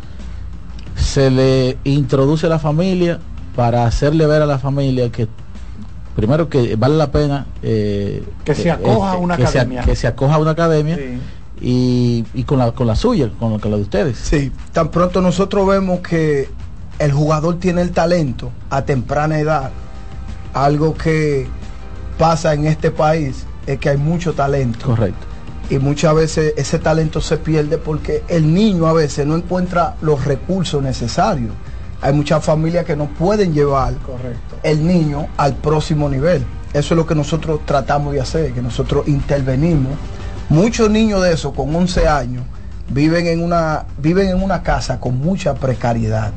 se 0.96 1.30
le 1.30 1.78
introduce 1.84 2.48
a 2.48 2.50
la 2.50 2.60
familia 2.60 3.20
para 3.56 3.86
hacerle 3.86 4.26
ver 4.26 4.42
a 4.42 4.46
la 4.46 4.58
familia 4.58 5.12
que 5.12 5.28
primero 6.18 6.50
que 6.50 6.76
vale 6.76 6.98
la 6.98 7.10
pena 7.12 7.46
eh, 7.64 8.22
Que 8.44 8.54
se 8.54 8.70
acoja 8.70 9.12
a 9.14 9.16
una 9.16 9.38
que 9.38 9.44
se- 9.48 9.60
academia. 9.60 9.84
que 9.84 9.96
se 9.96 10.08
acoja 10.08 10.36
a 10.36 10.38
una 10.40 10.52
academia 10.52 10.98
y, 11.62 12.26
y 12.34 12.44
con 12.44 12.60
la 12.60 12.72
con 12.74 12.86
la 12.88 12.96
suya, 12.98 13.30
con 13.40 13.54
la, 13.54 13.60
con 13.60 13.72
la 13.72 13.78
de 13.78 13.84
ustedes. 13.84 14.18
Sí, 14.18 14.52
tan 14.74 14.90
pronto 14.92 15.22
nosotros 15.22 15.66
vemos 15.68 16.02
que 16.02 16.50
el 17.00 17.12
jugador 17.14 17.60
tiene 17.60 17.82
el 17.82 17.92
talento 17.92 18.52
a 18.70 18.82
temprana 18.84 19.40
edad, 19.40 19.70
algo 20.54 20.94
que 20.96 21.48
pasa 22.18 22.54
en 22.54 22.66
este 22.66 22.92
país 22.92 23.46
es 23.68 23.80
que 23.80 23.90
hay 23.90 23.98
mucho 23.98 24.34
talento. 24.34 24.86
Correcto. 24.88 25.26
Y 25.70 25.80
muchas 25.80 26.16
veces 26.16 26.54
ese 26.58 26.80
talento 26.80 27.20
se 27.22 27.38
pierde 27.38 27.78
porque 27.78 28.24
el 28.30 28.54
niño 28.54 28.88
a 28.88 28.94
veces 28.94 29.28
no 29.28 29.36
encuentra 29.36 29.96
los 30.02 30.26
recursos 30.26 30.82
necesarios. 30.82 31.52
Hay 32.02 32.14
muchas 32.14 32.44
familias 32.44 32.86
que 32.86 32.96
no 32.96 33.06
pueden 33.06 33.54
llevar 33.54 33.94
el 34.64 34.86
niño 34.86 35.28
al 35.38 35.56
próximo 35.56 36.10
nivel. 36.10 36.46
Eso 36.74 36.94
es 36.94 36.98
lo 36.98 37.08
que 37.08 37.16
nosotros 37.16 37.62
tratamos 37.66 38.14
de 38.14 38.22
hacer, 38.22 38.54
que 38.54 38.62
nosotros 38.62 39.08
intervenimos. 39.08 39.94
Muchos 40.50 40.90
niños 40.90 41.24
de 41.24 41.34
esos 41.34 41.54
con 41.54 41.76
11 41.76 42.08
años 42.08 42.44
viven 42.90 43.28
en 43.28 43.42
una, 43.44 43.86
viven 43.98 44.30
en 44.30 44.44
una 44.44 44.62
casa 44.64 45.00
con 45.00 45.18
mucha 45.18 45.56
precariedad. 45.56 46.32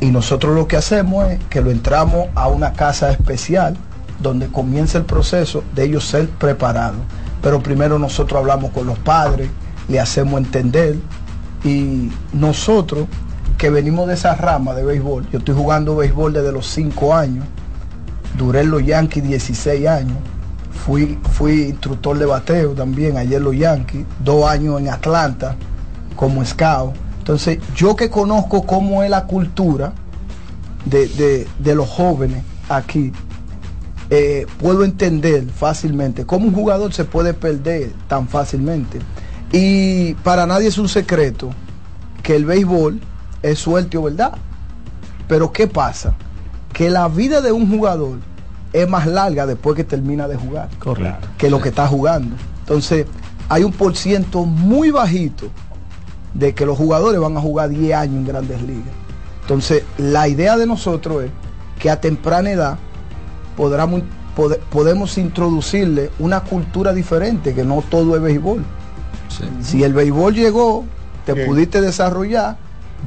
Y 0.00 0.06
nosotros 0.06 0.54
lo 0.54 0.66
que 0.66 0.76
hacemos 0.76 1.28
es 1.28 1.40
que 1.50 1.60
lo 1.60 1.70
entramos 1.70 2.28
a 2.34 2.48
una 2.48 2.72
casa 2.72 3.10
especial 3.10 3.76
donde 4.20 4.48
comienza 4.48 4.98
el 4.98 5.04
proceso 5.04 5.64
de 5.74 5.84
ellos 5.84 6.06
ser 6.06 6.28
preparados. 6.28 7.00
Pero 7.42 7.62
primero 7.62 7.98
nosotros 7.98 8.38
hablamos 8.38 8.70
con 8.70 8.86
los 8.86 8.98
padres, 8.98 9.50
le 9.88 9.98
hacemos 9.98 10.40
entender 10.40 10.96
y 11.64 12.10
nosotros 12.32 13.06
que 13.60 13.68
venimos 13.68 14.08
de 14.08 14.14
esa 14.14 14.34
rama 14.34 14.72
de 14.72 14.82
béisbol, 14.82 15.28
yo 15.30 15.38
estoy 15.38 15.54
jugando 15.54 15.94
béisbol 15.94 16.32
desde 16.32 16.50
los 16.50 16.66
5 16.68 17.14
años, 17.14 17.44
duré 18.38 18.60
en 18.62 18.70
los 18.70 18.82
Yankees 18.82 19.22
16 19.22 19.86
años, 19.86 20.16
fui, 20.72 21.18
fui 21.32 21.64
instructor 21.64 22.18
de 22.18 22.24
bateo 22.24 22.70
también 22.70 23.18
ayer 23.18 23.38
los 23.38 23.54
Yankees, 23.54 24.06
dos 24.24 24.48
años 24.48 24.80
en 24.80 24.88
Atlanta 24.88 25.56
como 26.16 26.42
scout. 26.42 26.94
Entonces, 27.18 27.58
yo 27.76 27.94
que 27.96 28.08
conozco 28.08 28.64
cómo 28.64 29.02
es 29.02 29.10
la 29.10 29.26
cultura 29.26 29.92
de, 30.86 31.06
de- 31.08 31.46
de 31.58 31.74
los 31.74 31.86
jóvenes 31.86 32.42
aquí, 32.70 33.12
eh, 34.08 34.46
puedo 34.58 34.84
entender 34.84 35.44
fácilmente 35.54 36.24
cómo 36.24 36.46
un 36.48 36.54
jugador 36.54 36.94
se 36.94 37.04
puede 37.04 37.34
perder 37.34 37.92
tan 38.08 38.26
fácilmente. 38.26 39.00
Y 39.52 40.14
para 40.24 40.46
nadie 40.46 40.68
es 40.68 40.78
un 40.78 40.88
secreto 40.88 41.50
que 42.22 42.36
el 42.36 42.46
béisbol 42.46 43.00
es 43.42 43.58
suerte 43.58 43.96
o 43.98 44.02
verdad. 44.02 44.32
Pero 45.28 45.52
¿qué 45.52 45.66
pasa? 45.66 46.14
Que 46.72 46.90
la 46.90 47.08
vida 47.08 47.40
de 47.40 47.52
un 47.52 47.68
jugador 47.70 48.18
es 48.72 48.88
más 48.88 49.06
larga 49.06 49.46
después 49.46 49.76
que 49.76 49.84
termina 49.84 50.28
de 50.28 50.36
jugar 50.36 50.68
Correcto. 50.78 51.28
que 51.38 51.50
lo 51.50 51.60
que 51.60 51.70
está 51.70 51.86
jugando. 51.86 52.36
Entonces, 52.60 53.06
hay 53.48 53.64
un 53.64 53.72
por 53.72 53.96
ciento 53.96 54.44
muy 54.44 54.90
bajito 54.90 55.46
de 56.34 56.54
que 56.54 56.64
los 56.64 56.78
jugadores 56.78 57.20
van 57.20 57.36
a 57.36 57.40
jugar 57.40 57.68
10 57.70 57.94
años 57.96 58.16
en 58.16 58.26
grandes 58.26 58.62
ligas. 58.62 58.94
Entonces, 59.42 59.82
la 59.98 60.28
idea 60.28 60.56
de 60.56 60.66
nosotros 60.66 61.24
es 61.24 61.30
que 61.80 61.90
a 61.90 62.00
temprana 62.00 62.50
edad 62.50 62.78
podremos, 63.56 64.02
pode- 64.36 64.60
podemos 64.70 65.18
introducirle 65.18 66.10
una 66.20 66.40
cultura 66.40 66.92
diferente, 66.92 67.52
que 67.54 67.64
no 67.64 67.82
todo 67.82 68.14
es 68.14 68.22
béisbol. 68.22 68.64
Si 69.60 69.82
el 69.82 69.92
béisbol 69.94 70.34
llegó, 70.34 70.84
te 71.26 71.32
Bien. 71.34 71.46
pudiste 71.48 71.80
desarrollar, 71.80 72.56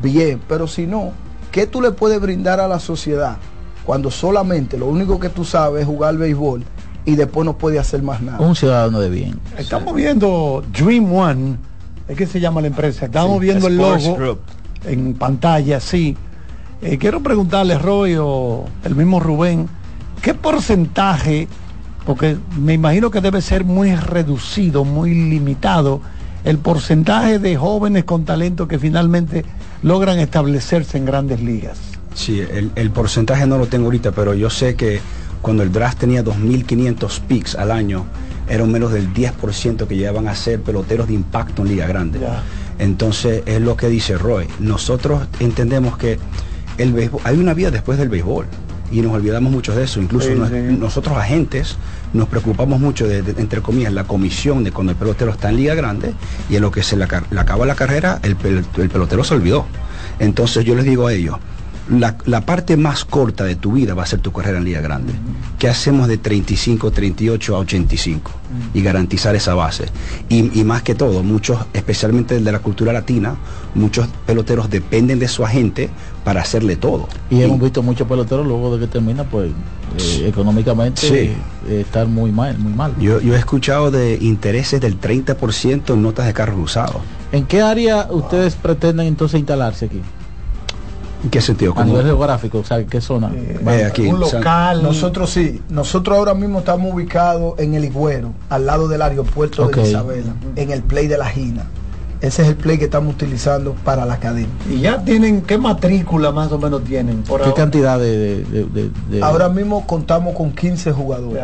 bien, 0.02 0.42
pero 0.48 0.68
si 0.68 0.88
no, 0.88 1.12
¿qué 1.52 1.68
tú 1.68 1.82
le 1.82 1.92
puedes 1.92 2.20
brindar 2.22 2.60
a 2.60 2.68
la 2.68 2.80
sociedad 2.80 3.38
cuando 3.86 4.10
solamente 4.12 4.78
lo 4.78 4.88
único 4.88 5.20
que 5.20 5.30
tú 5.30 5.44
sabes 5.46 5.82
es 5.82 5.88
jugar 5.88 6.18
béisbol 6.18 6.64
y 7.06 7.16
después 7.16 7.46
no 7.46 7.58
puedes 7.58 7.80
hacer 7.80 8.02
más 8.02 8.22
nada? 8.22 8.40
Un 8.40 8.56
ciudadano 8.56 9.00
de 9.00 9.10
bien. 9.10 9.40
Estamos 9.58 9.94
viendo 9.96 10.64
Dream 10.78 11.12
One, 11.14 11.58
es 12.08 12.18
que 12.18 12.26
se 12.28 12.40
llama 12.40 12.62
la 12.62 12.68
empresa. 12.68 13.06
Estamos 13.06 13.36
Sí, 13.40 13.46
viendo 13.46 13.68
el 13.68 13.78
logo 13.78 14.16
Group. 14.16 14.40
en 14.86 15.14
pantalla, 15.14 15.80
sí. 15.80 16.16
Eh, 16.82 16.98
quiero 16.98 17.22
preguntarle, 17.22 17.78
Roy 17.78 18.16
o 18.20 18.66
el 18.84 18.96
mismo 18.96 19.20
Rubén, 19.22 19.70
¿qué 20.22 20.34
porcentaje, 20.34 21.48
porque 22.06 22.36
me 22.60 22.74
imagino 22.74 23.10
que 23.10 23.22
debe 23.22 23.42
ser 23.42 23.64
muy 23.64 23.96
reducido, 23.96 24.84
muy 24.84 25.14
limitado, 25.14 26.02
el 26.44 26.58
porcentaje 26.58 27.40
de 27.40 27.56
jóvenes 27.56 28.04
con 28.04 28.26
talento 28.26 28.68
que 28.68 28.80
finalmente 28.80 29.46
logran 29.82 30.20
establecerse 30.20 30.98
en 30.98 31.06
grandes 31.06 31.42
ligas? 31.42 31.80
Sí, 32.14 32.40
el, 32.40 32.72
el 32.76 32.92
porcentaje 32.92 33.48
no 33.48 33.58
lo 33.58 33.68
tengo 33.68 33.86
ahorita, 33.86 34.12
pero 34.12 34.34
yo 34.34 34.50
sé 34.50 34.76
que 34.76 35.00
cuando 35.42 35.64
el 35.64 35.72
draft 35.72 36.00
tenía 36.00 36.24
2.500 36.24 37.20
picks 37.22 37.56
al 37.56 37.72
año, 37.72 38.06
era 38.48 38.66
menos 38.66 38.92
del 38.92 39.14
10% 39.14 39.88
que 39.88 39.96
llegaban 39.96 40.28
a 40.28 40.36
ser 40.36 40.62
peloteros 40.62 41.08
de 41.08 41.14
impacto 41.14 41.62
en 41.62 41.70
Liga 41.70 41.88
Grande. 41.88 42.20
Entonces 42.80 43.44
es 43.46 43.62
lo 43.62 43.78
que 43.78 43.88
dice 43.88 44.18
Roy. 44.18 44.48
Nosotros 44.60 45.28
entendemos 45.40 45.98
que 45.98 46.20
el 46.78 46.94
béisbol, 46.94 47.22
hay 47.24 47.38
una 47.38 47.54
vida 47.54 47.72
después 47.72 47.98
del 47.98 48.10
béisbol 48.10 48.48
y 48.94 49.02
nos 49.02 49.12
olvidamos 49.14 49.52
mucho 49.52 49.76
de 49.76 49.84
eso. 49.84 50.00
Incluso 50.00 50.28
Sí, 50.28 50.36
nos- 50.36 50.50
sí. 50.50 50.56
nosotros 50.80 51.18
agentes 51.18 51.76
nos 52.14 52.28
preocupamos 52.28 52.80
mucho 52.80 53.08
de, 53.08 53.24
de- 53.24 53.42
entre 53.42 53.62
comillas, 53.62 53.92
la 53.92 54.04
comisión 54.04 54.64
de 54.64 54.72
cuando 54.72 54.92
el 54.92 54.98
pelotero 54.98 55.32
está 55.32 55.50
en 55.50 55.58
Liga 55.58 55.74
Grande 55.74 56.14
y 56.50 56.56
en 56.56 56.62
lo 56.62 56.70
que 56.72 56.84
se 56.84 56.96
le, 56.96 57.06
aca- 57.06 57.24
le 57.32 57.40
acaba 57.40 57.66
la 57.66 57.76
carrera, 57.76 58.20
el, 58.22 58.38
pel- 58.38 58.64
el 58.78 58.90
pelotero 58.90 59.24
se 59.24 59.34
olvidó. 59.34 59.66
Entonces 60.20 60.64
yo 60.64 60.76
les 60.76 60.86
digo 60.86 61.08
a 61.08 61.14
ellos, 61.14 61.38
la, 61.90 62.16
la 62.26 62.42
parte 62.42 62.78
más 62.78 63.04
corta 63.06 63.44
de 63.44 63.56
tu 63.56 63.74
vida 63.74 63.94
va 63.94 64.04
a 64.04 64.06
ser 64.06 64.20
tu 64.20 64.32
carrera 64.32 64.58
en 64.58 64.64
Liga 64.64 64.80
Grande. 64.82 65.14
¿Qué 65.60 65.68
hacemos 65.68 66.08
de 66.08 66.18
35, 66.18 66.92
38 66.92 67.56
a 67.56 67.60
85? 67.60 68.32
Y 68.74 68.82
garantizar 68.82 69.36
esa 69.36 69.54
base. 69.56 69.86
Y, 70.30 70.58
y 70.60 70.64
más 70.64 70.82
que 70.84 70.96
todo, 70.96 71.24
muchos, 71.24 71.60
especialmente 71.74 72.40
de 72.40 72.52
la 72.52 72.60
cultura 72.60 72.94
latina, 72.94 73.36
muchos 73.76 74.08
peloteros 74.26 74.70
dependen 74.70 75.20
de 75.20 75.28
su 75.28 75.44
agente 75.44 75.90
para 76.24 76.42
hacerle 76.42 76.76
todo. 76.76 77.08
Y 77.30 77.42
hemos 77.42 77.60
visto 77.60 77.82
muchos 77.84 78.08
peloteros 78.08 78.46
luego 78.48 78.78
de 78.78 78.86
que 78.86 78.92
termina, 78.92 79.24
pues 79.24 79.52
eh, 79.98 80.28
económicamente 80.28 81.02
Sí. 81.02 81.32
eh, 81.68 81.82
estar 81.82 82.08
muy 82.08 82.32
mal, 82.32 82.58
muy 82.60 82.74
mal. 82.74 82.94
Yo, 83.00 83.20
yo 83.20 83.36
he 83.36 83.40
escuchado 83.40 83.92
de 83.92 84.18
intereses 84.22 84.80
del 84.80 85.00
30% 85.02 85.94
en 85.94 86.02
notas 86.02 86.26
de 86.28 86.34
carros 86.34 86.60
usados. 86.60 86.98
¿En 87.32 87.46
qué 87.46 87.62
área 87.62 88.08
ustedes 88.12 88.56
pretenden 88.56 89.08
entonces 89.08 89.40
instalarse 89.40 89.86
aquí? 89.86 90.02
¿En 91.24 91.30
qué 91.30 91.40
sentido? 91.42 91.72
A 91.72 91.76
¿Cómo? 91.76 91.88
nivel 91.88 92.06
geográfico, 92.06 92.60
o 92.60 92.64
sea, 92.66 92.84
¿qué 92.86 93.00
zona? 93.00 93.32
Eh, 93.34 93.86
aquí, 93.88 94.08
un 94.08 94.22
o 94.22 94.26
sea, 94.26 94.40
local. 94.40 94.84
Nosotros 94.84 95.30
sí, 95.30 95.62
nosotros 95.70 96.18
ahora 96.18 96.34
mismo 96.34 96.60
estamos 96.60 96.94
ubicados 96.94 97.58
en 97.60 97.74
el 97.76 97.86
Higüero, 97.86 98.32
al 98.50 98.66
lado 98.66 98.88
del 98.90 99.02
aeropuerto 99.02 99.66
Ok. 99.66 99.76
de 99.78 99.90
Isabela, 99.90 100.34
en 100.58 100.72
el 100.72 100.84
play 100.84 101.08
de 101.08 101.18
la 101.18 101.28
Gina. 101.28 101.64
Ese 102.20 102.42
es 102.44 102.48
el 102.50 102.56
play 102.56 102.78
que 102.78 102.86
estamos 102.86 103.14
utilizando 103.16 103.74
para 103.84 104.06
la 104.06 104.14
academia. 104.16 104.48
Y 104.70 104.80
ya 104.80 105.04
tienen, 105.04 105.42
¿qué 105.42 105.58
matrícula 105.58 106.32
más 106.32 106.52
o 106.54 106.58
menos 106.60 106.84
tienen? 106.84 107.22
Por 107.24 107.40
¿Qué 107.42 107.48
ahora? 107.50 107.56
cantidad 107.56 108.00
de, 108.00 108.44
de- 108.46 108.66
de- 108.66 108.92
de- 109.10 109.22
Ahora 109.24 109.50
mismo 109.50 109.86
contamos 109.88 110.34
con 110.36 110.52
15 110.52 110.92
jugadores. 110.94 111.44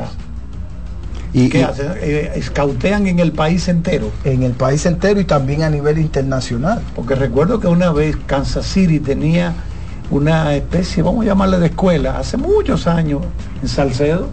Y, 1.34 1.50
¿Qué 1.50 1.64
hacen? 1.64 1.92
Eh, 2.02 2.32
escautean 2.36 3.08
en 3.08 3.20
el 3.20 3.32
país 3.34 3.68
entero. 3.68 4.10
En 4.24 4.42
el 4.44 4.54
país 4.54 4.86
entero 4.86 5.20
y 5.20 5.26
también 5.26 5.62
a 5.64 5.70
nivel 5.70 6.00
internacional. 6.00 6.82
Porque 6.96 7.14
recuerdo 7.14 7.60
que 7.60 7.68
una 7.68 7.92
vez 7.92 8.16
Kansas 8.26 8.66
City 8.66 9.00
tenía 9.00 9.54
una 10.12 10.56
especie, 10.56 11.04
vamos 11.04 11.24
a 11.24 11.28
llamarle 11.30 11.60
de 11.60 11.68
escuela, 11.68 12.18
hace 12.18 12.38
muchos 12.38 12.88
años, 12.88 13.22
en 13.62 13.68
Salcedo. 13.68 14.28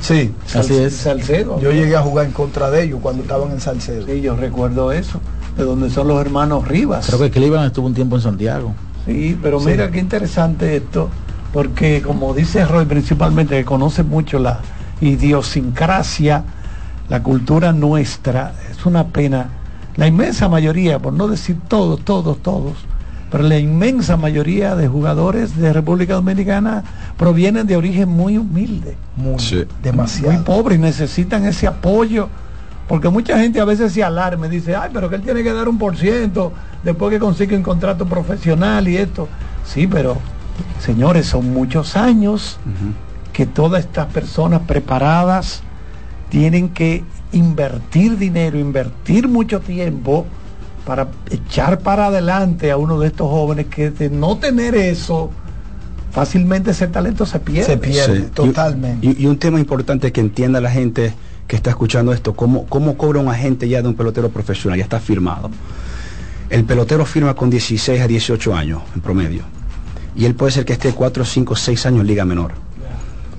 Sí, 0.00 0.32
Así 0.54 0.74
es. 0.74 0.94
Salcedo. 0.94 1.60
Yo 1.60 1.70
llegué 1.70 1.96
a 1.96 2.00
jugar 2.00 2.24
en 2.26 2.32
contra 2.32 2.70
de 2.70 2.84
ellos 2.84 2.98
cuando 3.02 3.22
estaban 3.22 3.50
en 3.50 3.60
Salcedo. 3.60 4.06
Sí, 4.06 4.22
yo 4.22 4.34
recuerdo 4.34 4.90
eso, 4.90 5.20
de 5.56 5.64
donde 5.64 5.90
son 5.90 6.08
los 6.08 6.18
hermanos 6.20 6.66
Rivas. 6.66 7.06
Creo 7.08 7.18
que 7.18 7.30
Cleveland 7.30 7.66
estuvo 7.66 7.86
un 7.86 7.92
tiempo 7.94 8.16
en 8.16 8.22
Santiago. 8.22 8.72
Sí, 9.04 9.38
pero 9.42 9.60
Sí. 9.60 9.66
mira 9.66 9.90
qué 9.90 9.98
interesante 9.98 10.76
esto, 10.76 11.10
porque 11.52 12.00
como 12.00 12.32
dice 12.32 12.64
Roy 12.64 12.86
principalmente, 12.86 13.54
que 13.56 13.64
conoce 13.66 14.02
mucho 14.02 14.38
la 14.38 14.60
idiosincrasia, 15.02 16.44
la 17.08 17.22
cultura 17.22 17.72
nuestra, 17.72 18.54
es 18.70 18.86
una 18.86 19.08
pena. 19.08 19.48
La 19.96 20.06
inmensa 20.06 20.48
mayoría, 20.48 20.98
por 20.98 21.12
no 21.12 21.28
decir 21.28 21.56
todos, 21.68 22.00
todos, 22.04 22.38
todos, 22.42 22.72
pero 23.30 23.42
la 23.44 23.58
inmensa 23.58 24.16
mayoría 24.16 24.76
de 24.76 24.86
jugadores 24.86 25.56
de 25.56 25.72
República 25.72 26.14
Dominicana 26.14 26.84
provienen 27.16 27.66
de 27.66 27.76
origen 27.76 28.08
muy 28.08 28.38
humilde, 28.38 28.96
muy 29.16 29.66
demasiado, 29.82 30.32
muy 30.32 30.42
pobre 30.42 30.76
y 30.76 30.78
necesitan 30.78 31.44
ese 31.44 31.66
apoyo. 31.66 32.28
Porque 32.86 33.08
mucha 33.08 33.36
gente 33.40 33.58
a 33.60 33.64
veces 33.64 33.92
se 33.92 34.04
alarma 34.04 34.46
y 34.46 34.50
dice, 34.50 34.76
ay, 34.76 34.90
pero 34.92 35.10
que 35.10 35.16
él 35.16 35.22
tiene 35.22 35.42
que 35.42 35.52
dar 35.52 35.68
un 35.68 35.76
por 35.76 35.96
ciento 35.96 36.52
después 36.84 37.10
que 37.10 37.18
consigue 37.18 37.56
un 37.56 37.64
contrato 37.64 38.06
profesional 38.06 38.86
y 38.86 38.96
esto. 38.96 39.28
Sí, 39.64 39.88
pero 39.88 40.18
señores, 40.78 41.26
son 41.26 41.52
muchos 41.52 41.96
años 41.96 42.58
que 43.32 43.44
todas 43.44 43.84
estas 43.84 44.06
personas 44.06 44.62
preparadas 44.68 45.62
tienen 46.28 46.68
que 46.68 47.02
invertir 47.32 48.18
dinero, 48.18 48.56
invertir 48.56 49.26
mucho 49.26 49.58
tiempo 49.58 50.26
para 50.86 51.08
echar 51.30 51.80
para 51.80 52.06
adelante 52.06 52.70
a 52.70 52.76
uno 52.78 52.98
de 53.00 53.08
estos 53.08 53.28
jóvenes 53.28 53.66
que 53.66 53.90
de 53.90 54.08
no 54.08 54.38
tener 54.38 54.74
eso, 54.76 55.30
fácilmente 56.12 56.70
ese 56.70 56.86
talento 56.88 57.26
se 57.26 57.38
pierde. 57.40 57.66
Sí. 58.14 58.24
Y- 58.44 58.52
Y, 59.02 59.22
y 59.24 59.26
un 59.26 59.38
tema 59.38 59.58
importante 59.58 60.12
que 60.12 60.20
entienda 60.20 60.60
la 60.60 60.70
gente 60.70 61.12
que 61.46 61.56
está 61.56 61.70
escuchando 61.70 62.12
esto, 62.12 62.34
cómo, 62.34 62.66
cómo 62.66 62.96
cobra 62.96 63.20
un 63.20 63.28
agente 63.28 63.68
ya 63.68 63.82
de 63.82 63.88
un 63.88 63.94
pelotero 63.94 64.30
profesional, 64.30 64.78
ya 64.78 64.84
está 64.84 64.98
firmado. 65.00 65.50
El 66.50 66.64
pelotero 66.64 67.04
firma 67.04 67.34
con 67.34 67.50
16 67.50 68.00
a 68.00 68.06
18 68.06 68.54
años 68.54 68.82
en 68.94 69.00
promedio. 69.00 69.42
Y 70.16 70.24
él 70.24 70.34
puede 70.34 70.52
ser 70.52 70.64
que 70.64 70.72
esté 70.72 70.92
4, 70.92 71.24
5, 71.24 71.54
6 71.56 71.86
años 71.86 72.00
en 72.02 72.06
liga 72.06 72.24
menor. 72.24 72.52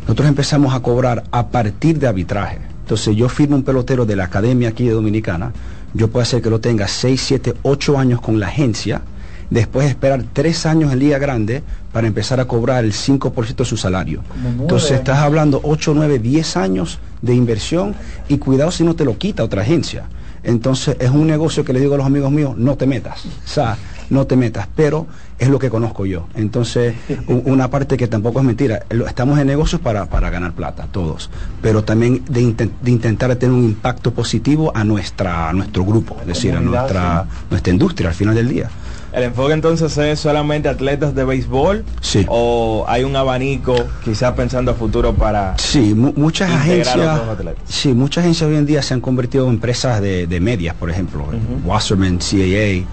Nosotros 0.02 0.28
empezamos 0.28 0.74
a 0.74 0.80
cobrar 0.82 1.24
a 1.32 1.48
partir 1.48 1.98
de 2.00 2.08
arbitraje. 2.08 2.60
Entonces 2.82 3.16
yo 3.16 3.28
firmo 3.30 3.56
un 3.56 3.64
pelotero 3.64 4.06
de 4.06 4.16
la 4.16 4.26
academia 4.26 4.70
aquí 4.70 4.86
de 4.86 4.92
Dominicana, 4.94 5.52
yo 5.94 6.10
puedo 6.10 6.24
hacer 6.24 6.42
que 6.42 6.50
lo 6.50 6.60
tenga 6.60 6.88
6, 6.88 7.22
7, 7.26 7.54
8 7.64 7.98
años 7.98 8.22
con 8.22 8.40
la 8.40 8.48
agencia, 8.48 9.02
después 9.50 9.90
esperar 9.90 10.24
3 10.34 10.66
años 10.66 10.92
en 10.92 11.00
Liga 11.00 11.18
Grande 11.18 11.64
para 11.92 12.08
empezar 12.08 12.40
a 12.40 12.46
cobrar 12.46 12.84
el 12.84 12.94
5% 12.94 13.56
de 13.56 13.66
su 13.66 13.78
salario. 13.78 14.22
Entonces 14.60 14.92
estás 14.92 15.20
hablando 15.20 15.62
8, 15.64 15.94
9, 15.96 16.20
10 16.20 16.58
años 16.58 17.00
de 17.22 17.34
inversión 17.34 17.96
y 18.28 18.38
cuidado 18.38 18.72
si 18.72 18.84
no 18.84 18.96
te 18.96 19.06
lo 19.06 19.18
quita 19.18 19.44
otra 19.44 19.62
agencia. 19.62 20.06
Entonces 20.44 20.98
es 21.00 21.10
un 21.10 21.28
negocio 21.28 21.66
que 21.66 21.74
le 21.74 21.80
digo 21.80 21.96
a 21.96 21.98
los 21.98 22.06
amigos 22.06 22.32
míos, 22.32 22.56
no 22.58 22.76
te 22.76 22.86
metas. 22.86 23.26
O 23.26 23.48
sea, 23.48 23.78
no 24.10 24.26
te 24.26 24.36
metas, 24.36 24.68
pero 24.76 25.08
es 25.40 25.50
lo 25.50 25.60
que 25.60 25.70
conozco 25.70 26.06
yo. 26.06 26.28
Entonces, 26.36 26.96
una 27.28 27.70
parte 27.70 27.98
que 27.98 28.08
tampoco 28.08 28.40
es 28.40 28.46
mentira, 28.46 28.82
estamos 29.08 29.40
en 29.40 29.48
negocios 29.48 29.82
para, 29.82 30.06
para 30.06 30.30
ganar 30.30 30.54
plata, 30.54 30.88
todos, 30.92 31.30
pero 31.62 31.84
también 31.84 32.24
de, 32.30 32.42
inten- 32.42 32.72
de 32.82 32.92
intentar 32.92 33.36
tener 33.36 33.54
un 33.56 33.64
impacto 33.64 34.12
positivo 34.14 34.72
a, 34.76 34.84
nuestra, 34.84 35.50
a 35.50 35.54
nuestro 35.54 35.84
grupo, 35.86 36.18
es 36.22 36.28
decir, 36.28 36.54
a 36.56 36.60
nuestra, 36.62 37.26
nuestra 37.50 37.74
industria 37.74 38.10
al 38.10 38.16
final 38.16 38.36
del 38.36 38.48
día. 38.50 38.70
¿El 39.18 39.24
enfoque 39.24 39.54
entonces 39.54 39.98
es 39.98 40.20
solamente 40.20 40.70
atletas 40.70 41.16
de 41.16 41.24
béisbol? 41.26 41.84
Sí. 42.02 42.26
¿O 42.30 42.86
hay 42.88 43.04
un 43.04 43.16
abanico 43.16 43.76
quizás 44.04 44.34
pensando 44.34 44.72
a 44.72 44.74
futuro 44.76 45.14
para 45.16 45.56
Sí, 45.58 45.96
mu- 45.96 46.14
muchas 46.16 46.52
a 46.52 46.62
agencias, 46.62 47.20
sí, 47.68 47.94
muchas 47.94 48.24
agencias 48.24 48.50
hoy 48.50 48.56
en 48.58 48.66
día 48.68 48.82
se 48.84 48.94
han 48.94 49.02
convertido 49.02 49.46
en 49.48 49.54
empresas 49.56 50.02
de, 50.02 50.28
de 50.28 50.40
medias, 50.40 50.76
por 50.76 50.90
ejemplo, 50.92 51.26
Wasserman, 51.66 52.20
CAA. 52.20 52.86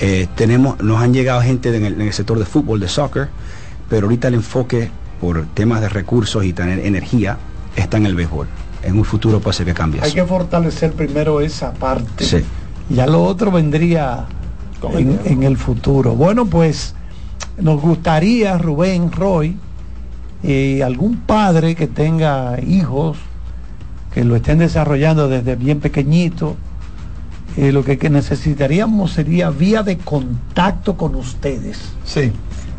eh, 0.00 0.26
tenemos, 0.34 0.80
nos 0.82 1.00
han 1.00 1.14
llegado 1.14 1.40
gente 1.42 1.74
en 1.74 1.84
el, 1.84 1.94
en 1.94 2.00
el 2.08 2.12
sector 2.12 2.38
de 2.38 2.44
fútbol, 2.44 2.80
de 2.80 2.88
soccer, 2.88 3.28
pero 3.88 4.06
ahorita 4.06 4.28
el 4.28 4.34
enfoque 4.34 4.90
por 5.20 5.46
temas 5.54 5.80
de 5.80 5.88
recursos 5.88 6.44
y 6.44 6.52
tener 6.52 6.80
energía 6.80 7.38
está 7.76 7.96
en 7.98 8.06
el 8.06 8.14
béisbol. 8.16 8.48
En 8.82 8.96
un 8.98 9.04
futuro 9.04 9.40
puede 9.40 9.56
ser 9.56 9.66
que 9.66 9.74
cambie 9.74 10.00
Hay 10.00 10.08
eso. 10.08 10.14
que 10.16 10.24
fortalecer 10.24 10.92
primero 10.92 11.40
esa 11.40 11.72
parte. 11.72 12.24
Sí. 12.24 12.38
Ya 12.90 13.06
lo 13.06 13.22
otro 13.24 13.50
vendría 13.50 14.26
en, 14.94 15.20
en 15.24 15.42
el 15.42 15.56
futuro. 15.56 16.14
Bueno, 16.14 16.46
pues 16.46 16.94
nos 17.58 17.80
gustaría, 17.80 18.58
Rubén, 18.58 19.10
Roy, 19.10 19.56
eh, 20.42 20.82
algún 20.84 21.16
padre 21.16 21.74
que 21.74 21.86
tenga 21.86 22.60
hijos 22.60 23.18
que 24.12 24.24
lo 24.24 24.36
estén 24.36 24.58
desarrollando 24.58 25.28
desde 25.28 25.56
bien 25.56 25.80
pequeñito, 25.80 26.56
eh, 27.56 27.72
lo 27.72 27.84
que, 27.84 27.98
que 27.98 28.10
necesitaríamos 28.10 29.12
sería 29.12 29.50
vía 29.50 29.82
de 29.82 29.98
contacto 29.98 30.96
con 30.96 31.14
ustedes. 31.14 31.78
Sí. 32.04 32.32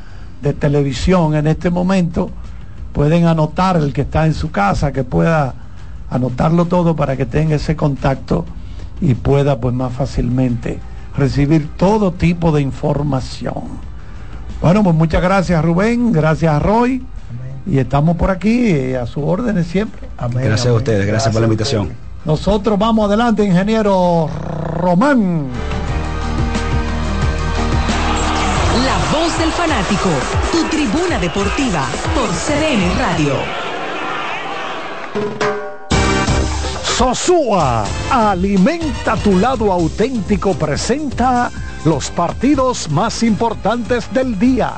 de 0.43 0.53
televisión 0.53 1.33
en 1.35 1.47
este 1.47 1.71
momento. 1.71 2.29
Pueden 2.93 3.25
anotar 3.25 3.77
el 3.77 3.93
que 3.93 4.01
está 4.01 4.25
en 4.25 4.33
su 4.33 4.51
casa, 4.51 4.91
que 4.91 5.03
pueda 5.03 5.53
anotarlo 6.09 6.65
todo 6.65 6.95
para 6.95 7.15
que 7.15 7.25
tenga 7.25 7.55
ese 7.55 7.75
contacto 7.75 8.45
y 9.01 9.13
pueda 9.13 9.59
pues 9.59 9.73
más 9.73 9.93
fácilmente 9.93 10.79
recibir 11.15 11.69
todo 11.77 12.11
tipo 12.11 12.51
de 12.51 12.61
información. 12.61 13.63
Bueno, 14.61 14.83
pues 14.83 14.95
muchas 14.95 15.21
gracias 15.21 15.63
Rubén, 15.63 16.11
gracias 16.11 16.53
a 16.53 16.59
Roy 16.59 17.03
y 17.65 17.77
estamos 17.77 18.17
por 18.17 18.31
aquí 18.31 18.67
eh, 18.67 18.97
a 18.97 19.05
sus 19.05 19.23
órdenes 19.23 19.67
siempre. 19.67 20.09
Gracias 20.31 20.67
a 20.67 20.73
ustedes, 20.73 21.05
gracias, 21.05 21.31
por 21.31 21.41
la 21.41 21.47
invitación. 21.47 21.89
Nosotros 22.25 22.77
vamos 22.77 23.07
adelante, 23.07 23.45
ingeniero 23.45 24.29
Román. 24.73 25.47
Voz 29.11 29.37
del 29.39 29.51
fanático, 29.51 30.09
tu 30.51 30.63
tribuna 30.69 31.19
deportiva 31.19 31.87
por 32.13 32.29
CDN 32.29 32.97
Radio. 32.97 33.33
Sosúa, 36.83 37.85
alimenta 38.11 39.15
tu 39.15 39.39
lado 39.39 39.71
auténtico, 39.71 40.53
presenta 40.53 41.49
los 41.85 42.11
partidos 42.11 42.89
más 42.91 43.23
importantes 43.23 44.13
del 44.13 44.37
día. 44.37 44.73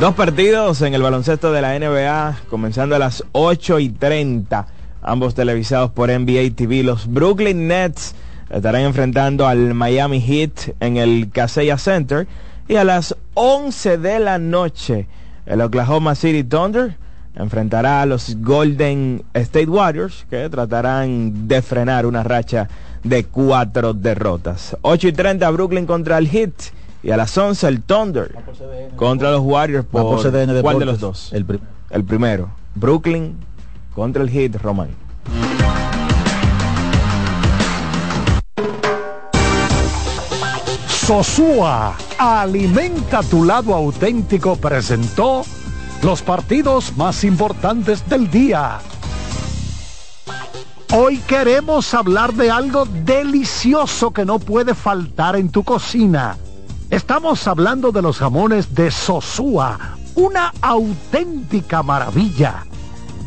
Dos 0.00 0.14
partidos 0.14 0.82
en 0.82 0.94
el 0.94 1.02
baloncesto 1.02 1.52
de 1.52 1.62
la 1.62 1.78
NBA, 1.78 2.38
comenzando 2.50 2.96
a 2.96 2.98
las 2.98 3.22
8 3.32 3.78
y 3.78 3.90
30, 3.90 4.66
ambos 5.02 5.34
televisados 5.34 5.90
por 5.92 6.08
NBA 6.10 6.56
TV. 6.56 6.82
Los 6.82 7.06
Brooklyn 7.06 7.68
Nets 7.68 8.14
estarán 8.50 8.82
enfrentando 8.82 9.46
al 9.46 9.74
Miami 9.74 10.20
Heat 10.20 10.74
en 10.80 10.96
el 10.96 11.30
Kaseya 11.30 11.78
Center. 11.78 12.26
Y 12.68 12.76
a 12.76 12.84
las 12.84 13.14
11 13.34 13.98
de 13.98 14.20
la 14.20 14.38
noche, 14.38 15.06
el 15.46 15.60
Oklahoma 15.60 16.14
City 16.14 16.44
Thunder 16.44 16.96
enfrentará 17.36 18.00
a 18.02 18.06
los 18.06 18.36
Golden 18.40 19.22
State 19.34 19.68
Warriors, 19.68 20.24
que 20.30 20.48
tratarán 20.48 21.48
de 21.48 21.60
frenar 21.62 22.06
una 22.06 22.22
racha 22.22 22.68
de 23.02 23.24
cuatro 23.24 23.92
derrotas. 23.92 24.76
8 24.82 25.08
y 25.08 25.12
30, 25.12 25.50
Brooklyn 25.50 25.84
contra 25.84 26.16
el 26.18 26.28
Heat. 26.28 26.52
Y 27.02 27.10
a 27.10 27.18
las 27.18 27.36
11 27.36 27.68
el 27.68 27.82
Thunder 27.82 28.34
contra 28.96 29.30
los 29.30 29.42
Warriors 29.42 29.84
por, 29.84 30.00
¿cuál 30.62 30.78
de 30.78 30.86
los 30.86 31.00
dos? 31.00 31.32
El, 31.34 31.44
prim- 31.44 31.60
El 31.90 32.04
primero, 32.04 32.48
Brooklyn 32.74 33.36
contra 33.94 34.22
el 34.22 34.30
Heat, 34.30 34.56
Roman. 34.62 34.88
Sosúa, 41.06 41.94
alimenta 42.16 43.22
tu 43.22 43.44
lado 43.44 43.74
auténtico, 43.74 44.56
presentó 44.56 45.44
los 46.02 46.22
partidos 46.22 46.96
más 46.96 47.24
importantes 47.24 48.08
del 48.08 48.30
día. 48.30 48.78
Hoy 50.94 51.18
queremos 51.18 51.92
hablar 51.92 52.32
de 52.32 52.50
algo 52.50 52.86
delicioso 52.86 54.12
que 54.12 54.24
no 54.24 54.38
puede 54.38 54.74
faltar 54.74 55.36
en 55.36 55.50
tu 55.50 55.62
cocina. 55.62 56.38
Estamos 56.88 57.46
hablando 57.46 57.92
de 57.92 58.00
los 58.00 58.16
jamones 58.16 58.74
de 58.74 58.90
Sosúa, 58.90 59.98
una 60.14 60.54
auténtica 60.62 61.82
maravilla. 61.82 62.64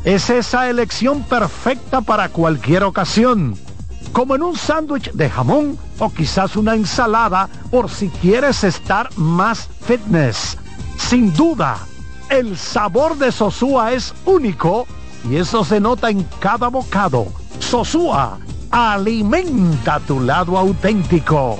Es 0.03 0.31
esa 0.31 0.67
elección 0.67 1.21
perfecta 1.21 2.01
para 2.01 2.29
cualquier 2.29 2.83
ocasión 2.85 3.55
como 4.17 4.33
en 4.33 4.41
un 4.41 4.55
sándwich 4.55 5.11
de 5.11 5.29
jamón 5.29 5.77
o 5.99 6.09
quizás 6.09 6.55
una 6.55 6.73
ensalada 6.73 7.47
por 7.69 7.87
si 7.87 8.09
quieres 8.09 8.63
estar 8.63 9.15
más 9.15 9.69
fitness. 9.85 10.57
Sin 10.97 11.31
duda, 11.35 11.77
el 12.31 12.57
sabor 12.57 13.15
de 13.19 13.31
Sosúa 13.31 13.93
es 13.93 14.15
único 14.25 14.87
y 15.29 15.35
eso 15.35 15.63
se 15.63 15.79
nota 15.79 16.09
en 16.09 16.23
cada 16.39 16.67
bocado. 16.69 17.27
Sosúa, 17.59 18.39
alimenta 18.71 19.99
tu 19.99 20.19
lado 20.19 20.57
auténtico. 20.57 21.59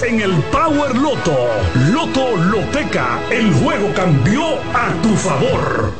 en 0.00 0.20
el 0.20 0.32
Power 0.44 0.96
Loto. 0.96 1.36
Loto 1.92 2.34
Loteca, 2.36 3.20
el 3.30 3.52
juego 3.52 3.92
cambió 3.94 4.42
a 4.72 4.90
tu 5.02 5.10
favor. 5.16 5.92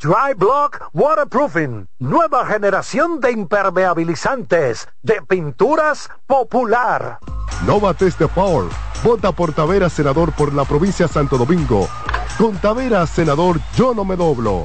Dry 0.00 0.32
Block 0.34 0.88
Waterproofing, 0.94 1.88
nueva 1.98 2.46
generación 2.46 3.20
de 3.20 3.32
impermeabilizantes, 3.32 4.88
de 5.02 5.20
pinturas 5.20 6.08
popular. 6.26 7.18
Nova 7.66 7.92
Test 7.92 8.18
de 8.18 8.28
Power. 8.28 8.70
Vota 9.04 9.30
por 9.30 9.52
Taveras, 9.52 9.92
senador 9.92 10.32
por 10.32 10.54
la 10.54 10.64
provincia 10.64 11.06
de 11.06 11.12
Santo 11.12 11.36
Domingo. 11.36 11.86
Con 12.38 12.56
Taveras, 12.56 13.10
senador, 13.10 13.60
yo 13.76 13.92
no 13.92 14.06
me 14.06 14.16
doblo. 14.16 14.64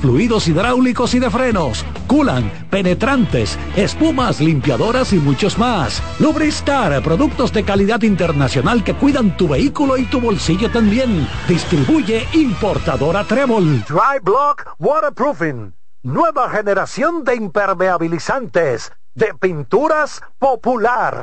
fluidos 0.00 0.48
hidráulicos 0.48 1.14
y 1.14 1.18
de 1.18 1.28
frenos, 1.28 1.84
culan, 2.06 2.50
penetrantes, 2.70 3.58
espumas, 3.76 4.40
limpiadoras 4.40 5.12
y 5.12 5.18
muchos 5.18 5.58
más. 5.58 6.02
Lubristar, 6.18 7.02
productos 7.02 7.52
de 7.52 7.62
calidad 7.62 8.02
internacional 8.02 8.82
que 8.82 8.94
cuidan 8.94 9.36
tu 9.36 9.48
vehículo 9.48 9.98
y 9.98 10.04
tu 10.04 10.20
bolsillo 10.20 10.70
también. 10.70 11.28
Distribuye 11.46 12.26
importadora 12.32 13.24
Trébol. 13.24 13.84
Dry 13.84 14.20
Block 14.22 14.66
Waterproofing. 14.78 15.74
Nueva 16.02 16.48
generación 16.48 17.24
de 17.24 17.34
impermeabilizantes, 17.36 18.92
de 19.14 19.34
pinturas 19.38 20.22
popular. 20.38 21.22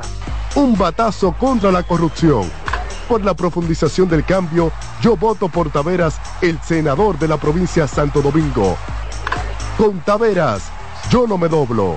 Un 0.54 0.78
batazo 0.78 1.32
contra 1.32 1.72
la 1.72 1.82
corrupción. 1.82 2.67
Por 3.08 3.24
la 3.24 3.32
profundización 3.32 4.06
del 4.06 4.22
cambio, 4.24 4.70
yo 5.00 5.16
voto 5.16 5.48
por 5.48 5.70
Taveras, 5.70 6.20
el 6.42 6.60
senador 6.60 7.18
de 7.18 7.26
la 7.26 7.38
provincia 7.38 7.84
de 7.84 7.88
Santo 7.88 8.20
Domingo. 8.20 8.76
Con 9.78 10.00
Taveras, 10.00 10.64
yo 11.10 11.26
no 11.26 11.38
me 11.38 11.48
doblo. 11.48 11.96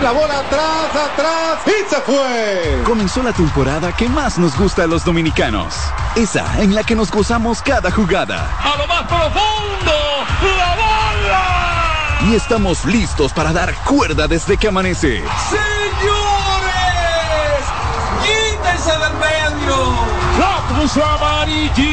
La 0.00 0.12
bola 0.12 0.38
atrás, 0.38 1.10
atrás 1.12 1.58
y 1.66 1.90
se 1.92 2.00
fue. 2.02 2.82
Comenzó 2.84 3.20
la 3.20 3.32
temporada 3.32 3.90
que 3.96 4.08
más 4.08 4.38
nos 4.38 4.56
gusta 4.56 4.84
a 4.84 4.86
los 4.86 5.04
dominicanos. 5.04 5.74
Esa 6.14 6.62
en 6.62 6.76
la 6.76 6.84
que 6.84 6.94
nos 6.94 7.10
gozamos 7.10 7.60
cada 7.60 7.90
jugada. 7.90 8.48
A 8.60 8.76
lo 8.78 8.86
más 8.86 9.02
profundo, 9.08 9.92
la 10.56 10.76
bola. 10.76 12.30
y 12.30 12.36
estamos 12.36 12.84
listos 12.84 13.32
para 13.32 13.52
dar 13.52 13.74
cuerda 13.84 14.28
desde 14.28 14.56
que 14.56 14.68
amanece. 14.68 15.20
¡Señores! 15.50 16.17
¡La 20.78 20.84
cruz 20.84 20.96
amarillita! 21.02 21.88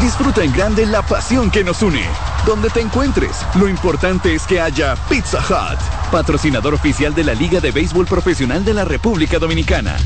Disfruta 0.00 0.42
en 0.42 0.52
grande 0.52 0.84
la 0.86 1.02
pasión 1.02 1.52
que 1.52 1.62
nos 1.62 1.82
une. 1.82 2.02
Donde 2.44 2.68
te 2.68 2.80
encuentres, 2.80 3.46
lo 3.54 3.68
importante 3.68 4.34
es 4.34 4.42
que 4.42 4.60
haya 4.60 4.96
Pizza 5.08 5.38
Hut, 5.38 5.78
patrocinador 6.10 6.74
oficial 6.74 7.14
de 7.14 7.22
la 7.22 7.34
Liga 7.34 7.60
de 7.60 7.70
Béisbol 7.70 8.06
Profesional 8.06 8.64
de 8.64 8.74
la 8.74 8.84
República 8.84 9.38
Dominicana. 9.38 9.96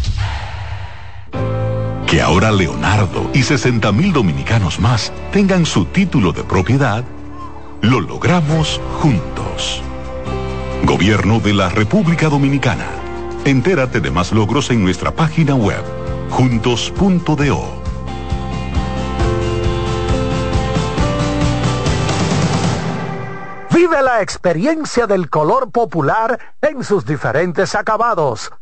Que 2.07 2.21
ahora 2.21 2.53
Leonardo 2.53 3.31
y 3.33 3.43
60 3.43 3.93
mil 3.93 4.13
dominicanos 4.13 4.79
más 4.79 5.11
tengan 5.33 5.65
su 5.65 5.87
título 5.87 6.33
de 6.33 6.45
propiedad, 6.45 7.03
lo 7.81 7.99
logramos 8.01 8.79
juntos. 9.01 9.81
Gobierno 10.85 11.41
de 11.41 11.55
la 11.55 11.71
República 11.71 12.29
Dominicana. 12.29 13.02
Entérate 13.45 14.01
de 14.01 14.11
más 14.13 14.31
logros 14.31 14.71
en 14.71 14.85
nuestra 14.85 15.11
página 15.11 15.57
web, 15.57 15.83
juntos.do. 16.31 17.83
Vive 23.75 24.03
la 24.03 24.23
experiencia 24.23 25.09
del 25.09 25.29
color 25.29 25.73
popular 25.73 26.39
en 26.61 26.85
sus 26.85 27.05
diferentes 27.05 27.75
acabados. 27.75 28.53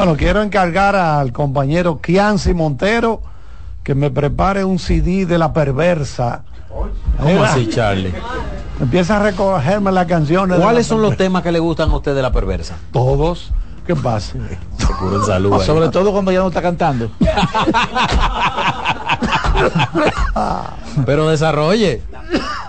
Bueno, 0.00 0.16
quiero 0.16 0.40
encargar 0.42 0.96
al 0.96 1.30
compañero 1.30 2.00
Kianci 2.00 2.54
Montero 2.54 3.20
que 3.84 3.94
me 3.94 4.10
prepare 4.10 4.64
un 4.64 4.78
CD 4.78 5.26
de 5.26 5.36
la 5.36 5.52
perversa. 5.52 6.40
¿Cómo 7.20 7.44
así, 7.44 7.68
Charlie? 7.68 8.14
Empieza 8.80 9.18
a 9.18 9.22
recogerme 9.22 9.92
las 9.92 10.06
canciones. 10.06 10.56
de 10.56 10.62
¿Cuáles 10.62 10.86
la 10.86 10.88
son 10.88 11.02
los 11.02 11.18
temas 11.18 11.42
que 11.42 11.52
le 11.52 11.58
gustan 11.58 11.90
a 11.90 11.96
usted 11.96 12.14
de 12.14 12.22
la 12.22 12.32
perversa? 12.32 12.76
Todos. 12.92 13.52
¿Qué 13.86 13.94
pasa? 13.94 14.38
Seguro 14.78 15.16
en 15.16 15.26
salud. 15.26 15.52
ahí. 15.52 15.66
Sobre 15.66 15.90
todo 15.90 16.12
cuando 16.12 16.32
ya 16.32 16.38
no 16.38 16.48
está 16.48 16.62
cantando. 16.62 17.10
Pero 21.04 21.28
desarrolle. 21.28 22.02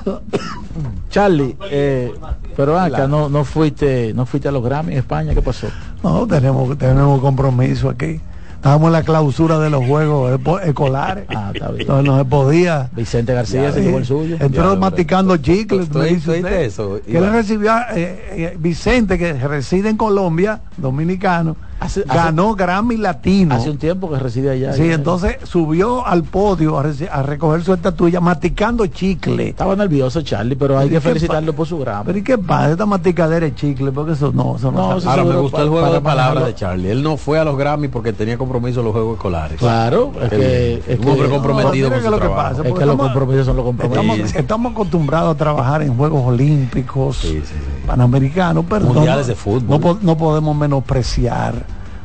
Charlie, 1.11 1.55
eh, 1.69 2.11
pero 2.55 2.79
acá 2.79 3.07
no, 3.07 3.29
no 3.29 3.43
fuiste, 3.45 4.13
no 4.13 4.25
fuiste 4.25 4.47
a 4.47 4.51
los 4.51 4.63
Grammy 4.63 4.93
en 4.93 4.99
España, 4.99 5.33
¿qué 5.35 5.41
pasó? 5.41 5.67
No, 6.03 6.25
tenemos, 6.25 6.75
tenemos 6.77 7.21
compromiso 7.21 7.89
aquí. 7.89 8.19
Estábamos 8.55 8.87
en 8.87 8.93
la 8.93 9.03
clausura 9.03 9.57
de 9.59 9.71
los 9.71 9.83
juegos 9.85 10.39
escolares. 10.63 11.25
Ah, 11.29 11.49
está 11.53 11.69
bien. 11.69 11.81
Entonces 11.81 12.05
no 12.05 12.17
se 12.19 12.25
podía. 12.25 12.89
Vicente 12.95 13.33
García 13.33 13.71
se 13.71 13.79
Sí. 13.79 13.85
llevó 13.87 13.97
el 13.97 14.05
suyo. 14.05 14.37
Entró 14.39 14.73
Ya, 14.73 14.79
masticando 14.79 15.35
chicles. 15.37 15.89
¿Tú- 15.89 15.97
me 15.97 16.07
tú- 16.09 16.13
dice 16.13 16.25
tú 16.25 16.31
oíste 16.33 16.47
usted. 16.47 16.61
eso, 16.61 16.99
Que 17.03 17.17
Iván? 17.17 17.31
recibió, 17.33 17.71
a, 17.73 17.87
eh, 17.95 18.19
eh, 18.35 18.57
Vicente, 18.59 19.17
que 19.17 19.33
reside 19.33 19.89
en 19.89 19.97
Colombia, 19.97 20.61
dominicano, 20.77 21.55
Hace- 21.81 22.01
hace- 22.07 22.15
ganó 22.17 22.53
Grammy 22.55 22.95
Latino. 22.97 23.55
Hace 23.55 23.71
un 23.71 23.77
tiempo 23.77 24.09
que 24.11 24.19
reside 24.19 24.51
allá. 24.51 24.71
Sí, 24.73 24.83
entonces 24.91 25.37
subió 25.43 26.05
al 26.05 26.23
podio 26.23 26.77
a, 26.77 26.83
reci- 26.83 27.09
a 27.11 27.23
recoger 27.23 27.63
su 27.63 27.73
estatuilla 27.73 28.19
masticando 28.21 28.85
chicle. 28.85 29.49
Estaba 29.49 29.75
nervioso 29.75 30.21
Charlie, 30.21 30.55
pero 30.55 30.77
hay 30.77 30.87
¿Y 30.87 30.91
que 30.91 31.01
felicitarlo 31.01 31.53
por 31.53 31.65
su 31.65 31.79
Grammy. 31.79 32.05
Pero 32.05 32.17
¿y 32.19 32.23
qué 32.23 32.37
pasa? 32.37 32.71
Esta 32.71 32.85
masticadera 32.85 33.47
de 33.47 33.55
chicle, 33.55 33.91
porque 33.91 34.11
eso 34.13 34.31
no, 34.31 34.57
eso 34.57 34.71
no, 34.71 34.77
No, 34.77 34.83
está- 34.89 34.97
eso 34.99 35.09
Ahora 35.09 35.23
me 35.23 35.35
gustó 35.41 35.61
el 35.63 35.69
juego 35.69 35.91
de 35.91 36.01
palabras 36.01 36.45
de 36.45 36.53
Charlie. 36.55 36.91
Él 36.91 37.01
no 37.01 37.17
fue 37.17 37.39
a 37.39 37.43
los 37.43 37.57
Grammy 37.57 37.87
porque 37.87 38.13
tenía 38.13 38.37
compromiso 38.37 38.81
en 38.81 38.85
los 38.85 38.93
juegos 38.93 39.15
escolares. 39.15 39.57
Claro, 39.57 40.11
es 40.21 40.29
que, 40.29 40.83
es 40.87 40.99
Un 40.99 41.07
hombre 41.09 41.25
que- 41.25 41.29
comprometido 41.33 41.89
con 41.89 41.99
su 42.03 42.09
lo 42.11 42.17
que 42.17 42.19
trabajo. 42.21 42.41
pasa, 42.49 42.61
es 42.61 42.67
porque 42.69 42.79
que 42.79 42.85
los 42.85 42.93
estamos- 42.93 43.11
compromisos 43.13 43.45
son 43.47 43.55
los 43.55 43.65
compromisos. 43.65 44.03
Estamos, 44.05 44.35
estamos 44.35 44.71
acostumbrados 44.73 45.33
a 45.33 45.37
trabajar 45.37 45.81
en 45.81 45.97
Juegos 45.97 46.23
Olímpicos, 46.27 47.17
Sí, 47.17 47.27
sí, 47.27 47.41
sí. 47.45 47.80
Panamericanos, 47.91 48.65
pero 48.69 48.85
Mundiales 48.85 49.27
de 49.27 49.35
fútbol. 49.35 49.79
No, 49.81 49.97
no 50.01 50.17
podemos 50.17 50.55
menospreciar 50.55 51.53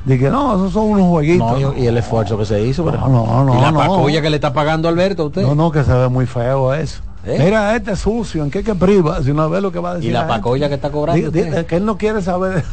de 0.04 0.18
que 0.18 0.30
no, 0.30 0.54
esos 0.56 0.72
son 0.72 0.84
unos 0.90 1.06
jueguitos. 1.08 1.60
No, 1.60 1.76
y, 1.76 1.86
el 1.86 1.96
esfuerzo 1.98 2.36
que 2.38 2.44
se 2.44 2.60
hizo. 2.64 2.84
pero- 2.84 2.98
no, 3.00 3.08
no, 3.08 3.44
no, 3.44 3.58
y 3.58 3.60
la 3.60 3.72
no. 3.72 3.78
pacoya 3.78 4.22
que 4.22 4.30
le 4.30 4.36
está 4.36 4.52
pagando 4.52 4.88
Alberto 4.88 5.24
a 5.24 5.26
usted. 5.26 5.42
No, 5.42 5.54
no, 5.54 5.70
que 5.70 5.82
se 5.84 5.92
ve 5.92 6.08
muy 6.08 6.26
feo 6.26 6.72
eso. 6.74 7.00
¿Eh? 7.24 7.40
Mira, 7.42 7.74
este 7.74 7.92
es 7.92 7.98
sucio, 7.98 8.44
¿en 8.44 8.50
qué 8.52 8.62
que 8.62 8.74
priva? 8.76 9.20
Si 9.22 9.32
no 9.32 9.50
ve 9.50 9.60
lo 9.60 9.72
que 9.72 9.80
va 9.80 9.90
a 9.92 9.94
decir. 9.96 10.10
y 10.10 10.12
la 10.12 10.20
gente. 10.20 10.34
pacoya 10.34 10.68
que 10.68 10.74
está 10.76 10.90
cobrando. 10.90 11.30
Di- 11.30 11.40
usted. 11.42 11.66
que 11.66 11.76
él 11.76 11.84
no 11.84 11.98
quiere 11.98 12.22
saber. 12.22 12.64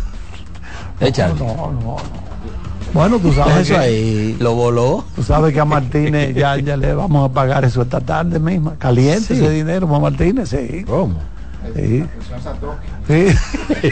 Charlie. 1.12 1.40
No, 1.40 1.56
no, 1.56 1.72
no. 1.82 1.96
Bueno, 2.94 3.18
tú 3.18 3.34
sabes 3.34 3.58
Eso 3.68 3.74
que, 3.74 3.80
ahí. 3.80 4.38
Lo 4.40 4.54
voló. 4.54 5.04
tú 5.16 5.24
sabes 5.24 5.52
que 5.54 5.60
a 5.60 5.66
Martínez 5.66 6.36
ya, 6.36 6.56
ya 6.58 6.78
le 6.78 6.94
vamos 6.94 7.28
a 7.28 7.34
pagar 7.34 7.66
eso 7.66 7.82
esta 7.82 8.00
tarde 8.00 8.40
misma. 8.40 8.76
Caliente 8.78 9.34
Sí. 9.34 9.34
ese 9.34 9.50
dinero 9.50 9.88
para 9.88 10.00
Martínez, 10.00 10.50
sí. 10.50 10.84
¿Cómo? 10.88 11.16
Sí. 11.76 12.06
Sí. 13.08 13.26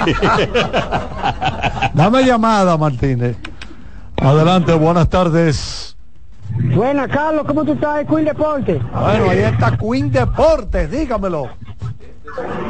Dame 1.94 2.24
llamada, 2.24 2.78
Martínez. 2.78 3.38
Adelante, 4.18 4.74
buenas 4.74 5.10
tardes. 5.10 5.96
Buena, 6.76 7.08
Carlos, 7.08 7.46
¿cómo 7.48 7.64
tú 7.64 7.74
estás, 7.74 8.06
Queen 8.08 8.26
Deporte? 8.26 8.80
Bueno, 8.94 9.30
ahí 9.30 9.40
está 9.40 9.78
Queen 9.78 10.12
Deportes, 10.12 10.92
dígamelo. 10.92 11.50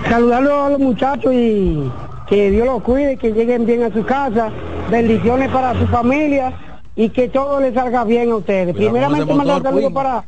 Saludarlo 0.08 0.66
a 0.66 0.70
los 0.70 0.80
muchachos 0.80 1.34
y 1.34 1.92
que 2.28 2.52
Dios 2.52 2.66
los 2.66 2.82
cuide, 2.84 3.18
que 3.18 3.32
lleguen 3.32 3.66
bien 3.66 3.84
a 3.84 3.92
su 3.92 4.06
casa. 4.06 4.50
Bendiciones 4.90 5.50
para 5.50 5.78
su 5.80 5.88
familia 5.88 6.54
y 6.96 7.10
que 7.10 7.28
todo 7.28 7.60
les 7.60 7.74
salga 7.74 8.04
bien 8.04 8.32
a 8.32 8.36
ustedes. 8.36 8.76
Cuidado 8.76 8.94
Primeramente, 8.94 9.34
mandar 9.34 9.62
saludos 9.62 9.94
para... 9.94 10.24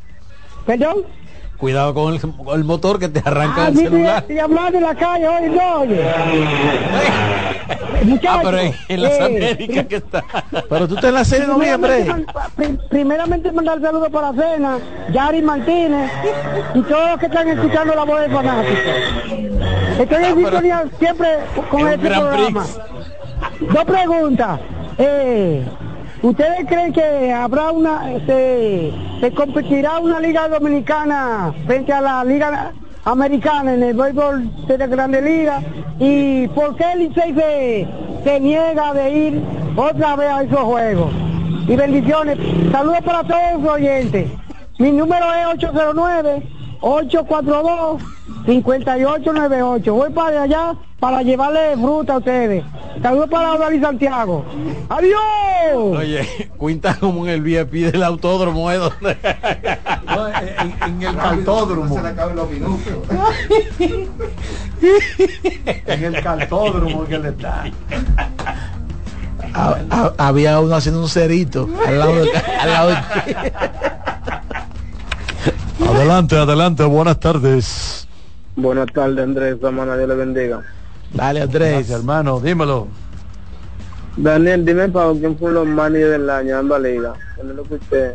¿Perdón? 0.66 0.96
Cuidado 1.58 1.94
con 1.94 2.12
el, 2.14 2.20
con 2.20 2.58
el 2.58 2.64
motor 2.64 2.98
que 2.98 3.08
te 3.08 3.20
arranca 3.24 3.64
Ah, 3.66 3.68
el 3.68 3.76
celular. 3.76 4.24
hablando 4.42 4.78
en 4.78 4.84
la 4.84 4.94
calle 4.94 5.28
hoy, 5.28 5.50
no, 5.50 5.74
oye. 5.80 6.02
Ah, 8.28 8.40
pero 8.44 8.58
en, 8.58 8.74
en 8.88 9.02
las 9.02 9.12
eh, 9.12 9.22
Américas 9.24 9.86
que 9.86 9.96
está. 9.96 10.24
Pero 10.68 10.88
tú 10.88 10.94
estás 10.96 11.08
en 11.08 11.14
la 11.14 11.24
serie 11.24 11.46
de 11.46 11.52
noviembre. 11.52 11.92
Primeramente, 12.04 12.32
man- 12.34 12.48
pri- 12.56 12.78
primeramente 12.90 13.52
mandar 13.52 13.80
saludos 13.80 14.10
para 14.10 14.32
Cena, 14.32 14.78
Yari 15.12 15.42
Martínez 15.42 16.10
y 16.74 16.80
todos 16.82 17.10
los 17.10 17.18
que 17.20 17.26
están 17.26 17.48
escuchando 17.48 17.94
la 17.94 18.04
voz 18.04 18.20
del 18.20 18.32
fanático. 18.32 18.76
Estoy 20.00 20.24
en 20.24 20.34
sintonía 20.36 20.84
siempre 20.98 21.28
con 21.70 21.88
este 21.88 21.98
programa. 22.08 22.64
Prix. 22.64 23.72
Dos 23.72 23.84
preguntas. 23.84 24.60
Eh, 24.98 25.64
¿Ustedes 26.24 26.64
creen 26.66 26.90
que 26.94 27.30
habrá 27.34 27.70
una, 27.70 28.04
se, 28.24 28.90
se 29.20 29.30
competirá 29.34 29.98
una 29.98 30.18
liga 30.20 30.48
dominicana 30.48 31.52
frente 31.66 31.92
a 31.92 32.00
la 32.00 32.24
liga 32.24 32.72
americana 33.04 33.74
en 33.74 33.82
el 33.82 33.94
béisbol 33.94 34.66
de 34.66 34.78
la 34.78 34.86
Grande 34.86 35.20
Liga? 35.20 35.60
¿Y 35.98 36.48
por 36.48 36.76
qué 36.76 36.92
el 36.94 37.00
Licey 37.00 37.34
se, 37.34 37.88
se 38.24 38.40
niega 38.40 38.94
de 38.94 39.10
ir 39.10 39.42
otra 39.76 40.16
vez 40.16 40.30
a 40.30 40.42
esos 40.44 40.60
juegos? 40.60 41.12
Y 41.68 41.76
bendiciones. 41.76 42.38
Saludos 42.72 43.02
para 43.04 43.22
todos 43.24 43.60
los 43.60 43.72
oyentes. 43.72 44.30
Mi 44.78 44.92
número 44.92 45.26
es 45.34 45.46
809-842-5898. 48.46 49.92
Voy 49.92 50.10
para 50.12 50.42
allá 50.42 50.74
para 51.00 51.22
llevarle 51.22 51.76
fruta 51.76 52.14
a 52.14 52.18
ustedes. 52.18 52.64
Saludos 53.02 53.28
para 53.30 53.54
Odalí 53.54 53.80
Santiago. 53.80 54.44
¡Adiós! 54.88 55.98
Oye, 55.98 56.50
cuenta 56.56 56.94
como 56.96 57.26
en 57.26 57.32
el 57.34 57.40
VIP 57.42 57.90
del 57.92 58.02
autódromo, 58.02 58.70
¿eh? 58.70 58.76
Donde- 58.78 59.16
en, 60.58 60.74
en 60.82 61.02
el 61.02 61.16
cartódromo. 61.16 61.98
en 65.86 66.04
el 66.04 66.22
cartódromo 66.22 67.04
que 67.06 67.18
le 67.18 67.28
está. 67.30 67.64
Ha- 69.54 69.78
ha- 69.90 70.12
había 70.18 70.58
uno 70.60 70.74
haciendo 70.74 71.00
un 71.00 71.08
cerito 71.08 71.68
al 71.86 71.98
lado 71.98 72.14
de, 72.14 72.30
al 72.60 72.70
lado 72.72 72.88
de- 72.90 72.96
Adelante, 75.88 76.36
adelante, 76.36 76.84
buenas 76.84 77.20
tardes. 77.20 78.08
Buenas 78.56 78.86
tardes, 78.92 79.18
Andrés. 79.24 79.56
Hermana, 79.62 79.96
Dios 79.96 80.08
le 80.08 80.14
bendiga. 80.14 80.62
Dale 81.12 81.42
Andrés. 81.42 81.90
Hermano, 81.90 82.40
dímelo. 82.40 82.88
Daniel, 84.16 84.64
dime 84.64 84.88
para 84.88 85.12
quién 85.12 85.36
fue 85.36 85.52
los 85.52 85.66
managers 85.66 86.12
del 86.12 86.30
año. 86.30 86.60
Que 86.60 87.44
no 87.44 87.52
lo 87.54 87.62
escuché. 87.62 88.12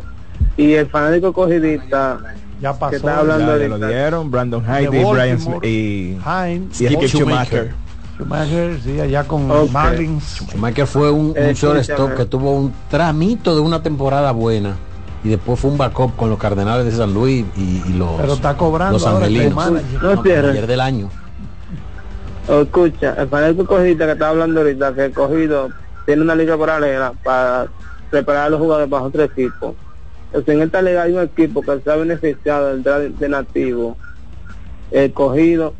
Y 0.56 0.72
el 0.74 0.86
fanático 0.88 1.32
cogidista 1.32 2.18
Ya 2.60 2.72
que 2.72 2.78
pasó. 2.78 2.96
está 2.96 3.18
hablando 3.18 3.56
Ya, 3.56 3.62
ya 3.62 3.68
lo 3.68 3.86
dieron. 3.86 4.30
Brandon 4.30 4.62
De 4.64 4.68
Hyde 4.86 5.00
y 5.00 5.04
Brian 5.04 5.40
Smith 5.40 5.64
y 5.64 6.18
Hines, 6.24 6.80
y 6.80 6.86
Skip 6.86 7.02
Schumacher. 7.06 7.72
Schumacher, 8.16 8.78
sí, 8.82 9.00
allá 9.00 9.24
con 9.24 9.50
Ok. 9.50 9.70
Marlins. 9.70 10.24
Schumacher 10.48 10.86
fue 10.86 11.10
un, 11.10 11.34
un 11.36 11.52
shortstop 11.52 12.14
que 12.16 12.24
tuvo 12.24 12.52
un 12.54 12.72
tramito 12.90 13.54
de 13.54 13.60
una 13.60 13.82
temporada 13.82 14.32
buena 14.32 14.76
y 15.22 15.28
después 15.28 15.60
fue 15.60 15.70
un 15.70 15.78
backup 15.78 16.16
con 16.16 16.30
los 16.30 16.38
Cardenales 16.38 16.86
de 16.86 16.92
San 16.92 17.12
Luis 17.12 17.44
y, 17.56 17.82
y 17.86 17.92
los, 17.92 18.20
Pero 18.20 18.32
está 18.32 18.56
cobrando 18.56 18.98
los 18.98 19.06
angelinos. 19.06 19.54
No, 20.02 20.14
No 20.14 20.22
del 20.22 20.80
año. 20.80 21.10
Oh, 22.48 22.62
escucha, 22.62 23.14
el 23.18 23.28
panel 23.28 23.56
que 23.56 23.64
cogiste 23.64 24.04
que 24.04 24.12
estaba 24.12 24.30
hablando 24.30 24.60
ahorita, 24.60 24.94
que 24.94 25.04
el 25.04 25.12
cogido 25.12 25.68
tiene 26.06 26.22
una 26.22 26.34
liga 26.34 26.56
paralela 26.56 27.12
para 27.22 27.68
preparar 28.10 28.46
a 28.46 28.50
los 28.50 28.60
jugadores 28.60 28.90
bajo 28.90 29.04
otro 29.06 29.22
equipo. 29.22 29.76
O 30.32 30.40
sea, 30.40 30.54
en 30.54 30.62
esta 30.62 30.80
liga 30.82 31.02
hay 31.02 31.12
un 31.12 31.22
equipo 31.22 31.60
que 31.60 31.80
se 31.80 31.90
ha 31.90 31.96
beneficiado 31.96 32.68
del 32.68 32.82
draft 32.82 33.18
de 33.18 33.28
nativo. 33.28 33.96
El 34.90 35.12
cogido 35.12 35.74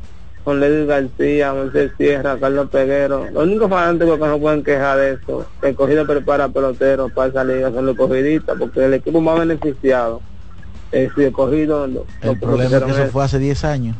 con 0.45 0.59
Lady 0.61 0.87
García, 0.87 1.53
Moisés 1.53 1.93
Sierra, 1.99 2.37
Carlos 2.41 2.69
Peguero. 2.71 3.27
Los 3.33 3.45
únicos 3.45 3.69
fanáticos 3.69 4.19
que 4.19 4.27
no 4.27 4.39
pueden 4.39 4.63
quejar 4.65 4.99
de 4.99 5.13
eso, 5.15 5.45
que 5.61 5.69
el 5.69 5.75
cogido 5.75 6.07
prepara 6.07 6.49
peloteros 6.49 7.13
para 7.13 7.29
esa 7.29 7.45
liga, 7.45 7.71
son 7.71 7.87
los 7.87 7.97
cogidistas, 7.97 8.57
porque 8.59 8.85
el 8.85 8.95
equipo 8.95 9.21
más 9.21 9.39
beneficiado 9.39 10.21
es 10.93 11.11
el 11.17 11.33
cogido. 11.33 11.87
lo- 11.87 12.07
El 12.23 12.29
lo 12.29 12.35
problema 12.37 12.65
es 12.65 12.71
que 12.71 12.77
propusieron 12.79 12.91
eso 13.05 13.13
fue 13.13 13.25
hace 13.25 13.39
10 13.39 13.65
años. 13.65 13.97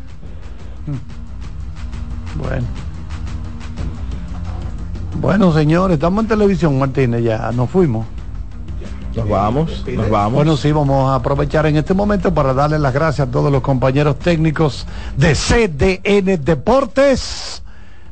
Bueno. 2.37 2.67
Bueno, 5.21 5.53
señores, 5.53 5.95
estamos 5.95 6.25
en 6.25 6.29
televisión, 6.29 6.79
Martínez, 6.79 7.23
ya 7.23 7.53
nos 7.53 7.69
fuimos. 7.69 8.07
Nos 9.21 9.29
vamos, 9.29 9.85
nos 9.87 10.09
vamos. 10.11 10.33
Bueno, 10.33 10.57
sí, 10.57 10.73
vamos 10.73 11.11
a 11.11 11.17
aprovechar 11.17 11.67
en 11.67 11.77
este 11.77 11.93
momento 11.93 12.33
para 12.33 12.55
darle 12.55 12.79
las 12.79 12.95
gracias 12.95 13.29
a 13.29 13.31
todos 13.31 13.53
los 13.53 13.61
compañeros 13.61 14.19
técnicos 14.19 14.87
de 15.17 15.35
CDN 15.35 16.43
Deportes. 16.43 17.63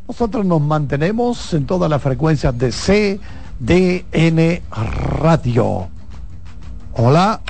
Nosotros 0.06 0.44
nos 0.44 0.60
mantenemos 0.60 1.54
en 1.54 1.64
todas 1.64 1.88
las 1.88 2.02
frecuencias 2.02 2.54
de 2.58 3.18
CDN 3.60 4.62
Radio. 5.18 5.88
Hola, 6.92 7.40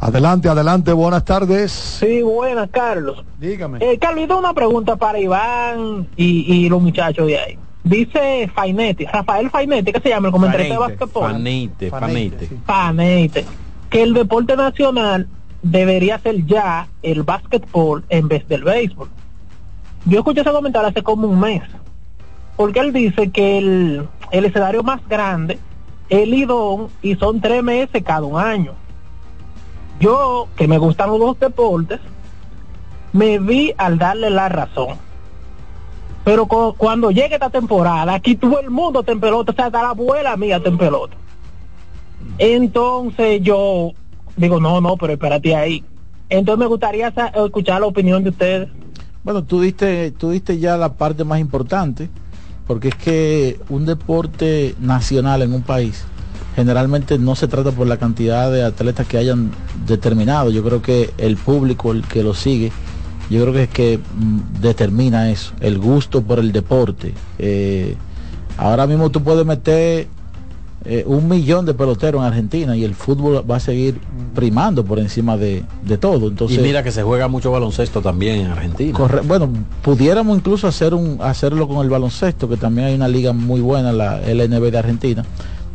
adelante, 0.00 0.48
adelante, 0.48 0.92
buenas 0.94 1.26
tardes. 1.26 1.72
Sí, 1.72 2.22
buenas, 2.22 2.70
Carlos. 2.70 3.22
Dígame. 3.38 3.78
Eh, 3.82 3.98
Carlos, 3.98 4.22
yo 4.22 4.28
tengo 4.28 4.40
una 4.40 4.54
pregunta 4.54 4.96
para 4.96 5.18
Iván 5.18 6.08
y, 6.16 6.54
y 6.54 6.68
los 6.70 6.80
muchachos 6.80 7.26
de 7.26 7.38
ahí. 7.38 7.58
Dice 7.84 8.50
Fainetti, 8.54 9.04
Rafael 9.04 9.50
Fainetti, 9.50 9.92
¿qué 9.92 10.00
se 10.00 10.08
llama? 10.08 10.28
El 10.28 10.32
comentarista 10.32 10.72
de 10.72 10.80
básquetbol. 10.80 11.32
Fanite, 11.32 11.90
fanite. 11.90 12.48
Faneite, 12.64 13.44
que 13.90 14.02
el 14.02 14.14
deporte 14.14 14.56
nacional 14.56 15.28
debería 15.62 16.18
ser 16.18 16.46
ya 16.46 16.88
el 17.02 17.24
básquetbol 17.24 18.02
en 18.08 18.28
vez 18.28 18.48
del 18.48 18.64
béisbol. 18.64 19.10
Yo 20.06 20.18
escuché 20.18 20.40
ese 20.40 20.50
comentario 20.50 20.88
hace 20.88 21.02
como 21.02 21.28
un 21.28 21.38
mes, 21.38 21.62
porque 22.56 22.80
él 22.80 22.94
dice 22.94 23.30
que 23.30 23.58
el, 23.58 24.08
el 24.30 24.44
escenario 24.46 24.82
más 24.82 25.06
grande 25.06 25.58
es 26.08 26.22
el 26.22 26.30
Lidón 26.30 26.88
y 27.02 27.16
son 27.16 27.42
tres 27.42 27.62
meses 27.62 28.02
cada 28.02 28.22
un 28.22 28.40
año. 28.40 28.72
Yo, 30.00 30.48
que 30.56 30.66
me 30.66 30.78
gustan 30.78 31.10
los 31.10 31.18
dos 31.18 31.38
deportes, 31.38 32.00
me 33.12 33.38
vi 33.38 33.74
al 33.76 33.98
darle 33.98 34.30
la 34.30 34.48
razón. 34.48 35.03
Pero 36.24 36.46
cu- 36.46 36.74
cuando 36.76 37.10
llegue 37.10 37.34
esta 37.34 37.50
temporada, 37.50 38.14
aquí 38.14 38.34
todo 38.36 38.58
el 38.60 38.70
mundo 38.70 39.00
está 39.00 39.12
en 39.12 39.20
pelota, 39.20 39.52
o 39.52 39.54
sea, 39.54 39.66
hasta 39.66 39.82
la 39.82 39.90
abuela 39.90 40.36
mía 40.36 40.56
está 40.56 40.70
en 40.70 40.78
pelota. 40.78 41.14
Entonces 42.38 43.42
yo 43.42 43.92
digo, 44.36 44.60
no, 44.60 44.80
no, 44.80 44.96
pero 44.96 45.12
espérate 45.12 45.54
ahí. 45.54 45.84
Entonces 46.28 46.58
me 46.58 46.66
gustaría 46.66 47.12
escuchar 47.34 47.80
la 47.80 47.86
opinión 47.86 48.24
de 48.24 48.30
ustedes. 48.30 48.68
Bueno, 49.22 49.44
tú 49.44 49.60
diste, 49.60 50.10
tú 50.12 50.30
diste 50.30 50.58
ya 50.58 50.76
la 50.76 50.94
parte 50.94 51.24
más 51.24 51.40
importante, 51.40 52.08
porque 52.66 52.88
es 52.88 52.94
que 52.94 53.60
un 53.68 53.86
deporte 53.86 54.74
nacional 54.80 55.42
en 55.42 55.52
un 55.52 55.62
país 55.62 56.04
generalmente 56.56 57.18
no 57.18 57.34
se 57.34 57.48
trata 57.48 57.72
por 57.72 57.86
la 57.86 57.96
cantidad 57.96 58.50
de 58.50 58.62
atletas 58.64 59.06
que 59.06 59.18
hayan 59.18 59.50
determinado. 59.86 60.50
Yo 60.50 60.62
creo 60.62 60.80
que 60.82 61.10
el 61.18 61.36
público, 61.36 61.92
el 61.92 62.02
que 62.06 62.22
lo 62.22 62.32
sigue, 62.34 62.70
yo 63.30 63.40
creo 63.42 63.52
que 63.52 63.62
es 63.64 63.68
que 63.68 63.98
mm, 63.98 64.60
determina 64.60 65.30
eso, 65.30 65.52
el 65.60 65.78
gusto 65.78 66.22
por 66.22 66.38
el 66.38 66.52
deporte. 66.52 67.14
Eh, 67.38 67.96
ahora 68.58 68.86
mismo 68.86 69.10
tú 69.10 69.22
puedes 69.22 69.44
meter 69.46 70.08
eh, 70.86 71.02
un 71.06 71.26
millón 71.28 71.64
de 71.64 71.72
peloteros 71.72 72.20
en 72.20 72.26
Argentina 72.26 72.76
y 72.76 72.84
el 72.84 72.94
fútbol 72.94 73.42
va 73.50 73.56
a 73.56 73.60
seguir 73.60 73.98
primando 74.34 74.84
por 74.84 74.98
encima 74.98 75.36
de, 75.38 75.64
de 75.82 75.96
todo. 75.96 76.28
Entonces, 76.28 76.58
y 76.58 76.60
mira 76.62 76.82
que 76.82 76.92
se 76.92 77.02
juega 77.02 77.26
mucho 77.26 77.50
baloncesto 77.50 78.02
también 78.02 78.40
en 78.40 78.46
Argentina. 78.48 78.92
Corre- 78.98 79.22
bueno, 79.22 79.48
pudiéramos 79.82 80.36
incluso 80.36 80.68
hacer 80.68 80.92
un 80.92 81.18
hacerlo 81.22 81.66
con 81.68 81.78
el 81.82 81.88
baloncesto, 81.88 82.48
que 82.50 82.58
también 82.58 82.88
hay 82.88 82.94
una 82.94 83.08
liga 83.08 83.32
muy 83.32 83.62
buena, 83.62 83.92
la 83.92 84.20
LNB 84.20 84.70
de 84.70 84.78
Argentina. 84.78 85.24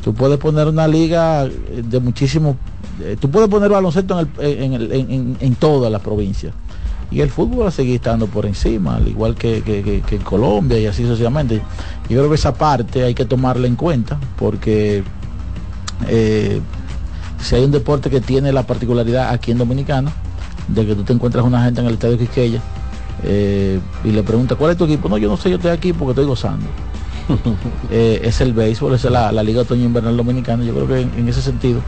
Tú 0.04 0.14
puedes 0.14 0.38
poner 0.38 0.68
una 0.68 0.88
liga 0.88 1.46
de 1.46 2.00
muchísimo, 2.00 2.56
eh, 3.04 3.18
tú 3.20 3.30
puedes 3.32 3.50
poner 3.50 3.70
baloncesto 3.72 4.20
en, 4.20 4.30
el- 4.40 4.62
en, 4.64 4.74
el- 4.74 4.92
en- 4.92 5.12
en- 5.12 5.38
en 5.40 5.56
todas 5.56 5.92
las 5.92 6.02
provincias. 6.02 6.54
Y 7.12 7.22
el 7.22 7.30
fútbol 7.32 7.64
va 7.66 7.70
a 7.70 7.72
seguir 7.72 7.96
estando 7.96 8.28
por 8.28 8.46
encima, 8.46 8.98
al 8.98 9.08
igual 9.08 9.36
que, 9.36 9.62
que- 9.64 9.82
que- 9.82 10.02
que 10.02 10.16
en 10.18 10.22
Colombia 10.22 10.78
y 10.80 10.86
así 10.86 11.04
sucesivamente. 11.04 11.56
Yo 12.08 12.18
creo 12.18 12.30
que 12.30 12.36
esa 12.36 12.54
parte 12.54 13.04
hay 13.04 13.16
que 13.16 13.26
tomarla 13.26 13.66
en 13.68 13.76
cuenta, 13.76 14.20
porque 14.38 15.04
eh, 16.08 16.62
si 17.42 17.56
hay 17.56 17.64
un 17.64 17.72
deporte 17.72 18.10
que 18.10 18.22
tiene 18.22 18.52
la 18.52 18.64
particularidad 18.64 19.30
aquí 19.32 19.52
en 19.52 19.58
Dominicana, 19.58 20.12
de 20.68 20.86
que 20.86 20.96
tú 20.96 21.04
te 21.04 21.14
encuentras 21.14 21.44
una 21.46 21.64
gente 21.64 21.82
en 21.82 21.88
el 21.88 21.94
estadio 21.94 22.18
Quisqueya 22.18 22.62
eh, 23.24 23.80
y 24.04 24.12
le 24.12 24.22
pregunta 24.24 24.56
¿cuál 24.56 24.72
es 24.72 24.78
tu 24.78 24.86
equipo? 24.86 25.10
No, 25.10 25.18
yo 25.18 25.28
no 25.30 25.36
sé, 25.36 25.50
yo 25.50 25.56
estoy 25.56 25.72
aquí 25.72 25.94
porque 25.94 26.12
estoy 26.12 26.26
gozando. 26.26 26.66
Eh, 27.92 28.22
es 28.24 28.40
el 28.42 28.54
béisbol, 28.54 28.94
es 28.96 29.04
la, 29.06 29.32
la 29.32 29.42
Liga 29.44 29.62
Otoño 29.62 29.84
Invernal 29.86 30.16
Dominicana. 30.18 30.64
Yo 30.64 30.74
creo 30.74 30.88
que 30.88 31.02
en, 31.02 31.12
en 31.18 31.28
ese 31.30 31.42
sentido, 31.42 31.80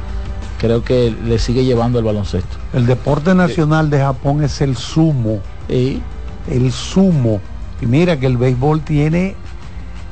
creo 0.61 0.83
que 0.83 1.11
le 1.25 1.39
sigue 1.39 1.65
llevando 1.65 1.97
el 1.97 2.05
baloncesto. 2.05 2.55
El 2.71 2.85
deporte 2.85 3.33
nacional 3.33 3.89
de 3.89 3.97
Japón 3.97 4.43
es 4.43 4.61
el 4.61 4.77
sumo. 4.77 5.39
El 5.67 6.71
sumo. 6.71 7.41
Y 7.81 7.87
mira 7.87 8.19
que 8.19 8.27
el 8.27 8.37
béisbol 8.37 8.81
tiene 8.81 9.35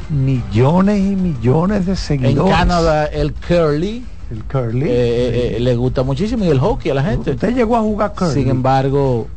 millones 0.09 0.99
y 0.99 1.15
millones 1.15 1.85
de 1.85 1.91
En 1.91 1.97
seguidores. 1.97 2.51
Canadá, 2.51 3.05
el 3.05 3.31
curly, 3.33 4.03
el 4.31 4.43
curly 4.45 4.87
eh, 4.87 4.89
eh, 4.89 5.53
eh, 5.57 5.59
le 5.59 5.75
gusta 5.75 6.01
muchísimo 6.01 6.43
y 6.43 6.47
el 6.47 6.59
hockey 6.59 6.89
a 6.89 6.95
la 6.95 7.03
gente. 7.03 7.29
Usted 7.31 7.53
llegó 7.53 7.77
a 7.77 7.81
jugar 7.81 8.13
curly. 8.15 8.33
Sin 8.33 8.49
embargo, 8.49 9.27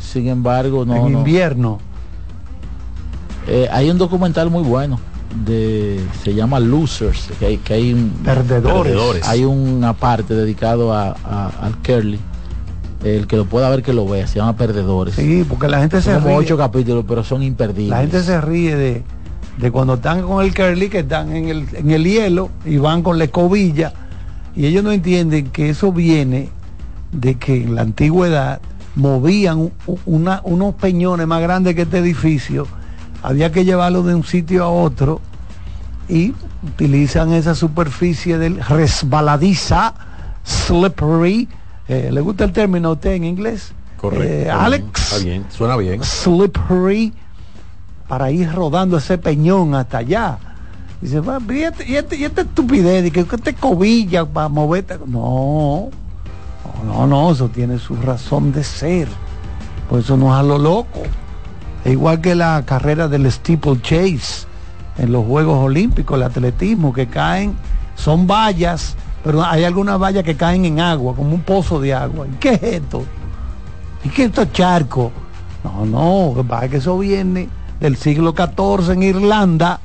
sin 0.00 0.28
embargo, 0.28 0.86
no. 0.86 0.96
en 0.96 1.12
no. 1.12 1.18
invierno. 1.18 1.80
Eh, 3.46 3.68
hay 3.70 3.90
un 3.90 3.98
documental 3.98 4.48
muy 4.48 4.62
bueno 4.62 4.98
de 5.44 6.00
se 6.22 6.34
llama 6.34 6.60
Losers, 6.60 7.28
que 7.38 7.46
hay, 7.46 7.56
que 7.58 7.74
hay 7.74 7.92
un, 7.94 8.10
Perdedores. 8.24 8.92
Perdedores. 8.92 9.28
Hay 9.28 9.44
una 9.44 9.92
parte 9.94 10.34
dedicado 10.34 10.92
a, 10.92 11.10
a- 11.24 11.50
al 11.62 11.76
curly. 11.78 12.18
El 13.04 13.26
que 13.26 13.36
lo 13.36 13.46
pueda 13.46 13.68
ver 13.68 13.82
que 13.82 13.92
lo 13.92 14.06
vea, 14.06 14.26
se 14.28 14.36
llama 14.38 14.56
Perdedores. 14.56 15.14
Sí, 15.16 15.44
porque 15.48 15.66
la 15.68 15.80
gente 15.80 16.00
se 16.00 16.12
como 16.14 16.26
ríe. 16.28 16.36
ocho 16.36 16.56
capítulos, 16.56 17.04
pero 17.08 17.24
son 17.24 17.42
imperdibles. 17.42 17.90
La 17.90 18.00
gente 18.00 18.22
se 18.22 18.40
ríe 18.40 18.76
de, 18.76 19.02
de 19.58 19.70
cuando 19.72 19.94
están 19.94 20.22
con 20.22 20.44
el 20.44 20.54
curly 20.54 20.88
que 20.88 21.00
están 21.00 21.34
en 21.34 21.48
el, 21.48 21.66
en 21.72 21.90
el 21.90 22.04
hielo 22.04 22.50
y 22.64 22.76
van 22.76 23.02
con 23.02 23.18
la 23.18 23.24
escobilla 23.24 23.92
y 24.54 24.66
ellos 24.66 24.84
no 24.84 24.92
entienden 24.92 25.48
que 25.48 25.70
eso 25.70 25.92
viene 25.92 26.50
de 27.10 27.34
que 27.36 27.56
en 27.64 27.74
la 27.74 27.82
antigüedad 27.82 28.60
movían 28.94 29.72
una- 30.06 30.40
unos 30.44 30.74
peñones 30.76 31.26
más 31.26 31.40
grandes 31.42 31.74
que 31.74 31.82
este 31.82 31.98
edificio, 31.98 32.68
había 33.22 33.52
que 33.52 33.64
llevarlo 33.64 34.02
de 34.02 34.14
un 34.14 34.24
sitio 34.24 34.64
a 34.64 34.68
otro 34.68 35.20
y 36.08 36.34
utilizan 36.62 37.32
esa 37.32 37.54
superficie 37.54 38.38
del 38.38 38.60
resbaladiza, 38.62 39.94
slippery, 40.44 41.48
eh, 41.88 42.10
¿le 42.12 42.20
gusta 42.20 42.44
el 42.44 42.52
término 42.52 42.88
a 42.90 42.92
usted 42.92 43.12
en 43.12 43.24
inglés? 43.24 43.72
Correcto. 43.96 44.24
Eh, 44.24 44.50
Alex 44.50 45.12
Está 45.12 45.24
bien, 45.24 45.46
suena 45.50 45.76
bien. 45.76 46.02
slippery 46.02 47.12
para 48.08 48.30
ir 48.30 48.52
rodando 48.52 48.98
ese 48.98 49.18
peñón 49.18 49.74
hasta 49.74 49.98
allá. 49.98 50.38
Dice, 51.00 51.20
"Va, 51.20 51.38
y, 51.48 51.62
este- 51.62 51.88
y 51.90 51.96
este- 51.96 52.16
y 52.16 52.24
esta 52.24 52.42
estupidez, 52.42 53.02
de 53.04 53.10
que 53.10 53.24
que 53.24 53.38
te 53.38 53.54
cobilla 53.54 54.24
para 54.24 54.48
moverte. 54.48 54.98
No, 55.06 55.88
no, 56.84 57.06
no, 57.06 57.30
eso 57.32 57.48
tiene 57.48 57.78
su 57.78 57.96
razón 57.96 58.52
de 58.52 58.62
ser. 58.62 59.08
Por 59.88 60.00
eso 60.00 60.16
no 60.16 60.32
es 60.32 60.38
a 60.40 60.42
lo 60.42 60.58
loco. 60.58 61.02
Igual 61.84 62.20
que 62.20 62.34
la 62.34 62.62
carrera 62.64 63.08
del 63.08 63.30
steeplechase 63.30 64.46
en 64.98 65.12
los 65.12 65.26
Juegos 65.26 65.58
Olímpicos, 65.58 66.16
el 66.16 66.22
atletismo, 66.22 66.92
que 66.92 67.08
caen, 67.08 67.54
son 67.96 68.26
vallas, 68.26 68.96
pero 69.24 69.44
hay 69.44 69.64
algunas 69.64 69.98
vallas 69.98 70.22
que 70.22 70.36
caen 70.36 70.64
en 70.64 70.80
agua, 70.80 71.14
como 71.14 71.34
un 71.34 71.42
pozo 71.42 71.80
de 71.80 71.94
agua. 71.94 72.26
¿Y 72.26 72.36
qué 72.36 72.54
es 72.54 72.62
esto? 72.62 73.04
¿Y 74.04 74.08
qué 74.10 74.24
es 74.24 74.28
esto 74.28 74.44
charco? 74.46 75.10
No, 75.64 75.86
no, 75.86 76.58
es 76.62 76.70
que 76.70 76.76
eso 76.76 76.98
viene 76.98 77.48
del 77.80 77.96
siglo 77.96 78.34
XIV 78.36 78.92
en 78.92 79.02
Irlanda. 79.02 79.80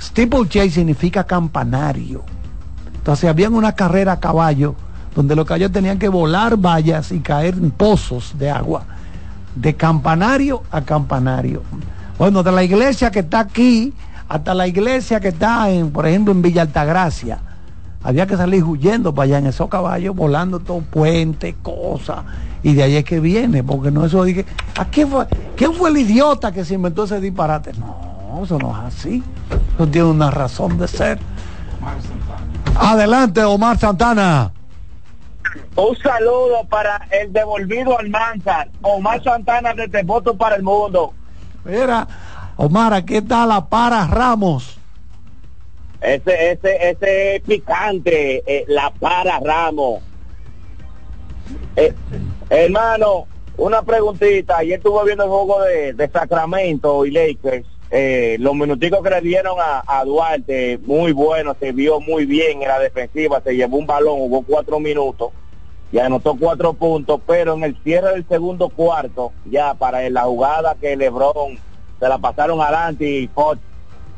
Steeplechase 0.00 0.70
significa 0.70 1.24
campanario. 1.24 2.24
Entonces 2.94 3.28
habían 3.28 3.54
una 3.54 3.72
carrera 3.72 4.12
a 4.12 4.20
caballo 4.20 4.74
donde 5.14 5.36
los 5.36 5.44
caballos 5.44 5.72
tenían 5.72 5.98
que 5.98 6.08
volar 6.08 6.56
vallas 6.56 7.12
y 7.12 7.20
caer 7.20 7.54
en 7.54 7.70
pozos 7.70 8.32
de 8.38 8.50
agua. 8.50 8.84
De 9.54 9.74
campanario 9.74 10.62
a 10.70 10.82
campanario. 10.82 11.62
Bueno, 12.18 12.42
de 12.42 12.52
la 12.52 12.62
iglesia 12.62 13.10
que 13.10 13.20
está 13.20 13.40
aquí 13.40 13.92
hasta 14.28 14.54
la 14.54 14.66
iglesia 14.66 15.20
que 15.20 15.28
está 15.28 15.68
en, 15.70 15.90
por 15.90 16.06
ejemplo, 16.06 16.32
en 16.32 16.40
Villa 16.40 16.62
Altagracia. 16.62 17.38
Había 18.02 18.26
que 18.26 18.36
salir 18.36 18.64
huyendo 18.64 19.14
para 19.14 19.24
allá 19.24 19.38
en 19.38 19.46
esos 19.46 19.68
caballos, 19.68 20.16
volando 20.16 20.58
todo 20.58 20.80
puente, 20.80 21.54
cosas. 21.62 22.20
Y 22.62 22.72
de 22.72 22.82
ahí 22.82 22.96
es 22.96 23.04
que 23.04 23.20
viene, 23.20 23.62
porque 23.62 23.90
no 23.90 24.06
eso 24.06 24.24
dije, 24.24 24.46
¿a 24.78 24.86
quién 24.86 25.08
fue, 25.08 25.26
quién 25.56 25.74
fue 25.74 25.90
el 25.90 25.98
idiota 25.98 26.50
que 26.50 26.64
se 26.64 26.74
inventó 26.74 27.04
ese 27.04 27.20
disparate? 27.20 27.72
No, 27.74 28.40
eso 28.42 28.58
no 28.58 28.70
es 28.70 28.94
así. 28.94 29.22
Eso 29.74 29.86
tiene 29.86 30.08
una 30.08 30.30
razón 30.30 30.78
de 30.78 30.88
ser. 30.88 31.18
Adelante, 32.74 33.42
Omar 33.44 33.78
Santana. 33.78 34.50
Un 35.76 35.96
saludo 35.96 36.64
para 36.68 37.06
el 37.10 37.32
devolvido 37.32 37.98
Almanzar, 37.98 38.68
Omar 38.82 39.22
Santana 39.22 39.74
desde 39.74 40.02
Voto 40.02 40.36
para 40.36 40.56
el 40.56 40.62
Mundo. 40.62 41.14
Mira, 41.64 42.06
Omar, 42.56 42.92
aquí 42.94 43.16
está 43.16 43.46
la 43.46 43.64
para 43.66 44.06
Ramos. 44.06 44.78
Ese, 46.00 46.52
ese, 46.52 46.90
ese 46.90 47.42
picante, 47.46 48.42
eh, 48.46 48.64
la 48.68 48.90
para 48.90 49.38
Ramos. 49.38 50.02
Eh, 51.76 51.94
hermano, 52.50 53.26
una 53.56 53.82
preguntita. 53.82 54.58
Ayer 54.58 54.78
estuve 54.78 55.04
viendo 55.04 55.24
el 55.24 55.30
juego 55.30 55.62
de, 55.62 55.92
de 55.92 56.08
Sacramento 56.08 57.06
y 57.06 57.12
Lakers. 57.12 57.66
Eh, 57.94 58.38
los 58.40 58.54
minuticos 58.54 59.02
que 59.02 59.10
le 59.10 59.20
dieron 59.20 59.58
a, 59.60 60.02
Duarte, 60.06 60.78
muy 60.86 61.12
bueno, 61.12 61.54
se 61.60 61.72
vio 61.72 62.00
muy 62.00 62.24
bien 62.24 62.62
en 62.62 62.68
la 62.68 62.78
defensiva, 62.78 63.42
se 63.42 63.54
llevó 63.54 63.76
un 63.76 63.86
balón, 63.86 64.16
jugó 64.16 64.40
cuatro 64.40 64.80
minutos 64.80 65.30
y 65.92 65.98
anotó 65.98 66.34
cuatro 66.40 66.72
puntos, 66.72 67.20
pero 67.26 67.52
en 67.52 67.64
el 67.64 67.76
cierre 67.84 68.12
del 68.12 68.26
segundo 68.26 68.70
cuarto, 68.70 69.32
ya 69.44 69.74
para 69.74 70.08
la 70.08 70.22
jugada 70.22 70.74
que 70.80 70.96
Lebron 70.96 71.58
se 72.00 72.08
la 72.08 72.16
pasaron 72.16 72.62
adelante 72.62 73.06
y 73.06 73.28
Fox 73.28 73.60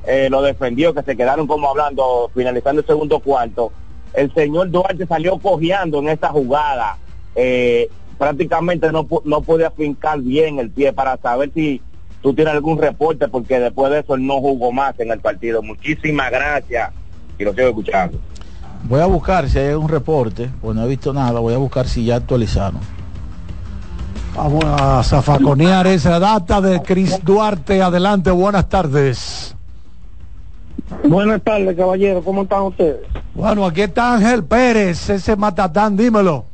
eh, 0.06 0.28
lo 0.30 0.40
defendió, 0.40 0.94
que 0.94 1.02
se 1.02 1.16
quedaron 1.16 1.48
como 1.48 1.68
hablando, 1.68 2.30
finalizando 2.32 2.80
el 2.80 2.86
segundo 2.86 3.18
cuarto, 3.18 3.72
el 4.12 4.32
señor 4.34 4.70
Duarte 4.70 5.04
salió 5.04 5.36
cojeando 5.38 5.98
en 5.98 6.10
esa 6.10 6.28
jugada, 6.28 6.96
eh, 7.34 7.90
prácticamente 8.18 8.92
no, 8.92 9.04
no 9.24 9.40
podía 9.40 9.72
fincar 9.72 10.20
bien 10.20 10.60
el 10.60 10.70
pie 10.70 10.92
para 10.92 11.16
saber 11.16 11.50
si 11.52 11.82
tú 12.24 12.32
tienes 12.32 12.54
algún 12.54 12.78
reporte, 12.78 13.28
porque 13.28 13.60
después 13.60 13.92
de 13.92 14.00
eso 14.00 14.14
él 14.14 14.26
no 14.26 14.40
jugó 14.40 14.72
más 14.72 14.98
en 14.98 15.10
el 15.10 15.20
partido. 15.20 15.62
Muchísimas 15.62 16.30
gracias 16.30 16.90
y 17.38 17.44
lo 17.44 17.52
sigo 17.52 17.68
escuchando. 17.68 18.18
Voy 18.84 19.00
a 19.00 19.04
buscar 19.04 19.46
si 19.46 19.58
hay 19.58 19.74
un 19.74 19.90
reporte, 19.90 20.48
pues 20.62 20.74
no 20.74 20.84
he 20.84 20.88
visto 20.88 21.12
nada, 21.12 21.38
voy 21.40 21.52
a 21.52 21.58
buscar 21.58 21.86
si 21.86 22.06
ya 22.06 22.16
actualizaron. 22.16 22.80
Vamos 24.34 24.64
a 24.64 25.02
zafaconear 25.04 25.86
esa 25.86 26.18
data 26.18 26.62
de 26.62 26.80
Cris 26.80 27.22
Duarte. 27.22 27.82
Adelante, 27.82 28.30
buenas 28.30 28.70
tardes. 28.70 29.54
Buenas 31.04 31.42
tardes, 31.42 31.76
caballero. 31.76 32.24
¿Cómo 32.24 32.44
están 32.44 32.62
ustedes? 32.62 33.00
Bueno, 33.34 33.66
aquí 33.66 33.82
está 33.82 34.14
Ángel 34.14 34.44
Pérez, 34.44 35.10
ese 35.10 35.36
matatán, 35.36 35.94
dímelo. 35.94 36.46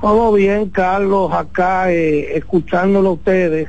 Todo 0.00 0.32
bien, 0.32 0.70
Carlos, 0.70 1.32
acá 1.32 1.90
eh, 1.90 2.36
escuchándolo 2.36 3.10
a 3.10 3.12
ustedes 3.12 3.68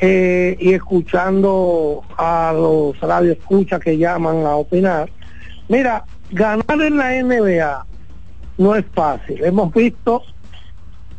eh, 0.00 0.56
y 0.58 0.72
escuchando 0.72 2.02
a 2.16 2.52
los 2.54 2.98
radioescuchas 2.98 3.78
que 3.80 3.98
llaman 3.98 4.46
a 4.46 4.56
opinar. 4.56 5.10
Mira, 5.68 6.04
ganar 6.30 6.80
en 6.80 6.96
la 6.96 7.22
NBA 7.22 7.86
no 8.56 8.74
es 8.74 8.86
fácil. 8.94 9.44
Hemos 9.44 9.72
visto 9.74 10.22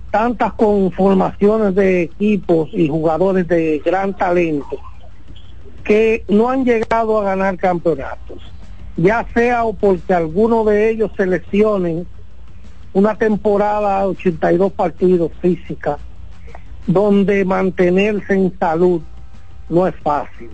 tantas 0.09 0.53
conformaciones 0.53 1.75
de 1.75 2.03
equipos 2.03 2.69
y 2.73 2.87
jugadores 2.87 3.47
de 3.47 3.79
gran 3.85 4.15
talento 4.15 4.79
que 5.83 6.23
no 6.29 6.49
han 6.49 6.65
llegado 6.65 7.19
a 7.21 7.25
ganar 7.25 7.57
campeonatos, 7.57 8.41
ya 8.97 9.23
sea 9.35 9.65
o 9.65 9.73
porque 9.73 10.15
alguno 10.15 10.63
de 10.63 10.89
ellos 10.89 11.11
se 11.15 11.27
lesionen 11.27 12.07
una 12.95 13.13
temporada 13.13 13.99
de 13.99 14.05
82 14.07 14.71
partidos 14.71 15.29
física, 15.41 15.97
donde 16.87 17.43
mantenerse 17.43 18.33
en 18.33 18.57
salud 18.57 19.01
no 19.67 19.85
es 19.85 19.93
fácil. 19.97 20.49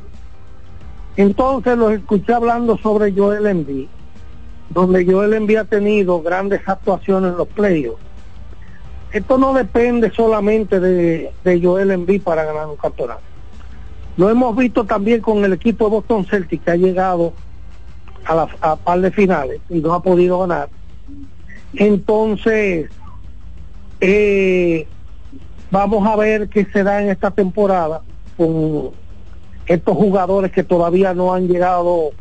Entonces 1.18 1.78
los 1.78 1.92
escuché 1.92 2.34
hablando 2.34 2.80
sobre 2.80 3.14
Joel 3.14 3.46
Embiid, 3.46 3.86
donde 4.72 5.06
Joel 5.06 5.34
Embiid 5.34 5.58
ha 5.58 5.66
tenido 5.66 6.20
grandes 6.24 6.68
actuaciones 6.68 7.34
en 7.34 7.38
los 7.38 7.48
playoffs. 7.48 8.02
Esto 9.12 9.38
no 9.38 9.54
depende 9.54 10.10
solamente 10.10 10.80
de, 10.80 11.32
de 11.44 11.62
Joel 11.62 11.92
Embiid 11.92 12.24
para 12.24 12.44
ganar 12.44 12.66
un 12.66 12.78
campeonato. 12.78 13.22
Lo 14.18 14.32
hemos 14.32 14.56
visto 14.56 14.84
también 14.84 15.22
con 15.22 15.46
el 15.46 15.54
equipo 15.54 15.86
de 15.86 15.92
Boston 15.92 16.26
Celtics 16.26 16.64
que 16.64 16.72
ha 16.72 16.76
llegado 16.76 17.34
a 18.26 18.34
la 18.34 18.48
a 18.62 18.76
par 18.78 19.00
de 19.00 19.12
finales 19.12 19.62
y 19.70 19.80
no 19.80 19.94
ha 19.94 20.02
podido 20.02 20.40
ganar. 20.40 20.70
Entonces, 21.74 22.90
eh, 24.02 24.88
vamos 25.70 26.06
a 26.08 26.16
ver 26.16 26.50
qué 26.50 26.66
se 26.66 26.84
da 26.84 27.02
en 27.02 27.10
esta 27.10 27.32
temporada 27.32 28.02
con 28.38 28.92
estos 29.66 29.96
jugadores 29.96 30.52
que 30.52 30.64
todavía 30.64 31.14
no 31.14 31.34
han 31.34 31.48
llegado 31.48 32.12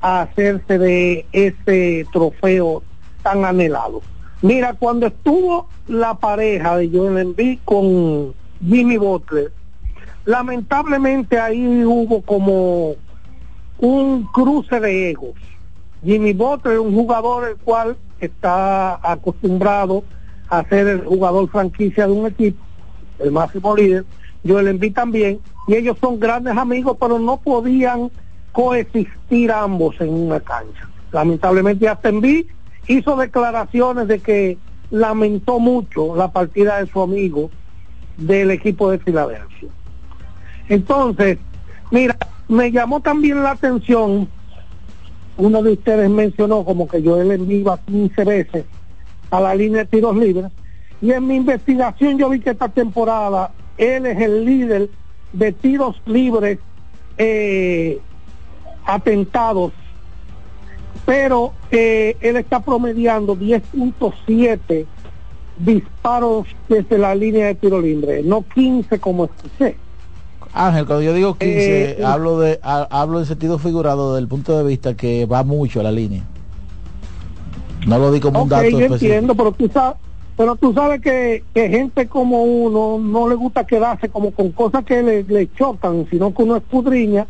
a 0.00 0.22
hacerse 0.22 0.78
de 0.78 1.26
ese 1.32 2.06
trofeo 2.12 2.82
tan 3.22 3.44
anhelado. 3.44 4.00
Mira, 4.42 4.74
cuando 4.74 5.08
estuvo 5.08 5.66
la 5.88 6.14
pareja 6.14 6.76
de 6.76 6.88
Joel 6.88 7.18
Embiid 7.18 7.58
con 7.64 8.34
Jimmy 8.64 8.96
Butler, 8.96 9.50
lamentablemente 10.24 11.40
ahí 11.40 11.84
hubo 11.84 12.22
como 12.22 12.94
un 13.78 14.24
cruce 14.32 14.78
de 14.78 15.10
egos. 15.10 15.34
Jimmy 16.04 16.32
Butler 16.32 16.78
un 16.78 16.94
jugador 16.94 17.48
el 17.48 17.56
cual 17.56 17.96
está 18.20 18.98
acostumbrado 19.02 20.04
a 20.48 20.64
ser 20.64 20.86
el 20.86 21.04
jugador 21.04 21.48
franquicia 21.48 22.06
de 22.06 22.12
un 22.12 22.26
equipo, 22.26 22.62
el 23.18 23.32
máximo 23.32 23.76
líder. 23.76 24.04
Joel 24.46 24.68
Embiid 24.68 24.94
también, 24.94 25.40
y 25.66 25.74
ellos 25.74 25.96
son 26.00 26.18
grandes 26.18 26.56
amigos, 26.56 26.96
pero 27.00 27.18
no 27.18 27.38
podían 27.38 28.10
coexistir 28.52 29.52
ambos 29.52 30.00
en 30.00 30.08
una 30.08 30.40
cancha. 30.40 30.88
Lamentablemente 31.12 31.90
Embiid 32.02 32.46
hizo 32.86 33.16
declaraciones 33.16 34.08
de 34.08 34.20
que 34.20 34.58
lamentó 34.90 35.58
mucho 35.58 36.16
la 36.16 36.32
partida 36.32 36.78
de 36.78 36.90
su 36.90 37.00
amigo 37.00 37.50
del 38.16 38.50
equipo 38.50 38.90
de 38.90 38.98
Filadelfia. 38.98 39.68
Entonces, 40.68 41.38
mira, 41.90 42.16
me 42.48 42.70
llamó 42.70 43.00
también 43.00 43.42
la 43.42 43.52
atención, 43.52 44.28
uno 45.38 45.62
de 45.62 45.72
ustedes 45.72 46.10
mencionó 46.10 46.64
como 46.64 46.86
que 46.88 47.02
Joel 47.02 47.30
Embiid 47.30 47.60
iba 47.60 47.78
15 47.78 48.24
veces 48.24 48.64
a 49.30 49.40
la 49.40 49.54
línea 49.54 49.84
de 49.84 49.86
tiros 49.86 50.16
libres, 50.16 50.46
y 51.00 51.12
en 51.12 51.26
mi 51.26 51.36
investigación 51.36 52.18
yo 52.18 52.28
vi 52.28 52.40
que 52.40 52.50
esta 52.50 52.68
temporada 52.68 53.52
él 53.76 54.06
es 54.06 54.20
el 54.20 54.44
líder 54.44 54.90
de 55.32 55.52
tiros 55.52 56.00
libres 56.06 56.58
eh, 57.16 58.00
atentados, 58.84 59.72
pero 61.06 61.52
eh, 61.70 62.16
él 62.20 62.36
está 62.36 62.60
promediando 62.60 63.36
10.7 63.36 64.86
disparos 65.58 66.46
desde 66.68 66.98
la 66.98 67.14
línea 67.14 67.46
de 67.46 67.54
tiro 67.54 67.80
libre, 67.80 68.22
no 68.22 68.42
15 68.42 68.98
como 68.98 69.26
escuché. 69.26 69.76
Ángel, 70.58 70.86
cuando 70.86 71.02
yo 71.04 71.14
digo 71.14 71.36
15, 71.38 71.90
Eh, 72.00 72.02
hablo 72.04 72.40
de 72.40 72.58
ha- 72.64 72.88
hablo 72.90 73.20
en 73.20 73.26
sentido 73.26 73.58
figurado 73.60 74.14
desde 74.14 74.22
el 74.22 74.28
punto 74.28 74.58
de 74.58 74.64
vista 74.64 74.94
que 74.94 75.24
va 75.24 75.44
mucho 75.44 75.78
a 75.78 75.84
la 75.84 75.92
línea. 75.92 76.24
No 77.86 77.98
lo 77.98 78.10
di 78.10 78.18
como 78.18 78.42
un 78.42 78.48
dato 78.48 78.64
yo 78.68 78.80
específico. 78.80 79.04
entiendo, 79.14 79.34
pero 79.36 79.52
tú 79.52 79.70
sabes, 79.72 79.96
pero 80.36 80.56
tú 80.56 80.72
sabes 80.74 81.00
que, 81.00 81.44
que 81.54 81.68
gente 81.68 82.08
como 82.08 82.42
uno 82.42 82.98
no 82.98 83.28
le 83.28 83.36
gusta 83.36 83.64
quedarse 83.64 84.08
como 84.08 84.32
con 84.32 84.50
cosas 84.50 84.84
que 84.84 85.00
le, 85.00 85.22
le 85.22 85.50
chocan, 85.52 86.06
sino 86.10 86.34
que 86.34 86.42
uno 86.42 86.56
escudriña 86.56 87.26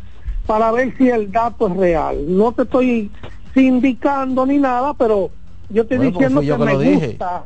para 0.47 0.71
ver 0.71 0.95
si 0.97 1.07
el 1.09 1.31
dato 1.31 1.67
es 1.67 1.77
real. 1.77 2.17
No 2.27 2.51
te 2.51 2.63
estoy 2.63 3.11
sindicando 3.53 4.43
ni 4.47 4.57
nada, 4.57 4.95
pero 4.95 5.29
yo 5.69 5.83
estoy 5.83 5.97
Bueno, 5.97 6.13
porque 6.13 6.27
diciendo 6.29 6.41
yo 6.41 6.55
que 6.55 6.59
que 6.61 6.65
me 6.65 6.73
lo 6.73 6.79
dije. 6.79 7.07
gusta. 7.09 7.43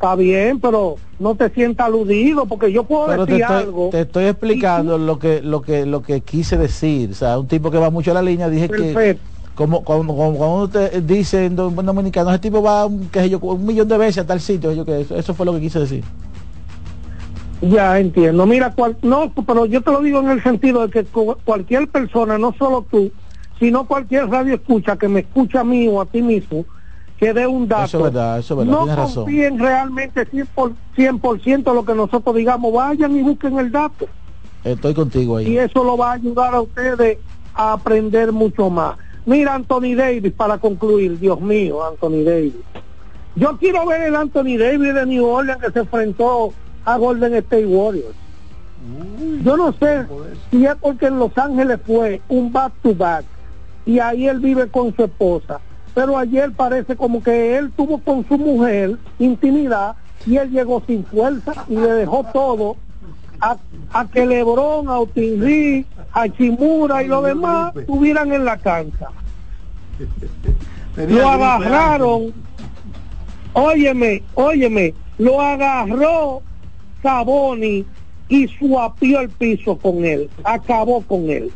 Está 0.00 0.14
bien, 0.14 0.60
pero 0.60 0.94
no 1.18 1.34
te 1.34 1.50
sientas 1.50 1.88
aludido, 1.88 2.46
porque 2.46 2.70
yo 2.70 2.84
puedo 2.84 3.08
Pero 3.08 3.26
te 3.26 3.32
decir 3.32 3.42
estoy, 3.42 3.62
algo. 3.64 3.88
te 3.90 4.00
estoy 4.02 4.24
explicando 4.26 4.96
lo 4.96 5.18
que 5.18 5.42
lo 5.42 5.60
que 5.60 5.84
lo 5.86 6.02
que 6.02 6.20
quise 6.20 6.56
decir. 6.56 7.10
O 7.10 7.14
sea, 7.14 7.36
un 7.36 7.48
tipo 7.48 7.68
que 7.68 7.78
va 7.78 7.90
mucho 7.90 8.12
a 8.12 8.14
la 8.14 8.22
línea, 8.22 8.48
dije 8.48 8.68
que 8.68 8.92
Perfecto. 8.92 9.22
como 9.56 9.82
cuando, 9.82 10.14
cuando, 10.14 10.38
cuando 10.38 10.62
usted 10.66 11.02
dice 11.02 11.46
en 11.46 11.56
do- 11.56 11.74
en 11.76 11.84
dominicano, 11.84 12.30
ese 12.30 12.38
tipo 12.38 12.62
va 12.62 12.86
sé 13.12 13.28
yo, 13.28 13.40
un 13.40 13.66
millón 13.66 13.88
de 13.88 13.98
veces 13.98 14.18
a 14.18 14.26
tal 14.28 14.40
sitio, 14.40 14.70
yo 14.72 14.84
que 14.84 15.00
eso, 15.00 15.16
eso 15.16 15.34
fue 15.34 15.44
lo 15.44 15.52
que 15.54 15.60
quise 15.62 15.80
decir. 15.80 16.04
Ya 17.60 17.98
entiendo. 17.98 18.46
Mira, 18.46 18.72
cual, 18.72 18.96
no, 19.02 19.32
pero 19.44 19.66
yo 19.66 19.80
te 19.82 19.90
lo 19.90 20.00
digo 20.00 20.20
en 20.20 20.30
el 20.30 20.40
sentido 20.44 20.86
de 20.86 20.92
que 20.92 21.02
cu- 21.06 21.38
cualquier 21.44 21.88
persona, 21.88 22.38
no 22.38 22.54
solo 22.56 22.86
tú, 22.88 23.10
sino 23.58 23.84
cualquier 23.88 24.28
radio 24.28 24.54
escucha 24.54 24.96
que 24.96 25.08
me 25.08 25.20
escucha 25.20 25.62
a 25.62 25.64
mí 25.64 25.88
o 25.88 26.00
a 26.00 26.06
ti 26.06 26.22
mismo, 26.22 26.64
que 27.18 27.34
dé 27.34 27.46
un 27.46 27.66
dato. 27.66 27.84
Eso 27.84 27.98
es 27.98 28.04
verdad, 28.04 28.38
eso 28.38 28.54
es 28.54 28.58
verdad, 28.58 28.72
no 28.72 28.84
tienes 28.84 28.96
razón. 28.96 29.24
confíen 29.24 29.58
realmente 29.58 30.30
100%, 30.30 30.46
por, 30.54 30.72
100% 30.96 31.74
lo 31.74 31.84
que 31.84 31.94
nosotros 31.94 32.34
digamos, 32.36 32.72
vayan 32.72 33.16
y 33.16 33.22
busquen 33.22 33.58
el 33.58 33.72
dato. 33.72 34.06
Estoy 34.64 34.94
contigo 34.94 35.36
ahí. 35.36 35.48
Y 35.48 35.58
eso 35.58 35.82
lo 35.84 35.96
va 35.96 36.10
a 36.10 36.14
ayudar 36.14 36.54
a 36.54 36.60
ustedes 36.60 37.18
a 37.54 37.72
aprender 37.72 38.32
mucho 38.32 38.70
más. 38.70 38.96
Mira 39.26 39.54
Anthony 39.54 39.94
Davis 39.96 40.32
para 40.32 40.58
concluir, 40.58 41.18
Dios 41.18 41.40
mío, 41.40 41.84
Anthony 41.84 42.24
Davis. 42.24 42.54
Yo 43.34 43.56
quiero 43.58 43.84
ver 43.86 44.02
el 44.02 44.16
Anthony 44.16 44.56
Davis 44.58 44.94
de 44.94 45.06
New 45.06 45.26
Orleans 45.26 45.62
que 45.62 45.70
se 45.70 45.80
enfrentó 45.80 46.52
a 46.84 46.96
Golden 46.96 47.34
State 47.34 47.66
Warriors. 47.66 48.16
Yo 49.44 49.56
no 49.56 49.72
sé 49.72 50.06
si 50.50 50.64
es 50.64 50.74
porque 50.76 51.06
en 51.06 51.18
Los 51.18 51.36
Ángeles 51.36 51.80
fue 51.84 52.22
un 52.28 52.52
back 52.52 52.72
to 52.82 52.94
back 52.94 53.24
y 53.84 53.98
ahí 53.98 54.28
él 54.28 54.38
vive 54.38 54.68
con 54.68 54.94
su 54.94 55.04
esposa. 55.04 55.60
Pero 55.98 56.16
ayer 56.16 56.52
parece 56.52 56.94
como 56.94 57.20
que 57.20 57.56
él 57.56 57.72
tuvo 57.76 57.98
con 57.98 58.24
su 58.28 58.38
mujer 58.38 58.96
intimidad 59.18 59.96
y 60.24 60.36
él 60.36 60.48
llegó 60.52 60.80
sin 60.86 61.04
fuerza 61.04 61.64
y 61.68 61.74
le 61.74 61.90
dejó 61.92 62.22
todo 62.32 62.76
a, 63.40 63.56
a 63.92 64.06
que 64.06 64.24
Lebron, 64.24 64.88
a 64.88 65.00
Otinri, 65.00 65.84
a 66.12 66.28
Chimura 66.28 67.02
y 67.02 67.08
los 67.08 67.24
demás 67.24 67.74
estuvieran 67.74 68.32
en 68.32 68.44
la 68.44 68.58
cancha. 68.58 69.08
Lo 71.08 71.28
agarraron, 71.28 72.32
óyeme, 73.54 74.22
óyeme, 74.34 74.94
lo 75.18 75.40
agarró 75.40 76.42
Saboni 77.02 77.84
y 78.28 78.46
suapió 78.46 79.18
el 79.18 79.30
piso 79.30 79.76
con 79.76 80.04
él, 80.04 80.30
acabó 80.44 81.00
con 81.02 81.28
él. 81.28 81.50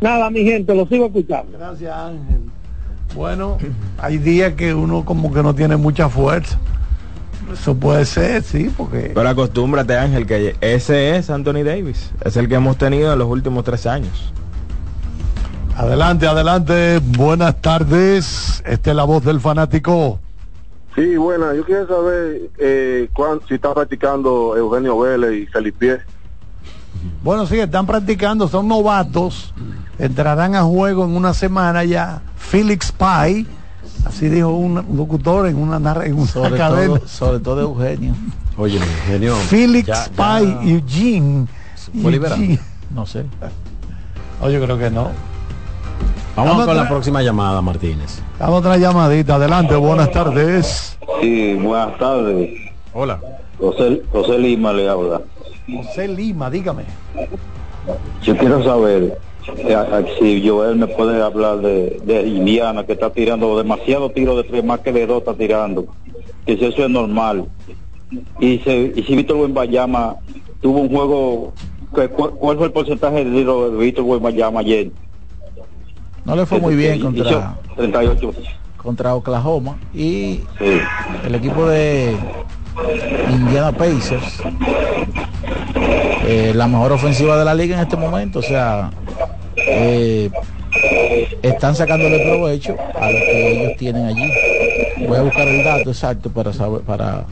Nada, 0.00 0.28
mi 0.30 0.42
gente, 0.42 0.74
lo 0.74 0.86
sigo 0.86 1.06
escuchando. 1.06 1.56
Gracias, 1.56 1.92
Ángel. 1.92 2.50
Bueno, 3.14 3.56
hay 3.98 4.18
días 4.18 4.52
que 4.54 4.74
uno 4.74 5.04
como 5.04 5.32
que 5.32 5.42
no 5.42 5.54
tiene 5.54 5.76
mucha 5.76 6.08
fuerza. 6.08 6.58
Eso 7.52 7.76
puede 7.76 8.04
ser, 8.04 8.42
sí, 8.42 8.70
porque... 8.76 9.12
Pero 9.14 9.28
acostúmbrate, 9.28 9.96
Ángel, 9.96 10.26
que 10.26 10.56
ese 10.60 11.16
es 11.16 11.30
Anthony 11.30 11.62
Davis. 11.64 12.10
Es 12.24 12.36
el 12.36 12.48
que 12.48 12.56
hemos 12.56 12.76
tenido 12.76 13.12
en 13.12 13.18
los 13.18 13.28
últimos 13.28 13.64
tres 13.64 13.86
años. 13.86 14.32
Adelante, 15.76 16.26
adelante. 16.26 17.00
Buenas 17.02 17.60
tardes. 17.62 18.62
Esta 18.66 18.90
es 18.90 18.96
la 18.96 19.04
voz 19.04 19.24
del 19.24 19.40
fanático. 19.40 20.18
Sí, 20.94 21.16
bueno, 21.16 21.54
yo 21.54 21.64
quiero 21.64 21.86
saber 21.86 22.40
eh, 22.58 23.08
cuán- 23.12 23.40
si 23.46 23.54
está 23.54 23.72
practicando 23.74 24.56
Eugenio 24.56 24.98
Vélez 24.98 25.42
y 25.42 25.46
Felipe. 25.46 26.00
Bueno, 27.22 27.46
sí, 27.46 27.58
están 27.58 27.86
practicando, 27.86 28.48
son 28.48 28.68
novatos. 28.68 29.52
Entrarán 29.98 30.54
a 30.54 30.62
juego 30.62 31.04
en 31.04 31.16
una 31.16 31.32
semana 31.34 31.84
ya. 31.84 32.20
Felix 32.36 32.92
Pai, 32.92 33.46
así 34.04 34.28
dijo 34.28 34.48
un 34.50 34.74
locutor 34.96 35.48
en 35.48 35.56
una, 35.56 35.78
narra- 35.78 36.06
en 36.06 36.14
una 36.14 36.26
Sobre 36.26 36.56
cadena. 36.56 36.98
todo, 36.98 37.08
sobre 37.08 37.38
todo 37.40 37.60
Eugenio. 37.62 38.14
Oye, 38.58 38.76
Eugenio. 38.78 39.34
Felix 39.36 39.86
ya- 39.88 40.04
ya- 40.06 40.12
Pai, 40.12 40.58
Eugene. 40.62 41.46
¿Fue 42.02 42.12
liberado? 42.12 42.40
Eugene. 42.40 42.60
No 42.94 43.04
sé. 43.06 43.24
Oh, 44.40 44.48
yo 44.50 44.62
creo 44.62 44.78
que 44.78 44.90
no. 44.90 45.10
Vamos, 46.36 46.50
Vamos 46.52 46.66
con 46.66 46.78
a 46.78 46.82
la 46.82 46.88
próxima 46.88 47.22
llamada, 47.22 47.62
Martínez. 47.62 48.18
Damos 48.38 48.58
otra 48.60 48.76
llamadita. 48.76 49.36
Adelante, 49.36 49.74
buenas 49.74 50.10
tardes. 50.12 50.98
Sí, 51.22 51.54
buenas 51.54 51.98
tardes. 51.98 52.50
Hola. 52.92 53.18
José, 53.58 54.02
José 54.12 54.38
Lima 54.38 54.72
le 54.74 54.88
habla. 54.88 55.22
José 55.74 56.08
Lima, 56.08 56.50
dígame. 56.50 56.84
Yo 58.22 58.36
quiero 58.36 58.62
saber 58.62 59.18
eh, 59.56 60.16
si 60.18 60.46
Joel 60.46 60.76
me 60.76 60.86
puede 60.86 61.22
hablar 61.22 61.58
de, 61.58 62.00
de 62.04 62.26
Indiana, 62.26 62.84
que 62.84 62.92
está 62.92 63.10
tirando 63.10 63.56
demasiado 63.58 64.10
tiro 64.10 64.36
de 64.36 64.44
tres, 64.44 64.64
más 64.64 64.80
que 64.80 64.92
de 64.92 65.06
dos 65.06 65.18
está 65.18 65.34
tirando. 65.34 65.86
Que 66.44 66.56
si 66.56 66.64
eso 66.64 66.84
es 66.84 66.90
normal. 66.90 67.46
Y, 68.40 68.58
se, 68.58 68.92
y 68.94 69.02
si 69.02 69.16
Víctor 69.16 69.50
tuvo 70.60 70.80
un 70.80 70.88
juego, 70.88 71.52
¿cuál 72.38 72.56
fue 72.56 72.66
el 72.66 72.72
porcentaje 72.72 73.24
de 73.24 73.30
tiro 73.30 73.70
de 73.70 73.76
Víctor 73.78 74.04
Buenbayama 74.04 74.60
ayer? 74.60 74.90
No 76.24 76.34
le 76.34 76.46
fue 76.46 76.58
muy 76.60 76.74
bien 76.74 77.00
contra, 77.00 77.56
38. 77.76 78.32
contra 78.76 79.14
Oklahoma 79.14 79.76
y 79.94 80.40
Sí. 80.58 80.80
el 81.24 81.34
equipo 81.36 81.68
de 81.68 82.16
Indiana 83.30 83.72
Pacers 83.72 84.40
eh, 86.26 86.52
la 86.54 86.66
mejor 86.66 86.92
ofensiva 86.92 87.38
de 87.38 87.44
la 87.44 87.54
liga 87.54 87.76
en 87.76 87.82
este 87.82 87.96
momento 87.96 88.40
o 88.40 88.42
sea 88.42 88.90
eh, 89.56 90.30
están 91.42 91.74
sacándole 91.74 92.18
provecho 92.26 92.76
a 93.00 93.10
lo 93.10 93.18
que 93.18 93.52
ellos 93.52 93.76
tienen 93.78 94.06
allí 94.06 94.30
voy 95.06 95.16
a 95.18 95.22
buscar 95.22 95.46
el 95.48 95.64
dato 95.64 95.90
exacto 95.90 96.30
para 96.30 96.52
saber 96.52 96.82
para 96.82 97.24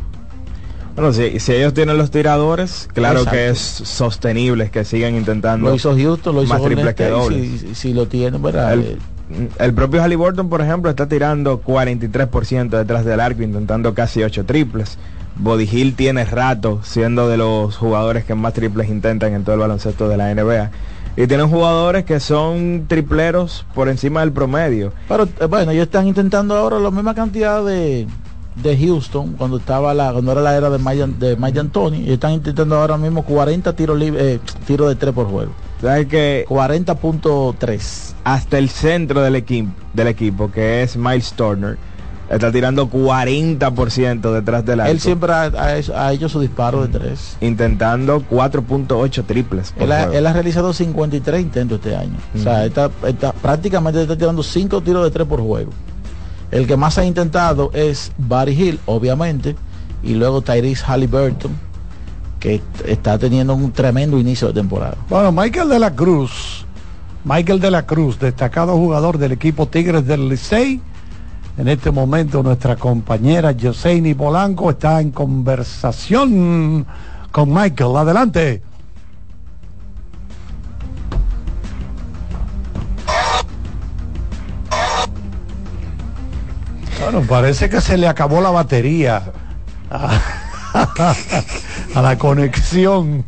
Bueno, 0.94 1.12
si, 1.12 1.40
si 1.40 1.52
ellos 1.52 1.74
tienen 1.74 1.98
los 1.98 2.10
tiradores, 2.10 2.88
claro 2.94 3.18
Exacto. 3.20 3.36
que 3.36 3.48
es 3.48 3.58
sostenible 3.58 4.70
que 4.70 4.84
sigan 4.84 5.14
intentando 5.16 5.70
lo 5.70 5.74
hizo 5.76 5.94
Houston 5.96 6.34
lo 6.36 6.42
hizo 6.44 6.52
más 6.54 6.62
triples 6.62 6.94
que 6.94 7.04
State, 7.04 7.10
dobles. 7.10 7.60
si, 7.60 7.74
si 7.74 7.92
lo 7.92 8.06
tienen 8.06 8.40
verdad 8.42 8.72
El, 8.74 8.80
Eh, 8.80 8.96
el 9.58 9.72
propio 9.72 10.02
Halliburton, 10.02 10.50
por 10.50 10.60
ejemplo, 10.60 10.90
está 10.90 11.08
tirando 11.08 11.62
43% 11.62 12.68
detrás 12.68 13.06
del 13.06 13.20
arco, 13.20 13.42
intentando 13.42 13.94
casi 13.94 14.22
8 14.22 14.44
triples. 14.44 14.98
Body 15.36 15.68
Hill 15.70 15.94
tiene 15.94 16.24
rato 16.24 16.80
siendo 16.82 17.28
de 17.28 17.36
los 17.36 17.76
jugadores 17.76 18.24
que 18.24 18.34
más 18.34 18.52
triples 18.52 18.88
intentan 18.88 19.34
en 19.34 19.44
todo 19.44 19.54
el 19.54 19.60
baloncesto 19.60 20.08
de 20.08 20.16
la 20.16 20.34
NBA. 20.34 20.70
Y 21.16 21.26
tienen 21.26 21.48
jugadores 21.48 22.04
que 22.04 22.18
son 22.18 22.86
tripleros 22.88 23.64
por 23.74 23.88
encima 23.88 24.20
del 24.20 24.32
promedio. 24.32 24.92
Pero 25.08 25.28
eh, 25.40 25.46
bueno, 25.46 25.70
ellos 25.70 25.84
están 25.84 26.08
intentando 26.08 26.56
ahora 26.56 26.78
la 26.80 26.90
misma 26.90 27.14
cantidad 27.14 27.64
de, 27.64 28.08
de 28.56 28.76
Houston 28.76 29.34
cuando 29.34 29.58
estaba 29.58 29.94
la 29.94 30.12
cuando 30.12 30.32
era 30.32 30.40
la 30.40 30.56
era 30.56 30.70
de 30.70 30.78
Mike, 30.78 31.06
de 31.18 31.36
Mike 31.36 31.60
Anthony 31.60 32.02
y 32.06 32.12
están 32.12 32.32
intentando 32.32 32.76
ahora 32.76 32.96
mismo 32.96 33.24
40 33.24 33.74
tiros 33.74 34.00
eh, 34.00 34.40
tiros 34.66 34.88
de 34.88 34.96
3 34.96 35.14
por 35.14 35.26
juego. 35.26 35.52
¿Sabes 35.80 36.06
que 36.06 36.46
40.3 36.48 38.14
hasta 38.24 38.58
el 38.58 38.68
centro 38.70 39.22
del 39.22 39.36
equipo, 39.36 39.70
del 39.92 40.08
equipo 40.08 40.50
que 40.50 40.82
es 40.82 40.96
Miles 40.96 41.32
Turner, 41.34 41.76
está 42.30 42.50
tirando 42.50 42.88
40% 42.88 44.32
detrás 44.32 44.64
del 44.64 44.80
arco. 44.80 44.90
Él 44.92 45.00
siempre 45.00 45.32
ha, 45.32 45.42
ha 45.42 45.76
hecho, 45.76 45.96
ha 45.96 46.12
hecho 46.12 46.28
su 46.28 46.40
disparo 46.40 46.86
de 46.86 46.98
3. 46.98 47.36
intentando 47.40 48.22
4.8 48.30 49.24
triples. 49.24 49.74
Él 49.78 49.92
ha, 49.92 49.98
juego. 50.04 50.12
él 50.14 50.26
ha 50.26 50.32
realizado 50.32 50.72
53 50.72 51.40
intentos 51.42 51.78
este 51.78 51.96
año. 51.96 52.16
O 52.34 52.38
sea, 52.38 52.64
está, 52.64 52.90
está- 53.06 53.32
prácticamente 53.32 54.00
está 54.02 54.16
tirando 54.16 54.42
5 54.42 54.80
tiros 54.82 55.04
de 55.04 55.10
3 55.10 55.26
por 55.26 55.40
juego. 55.40 55.70
El 56.50 56.66
que 56.66 56.76
más 56.76 56.98
ha 56.98 57.04
intentado 57.04 57.70
es 57.74 58.12
Barry 58.18 58.52
Hill, 58.52 58.80
obviamente, 58.86 59.56
y 60.02 60.14
luego 60.14 60.40
Tyrese 60.42 60.84
Halliburton, 60.84 61.50
que 62.38 62.60
está 62.86 63.18
teniendo 63.18 63.54
un 63.54 63.72
tremendo 63.72 64.18
inicio 64.18 64.48
de 64.48 64.54
temporada. 64.54 64.96
Bueno, 65.08 65.32
Michael 65.32 65.68
de 65.68 65.78
la 65.78 65.90
Cruz, 65.94 66.64
Michael 67.24 67.58
de 67.60 67.70
la 67.70 67.86
Cruz, 67.86 68.18
destacado 68.20 68.74
jugador 68.76 69.18
del 69.18 69.32
equipo 69.32 69.66
Tigres 69.66 70.06
del 70.06 70.28
Licey. 70.28 70.80
En 71.56 71.68
este 71.68 71.92
momento 71.92 72.42
nuestra 72.42 72.74
compañera 72.74 73.54
Joseini 73.58 74.14
Polanco 74.14 74.70
está 74.70 75.00
en 75.00 75.12
conversación 75.12 76.84
con 77.30 77.52
Michael. 77.52 77.96
Adelante. 77.96 78.62
Bueno, 87.00 87.20
parece 87.28 87.68
que 87.68 87.80
se 87.80 87.98
le 87.98 88.08
acabó 88.08 88.40
la 88.40 88.50
batería 88.50 89.22
a, 89.90 90.20
a 91.94 92.02
la 92.02 92.18
conexión. 92.18 93.24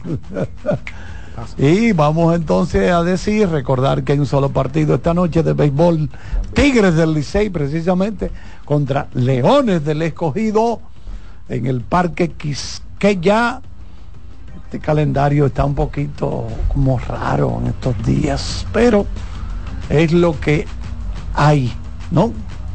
Y 1.58 1.92
vamos 1.92 2.34
entonces 2.34 2.90
a 2.90 3.02
decir, 3.02 3.48
recordar 3.48 4.04
que 4.04 4.12
hay 4.12 4.18
un 4.18 4.26
solo 4.26 4.50
partido 4.50 4.94
esta 4.94 5.14
noche 5.14 5.42
de 5.42 5.52
béisbol, 5.52 6.08
Tigres 6.54 6.94
del 6.94 7.14
Licey 7.14 7.50
precisamente, 7.50 8.30
contra 8.64 9.08
Leones 9.14 9.84
del 9.84 10.02
Escogido 10.02 10.80
en 11.48 11.66
el 11.66 11.80
Parque 11.80 12.32
Quisqueya. 12.32 13.60
Este 14.64 14.80
calendario 14.80 15.46
está 15.46 15.64
un 15.64 15.74
poquito 15.74 16.46
como 16.68 16.98
raro 16.98 17.58
en 17.60 17.68
estos 17.68 18.02
días, 18.04 18.66
pero 18.72 19.06
es 19.88 20.12
lo 20.12 20.38
que 20.40 20.66
hay, 21.34 21.72
¿no? 22.10 22.32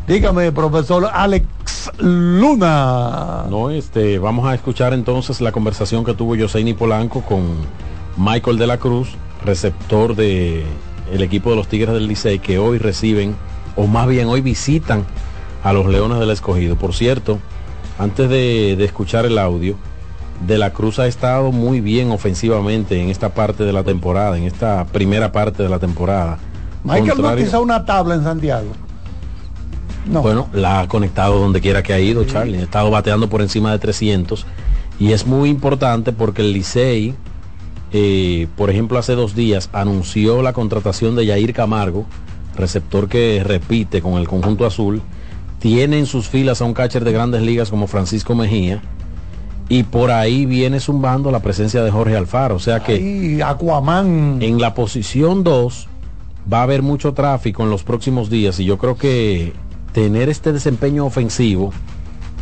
Dígame, 0.07 0.51
profesor 0.51 1.09
Alex 1.11 1.91
Luna. 1.99 3.45
No, 3.49 3.69
este, 3.69 4.19
vamos 4.19 4.47
a 4.47 4.55
escuchar 4.55 4.93
entonces 4.93 5.41
la 5.41 5.51
conversación 5.51 6.03
que 6.03 6.13
tuvo 6.13 6.35
Joseini 6.37 6.73
Polanco 6.73 7.21
con 7.21 7.41
Michael 8.17 8.57
de 8.57 8.67
la 8.67 8.77
Cruz, 8.77 9.09
receptor 9.43 10.15
de 10.15 10.63
el 11.13 11.21
equipo 11.23 11.49
de 11.49 11.55
los 11.57 11.67
Tigres 11.67 11.93
del 11.93 12.07
Licey, 12.07 12.39
que 12.39 12.57
hoy 12.59 12.77
reciben, 12.77 13.35
o 13.75 13.87
más 13.87 14.07
bien 14.07 14.27
hoy 14.27 14.41
visitan 14.41 15.05
a 15.63 15.73
los 15.73 15.87
Leones 15.87 16.19
del 16.19 16.29
Escogido. 16.29 16.75
Por 16.77 16.93
cierto, 16.93 17.39
antes 17.99 18.29
de, 18.29 18.75
de 18.77 18.85
escuchar 18.85 19.25
el 19.25 19.37
audio, 19.37 19.75
de 20.47 20.57
la 20.57 20.71
Cruz 20.73 20.97
ha 20.99 21.07
estado 21.07 21.51
muy 21.51 21.81
bien 21.81 22.11
ofensivamente 22.11 22.99
en 23.01 23.09
esta 23.09 23.29
parte 23.29 23.63
de 23.63 23.73
la 23.73 23.83
temporada, 23.83 24.37
en 24.37 24.43
esta 24.45 24.85
primera 24.85 25.31
parte 25.31 25.61
de 25.63 25.69
la 25.69 25.79
temporada. 25.79 26.39
Michael 26.83 27.11
Contrario- 27.11 27.61
una 27.61 27.85
tabla 27.85 28.15
en 28.15 28.23
Santiago. 28.23 28.69
Bueno, 30.07 30.47
la 30.51 30.79
ha 30.79 30.87
conectado 30.87 31.37
donde 31.39 31.61
quiera 31.61 31.83
que 31.83 31.93
ha 31.93 31.99
ido, 31.99 32.23
Charlie. 32.23 32.57
Ha 32.57 32.63
estado 32.63 32.89
bateando 32.89 33.29
por 33.29 33.41
encima 33.41 33.71
de 33.71 33.77
300 33.77 34.47
y 34.99 35.11
es 35.11 35.27
muy 35.27 35.49
importante 35.49 36.11
porque 36.11 36.41
el 36.41 36.53
Licey, 36.53 37.13
eh, 37.93 38.47
por 38.55 38.69
ejemplo, 38.69 38.97
hace 38.97 39.15
dos 39.15 39.35
días 39.35 39.69
anunció 39.73 40.41
la 40.41 40.53
contratación 40.53 41.15
de 41.15 41.25
Yair 41.25 41.53
Camargo, 41.53 42.05
receptor 42.55 43.09
que 43.09 43.43
repite 43.43 44.01
con 44.01 44.13
el 44.13 44.27
conjunto 44.27 44.65
azul. 44.65 45.01
Tiene 45.59 45.99
en 45.99 46.05
sus 46.05 46.27
filas 46.27 46.61
a 46.61 46.65
un 46.65 46.73
catcher 46.73 47.03
de 47.03 47.11
grandes 47.11 47.41
ligas 47.41 47.69
como 47.69 47.87
Francisco 47.87 48.33
Mejía. 48.33 48.81
Y 49.69 49.83
por 49.83 50.11
ahí 50.11 50.45
viene 50.45 50.79
zumbando 50.79 51.31
la 51.31 51.41
presencia 51.41 51.83
de 51.83 51.91
Jorge 51.91 52.15
Alfaro. 52.17 52.55
O 52.55 52.59
sea 52.59 52.81
que 52.81 52.99
Y 52.99 53.41
Aquaman. 53.41 54.39
en 54.41 54.59
la 54.59 54.73
posición 54.73 55.43
2 55.43 55.87
va 56.51 56.59
a 56.59 56.63
haber 56.63 56.81
mucho 56.81 57.13
tráfico 57.13 57.63
en 57.63 57.69
los 57.69 57.83
próximos 57.83 58.29
días. 58.29 58.59
Y 58.59 58.65
yo 58.65 58.77
creo 58.77 58.97
que 58.97 59.53
tener 59.93 60.29
este 60.29 60.51
desempeño 60.51 61.05
ofensivo 61.05 61.71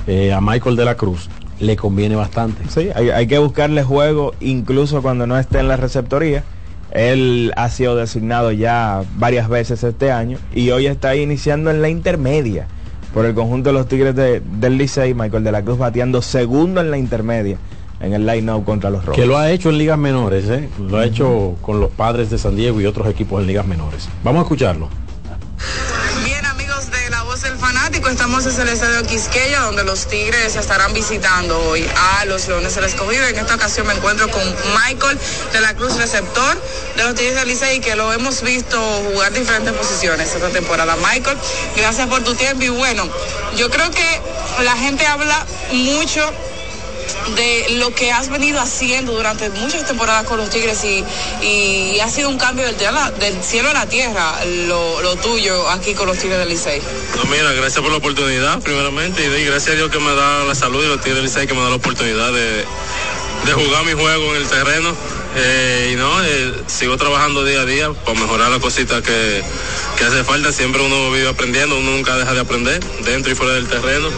eh, 0.08 0.34
a 0.34 0.42
Michael 0.42 0.76
de 0.76 0.86
la 0.86 0.96
Cruz 0.96 1.30
le 1.60 1.76
conviene 1.76 2.16
bastante. 2.16 2.64
Sí, 2.70 2.90
hay, 2.96 3.10
hay 3.10 3.28
que 3.28 3.38
buscarle 3.40 3.84
juego 3.84 4.34
incluso 4.40 5.02
cuando 5.02 5.28
no 5.28 5.38
esté 5.38 5.60
en 5.60 5.68
la 5.68 5.78
receptoría. 5.78 6.44
Él 6.92 7.52
ha 7.56 7.70
sido 7.70 7.96
designado 7.96 8.52
ya 8.52 9.04
varias 9.18 9.48
veces 9.48 9.84
este 9.84 10.12
año 10.12 10.38
y 10.56 10.72
hoy 10.72 10.88
está 10.88 11.16
iniciando 11.16 11.70
en 11.70 11.82
la 11.84 11.90
intermedia 11.90 12.68
por 13.14 13.26
el 13.26 13.36
conjunto 13.36 13.70
de 13.70 13.74
los 13.74 13.88
Tigres 13.88 14.16
de- 14.16 14.40
del 14.60 14.78
Licey. 14.78 15.14
Michael 15.14 15.44
de 15.44 15.52
la 15.52 15.62
Cruz 15.62 15.78
bateando 15.78 16.22
segundo 16.22 16.82
en 16.82 16.90
la 16.90 16.98
intermedia 16.98 17.58
en 18.02 18.14
el 18.14 18.26
line-up 18.26 18.64
contra 18.66 18.90
los 18.90 19.04
Rojos. 19.06 19.20
Que 19.22 19.28
lo 19.28 19.38
ha 19.38 19.52
hecho 19.52 19.70
en 19.70 19.78
ligas 19.78 20.00
menores, 20.00 20.46
¿eh? 20.50 20.70
lo 20.80 20.98
ha 20.98 21.06
hecho 21.06 21.56
con 21.62 21.80
los 21.82 21.92
padres 21.92 22.30
de 22.30 22.38
San 22.38 22.56
Diego 22.56 22.80
y 22.82 22.86
otros 22.86 23.08
equipos 23.08 23.42
en 23.42 23.48
ligas 23.48 23.68
menores. 23.68 24.08
Vamos 24.24 24.40
a 24.40 24.44
escucharlo. 24.44 24.88
Estamos 28.12 28.46
en 28.48 28.62
el 28.62 28.70
Estadio 28.70 29.04
Quisqueya, 29.04 29.60
donde 29.62 29.84
los 29.84 30.08
Tigres 30.08 30.56
estarán 30.56 30.94
visitando 30.94 31.60
hoy 31.60 31.88
a 31.96 32.26
los 32.26 32.48
Leones 32.48 32.74
del 32.74 32.86
Escogido. 32.86 33.24
En 33.28 33.38
esta 33.38 33.56
ocasión 33.56 33.86
me 33.86 33.94
encuentro 33.94 34.30
con 34.32 34.42
Michael 34.74 35.20
de 35.54 35.62
la 35.62 35.76
Cruz, 35.76 35.96
receptor 35.96 36.60
de 36.96 37.04
los 37.04 37.14
Tigres 37.14 37.36
del 37.36 37.48
Licey, 37.48 37.80
que 37.82 37.96
lo 37.96 38.12
hemos 38.12 38.42
visto 38.42 38.80
jugar 39.12 39.32
diferentes 39.32 39.74
posiciones 39.74 40.34
esta 40.34 40.50
temporada. 40.50 40.96
Michael, 40.96 41.38
gracias 41.76 42.08
por 42.08 42.24
tu 42.24 42.34
tiempo 42.34 42.64
y 42.64 42.70
bueno, 42.70 43.08
yo 43.58 43.70
creo 43.70 43.92
que 43.92 44.22
la 44.64 44.76
gente 44.76 45.06
habla 45.06 45.46
mucho 45.72 46.34
de 47.36 47.76
lo 47.78 47.94
que 47.94 48.12
has 48.12 48.30
venido 48.30 48.60
haciendo 48.60 49.14
durante 49.14 49.50
muchas 49.50 49.86
temporadas 49.86 50.26
con 50.26 50.38
los 50.38 50.50
Tigres 50.50 50.84
y, 50.84 51.04
y 51.46 52.00
ha 52.00 52.10
sido 52.10 52.30
un 52.30 52.38
cambio 52.38 52.66
del, 52.66 52.76
cielo- 53.44 53.70
a 53.70 53.74
la 53.74 53.86
tierra 53.88 54.34
lo, 54.68 55.02
lo 55.02 55.16
tuyo 55.18 55.70
aquí 55.70 55.94
con 55.94 56.08
los 56.08 56.18
Tigres 56.18 56.40
del 56.40 56.50
Licey. 56.50 56.82
No, 57.18 57.24
mira, 57.30 57.52
gracias 57.54 57.82
por 57.82 57.92
la 57.92 57.98
oportunidad, 57.98 58.60
primeramente, 58.62 59.24
y 59.26 59.46
gracias 59.46 59.74
a 59.74 59.76
Dios 59.78 59.92
que 59.92 60.00
me 60.00 60.14
da 60.16 60.44
la 60.46 60.56
salud 60.56 60.84
y 60.84 60.88
los 60.88 60.98
Tigres 61.02 61.16
del 61.16 61.26
Licey 61.26 61.48
que 61.48 61.54
me 61.54 61.62
da 61.62 61.70
la 61.70 61.76
oportunidad 61.76 62.32
de, 62.32 62.66
de 63.46 63.54
jugar 63.54 63.86
mi 63.86 63.94
juego 63.94 64.36
en 64.36 64.42
el 64.42 64.48
terreno. 64.48 64.96
Eh, 65.36 65.92
y 65.94 65.96
no, 65.96 66.24
eh, 66.24 66.54
sigo 66.68 66.98
trabajando 66.98 67.44
día 67.44 67.62
a 67.62 67.66
día 67.66 67.94
para 67.94 68.20
mejorar 68.20 68.50
las 68.50 68.60
cositas 68.60 69.02
que, 69.02 69.44
que 69.98 70.04
hace 70.04 70.24
falta. 70.24 70.52
Siempre 70.52 70.82
uno 70.82 71.12
vive 71.12 71.30
aprendiendo, 71.30 71.78
uno 71.78 71.92
nunca 71.92 72.18
deja 72.18 72.34
de 72.34 72.40
aprender, 72.40 72.84
dentro 73.04 73.32
y 73.32 73.36
fuera 73.36 73.54
del 73.54 73.68
terreno. 73.68 74.10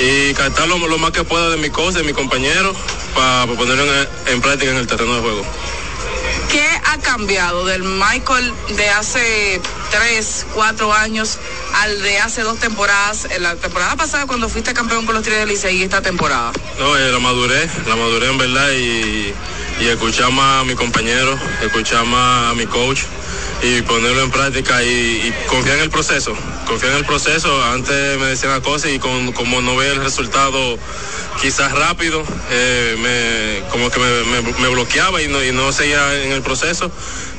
Y 0.00 0.34
captar 0.34 0.66
lo, 0.66 0.78
más 0.98 1.10
que 1.10 1.24
pueda 1.24 1.50
de 1.50 1.56
mi 1.56 1.70
cosa, 1.70 1.98
de 1.98 2.04
mi 2.04 2.12
compañero, 2.12 2.74
para 3.14 3.46
ponerlo 3.46 3.84
en 4.26 4.40
práctica 4.40 4.72
en 4.72 4.78
el 4.78 4.86
terreno 4.86 5.14
de 5.14 5.20
juego. 5.20 5.44
¿Qué 6.50 6.66
ha 6.84 6.98
cambiado 6.98 7.64
del 7.66 7.82
Michael 7.82 8.52
de 8.76 8.88
hace 8.88 9.60
tres, 9.90 10.46
cuatro 10.54 10.92
años 10.92 11.38
al 11.74 12.02
de 12.02 12.18
hace 12.18 12.42
dos 12.42 12.58
temporadas? 12.58 13.26
En 13.30 13.42
la 13.42 13.56
temporada 13.56 13.96
pasada 13.96 14.26
cuando 14.26 14.48
fuiste 14.48 14.74
campeón 14.74 15.06
con 15.06 15.14
los 15.14 15.22
Tigres 15.24 15.40
del 15.40 15.48
Licey 15.48 15.76
y 15.76 15.82
esta 15.82 16.02
temporada. 16.02 16.52
No, 16.78 16.96
eh, 16.96 17.12
la 17.12 17.18
madurez, 17.18 17.70
la 17.86 17.96
madurez 17.96 18.30
en 18.30 18.38
verdad 18.38 18.70
y, 18.72 19.34
y 19.80 19.88
a 19.88 20.64
mi 20.64 20.74
compañero, 20.74 21.38
escuchar 21.62 22.04
más 22.04 22.52
a 22.52 22.54
mi 22.54 22.66
coach 22.66 23.00
y 23.62 23.82
ponerlo 23.82 24.22
en 24.22 24.30
práctica 24.30 24.82
y, 24.82 24.88
y 24.88 25.34
confiar 25.46 25.76
en 25.76 25.82
el 25.84 25.90
proceso, 25.90 26.34
confiar 26.66 26.92
en 26.92 26.98
el 26.98 27.04
proceso. 27.04 27.62
Antes 27.64 28.18
me 28.18 28.26
decían 28.26 28.52
las 28.52 28.60
cosas 28.60 28.90
y 28.92 28.98
con, 28.98 29.32
como 29.32 29.60
no 29.60 29.76
veía 29.76 29.92
el 29.92 30.02
resultado 30.02 30.78
quizás 31.40 31.72
rápido, 31.72 32.22
eh, 32.50 32.96
me, 32.98 33.68
como 33.70 33.90
que 33.90 33.98
me, 33.98 34.68
bloqueaba 34.68 35.20
y 35.22 35.28
no, 35.28 35.72
seguía 35.72 36.22
en 36.24 36.32
el 36.32 36.42
proceso. 36.42 36.90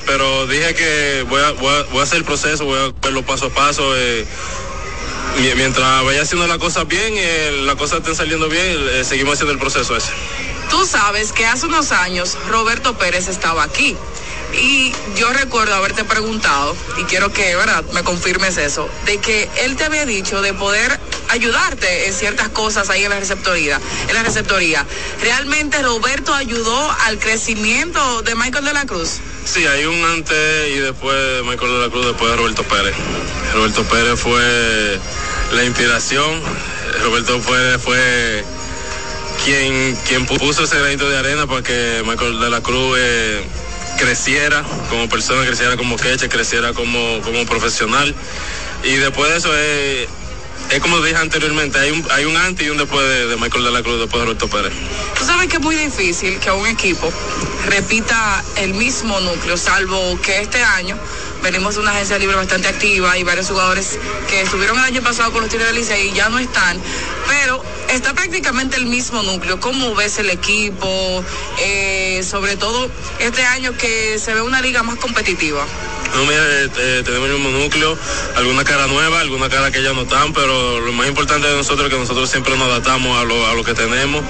Pero 0.05 0.47
dije 0.47 0.73
que 0.73 1.25
voy 1.29 1.41
a, 1.41 1.51
voy 1.51 1.99
a- 1.99 2.03
hacer 2.03 2.19
el 2.19 2.23
proceso, 2.25 2.65
voy 2.65 2.79
a 2.79 2.91
verlo 3.01 3.23
paso 3.23 3.47
a 3.47 3.49
paso. 3.49 3.95
eh, 3.95 4.25
mi- 5.39 5.55
mientras 5.55 6.03
vaya 6.03 6.21
haciendo 6.23 6.45
las 6.47 6.57
cosas 6.57 6.87
bien, 6.87 7.13
eh, 7.15 7.61
las 7.65 7.75
cosas 7.75 7.99
estén 7.99 8.15
saliendo 8.15 8.49
bien, 8.49 8.77
eh, 8.91 9.03
seguimos 9.03 9.33
haciendo 9.35 9.53
el 9.53 9.59
proceso 9.59 9.95
ese. 9.95 10.11
Tú 10.69 10.85
sabes 10.85 11.31
que 11.31 11.45
hace 11.45 11.65
unos 11.67 11.91
años 11.91 12.37
Roberto 12.49 12.97
Pérez 12.97 13.27
estaba 13.27 13.63
aquí. 13.63 13.95
Y 14.53 14.91
yo 15.17 15.31
recuerdo 15.31 15.75
haberte 15.75 16.03
preguntado, 16.03 16.75
y 16.97 17.03
quiero 17.03 17.31
que 17.31 17.55
¿verdad? 17.55 17.83
me 17.93 18.03
confirmes 18.03 18.57
eso, 18.57 18.89
de 19.05 19.17
que 19.19 19.49
él 19.63 19.75
te 19.75 19.85
había 19.85 20.05
dicho 20.05 20.41
de 20.41 20.53
poder 20.53 20.99
ayudarte 21.29 22.07
en 22.07 22.13
ciertas 22.13 22.49
cosas 22.49 22.89
ahí 22.89 23.03
en 23.03 23.09
la 23.09 23.19
receptoría. 23.19 23.79
En 24.09 24.15
la 24.15 24.23
receptoría. 24.23 24.85
¿Realmente 25.21 25.81
Roberto 25.81 26.33
ayudó 26.33 26.91
al 27.05 27.19
crecimiento 27.19 28.21
de 28.23 28.35
Michael 28.35 28.65
de 28.65 28.73
la 28.73 28.85
Cruz? 28.85 29.19
Sí, 29.45 29.65
hay 29.65 29.85
un 29.85 30.03
antes 30.03 30.69
y 30.69 30.79
después 30.79 31.15
de 31.15 31.43
Michael 31.43 31.71
de 31.71 31.79
la 31.79 31.89
Cruz, 31.89 32.05
después 32.05 32.31
de 32.31 32.37
Roberto 32.37 32.63
Pérez. 32.63 32.95
Roberto 33.53 33.83
Pérez 33.83 34.19
fue 34.19 34.99
la 35.53 35.63
inspiración. 35.63 36.41
Roberto 37.03 37.39
Pérez 37.39 37.81
fue 37.81 38.43
quien, 39.43 39.95
quien 40.07 40.25
puso 40.25 40.63
ese 40.63 40.77
granito 40.77 41.09
de 41.09 41.17
arena 41.17 41.47
para 41.47 41.63
que 41.63 42.03
Michael 42.05 42.39
de 42.39 42.49
la 42.49 42.61
Cruz 42.61 42.97
eh, 42.99 43.41
creciera 43.97 44.63
como 44.89 45.07
persona, 45.09 45.45
creciera 45.45 45.77
como 45.77 45.97
queche, 45.97 46.29
creciera 46.29 46.73
como, 46.73 47.21
como 47.21 47.45
profesional. 47.45 48.13
Y 48.83 48.95
después 48.95 49.31
de 49.31 49.37
eso 49.37 49.55
es, 49.55 50.07
es 50.71 50.79
como 50.79 50.99
dije 51.01 51.17
anteriormente, 51.17 51.79
hay 51.79 51.91
un, 51.91 52.05
hay 52.11 52.25
un 52.25 52.35
antes 52.37 52.65
y 52.65 52.69
un 52.69 52.77
después 52.77 53.07
de, 53.07 53.27
de 53.27 53.35
Michael 53.37 53.63
de 53.63 53.71
la 53.71 53.83
Cruz, 53.83 53.99
después 53.99 54.21
de 54.21 54.25
Roberto 54.25 54.47
Pérez. 54.47 54.73
Tú 55.17 55.25
sabes 55.25 55.47
que 55.47 55.57
es 55.57 55.61
muy 55.61 55.75
difícil 55.75 56.39
que 56.39 56.51
un 56.51 56.67
equipo 56.67 57.11
repita 57.67 58.43
el 58.57 58.73
mismo 58.73 59.19
núcleo, 59.19 59.57
salvo 59.57 60.19
que 60.21 60.41
este 60.41 60.63
año 60.63 60.97
venimos 61.43 61.75
de 61.75 61.81
una 61.81 61.91
agencia 61.91 62.17
libre 62.17 62.35
bastante 62.35 62.67
activa 62.67 63.17
y 63.17 63.23
varios 63.23 63.47
jugadores 63.47 63.97
que 64.29 64.41
estuvieron 64.41 64.77
el 64.77 64.85
año 64.85 65.01
pasado 65.01 65.31
con 65.31 65.41
los 65.41 65.49
Tigres 65.49 65.67
del 65.67 65.77
Licey 65.77 66.09
y 66.09 66.13
ya 66.13 66.29
no 66.29 66.39
están, 66.39 66.79
pero 67.27 67.63
está 67.89 68.13
prácticamente 68.13 68.77
el 68.77 68.85
mismo 68.85 69.21
núcleo. 69.23 69.59
¿Cómo 69.59 69.95
ves 69.95 70.17
el 70.19 70.29
equipo? 70.29 71.23
Eh, 71.59 72.21
sobre 72.23 72.55
todo 72.57 72.89
este 73.19 73.43
año 73.43 73.75
que 73.77 74.17
se 74.19 74.33
ve 74.33 74.41
una 74.41 74.61
liga 74.61 74.83
más 74.83 74.97
competitiva. 74.97 75.65
No, 76.15 76.25
mira, 76.25 76.43
eh, 76.45 77.01
tenemos 77.05 77.29
el 77.29 77.35
mismo 77.39 77.49
núcleo, 77.57 77.97
alguna 78.35 78.63
cara 78.63 78.85
nueva, 78.87 79.21
alguna 79.21 79.49
cara 79.49 79.71
que 79.71 79.81
ya 79.81 79.93
no 79.93 80.01
están, 80.01 80.33
pero 80.33 80.79
lo 80.81 80.91
más 80.91 81.07
importante 81.07 81.47
de 81.47 81.55
nosotros 81.55 81.87
es 81.87 81.93
que 81.93 81.99
nosotros 81.99 82.29
siempre 82.29 82.55
nos 82.57 82.67
adaptamos 82.67 83.17
a 83.19 83.23
lo, 83.23 83.47
a 83.47 83.53
lo 83.53 83.63
que 83.63 83.73
tenemos 83.73 84.21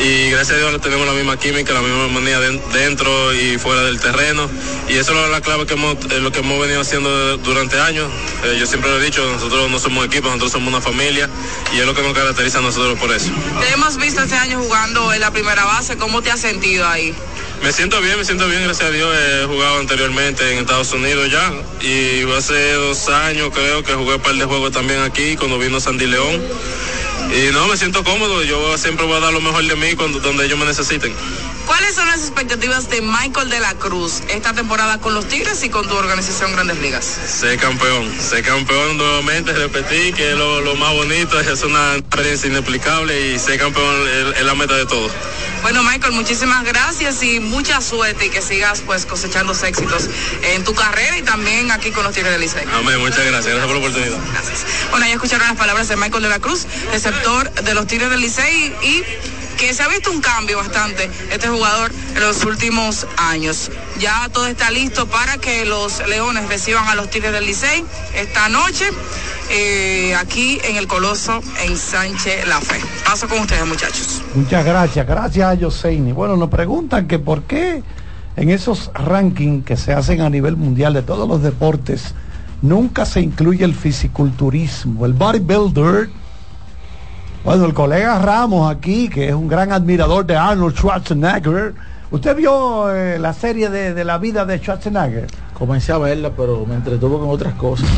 y 0.00 0.30
gracias 0.30 0.56
a 0.56 0.60
Dios 0.60 0.80
tenemos 0.80 1.06
la 1.06 1.12
misma 1.14 1.36
química, 1.36 1.72
la 1.72 1.80
misma 1.82 2.08
manía 2.08 2.38
den- 2.38 2.62
dentro 2.72 3.34
y 3.34 3.58
fuera 3.58 3.82
del 3.82 3.98
terreno 3.98 4.48
y 4.88 4.94
eso 4.94 5.24
es 5.24 5.30
la 5.30 5.40
clave 5.40 5.66
que 5.66 5.74
hemos, 5.74 5.96
eh, 6.10 6.20
lo 6.20 6.30
que 6.30 6.38
hemos 6.40 6.60
venido 6.60 6.80
haciendo 6.80 7.36
durante 7.38 7.80
años. 7.80 8.08
Eh, 8.44 8.56
yo 8.58 8.66
siempre 8.66 8.88
lo 8.90 8.98
he 9.00 9.04
dicho, 9.04 9.24
nosotros 9.32 9.68
no 9.68 9.78
somos 9.80 10.06
equipo, 10.06 10.28
nosotros 10.28 10.52
somos 10.52 10.68
una 10.68 10.80
familia 10.80 11.28
y 11.74 11.80
es 11.80 11.86
lo 11.86 11.94
que 11.94 12.02
nos 12.02 12.14
caracteriza 12.14 12.58
a 12.58 12.62
nosotros 12.62 12.98
por 12.98 13.12
eso. 13.12 13.30
Te 13.60 13.72
hemos 13.72 13.96
visto 13.96 14.22
este 14.22 14.36
año 14.36 14.58
jugando 14.62 15.12
en 15.12 15.20
la 15.20 15.32
primera 15.32 15.64
base, 15.64 15.96
¿cómo 15.96 16.22
te 16.22 16.30
has 16.30 16.40
sentido 16.40 16.86
ahí? 16.88 17.14
Me 17.62 17.72
siento 17.72 18.00
bien, 18.00 18.16
me 18.18 18.24
siento 18.24 18.46
bien, 18.48 18.62
gracias 18.62 18.88
a 18.88 18.92
Dios. 18.92 19.08
He 19.16 19.46
jugado 19.46 19.80
anteriormente 19.80 20.52
en 20.52 20.58
Estados 20.58 20.92
Unidos 20.92 21.30
ya. 21.30 21.52
Y 21.80 22.30
hace 22.32 22.72
dos 22.74 23.08
años 23.08 23.50
creo 23.52 23.82
que 23.82 23.94
jugué 23.94 24.16
un 24.16 24.22
par 24.22 24.34
de 24.34 24.44
juegos 24.44 24.72
también 24.72 25.00
aquí 25.00 25.36
cuando 25.36 25.58
vino 25.58 25.80
Sandy 25.80 26.06
León. 26.06 26.40
Y 27.32 27.52
no, 27.52 27.66
me 27.66 27.76
siento 27.76 28.04
cómodo. 28.04 28.42
Yo 28.44 28.78
siempre 28.78 29.04
voy 29.06 29.16
a 29.16 29.20
dar 29.20 29.32
lo 29.32 29.40
mejor 29.40 29.64
de 29.64 29.74
mí 29.74 29.94
cuando, 29.96 30.20
donde 30.20 30.44
ellos 30.44 30.58
me 30.58 30.66
necesiten. 30.66 31.12
¿Cuáles 31.66 31.94
son 31.96 32.06
las 32.06 32.20
expectativas 32.20 32.88
de 32.90 33.00
Michael 33.02 33.50
de 33.50 33.58
la 33.60 33.74
Cruz 33.74 34.22
esta 34.28 34.52
temporada 34.54 34.98
con 34.98 35.14
los 35.14 35.26
Tigres 35.26 35.62
y 35.64 35.68
con 35.68 35.86
tu 35.86 35.94
organización 35.96 36.52
Grandes 36.52 36.78
Ligas? 36.78 37.04
Ser 37.04 37.58
campeón, 37.58 38.08
ser 38.20 38.44
campeón 38.44 38.96
nuevamente, 38.96 39.52
repetí 39.52 40.12
que 40.12 40.30
es 40.30 40.38
lo, 40.38 40.60
lo 40.60 40.76
más 40.76 40.92
bonito, 40.92 41.38
es 41.40 41.62
una 41.62 41.96
experiencia 41.96 42.48
inexplicable 42.48 43.32
y 43.32 43.38
ser 43.38 43.58
campeón 43.58 43.94
es, 44.08 44.38
es 44.38 44.46
la 44.46 44.54
meta 44.54 44.74
de 44.74 44.86
todo. 44.86 45.10
Bueno, 45.62 45.82
Michael, 45.82 46.12
muchísimas 46.12 46.62
gracias 46.64 47.20
y 47.24 47.40
mucha 47.40 47.80
suerte 47.80 48.26
y 48.26 48.30
que 48.30 48.40
sigas 48.40 48.82
pues 48.86 49.04
cosechando 49.04 49.52
éxitos 49.52 50.08
en 50.42 50.62
tu 50.62 50.72
carrera 50.74 51.18
y 51.18 51.22
también 51.22 51.72
aquí 51.72 51.90
con 51.90 52.04
los 52.04 52.14
Tigres 52.14 52.30
del 52.32 52.42
Licey. 52.42 52.64
Amén, 52.72 53.00
muchas 53.00 53.24
gracias, 53.24 53.46
gracias 53.46 53.66
por 53.66 53.74
la 53.74 53.78
oportunidad. 53.78 54.18
Bueno, 54.90 55.06
ya 55.06 55.14
escucharon 55.14 55.48
las 55.48 55.56
palabras 55.56 55.88
de 55.88 55.96
Michael 55.96 56.22
de 56.22 56.28
la 56.28 56.38
Cruz, 56.38 56.66
receptor 56.92 57.50
de 57.50 57.74
los 57.74 57.88
Tigres 57.88 58.10
del 58.10 58.20
Licey 58.20 58.72
y 58.82 59.02
que 59.56 59.72
se 59.74 59.82
ha 59.82 59.88
visto 59.88 60.10
un 60.10 60.20
cambio 60.20 60.58
bastante 60.58 61.10
este 61.30 61.48
jugador 61.48 61.90
en 62.14 62.20
los 62.20 62.44
últimos 62.44 63.06
años. 63.16 63.70
Ya 63.98 64.28
todo 64.32 64.46
está 64.46 64.70
listo 64.70 65.06
para 65.06 65.38
que 65.38 65.64
los 65.64 66.06
Leones 66.08 66.48
reciban 66.48 66.86
a 66.88 66.94
los 66.94 67.10
Tigres 67.10 67.32
del 67.32 67.46
Licey 67.46 67.84
esta 68.14 68.48
noche 68.48 68.86
eh, 69.50 70.14
aquí 70.14 70.58
en 70.64 70.76
el 70.76 70.86
Coloso, 70.86 71.40
en 71.64 71.76
Sánchez 71.76 72.46
La 72.48 72.60
Fe. 72.60 72.80
Paso 73.04 73.28
con 73.28 73.40
ustedes, 73.40 73.66
muchachos. 73.66 74.22
Muchas 74.34 74.64
gracias, 74.64 75.06
gracias 75.06 75.48
a 75.48 75.54
Yoseini. 75.54 76.12
Bueno, 76.12 76.36
nos 76.36 76.50
preguntan 76.50 77.06
que 77.06 77.18
por 77.18 77.42
qué 77.44 77.82
en 78.36 78.50
esos 78.50 78.90
rankings 78.92 79.64
que 79.64 79.76
se 79.76 79.92
hacen 79.92 80.20
a 80.20 80.28
nivel 80.28 80.56
mundial 80.56 80.92
de 80.94 81.02
todos 81.02 81.28
los 81.28 81.42
deportes 81.42 82.14
nunca 82.60 83.06
se 83.06 83.20
incluye 83.20 83.64
el 83.64 83.74
fisiculturismo, 83.74 85.06
el 85.06 85.12
bodybuilder. 85.12 86.10
Bueno, 87.46 87.64
el 87.66 87.74
colega 87.74 88.18
Ramos 88.18 88.68
aquí, 88.74 89.08
que 89.08 89.28
es 89.28 89.34
un 89.34 89.46
gran 89.46 89.70
admirador 89.72 90.26
de 90.26 90.36
Arnold 90.36 90.74
Schwarzenegger. 90.76 91.74
¿Usted 92.10 92.36
vio 92.36 92.92
eh, 92.94 93.18
la 93.20 93.32
serie 93.32 93.70
de, 93.70 93.94
de 93.94 94.04
la 94.04 94.18
vida 94.18 94.44
de 94.44 94.58
Schwarzenegger? 94.58 95.28
Comencé 95.54 95.92
a 95.92 95.98
verla, 95.98 96.30
pero 96.36 96.66
me 96.66 96.74
entretuvo 96.74 97.20
con 97.20 97.30
otras 97.30 97.54
cosas. 97.54 97.88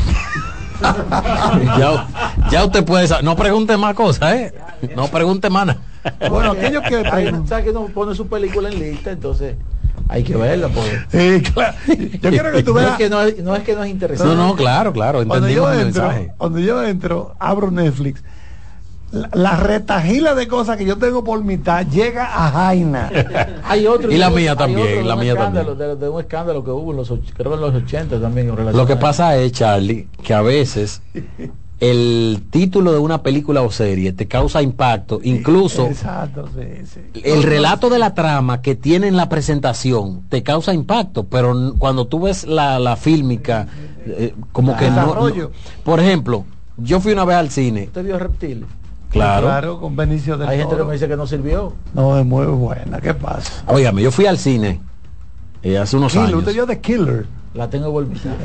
ya, 1.79 2.07
ya 2.51 2.65
usted 2.67 2.85
puede 2.85 3.07
saber. 3.09 3.25
No 3.25 3.37
pregunte 3.37 3.77
más 3.79 3.95
cosas, 3.95 4.35
¿eh? 4.35 4.55
No 4.95 5.09
pregunte 5.09 5.49
más. 5.49 5.67
nada. 5.67 5.81
Bueno, 6.31 6.53
aquellos 6.53 6.83
que 6.85 7.03
¿Sabe 7.49 7.65
que 7.65 7.73
no 7.73 7.87
pone 7.87 8.15
su 8.15 8.27
película 8.29 8.69
en 8.69 8.79
lista? 8.79 9.11
Entonces 9.11 9.57
hay 10.09 10.23
que 10.25 10.37
verla. 10.37 10.69
Pues. 10.69 10.91
Sí, 11.11 11.43
claro. 11.53 11.75
Yo 12.21 12.31
quiero 12.31 12.53
que 12.53 12.63
tú 12.63 12.71
No 12.75 12.81
veas. 12.81 12.93
es 12.93 12.97
que 12.99 13.09
no, 13.11 13.23
es- 13.23 13.43
no 13.43 13.57
es 13.57 13.63
que 13.63 13.75
no 13.75 13.83
es 13.83 13.91
interesante. 13.91 14.35
No, 14.35 14.47
no, 14.49 14.55
claro, 14.55 14.93
claro. 14.93 15.23
Yo 15.23 15.73
entro, 15.73 16.13
cuando 16.37 16.59
yo 16.61 16.85
entro, 16.85 17.35
abro 17.41 17.71
Netflix, 17.71 18.23
la, 19.11 19.31
la 19.33 19.57
retajila 19.57 20.35
de 20.35 20.49
cosas 20.49 20.77
que 20.77 20.85
yo 20.85 20.97
tengo 20.99 21.25
por 21.25 21.43
mitad 21.43 21.87
llega 21.87 22.47
a 22.47 22.51
Jaina. 22.51 23.11
Hay 23.65 23.87
otro, 23.87 24.11
Y 24.11 24.17
la 24.17 24.31
mía 24.31 24.55
también, 24.57 24.87
de 24.87 25.05
la 25.05 25.15
un 25.15 25.21
mía 25.21 25.33
escándalo, 25.33 25.75
De, 25.75 25.97
de 25.97 26.09
un 26.09 26.21
escándalo 26.21 26.65
que 26.65 26.71
hubo 26.71 26.91
en 26.91 26.99
los, 26.99 27.13
creo 27.37 27.55
en 27.55 27.61
los 27.61 27.75
80 27.75 28.21
también. 28.21 28.53
Lo 28.73 28.87
que 28.87 28.97
pasa 28.97 29.37
es, 29.37 29.53
Charlie, 29.53 30.09
que 30.23 30.35
a 30.35 30.43
veces 30.43 31.01
el 31.81 32.43
título 32.51 32.93
de 32.93 32.99
una 32.99 33.23
película 33.23 33.63
o 33.63 33.71
serie 33.71 34.13
te 34.13 34.27
causa 34.27 34.63
impacto, 34.63 35.21
incluso 35.23 35.87
Exacto, 35.87 36.49
sí, 36.55 36.85
sí. 36.85 37.21
el 37.23 37.45
relato 37.45 37.89
de 37.89 38.01
la 38.01 38.15
trama 38.15 38.63
que 38.63 38.75
tiene 38.75 39.07
en 39.07 39.17
la 39.17 39.29
presentación 39.29 40.23
te 40.29 40.43
causa 40.43 40.75
impacto, 40.75 41.25
pero 41.25 41.75
cuando 41.79 42.07
tú 42.07 42.23
ves 42.23 42.47
la, 42.47 42.79
la 42.81 42.97
fílmica, 42.97 43.69
eh, 44.07 44.35
como 44.53 44.77
que 44.77 44.91
no, 44.91 45.15
no-. 45.31 45.51
Por 45.85 46.01
ejemplo, 46.01 46.45
yo 46.77 47.01
fui 47.01 47.13
una 47.13 47.25
vez 47.25 47.37
al 47.37 47.51
cine, 47.51 47.85
¿Usted 47.85 48.05
vio 48.05 48.19
Reptiles? 48.19 48.69
Claro. 49.11 49.47
Claro, 49.47 49.81
con 49.81 49.97
Benicio 49.97 50.37
del 50.37 50.49
Hay 50.49 50.59
gente 50.59 50.77
que 50.77 50.85
me 50.85 50.93
dice 50.93 51.09
que 51.09 51.17
no 51.17 51.27
sirvió. 51.27 51.75
No, 51.95 52.19
es 52.19 52.25
muy 52.27 52.47
buena. 52.47 53.01
¿Qué 53.01 53.15
pasa? 53.15 53.65
Óigame, 53.67 54.03
yo 54.03 54.11
fui 54.11 54.27
al 54.27 54.39
cine 54.39 54.81
eh, 55.63 55.77
hace 55.79 55.97
unos 55.97 56.13
Killer, 56.13 56.27
años 56.29 56.39
usted 56.41 56.53
vio 56.55 56.67
The 56.67 56.81
Killer. 56.81 57.27
La 57.55 57.69
tengo 57.71 57.91
volvida. 57.91 58.37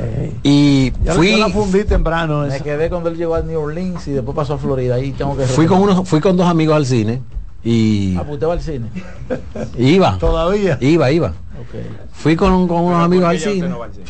y 0.42 0.90
Ya 1.04 1.12
fui, 1.14 1.32
yo 1.32 1.36
la 1.38 1.48
fundí 1.50 1.84
temprano. 1.84 2.40
Me 2.42 2.48
esa. 2.56 2.64
quedé 2.64 2.88
cuando 2.88 3.10
él 3.10 3.16
llegó 3.16 3.34
a 3.34 3.42
New 3.42 3.60
Orleans 3.60 4.08
y 4.08 4.12
después 4.12 4.34
pasó 4.34 4.54
a 4.54 4.58
Florida. 4.58 4.96
Ahí 4.96 5.12
tengo 5.12 5.36
que 5.36 5.44
fui 5.44 5.66
con 5.66 5.80
unos, 5.80 6.08
fui 6.08 6.20
con 6.20 6.36
dos 6.36 6.46
amigos 6.48 6.74
al 6.74 6.86
cine 6.86 7.20
y 7.62 8.16
Ah, 8.16 8.24
al 8.50 8.60
cine. 8.60 8.88
iba, 9.78 10.18
Todavía. 10.18 10.78
iba, 10.80 11.10
iba. 11.10 11.32
Fui 12.12 12.34
con, 12.36 12.66
con 12.66 12.82
unos 12.84 13.04
amigos 13.04 13.28
al 13.28 13.38
cine. 13.38 13.68
no 13.68 13.78
va 13.78 13.86
al 13.86 13.92
cine. 13.92 14.04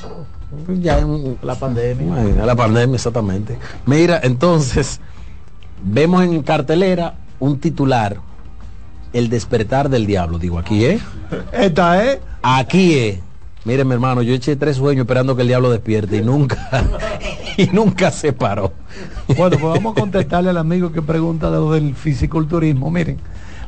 Ya 0.80 0.98
en- 1.00 1.36
La 1.42 1.56
pandemia. 1.56 2.44
La 2.46 2.54
pandemia, 2.54 2.94
exactamente. 2.96 3.58
Mira, 3.86 4.20
entonces, 4.22 5.00
vemos 5.84 6.24
en 6.24 6.42
cartelera 6.42 7.14
un 7.38 7.58
titular, 7.58 8.16
El 9.12 9.28
despertar 9.28 9.88
del 9.90 10.06
diablo. 10.06 10.38
Digo, 10.38 10.58
aquí 10.58 10.84
es. 10.84 11.00
Esta 11.52 12.04
es. 12.04 12.18
Aquí 12.42 12.94
es. 12.94 13.20
Mire, 13.64 13.84
mi 13.84 13.92
hermano, 13.92 14.22
yo 14.22 14.34
eché 14.34 14.56
tres 14.56 14.76
sueños 14.76 15.04
esperando 15.04 15.36
que 15.36 15.42
el 15.42 15.48
diablo 15.48 15.70
despierte 15.70 16.18
y 16.18 16.22
nunca, 16.22 16.68
y 17.56 17.66
nunca 17.68 18.10
se 18.10 18.32
paró. 18.32 18.72
Bueno, 19.38 19.56
pues 19.58 19.74
vamos 19.74 19.96
a 19.96 20.00
contestarle 20.00 20.50
al 20.50 20.58
amigo 20.58 20.92
que 20.92 21.00
pregunta 21.00 21.50
de 21.50 21.56
lo 21.56 21.72
del 21.72 21.94
fisiculturismo. 21.94 22.90
Miren, 22.90 23.18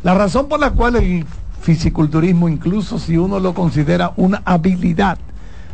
la 0.03 0.13
razón 0.13 0.49
por 0.49 0.61
la 0.61 0.73
cual 0.73 0.97
el 0.97 1.25
fisiculturismo, 1.63 2.49
incluso 2.49 2.99
si 2.99 3.17
uno 3.17 3.41
lo 3.41 3.55
considera 3.55 4.13
una 4.17 4.43
habilidad, 4.45 5.19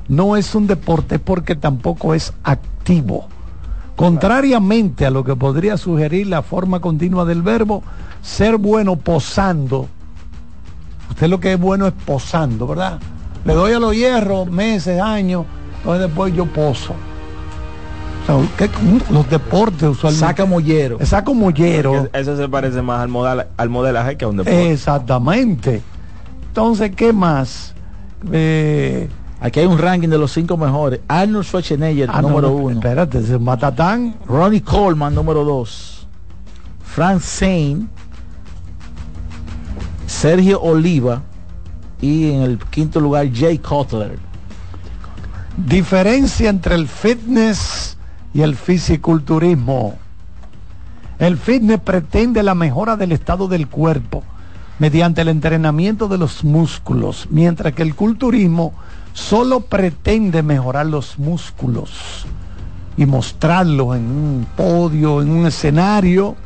no 0.09 0.37
es 0.37 0.55
un 0.55 0.69
deporte 0.69 1.19
porque 1.19 1.57
tampoco 1.57 2.15
es 2.15 2.33
activo. 2.45 3.29
Contrariamente 3.97 5.07
a 5.07 5.11
lo 5.11 5.23
que 5.25 5.37
podría 5.37 5.77
sugerir 5.77 6.27
la 6.27 6.43
forma 6.43 6.81
continua 6.81 7.25
del 7.25 7.43
verbo, 7.43 7.83
ser 8.23 8.57
bueno 8.57 8.97
posando. 8.97 9.89
Usted 11.11 11.29
lo 11.29 11.41
que 11.41 11.53
es 11.53 11.61
bueno 11.61 11.87
es 11.87 11.93
posando, 11.93 12.67
¿verdad? 12.67 12.99
Le 13.45 13.55
doy 13.55 13.73
a 13.73 13.79
los 13.79 13.95
hierros 13.95 14.49
meses, 14.51 15.01
años, 15.01 15.45
entonces 15.79 16.07
después 16.07 16.35
yo 16.35 16.47
poso. 16.47 16.95
O 18.23 18.27
sea, 18.27 18.49
¿qué- 18.57 18.71
los 19.13 19.29
deportes 19.29 19.83
usualmente. 19.83 20.27
Saca 20.27 20.45
mollero. 20.47 20.99
Saca 21.05 21.33
mollero. 21.33 22.09
Eso 22.13 22.37
se 22.37 22.49
parece 22.49 22.81
más 22.81 23.01
al, 23.01 23.09
modal, 23.09 23.49
al 23.57 23.69
modelaje 23.69 24.17
que 24.17 24.25
a 24.25 24.29
un 24.29 24.37
deporte. 24.39 24.73
Exactamente. 24.73 25.83
Entonces, 26.49 26.93
¿qué 26.95 27.13
más? 27.13 27.75
Eh, 28.31 29.09
Aquí 29.43 29.59
hay 29.59 29.67
un 29.67 29.77
ranking 29.77 30.09
de 30.09 30.19
los 30.19 30.31
cinco 30.31 30.57
mejores. 30.57 31.01
Arnold 31.09 31.45
Schwarzenegger, 31.45 32.09
ah, 32.13 32.23
número 32.23 32.49
no, 32.49 32.55
uno. 32.55 32.71
Espérate, 32.77 33.19
ese 33.19 33.41
Matatán. 33.41 34.15
Ronnie 34.25 34.61
Coleman, 34.61 35.13
número 35.13 35.43
dos. 35.43 36.07
Frank 36.85 37.21
Zane. 37.21 37.89
Sergio 40.07 40.63
Oliva. 40.63 41.23
Y 42.01 42.31
en 42.31 42.43
el 42.43 42.59
quinto 42.59 43.01
lugar, 43.01 43.29
Jay 43.35 43.59
Cutler. 43.59 44.17
Diferencia 45.57 46.49
entre 46.49 46.77
el 46.77 46.87
fitness 46.87 47.97
y 48.33 48.43
el 48.43 48.55
fisiculturismo. 48.55 49.99
El 51.19 51.37
fitness 51.37 51.81
pretende 51.81 52.45
la 52.45 52.55
mejora 52.55 52.97
del 52.97 53.11
estado 53.11 53.49
del 53.49 53.67
cuerpo 53.67 54.23
mediante 54.79 55.21
el 55.23 55.29
entrenamiento 55.29 56.07
de 56.07 56.19
los 56.19 56.45
músculos, 56.45 57.27
mientras 57.31 57.73
que 57.73 57.83
el 57.83 57.97
culturismo 57.97 58.73
solo 59.13 59.61
pretende 59.61 60.43
mejorar 60.43 60.87
los 60.87 61.19
músculos 61.19 62.27
y 62.97 63.07
mostrarlos 63.07 63.97
en 63.97 64.05
un 64.05 64.47
podio, 64.57 65.23
en 65.23 65.31
un 65.31 65.47
escenario. 65.47 66.37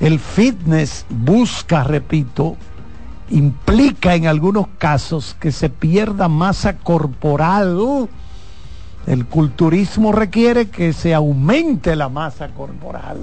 El 0.00 0.18
fitness 0.18 1.04
busca, 1.08 1.82
repito, 1.84 2.56
implica 3.30 4.14
en 4.14 4.26
algunos 4.26 4.66
casos 4.78 5.36
que 5.38 5.52
se 5.52 5.68
pierda 5.68 6.28
masa 6.28 6.76
corporal. 6.76 8.08
El 9.06 9.26
culturismo 9.26 10.12
requiere 10.12 10.68
que 10.68 10.92
se 10.92 11.14
aumente 11.14 11.96
la 11.96 12.08
masa 12.08 12.48
corporal. 12.48 13.18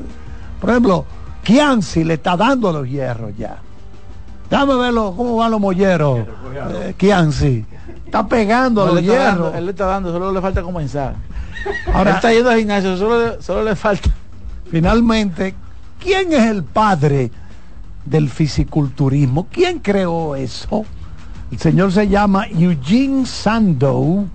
Por 0.60 0.70
ejemplo, 0.70 1.06
Kianci 1.44 2.04
le 2.04 2.16
está 2.16 2.36
dando 2.36 2.72
los 2.72 2.90
hierros 2.90 3.38
ya. 3.38 3.58
Dame 4.50 4.76
verlo, 4.76 5.14
cómo 5.16 5.38
van 5.38 5.52
los 5.52 5.60
molleros. 5.60 6.20
Eh, 6.20 6.94
Kianci. 6.98 7.66
Está 8.16 8.28
pegando 8.30 8.82
a 8.84 8.86
los 8.88 8.98
él, 9.00 9.06
le 9.06 9.12
está 9.12 9.24
hierros. 9.24 9.44
dando, 9.46 9.58
él 9.58 9.66
le 9.66 9.72
está 9.72 9.86
dando, 9.86 10.12
solo 10.12 10.32
le 10.32 10.42
falta 10.42 10.62
comenzar. 10.62 11.16
Ahora- 11.94 12.12
está 12.16 12.32
yendo 12.34 12.50
al 12.50 12.60
gimnasio, 12.60 12.98
solo 12.98 13.20
le, 13.26 13.42
solo 13.42 13.64
le 13.64 13.76
falta. 13.76 14.10
Finalmente, 14.72 15.54
¿quién 16.00 16.32
es 16.32 16.44
el 16.44 16.64
padre 16.64 17.32
del 18.06 18.30
fisiculturismo? 18.30 19.48
¿Quién 19.52 19.80
creó 19.80 20.36
eso? 20.36 20.86
El 21.52 21.60
señor 21.60 21.92
se 21.92 22.08
llama 22.08 22.48
Eugene 22.48 23.26
Sandow. 23.26 24.28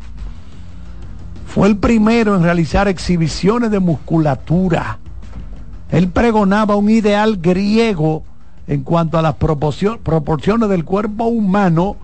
Fue 1.47 1.67
el 1.67 1.77
primero 1.79 2.37
en 2.37 2.43
realizar 2.43 2.87
exhibiciones 2.87 3.71
de 3.71 3.81
musculatura. 3.81 4.99
Él 5.91 6.09
pregonaba 6.09 6.77
un 6.77 6.89
ideal 6.91 7.39
griego 7.39 8.23
en 8.69 8.83
cuanto 8.85 9.19
a 9.19 9.23
las 9.23 9.35
proporcio- 9.37 9.99
proporciones 9.99 10.69
del 10.69 10.85
cuerpo 10.85 11.25
humano 11.25 11.97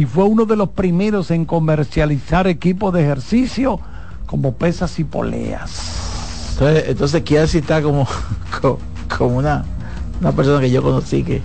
y 0.00 0.06
fue 0.06 0.24
uno 0.24 0.46
de 0.46 0.56
los 0.56 0.70
primeros 0.70 1.30
en 1.30 1.44
comercializar 1.44 2.46
equipos 2.46 2.90
de 2.94 3.02
ejercicio 3.02 3.78
como 4.24 4.54
pesas 4.54 4.98
y 4.98 5.04
poleas. 5.04 6.52
Entonces, 6.52 6.84
entonces 6.88 7.22
Kianci 7.22 7.58
está 7.58 7.82
como, 7.82 8.06
co- 8.62 8.78
como 9.18 9.36
una, 9.36 9.62
una 10.22 10.32
persona 10.32 10.58
que 10.60 10.70
yo 10.70 10.82
conocí 10.82 11.22
que 11.22 11.42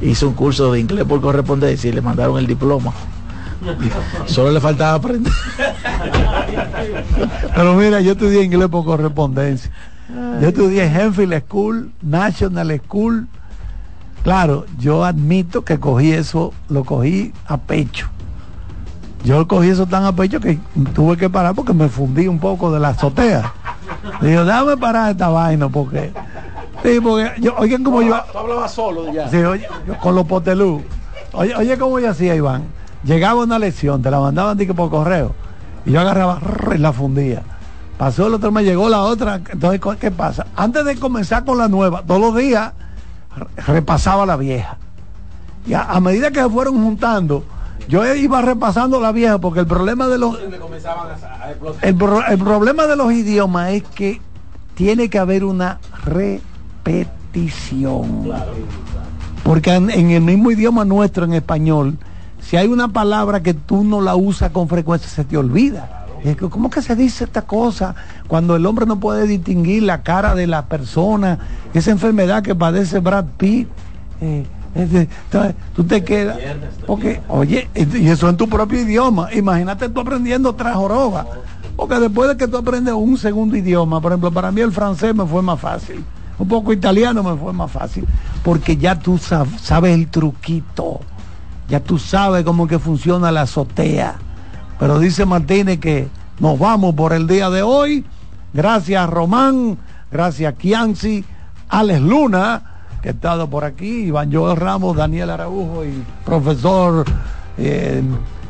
hizo 0.00 0.26
un 0.26 0.34
curso 0.34 0.72
de 0.72 0.80
inglés 0.80 1.04
por 1.04 1.20
correspondencia 1.20 1.88
y 1.88 1.92
le 1.92 2.00
mandaron 2.00 2.36
el 2.36 2.48
diploma. 2.48 2.92
Solo 4.26 4.50
le 4.50 4.58
faltaba 4.60 4.94
aprender. 4.94 5.32
Pero 7.54 7.74
mira, 7.76 8.00
yo 8.00 8.12
estudié 8.12 8.42
inglés 8.42 8.68
por 8.68 8.84
correspondencia. 8.84 9.70
Yo 10.40 10.48
estudié 10.48 10.84
en 10.86 11.00
Enfield 11.00 11.44
School, 11.46 11.92
National 12.02 12.80
School. 12.84 13.28
Claro, 14.22 14.66
yo 14.78 15.04
admito 15.04 15.64
que 15.64 15.80
cogí 15.80 16.12
eso, 16.12 16.52
lo 16.68 16.84
cogí 16.84 17.32
a 17.46 17.56
pecho. 17.56 18.08
Yo 19.24 19.46
cogí 19.48 19.68
eso 19.68 19.86
tan 19.86 20.04
a 20.04 20.12
pecho 20.12 20.40
que 20.40 20.58
tuve 20.94 21.16
que 21.16 21.28
parar 21.28 21.54
porque 21.54 21.72
me 21.72 21.88
fundí 21.88 22.26
un 22.26 22.38
poco 22.38 22.70
de 22.70 22.80
la 22.80 22.88
azotea. 22.88 23.52
Digo, 24.20 24.44
dame 24.44 24.76
parar 24.76 25.10
esta 25.10 25.28
vaina 25.28 25.68
porque... 25.68 26.12
Sí, 26.82 26.98
porque 27.02 27.32
yo, 27.40 27.54
oigan 27.58 27.84
como 27.84 28.00
yo... 28.02 28.18
Tú 28.32 28.38
hablabas 28.38 28.72
solo 28.72 29.12
ya. 29.12 29.28
Sí, 29.28 29.36
oye, 29.36 29.66
yo 29.86 29.98
con 29.98 30.14
los 30.14 30.26
potelú. 30.26 30.82
Oye, 31.32 31.54
oye 31.54 31.78
cómo 31.78 31.98
yo 31.98 32.10
hacía, 32.10 32.34
Iván. 32.34 32.64
Llegaba 33.04 33.42
una 33.42 33.58
lección, 33.58 34.02
te 34.02 34.10
la 34.10 34.20
mandaban 34.20 34.56
por 34.58 34.90
correo. 34.90 35.34
Y 35.84 35.92
yo 35.92 36.00
agarraba 36.00 36.40
y 36.74 36.78
la 36.78 36.92
fundía. 36.92 37.42
pasó 37.96 38.26
el 38.26 38.34
otro 38.34 38.52
mes, 38.52 38.64
llegó 38.64 38.88
la 38.88 39.00
otra. 39.00 39.40
Entonces, 39.50 39.80
¿qué 39.98 40.10
pasa? 40.10 40.46
Antes 40.56 40.84
de 40.84 40.96
comenzar 40.96 41.44
con 41.44 41.58
la 41.58 41.68
nueva, 41.68 42.02
todos 42.02 42.20
los 42.20 42.36
días 42.36 42.72
repasaba 43.66 44.26
la 44.26 44.36
vieja. 44.36 44.76
Y 45.66 45.72
a, 45.74 45.82
a 45.84 46.00
medida 46.00 46.30
que 46.30 46.40
se 46.40 46.48
fueron 46.48 46.82
juntando, 46.82 47.44
yo 47.88 48.14
iba 48.14 48.40
repasando 48.42 49.00
la 49.00 49.12
vieja 49.12 49.38
porque 49.38 49.60
el 49.60 49.66
problema 49.66 50.08
de 50.08 50.18
los 50.18 50.38
el, 51.82 51.96
el 52.28 52.38
problema 52.38 52.86
de 52.86 52.96
los 52.96 53.12
idiomas 53.12 53.72
es 53.72 53.82
que 53.82 54.20
tiene 54.74 55.10
que 55.10 55.18
haber 55.18 55.44
una 55.44 55.78
repetición. 56.04 58.30
Porque 59.42 59.74
en, 59.74 59.90
en 59.90 60.10
el 60.10 60.22
mismo 60.22 60.50
idioma 60.50 60.84
nuestro, 60.84 61.24
en 61.24 61.32
español, 61.34 61.98
si 62.40 62.56
hay 62.56 62.68
una 62.68 62.88
palabra 62.88 63.42
que 63.42 63.54
tú 63.54 63.84
no 63.84 64.00
la 64.00 64.16
usas 64.16 64.50
con 64.52 64.68
frecuencia, 64.68 65.08
se 65.08 65.24
te 65.24 65.36
olvida. 65.36 65.99
¿Cómo 66.50 66.68
que 66.70 66.82
se 66.82 66.94
dice 66.96 67.24
esta 67.24 67.42
cosa 67.42 67.94
cuando 68.28 68.56
el 68.56 68.66
hombre 68.66 68.86
no 68.86 69.00
puede 69.00 69.26
distinguir 69.26 69.82
la 69.84 70.02
cara 70.02 70.34
de 70.34 70.46
la 70.46 70.66
persona? 70.66 71.38
Esa 71.74 71.90
enfermedad 71.90 72.42
que 72.42 72.54
padece 72.54 72.98
Brad 73.00 73.24
Pitt. 73.38 73.68
eh, 74.20 74.44
tú 75.74 75.84
te 75.84 76.04
quedas. 76.04 76.38
Porque, 76.86 77.20
oye, 77.28 77.68
y 77.74 78.08
eso 78.08 78.28
en 78.28 78.36
tu 78.36 78.48
propio 78.48 78.80
idioma. 78.80 79.32
Imagínate 79.32 79.88
tú 79.88 80.00
aprendiendo 80.00 80.50
otra 80.50 80.74
joroba. 80.74 81.26
Porque 81.76 81.98
después 81.98 82.28
de 82.28 82.36
que 82.36 82.46
tú 82.46 82.58
aprendes 82.58 82.92
un 82.94 83.16
segundo 83.16 83.56
idioma, 83.56 84.00
por 84.00 84.12
ejemplo, 84.12 84.30
para 84.30 84.52
mí 84.52 84.60
el 84.60 84.72
francés 84.72 85.14
me 85.14 85.24
fue 85.26 85.40
más 85.42 85.58
fácil. 85.58 86.04
Un 86.38 86.48
poco 86.48 86.72
italiano 86.72 87.22
me 87.22 87.34
fue 87.36 87.52
más 87.52 87.70
fácil. 87.70 88.06
Porque 88.42 88.76
ya 88.76 88.98
tú 88.98 89.14
sab- 89.18 89.58
sabes 89.58 89.94
el 89.94 90.08
truquito. 90.08 91.00
Ya 91.68 91.80
tú 91.80 91.98
sabes 91.98 92.44
cómo 92.44 92.66
que 92.66 92.78
funciona 92.78 93.30
la 93.32 93.42
azotea. 93.42 94.16
Pero 94.80 94.98
dice 94.98 95.26
Martínez 95.26 95.78
que 95.78 96.08
nos 96.40 96.58
vamos 96.58 96.94
por 96.94 97.12
el 97.12 97.26
día 97.26 97.50
de 97.50 97.60
hoy. 97.62 98.02
Gracias 98.54 99.08
Román, 99.10 99.76
gracias 100.10 100.54
Kianci, 100.54 101.22
Alex 101.68 102.00
Luna, 102.00 102.62
que 103.02 103.10
ha 103.10 103.12
estado 103.12 103.48
por 103.48 103.64
aquí, 103.64 104.04
Iván 104.06 104.32
Joel 104.32 104.56
Ramos, 104.56 104.96
Daniel 104.96 105.30
Araujo 105.30 105.84
y 105.84 106.02
profesor, 106.24 107.04
eh, 107.58 108.02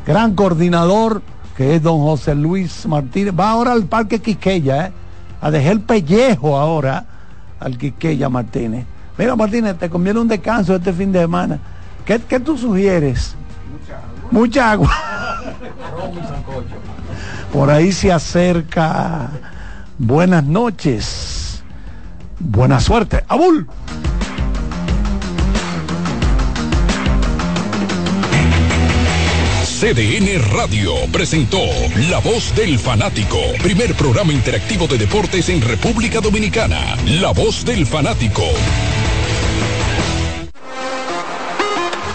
gran 0.07 0.33
coordinador, 0.33 1.21
que 1.55 1.75
es 1.75 1.83
don 1.83 1.99
José 1.99 2.33
Luis 2.33 2.87
Martínez. 2.87 3.33
Va 3.37 3.51
ahora 3.51 3.73
al 3.73 3.83
Parque 3.83 4.19
Quiqueya, 4.19 4.87
¿eh? 4.87 4.91
a 5.41 5.51
dejar 5.51 5.73
el 5.73 5.81
pellejo 5.81 6.57
ahora 6.57 7.05
al 7.59 7.77
Quiqueya 7.77 8.29
Martínez. 8.29 8.85
Mira 9.17 9.35
Martínez, 9.35 9.77
te 9.77 9.89
conviene 9.89 10.21
un 10.21 10.29
descanso 10.29 10.77
este 10.77 10.93
fin 10.93 11.11
de 11.11 11.19
semana. 11.19 11.59
¿Qué, 12.05 12.19
qué 12.19 12.39
tú 12.39 12.57
sugieres? 12.57 13.35
Mucha 14.31 14.71
agua. 14.71 14.91
Por 17.51 17.69
ahí 17.69 17.91
se 17.91 18.11
acerca. 18.11 19.29
Buenas 19.97 20.43
noches. 20.43 21.63
Buena 22.39 22.79
suerte. 22.79 23.23
Abul. 23.27 23.67
CDN 29.81 30.39
Radio 30.53 30.93
presentó 31.11 31.57
La 32.11 32.19
Voz 32.19 32.55
del 32.55 32.77
Fanático, 32.77 33.39
primer 33.63 33.95
programa 33.95 34.31
interactivo 34.31 34.85
de 34.85 34.99
deportes 34.99 35.49
en 35.49 35.59
República 35.59 36.21
Dominicana. 36.21 36.95
La 37.19 37.31
Voz 37.31 37.65
del 37.65 37.87
Fanático. 37.87 38.43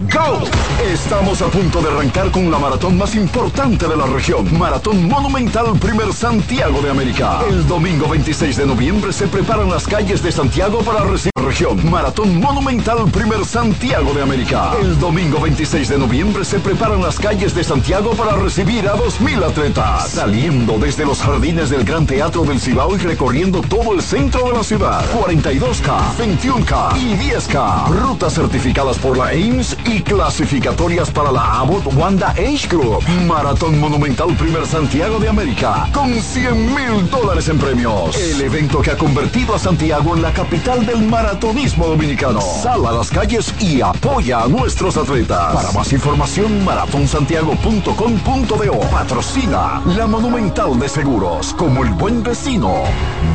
Go! 0.00 0.44
Estamos 0.92 1.40
a 1.40 1.46
punto 1.46 1.80
de 1.80 1.88
arrancar 1.88 2.30
con 2.30 2.50
la 2.50 2.58
maratón 2.58 2.98
más 2.98 3.14
importante 3.14 3.86
de 3.86 3.96
la 3.96 4.06
región. 4.06 4.46
Maratón 4.58 5.08
Monumental 5.08 5.78
Primer 5.78 6.12
Santiago 6.12 6.82
de 6.82 6.90
América. 6.90 7.40
El 7.48 7.66
domingo 7.66 8.08
26 8.08 8.56
de 8.56 8.66
noviembre 8.66 9.12
se 9.12 9.28
preparan 9.28 9.70
las 9.70 9.86
calles 9.86 10.22
de 10.22 10.32
Santiago 10.32 10.80
para 10.80 11.04
recibir 11.04 11.32
región. 11.36 11.90
Maratón 11.90 12.40
Monumental 12.40 13.10
Primer 13.10 13.44
Santiago 13.44 14.12
de 14.12 14.22
América. 14.22 14.72
El 14.80 14.98
domingo 14.98 15.40
26 15.40 15.88
de 15.88 15.98
noviembre 15.98 16.44
se 16.44 16.58
preparan 16.58 17.00
las 17.00 17.18
calles 17.18 17.54
de 17.54 17.62
Santiago 17.62 18.10
para 18.12 18.36
recibir 18.36 18.88
a 18.88 18.96
2.000 18.96 19.44
atletas. 19.44 20.08
Saliendo 20.10 20.78
desde 20.78 21.04
los 21.04 21.20
jardines 21.20 21.70
del 21.70 21.84
Gran 21.84 22.06
Teatro 22.06 22.44
del 22.44 22.60
Cibao 22.60 22.94
y 22.96 22.98
recorriendo 22.98 23.60
todo 23.62 23.94
el 23.94 24.02
centro 24.02 24.48
de 24.48 24.52
la 24.52 24.64
ciudad. 24.64 25.04
42K, 25.12 26.16
21K 26.18 26.96
y 26.98 27.30
10K. 27.30 27.88
Rutas 27.88 28.34
certificadas 28.34 28.98
por 28.98 29.16
la 29.16 29.28
Ames 29.28 29.76
y 29.86 30.02
clasificatorias 30.02 31.10
para 31.10 31.32
la 31.32 31.60
Abbott 31.60 31.86
Wanda 31.94 32.30
Age 32.30 32.66
Group. 32.68 33.04
Maratón 33.26 33.80
Monumental 33.80 34.34
Primer 34.36 34.66
Santiago 34.66 35.18
de 35.18 35.28
América. 35.28 35.88
Con 35.92 36.14
100 36.14 36.74
mil 36.74 37.10
dólares 37.10 37.48
en 37.48 37.58
premios. 37.58 38.16
El 38.16 38.40
evento 38.42 38.80
que 38.80 38.90
ha 38.90 38.96
convertido 38.96 39.54
a 39.54 39.58
Santiago 39.58 40.16
en 40.16 40.22
la 40.22 40.32
capital 40.32 40.86
del 40.86 41.02
maratonismo 41.02 41.86
dominicano. 41.86 42.40
Sal 42.40 42.86
a 42.86 42.92
las 42.92 43.10
calles 43.10 43.52
y 43.60 43.80
apoya 43.80 44.42
a 44.42 44.48
nuestros 44.48 44.96
atletas. 44.96 45.54
Para 45.54 45.72
más 45.72 45.92
información, 45.92 46.64
maratonsantiago.com.do. 46.64 48.80
Patrocina 48.90 49.82
la 49.86 50.06
Monumental 50.06 50.78
de 50.78 50.88
Seguros. 50.88 51.54
Como 51.54 51.84
el 51.84 51.90
buen 51.92 52.22
vecino. 52.22 52.82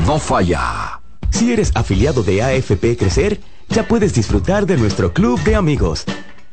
No 0.06 0.20
falla. 0.20 1.00
Si 1.30 1.54
eres 1.54 1.72
afiliado 1.76 2.24
de 2.24 2.42
AFP 2.42 2.98
Crecer, 2.98 3.40
ya 3.70 3.88
puedes 3.88 4.14
disfrutar 4.14 4.66
de 4.66 4.78
nuestro 4.78 5.14
club 5.14 5.42
de 5.44 5.56
amigos. 5.56 6.06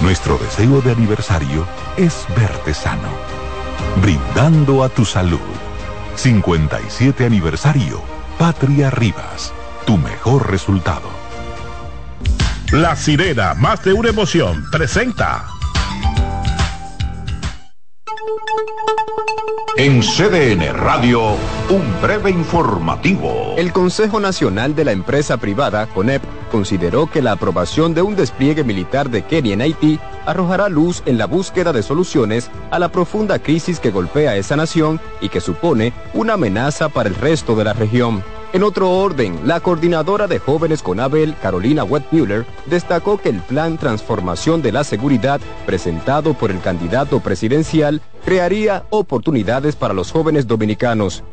Nuestro 0.00 0.38
deseo 0.38 0.80
de 0.82 0.92
aniversario 0.92 1.66
es 1.96 2.26
verte 2.36 2.74
sano, 2.74 3.08
brindando 4.02 4.82
a 4.82 4.88
tu 4.88 5.04
salud. 5.04 5.38
57 6.16 7.24
aniversario, 7.24 8.02
Patria 8.38 8.90
Rivas, 8.90 9.52
tu 9.86 9.96
mejor 9.96 10.50
resultado. 10.50 11.08
La 12.72 12.96
sirena, 12.96 13.54
más 13.54 13.84
de 13.84 13.92
una 13.92 14.10
emoción, 14.10 14.64
presenta. 14.70 15.46
En 19.76 20.02
CDN 20.02 20.72
Radio, 20.72 21.36
un 21.68 22.00
breve 22.00 22.30
informativo. 22.30 23.54
El 23.56 23.72
Consejo 23.72 24.20
Nacional 24.20 24.74
de 24.76 24.84
la 24.84 24.92
Empresa 24.92 25.36
Privada, 25.36 25.86
CONEP, 25.86 26.22
consideró 26.54 27.10
que 27.10 27.20
la 27.20 27.32
aprobación 27.32 27.94
de 27.94 28.02
un 28.02 28.14
despliegue 28.14 28.62
militar 28.62 29.10
de 29.10 29.22
Kenia 29.22 29.54
en 29.54 29.60
Haití 29.60 29.98
arrojará 30.24 30.68
luz 30.68 31.02
en 31.04 31.18
la 31.18 31.26
búsqueda 31.26 31.72
de 31.72 31.82
soluciones 31.82 32.48
a 32.70 32.78
la 32.78 32.90
profunda 32.90 33.40
crisis 33.40 33.80
que 33.80 33.90
golpea 33.90 34.36
esa 34.36 34.54
nación 34.54 35.00
y 35.20 35.30
que 35.30 35.40
supone 35.40 35.92
una 36.12 36.34
amenaza 36.34 36.88
para 36.90 37.08
el 37.08 37.16
resto 37.16 37.56
de 37.56 37.64
la 37.64 37.72
región. 37.72 38.22
En 38.52 38.62
otro 38.62 38.88
orden, 38.88 39.40
la 39.44 39.58
coordinadora 39.58 40.28
de 40.28 40.38
jóvenes 40.38 40.80
con 40.80 41.00
Abel, 41.00 41.34
Carolina 41.42 41.82
Wettmuller, 41.82 42.46
destacó 42.66 43.18
que 43.18 43.30
el 43.30 43.40
plan 43.40 43.76
Transformación 43.76 44.62
de 44.62 44.70
la 44.70 44.84
Seguridad 44.84 45.40
presentado 45.66 46.34
por 46.34 46.52
el 46.52 46.60
candidato 46.60 47.18
presidencial 47.18 48.00
crearía 48.24 48.84
oportunidades 48.90 49.74
para 49.74 49.92
los 49.92 50.12
jóvenes 50.12 50.46
dominicanos. 50.46 51.24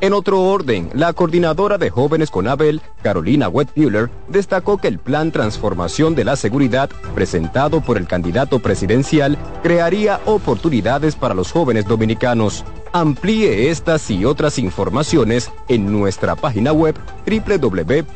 En 0.00 0.12
otro 0.12 0.42
orden, 0.42 0.90
la 0.94 1.12
coordinadora 1.12 1.76
de 1.76 1.90
jóvenes 1.90 2.30
con 2.30 2.46
Abel, 2.46 2.80
Carolina 3.02 3.48
Wettmuller, 3.48 4.10
destacó 4.28 4.78
que 4.78 4.86
el 4.86 5.00
plan 5.00 5.32
Transformación 5.32 6.14
de 6.14 6.24
la 6.24 6.36
Seguridad 6.36 6.88
presentado 7.16 7.80
por 7.80 7.98
el 7.98 8.06
candidato 8.06 8.60
presidencial 8.60 9.36
crearía 9.64 10.20
oportunidades 10.24 11.16
para 11.16 11.34
los 11.34 11.50
jóvenes 11.50 11.84
dominicanos. 11.86 12.64
Amplíe 12.92 13.70
estas 13.70 14.08
y 14.10 14.24
otras 14.24 14.60
informaciones 14.60 15.50
en 15.66 15.90
nuestra 15.90 16.36
página 16.36 16.72
web 16.72 16.94
www.cdn.com.do. 17.26 18.08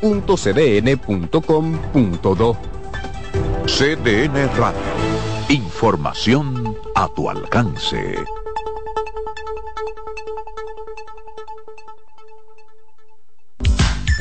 CDN 3.66 4.56
Radio. 4.56 4.80
Información 5.48 6.76
a 6.94 7.08
tu 7.08 7.28
alcance. 7.28 8.14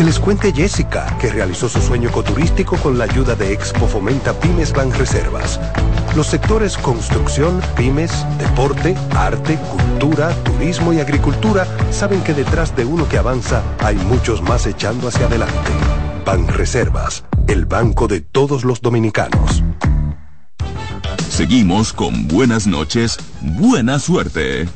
Que 0.00 0.06
les 0.06 0.18
cuente 0.18 0.50
Jessica, 0.50 1.14
que 1.20 1.28
realizó 1.28 1.68
su 1.68 1.78
sueño 1.82 2.08
ecoturístico 2.08 2.78
con 2.78 2.96
la 2.96 3.04
ayuda 3.04 3.34
de 3.34 3.52
Expo 3.52 3.86
Fomenta 3.86 4.32
Pymes 4.32 4.72
Ban 4.72 4.90
Reservas. 4.94 5.60
Los 6.16 6.28
sectores 6.28 6.78
construcción, 6.78 7.60
pymes, 7.76 8.10
deporte, 8.38 8.96
arte, 9.14 9.58
cultura, 9.58 10.30
turismo 10.42 10.94
y 10.94 11.00
agricultura 11.00 11.66
saben 11.90 12.22
que 12.22 12.32
detrás 12.32 12.74
de 12.74 12.86
uno 12.86 13.06
que 13.10 13.18
avanza 13.18 13.62
hay 13.80 13.96
muchos 13.96 14.40
más 14.40 14.66
echando 14.66 15.06
hacia 15.06 15.26
adelante. 15.26 15.70
Ban 16.24 16.48
Reservas, 16.48 17.24
el 17.46 17.66
banco 17.66 18.08
de 18.08 18.22
todos 18.22 18.64
los 18.64 18.80
dominicanos. 18.80 19.62
Seguimos 21.28 21.92
con 21.92 22.26
buenas 22.26 22.66
noches, 22.66 23.18
buena 23.42 23.98
suerte. 23.98 24.66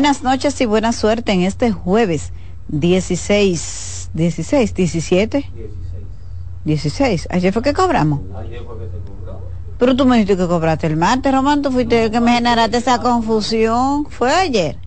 Buenas 0.00 0.22
noches 0.22 0.58
y 0.62 0.64
buena 0.64 0.94
suerte 0.94 1.32
en 1.32 1.42
este 1.42 1.72
jueves 1.72 2.32
16, 2.68 4.12
16, 4.14 4.74
17. 4.74 5.50
16. 6.64 7.28
Ayer 7.30 7.52
fue 7.52 7.60
que 7.60 7.74
cobramos. 7.74 8.20
Pero 9.78 9.94
tú 9.94 10.06
me 10.06 10.16
dijiste 10.16 10.38
que 10.38 10.48
cobraste 10.48 10.86
el 10.86 10.96
martes, 10.96 11.30
Román, 11.30 11.60
tú 11.60 11.70
fuiste 11.70 12.04
el 12.04 12.10
que 12.10 12.18
me 12.18 12.32
generaste 12.32 12.78
esa 12.78 13.02
confusión. 13.02 14.06
¿Fue 14.06 14.32
ayer? 14.32 14.78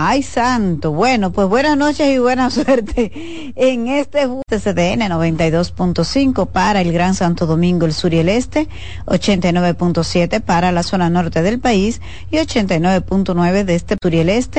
Ay, 0.00 0.22
santo. 0.22 0.92
Bueno, 0.92 1.32
pues 1.32 1.48
buenas 1.48 1.76
noches 1.76 2.06
y 2.14 2.18
buena 2.18 2.50
suerte 2.52 3.10
en 3.56 3.88
este 3.88 4.28
CDN 4.28 5.10
92.5 5.10 6.46
para 6.46 6.82
el 6.82 6.92
Gran 6.92 7.16
Santo 7.16 7.46
Domingo, 7.46 7.84
el 7.84 7.92
sur 7.92 8.14
y 8.14 8.18
el 8.18 8.28
este, 8.28 8.68
89.7 9.06 10.40
para 10.40 10.70
la 10.70 10.84
zona 10.84 11.10
norte 11.10 11.42
del 11.42 11.58
país 11.58 12.00
y 12.30 12.36
89.9 12.36 13.64
de 13.64 13.74
este 13.74 13.96
sur 14.00 14.14
y 14.14 14.20
el 14.20 14.28
este 14.28 14.56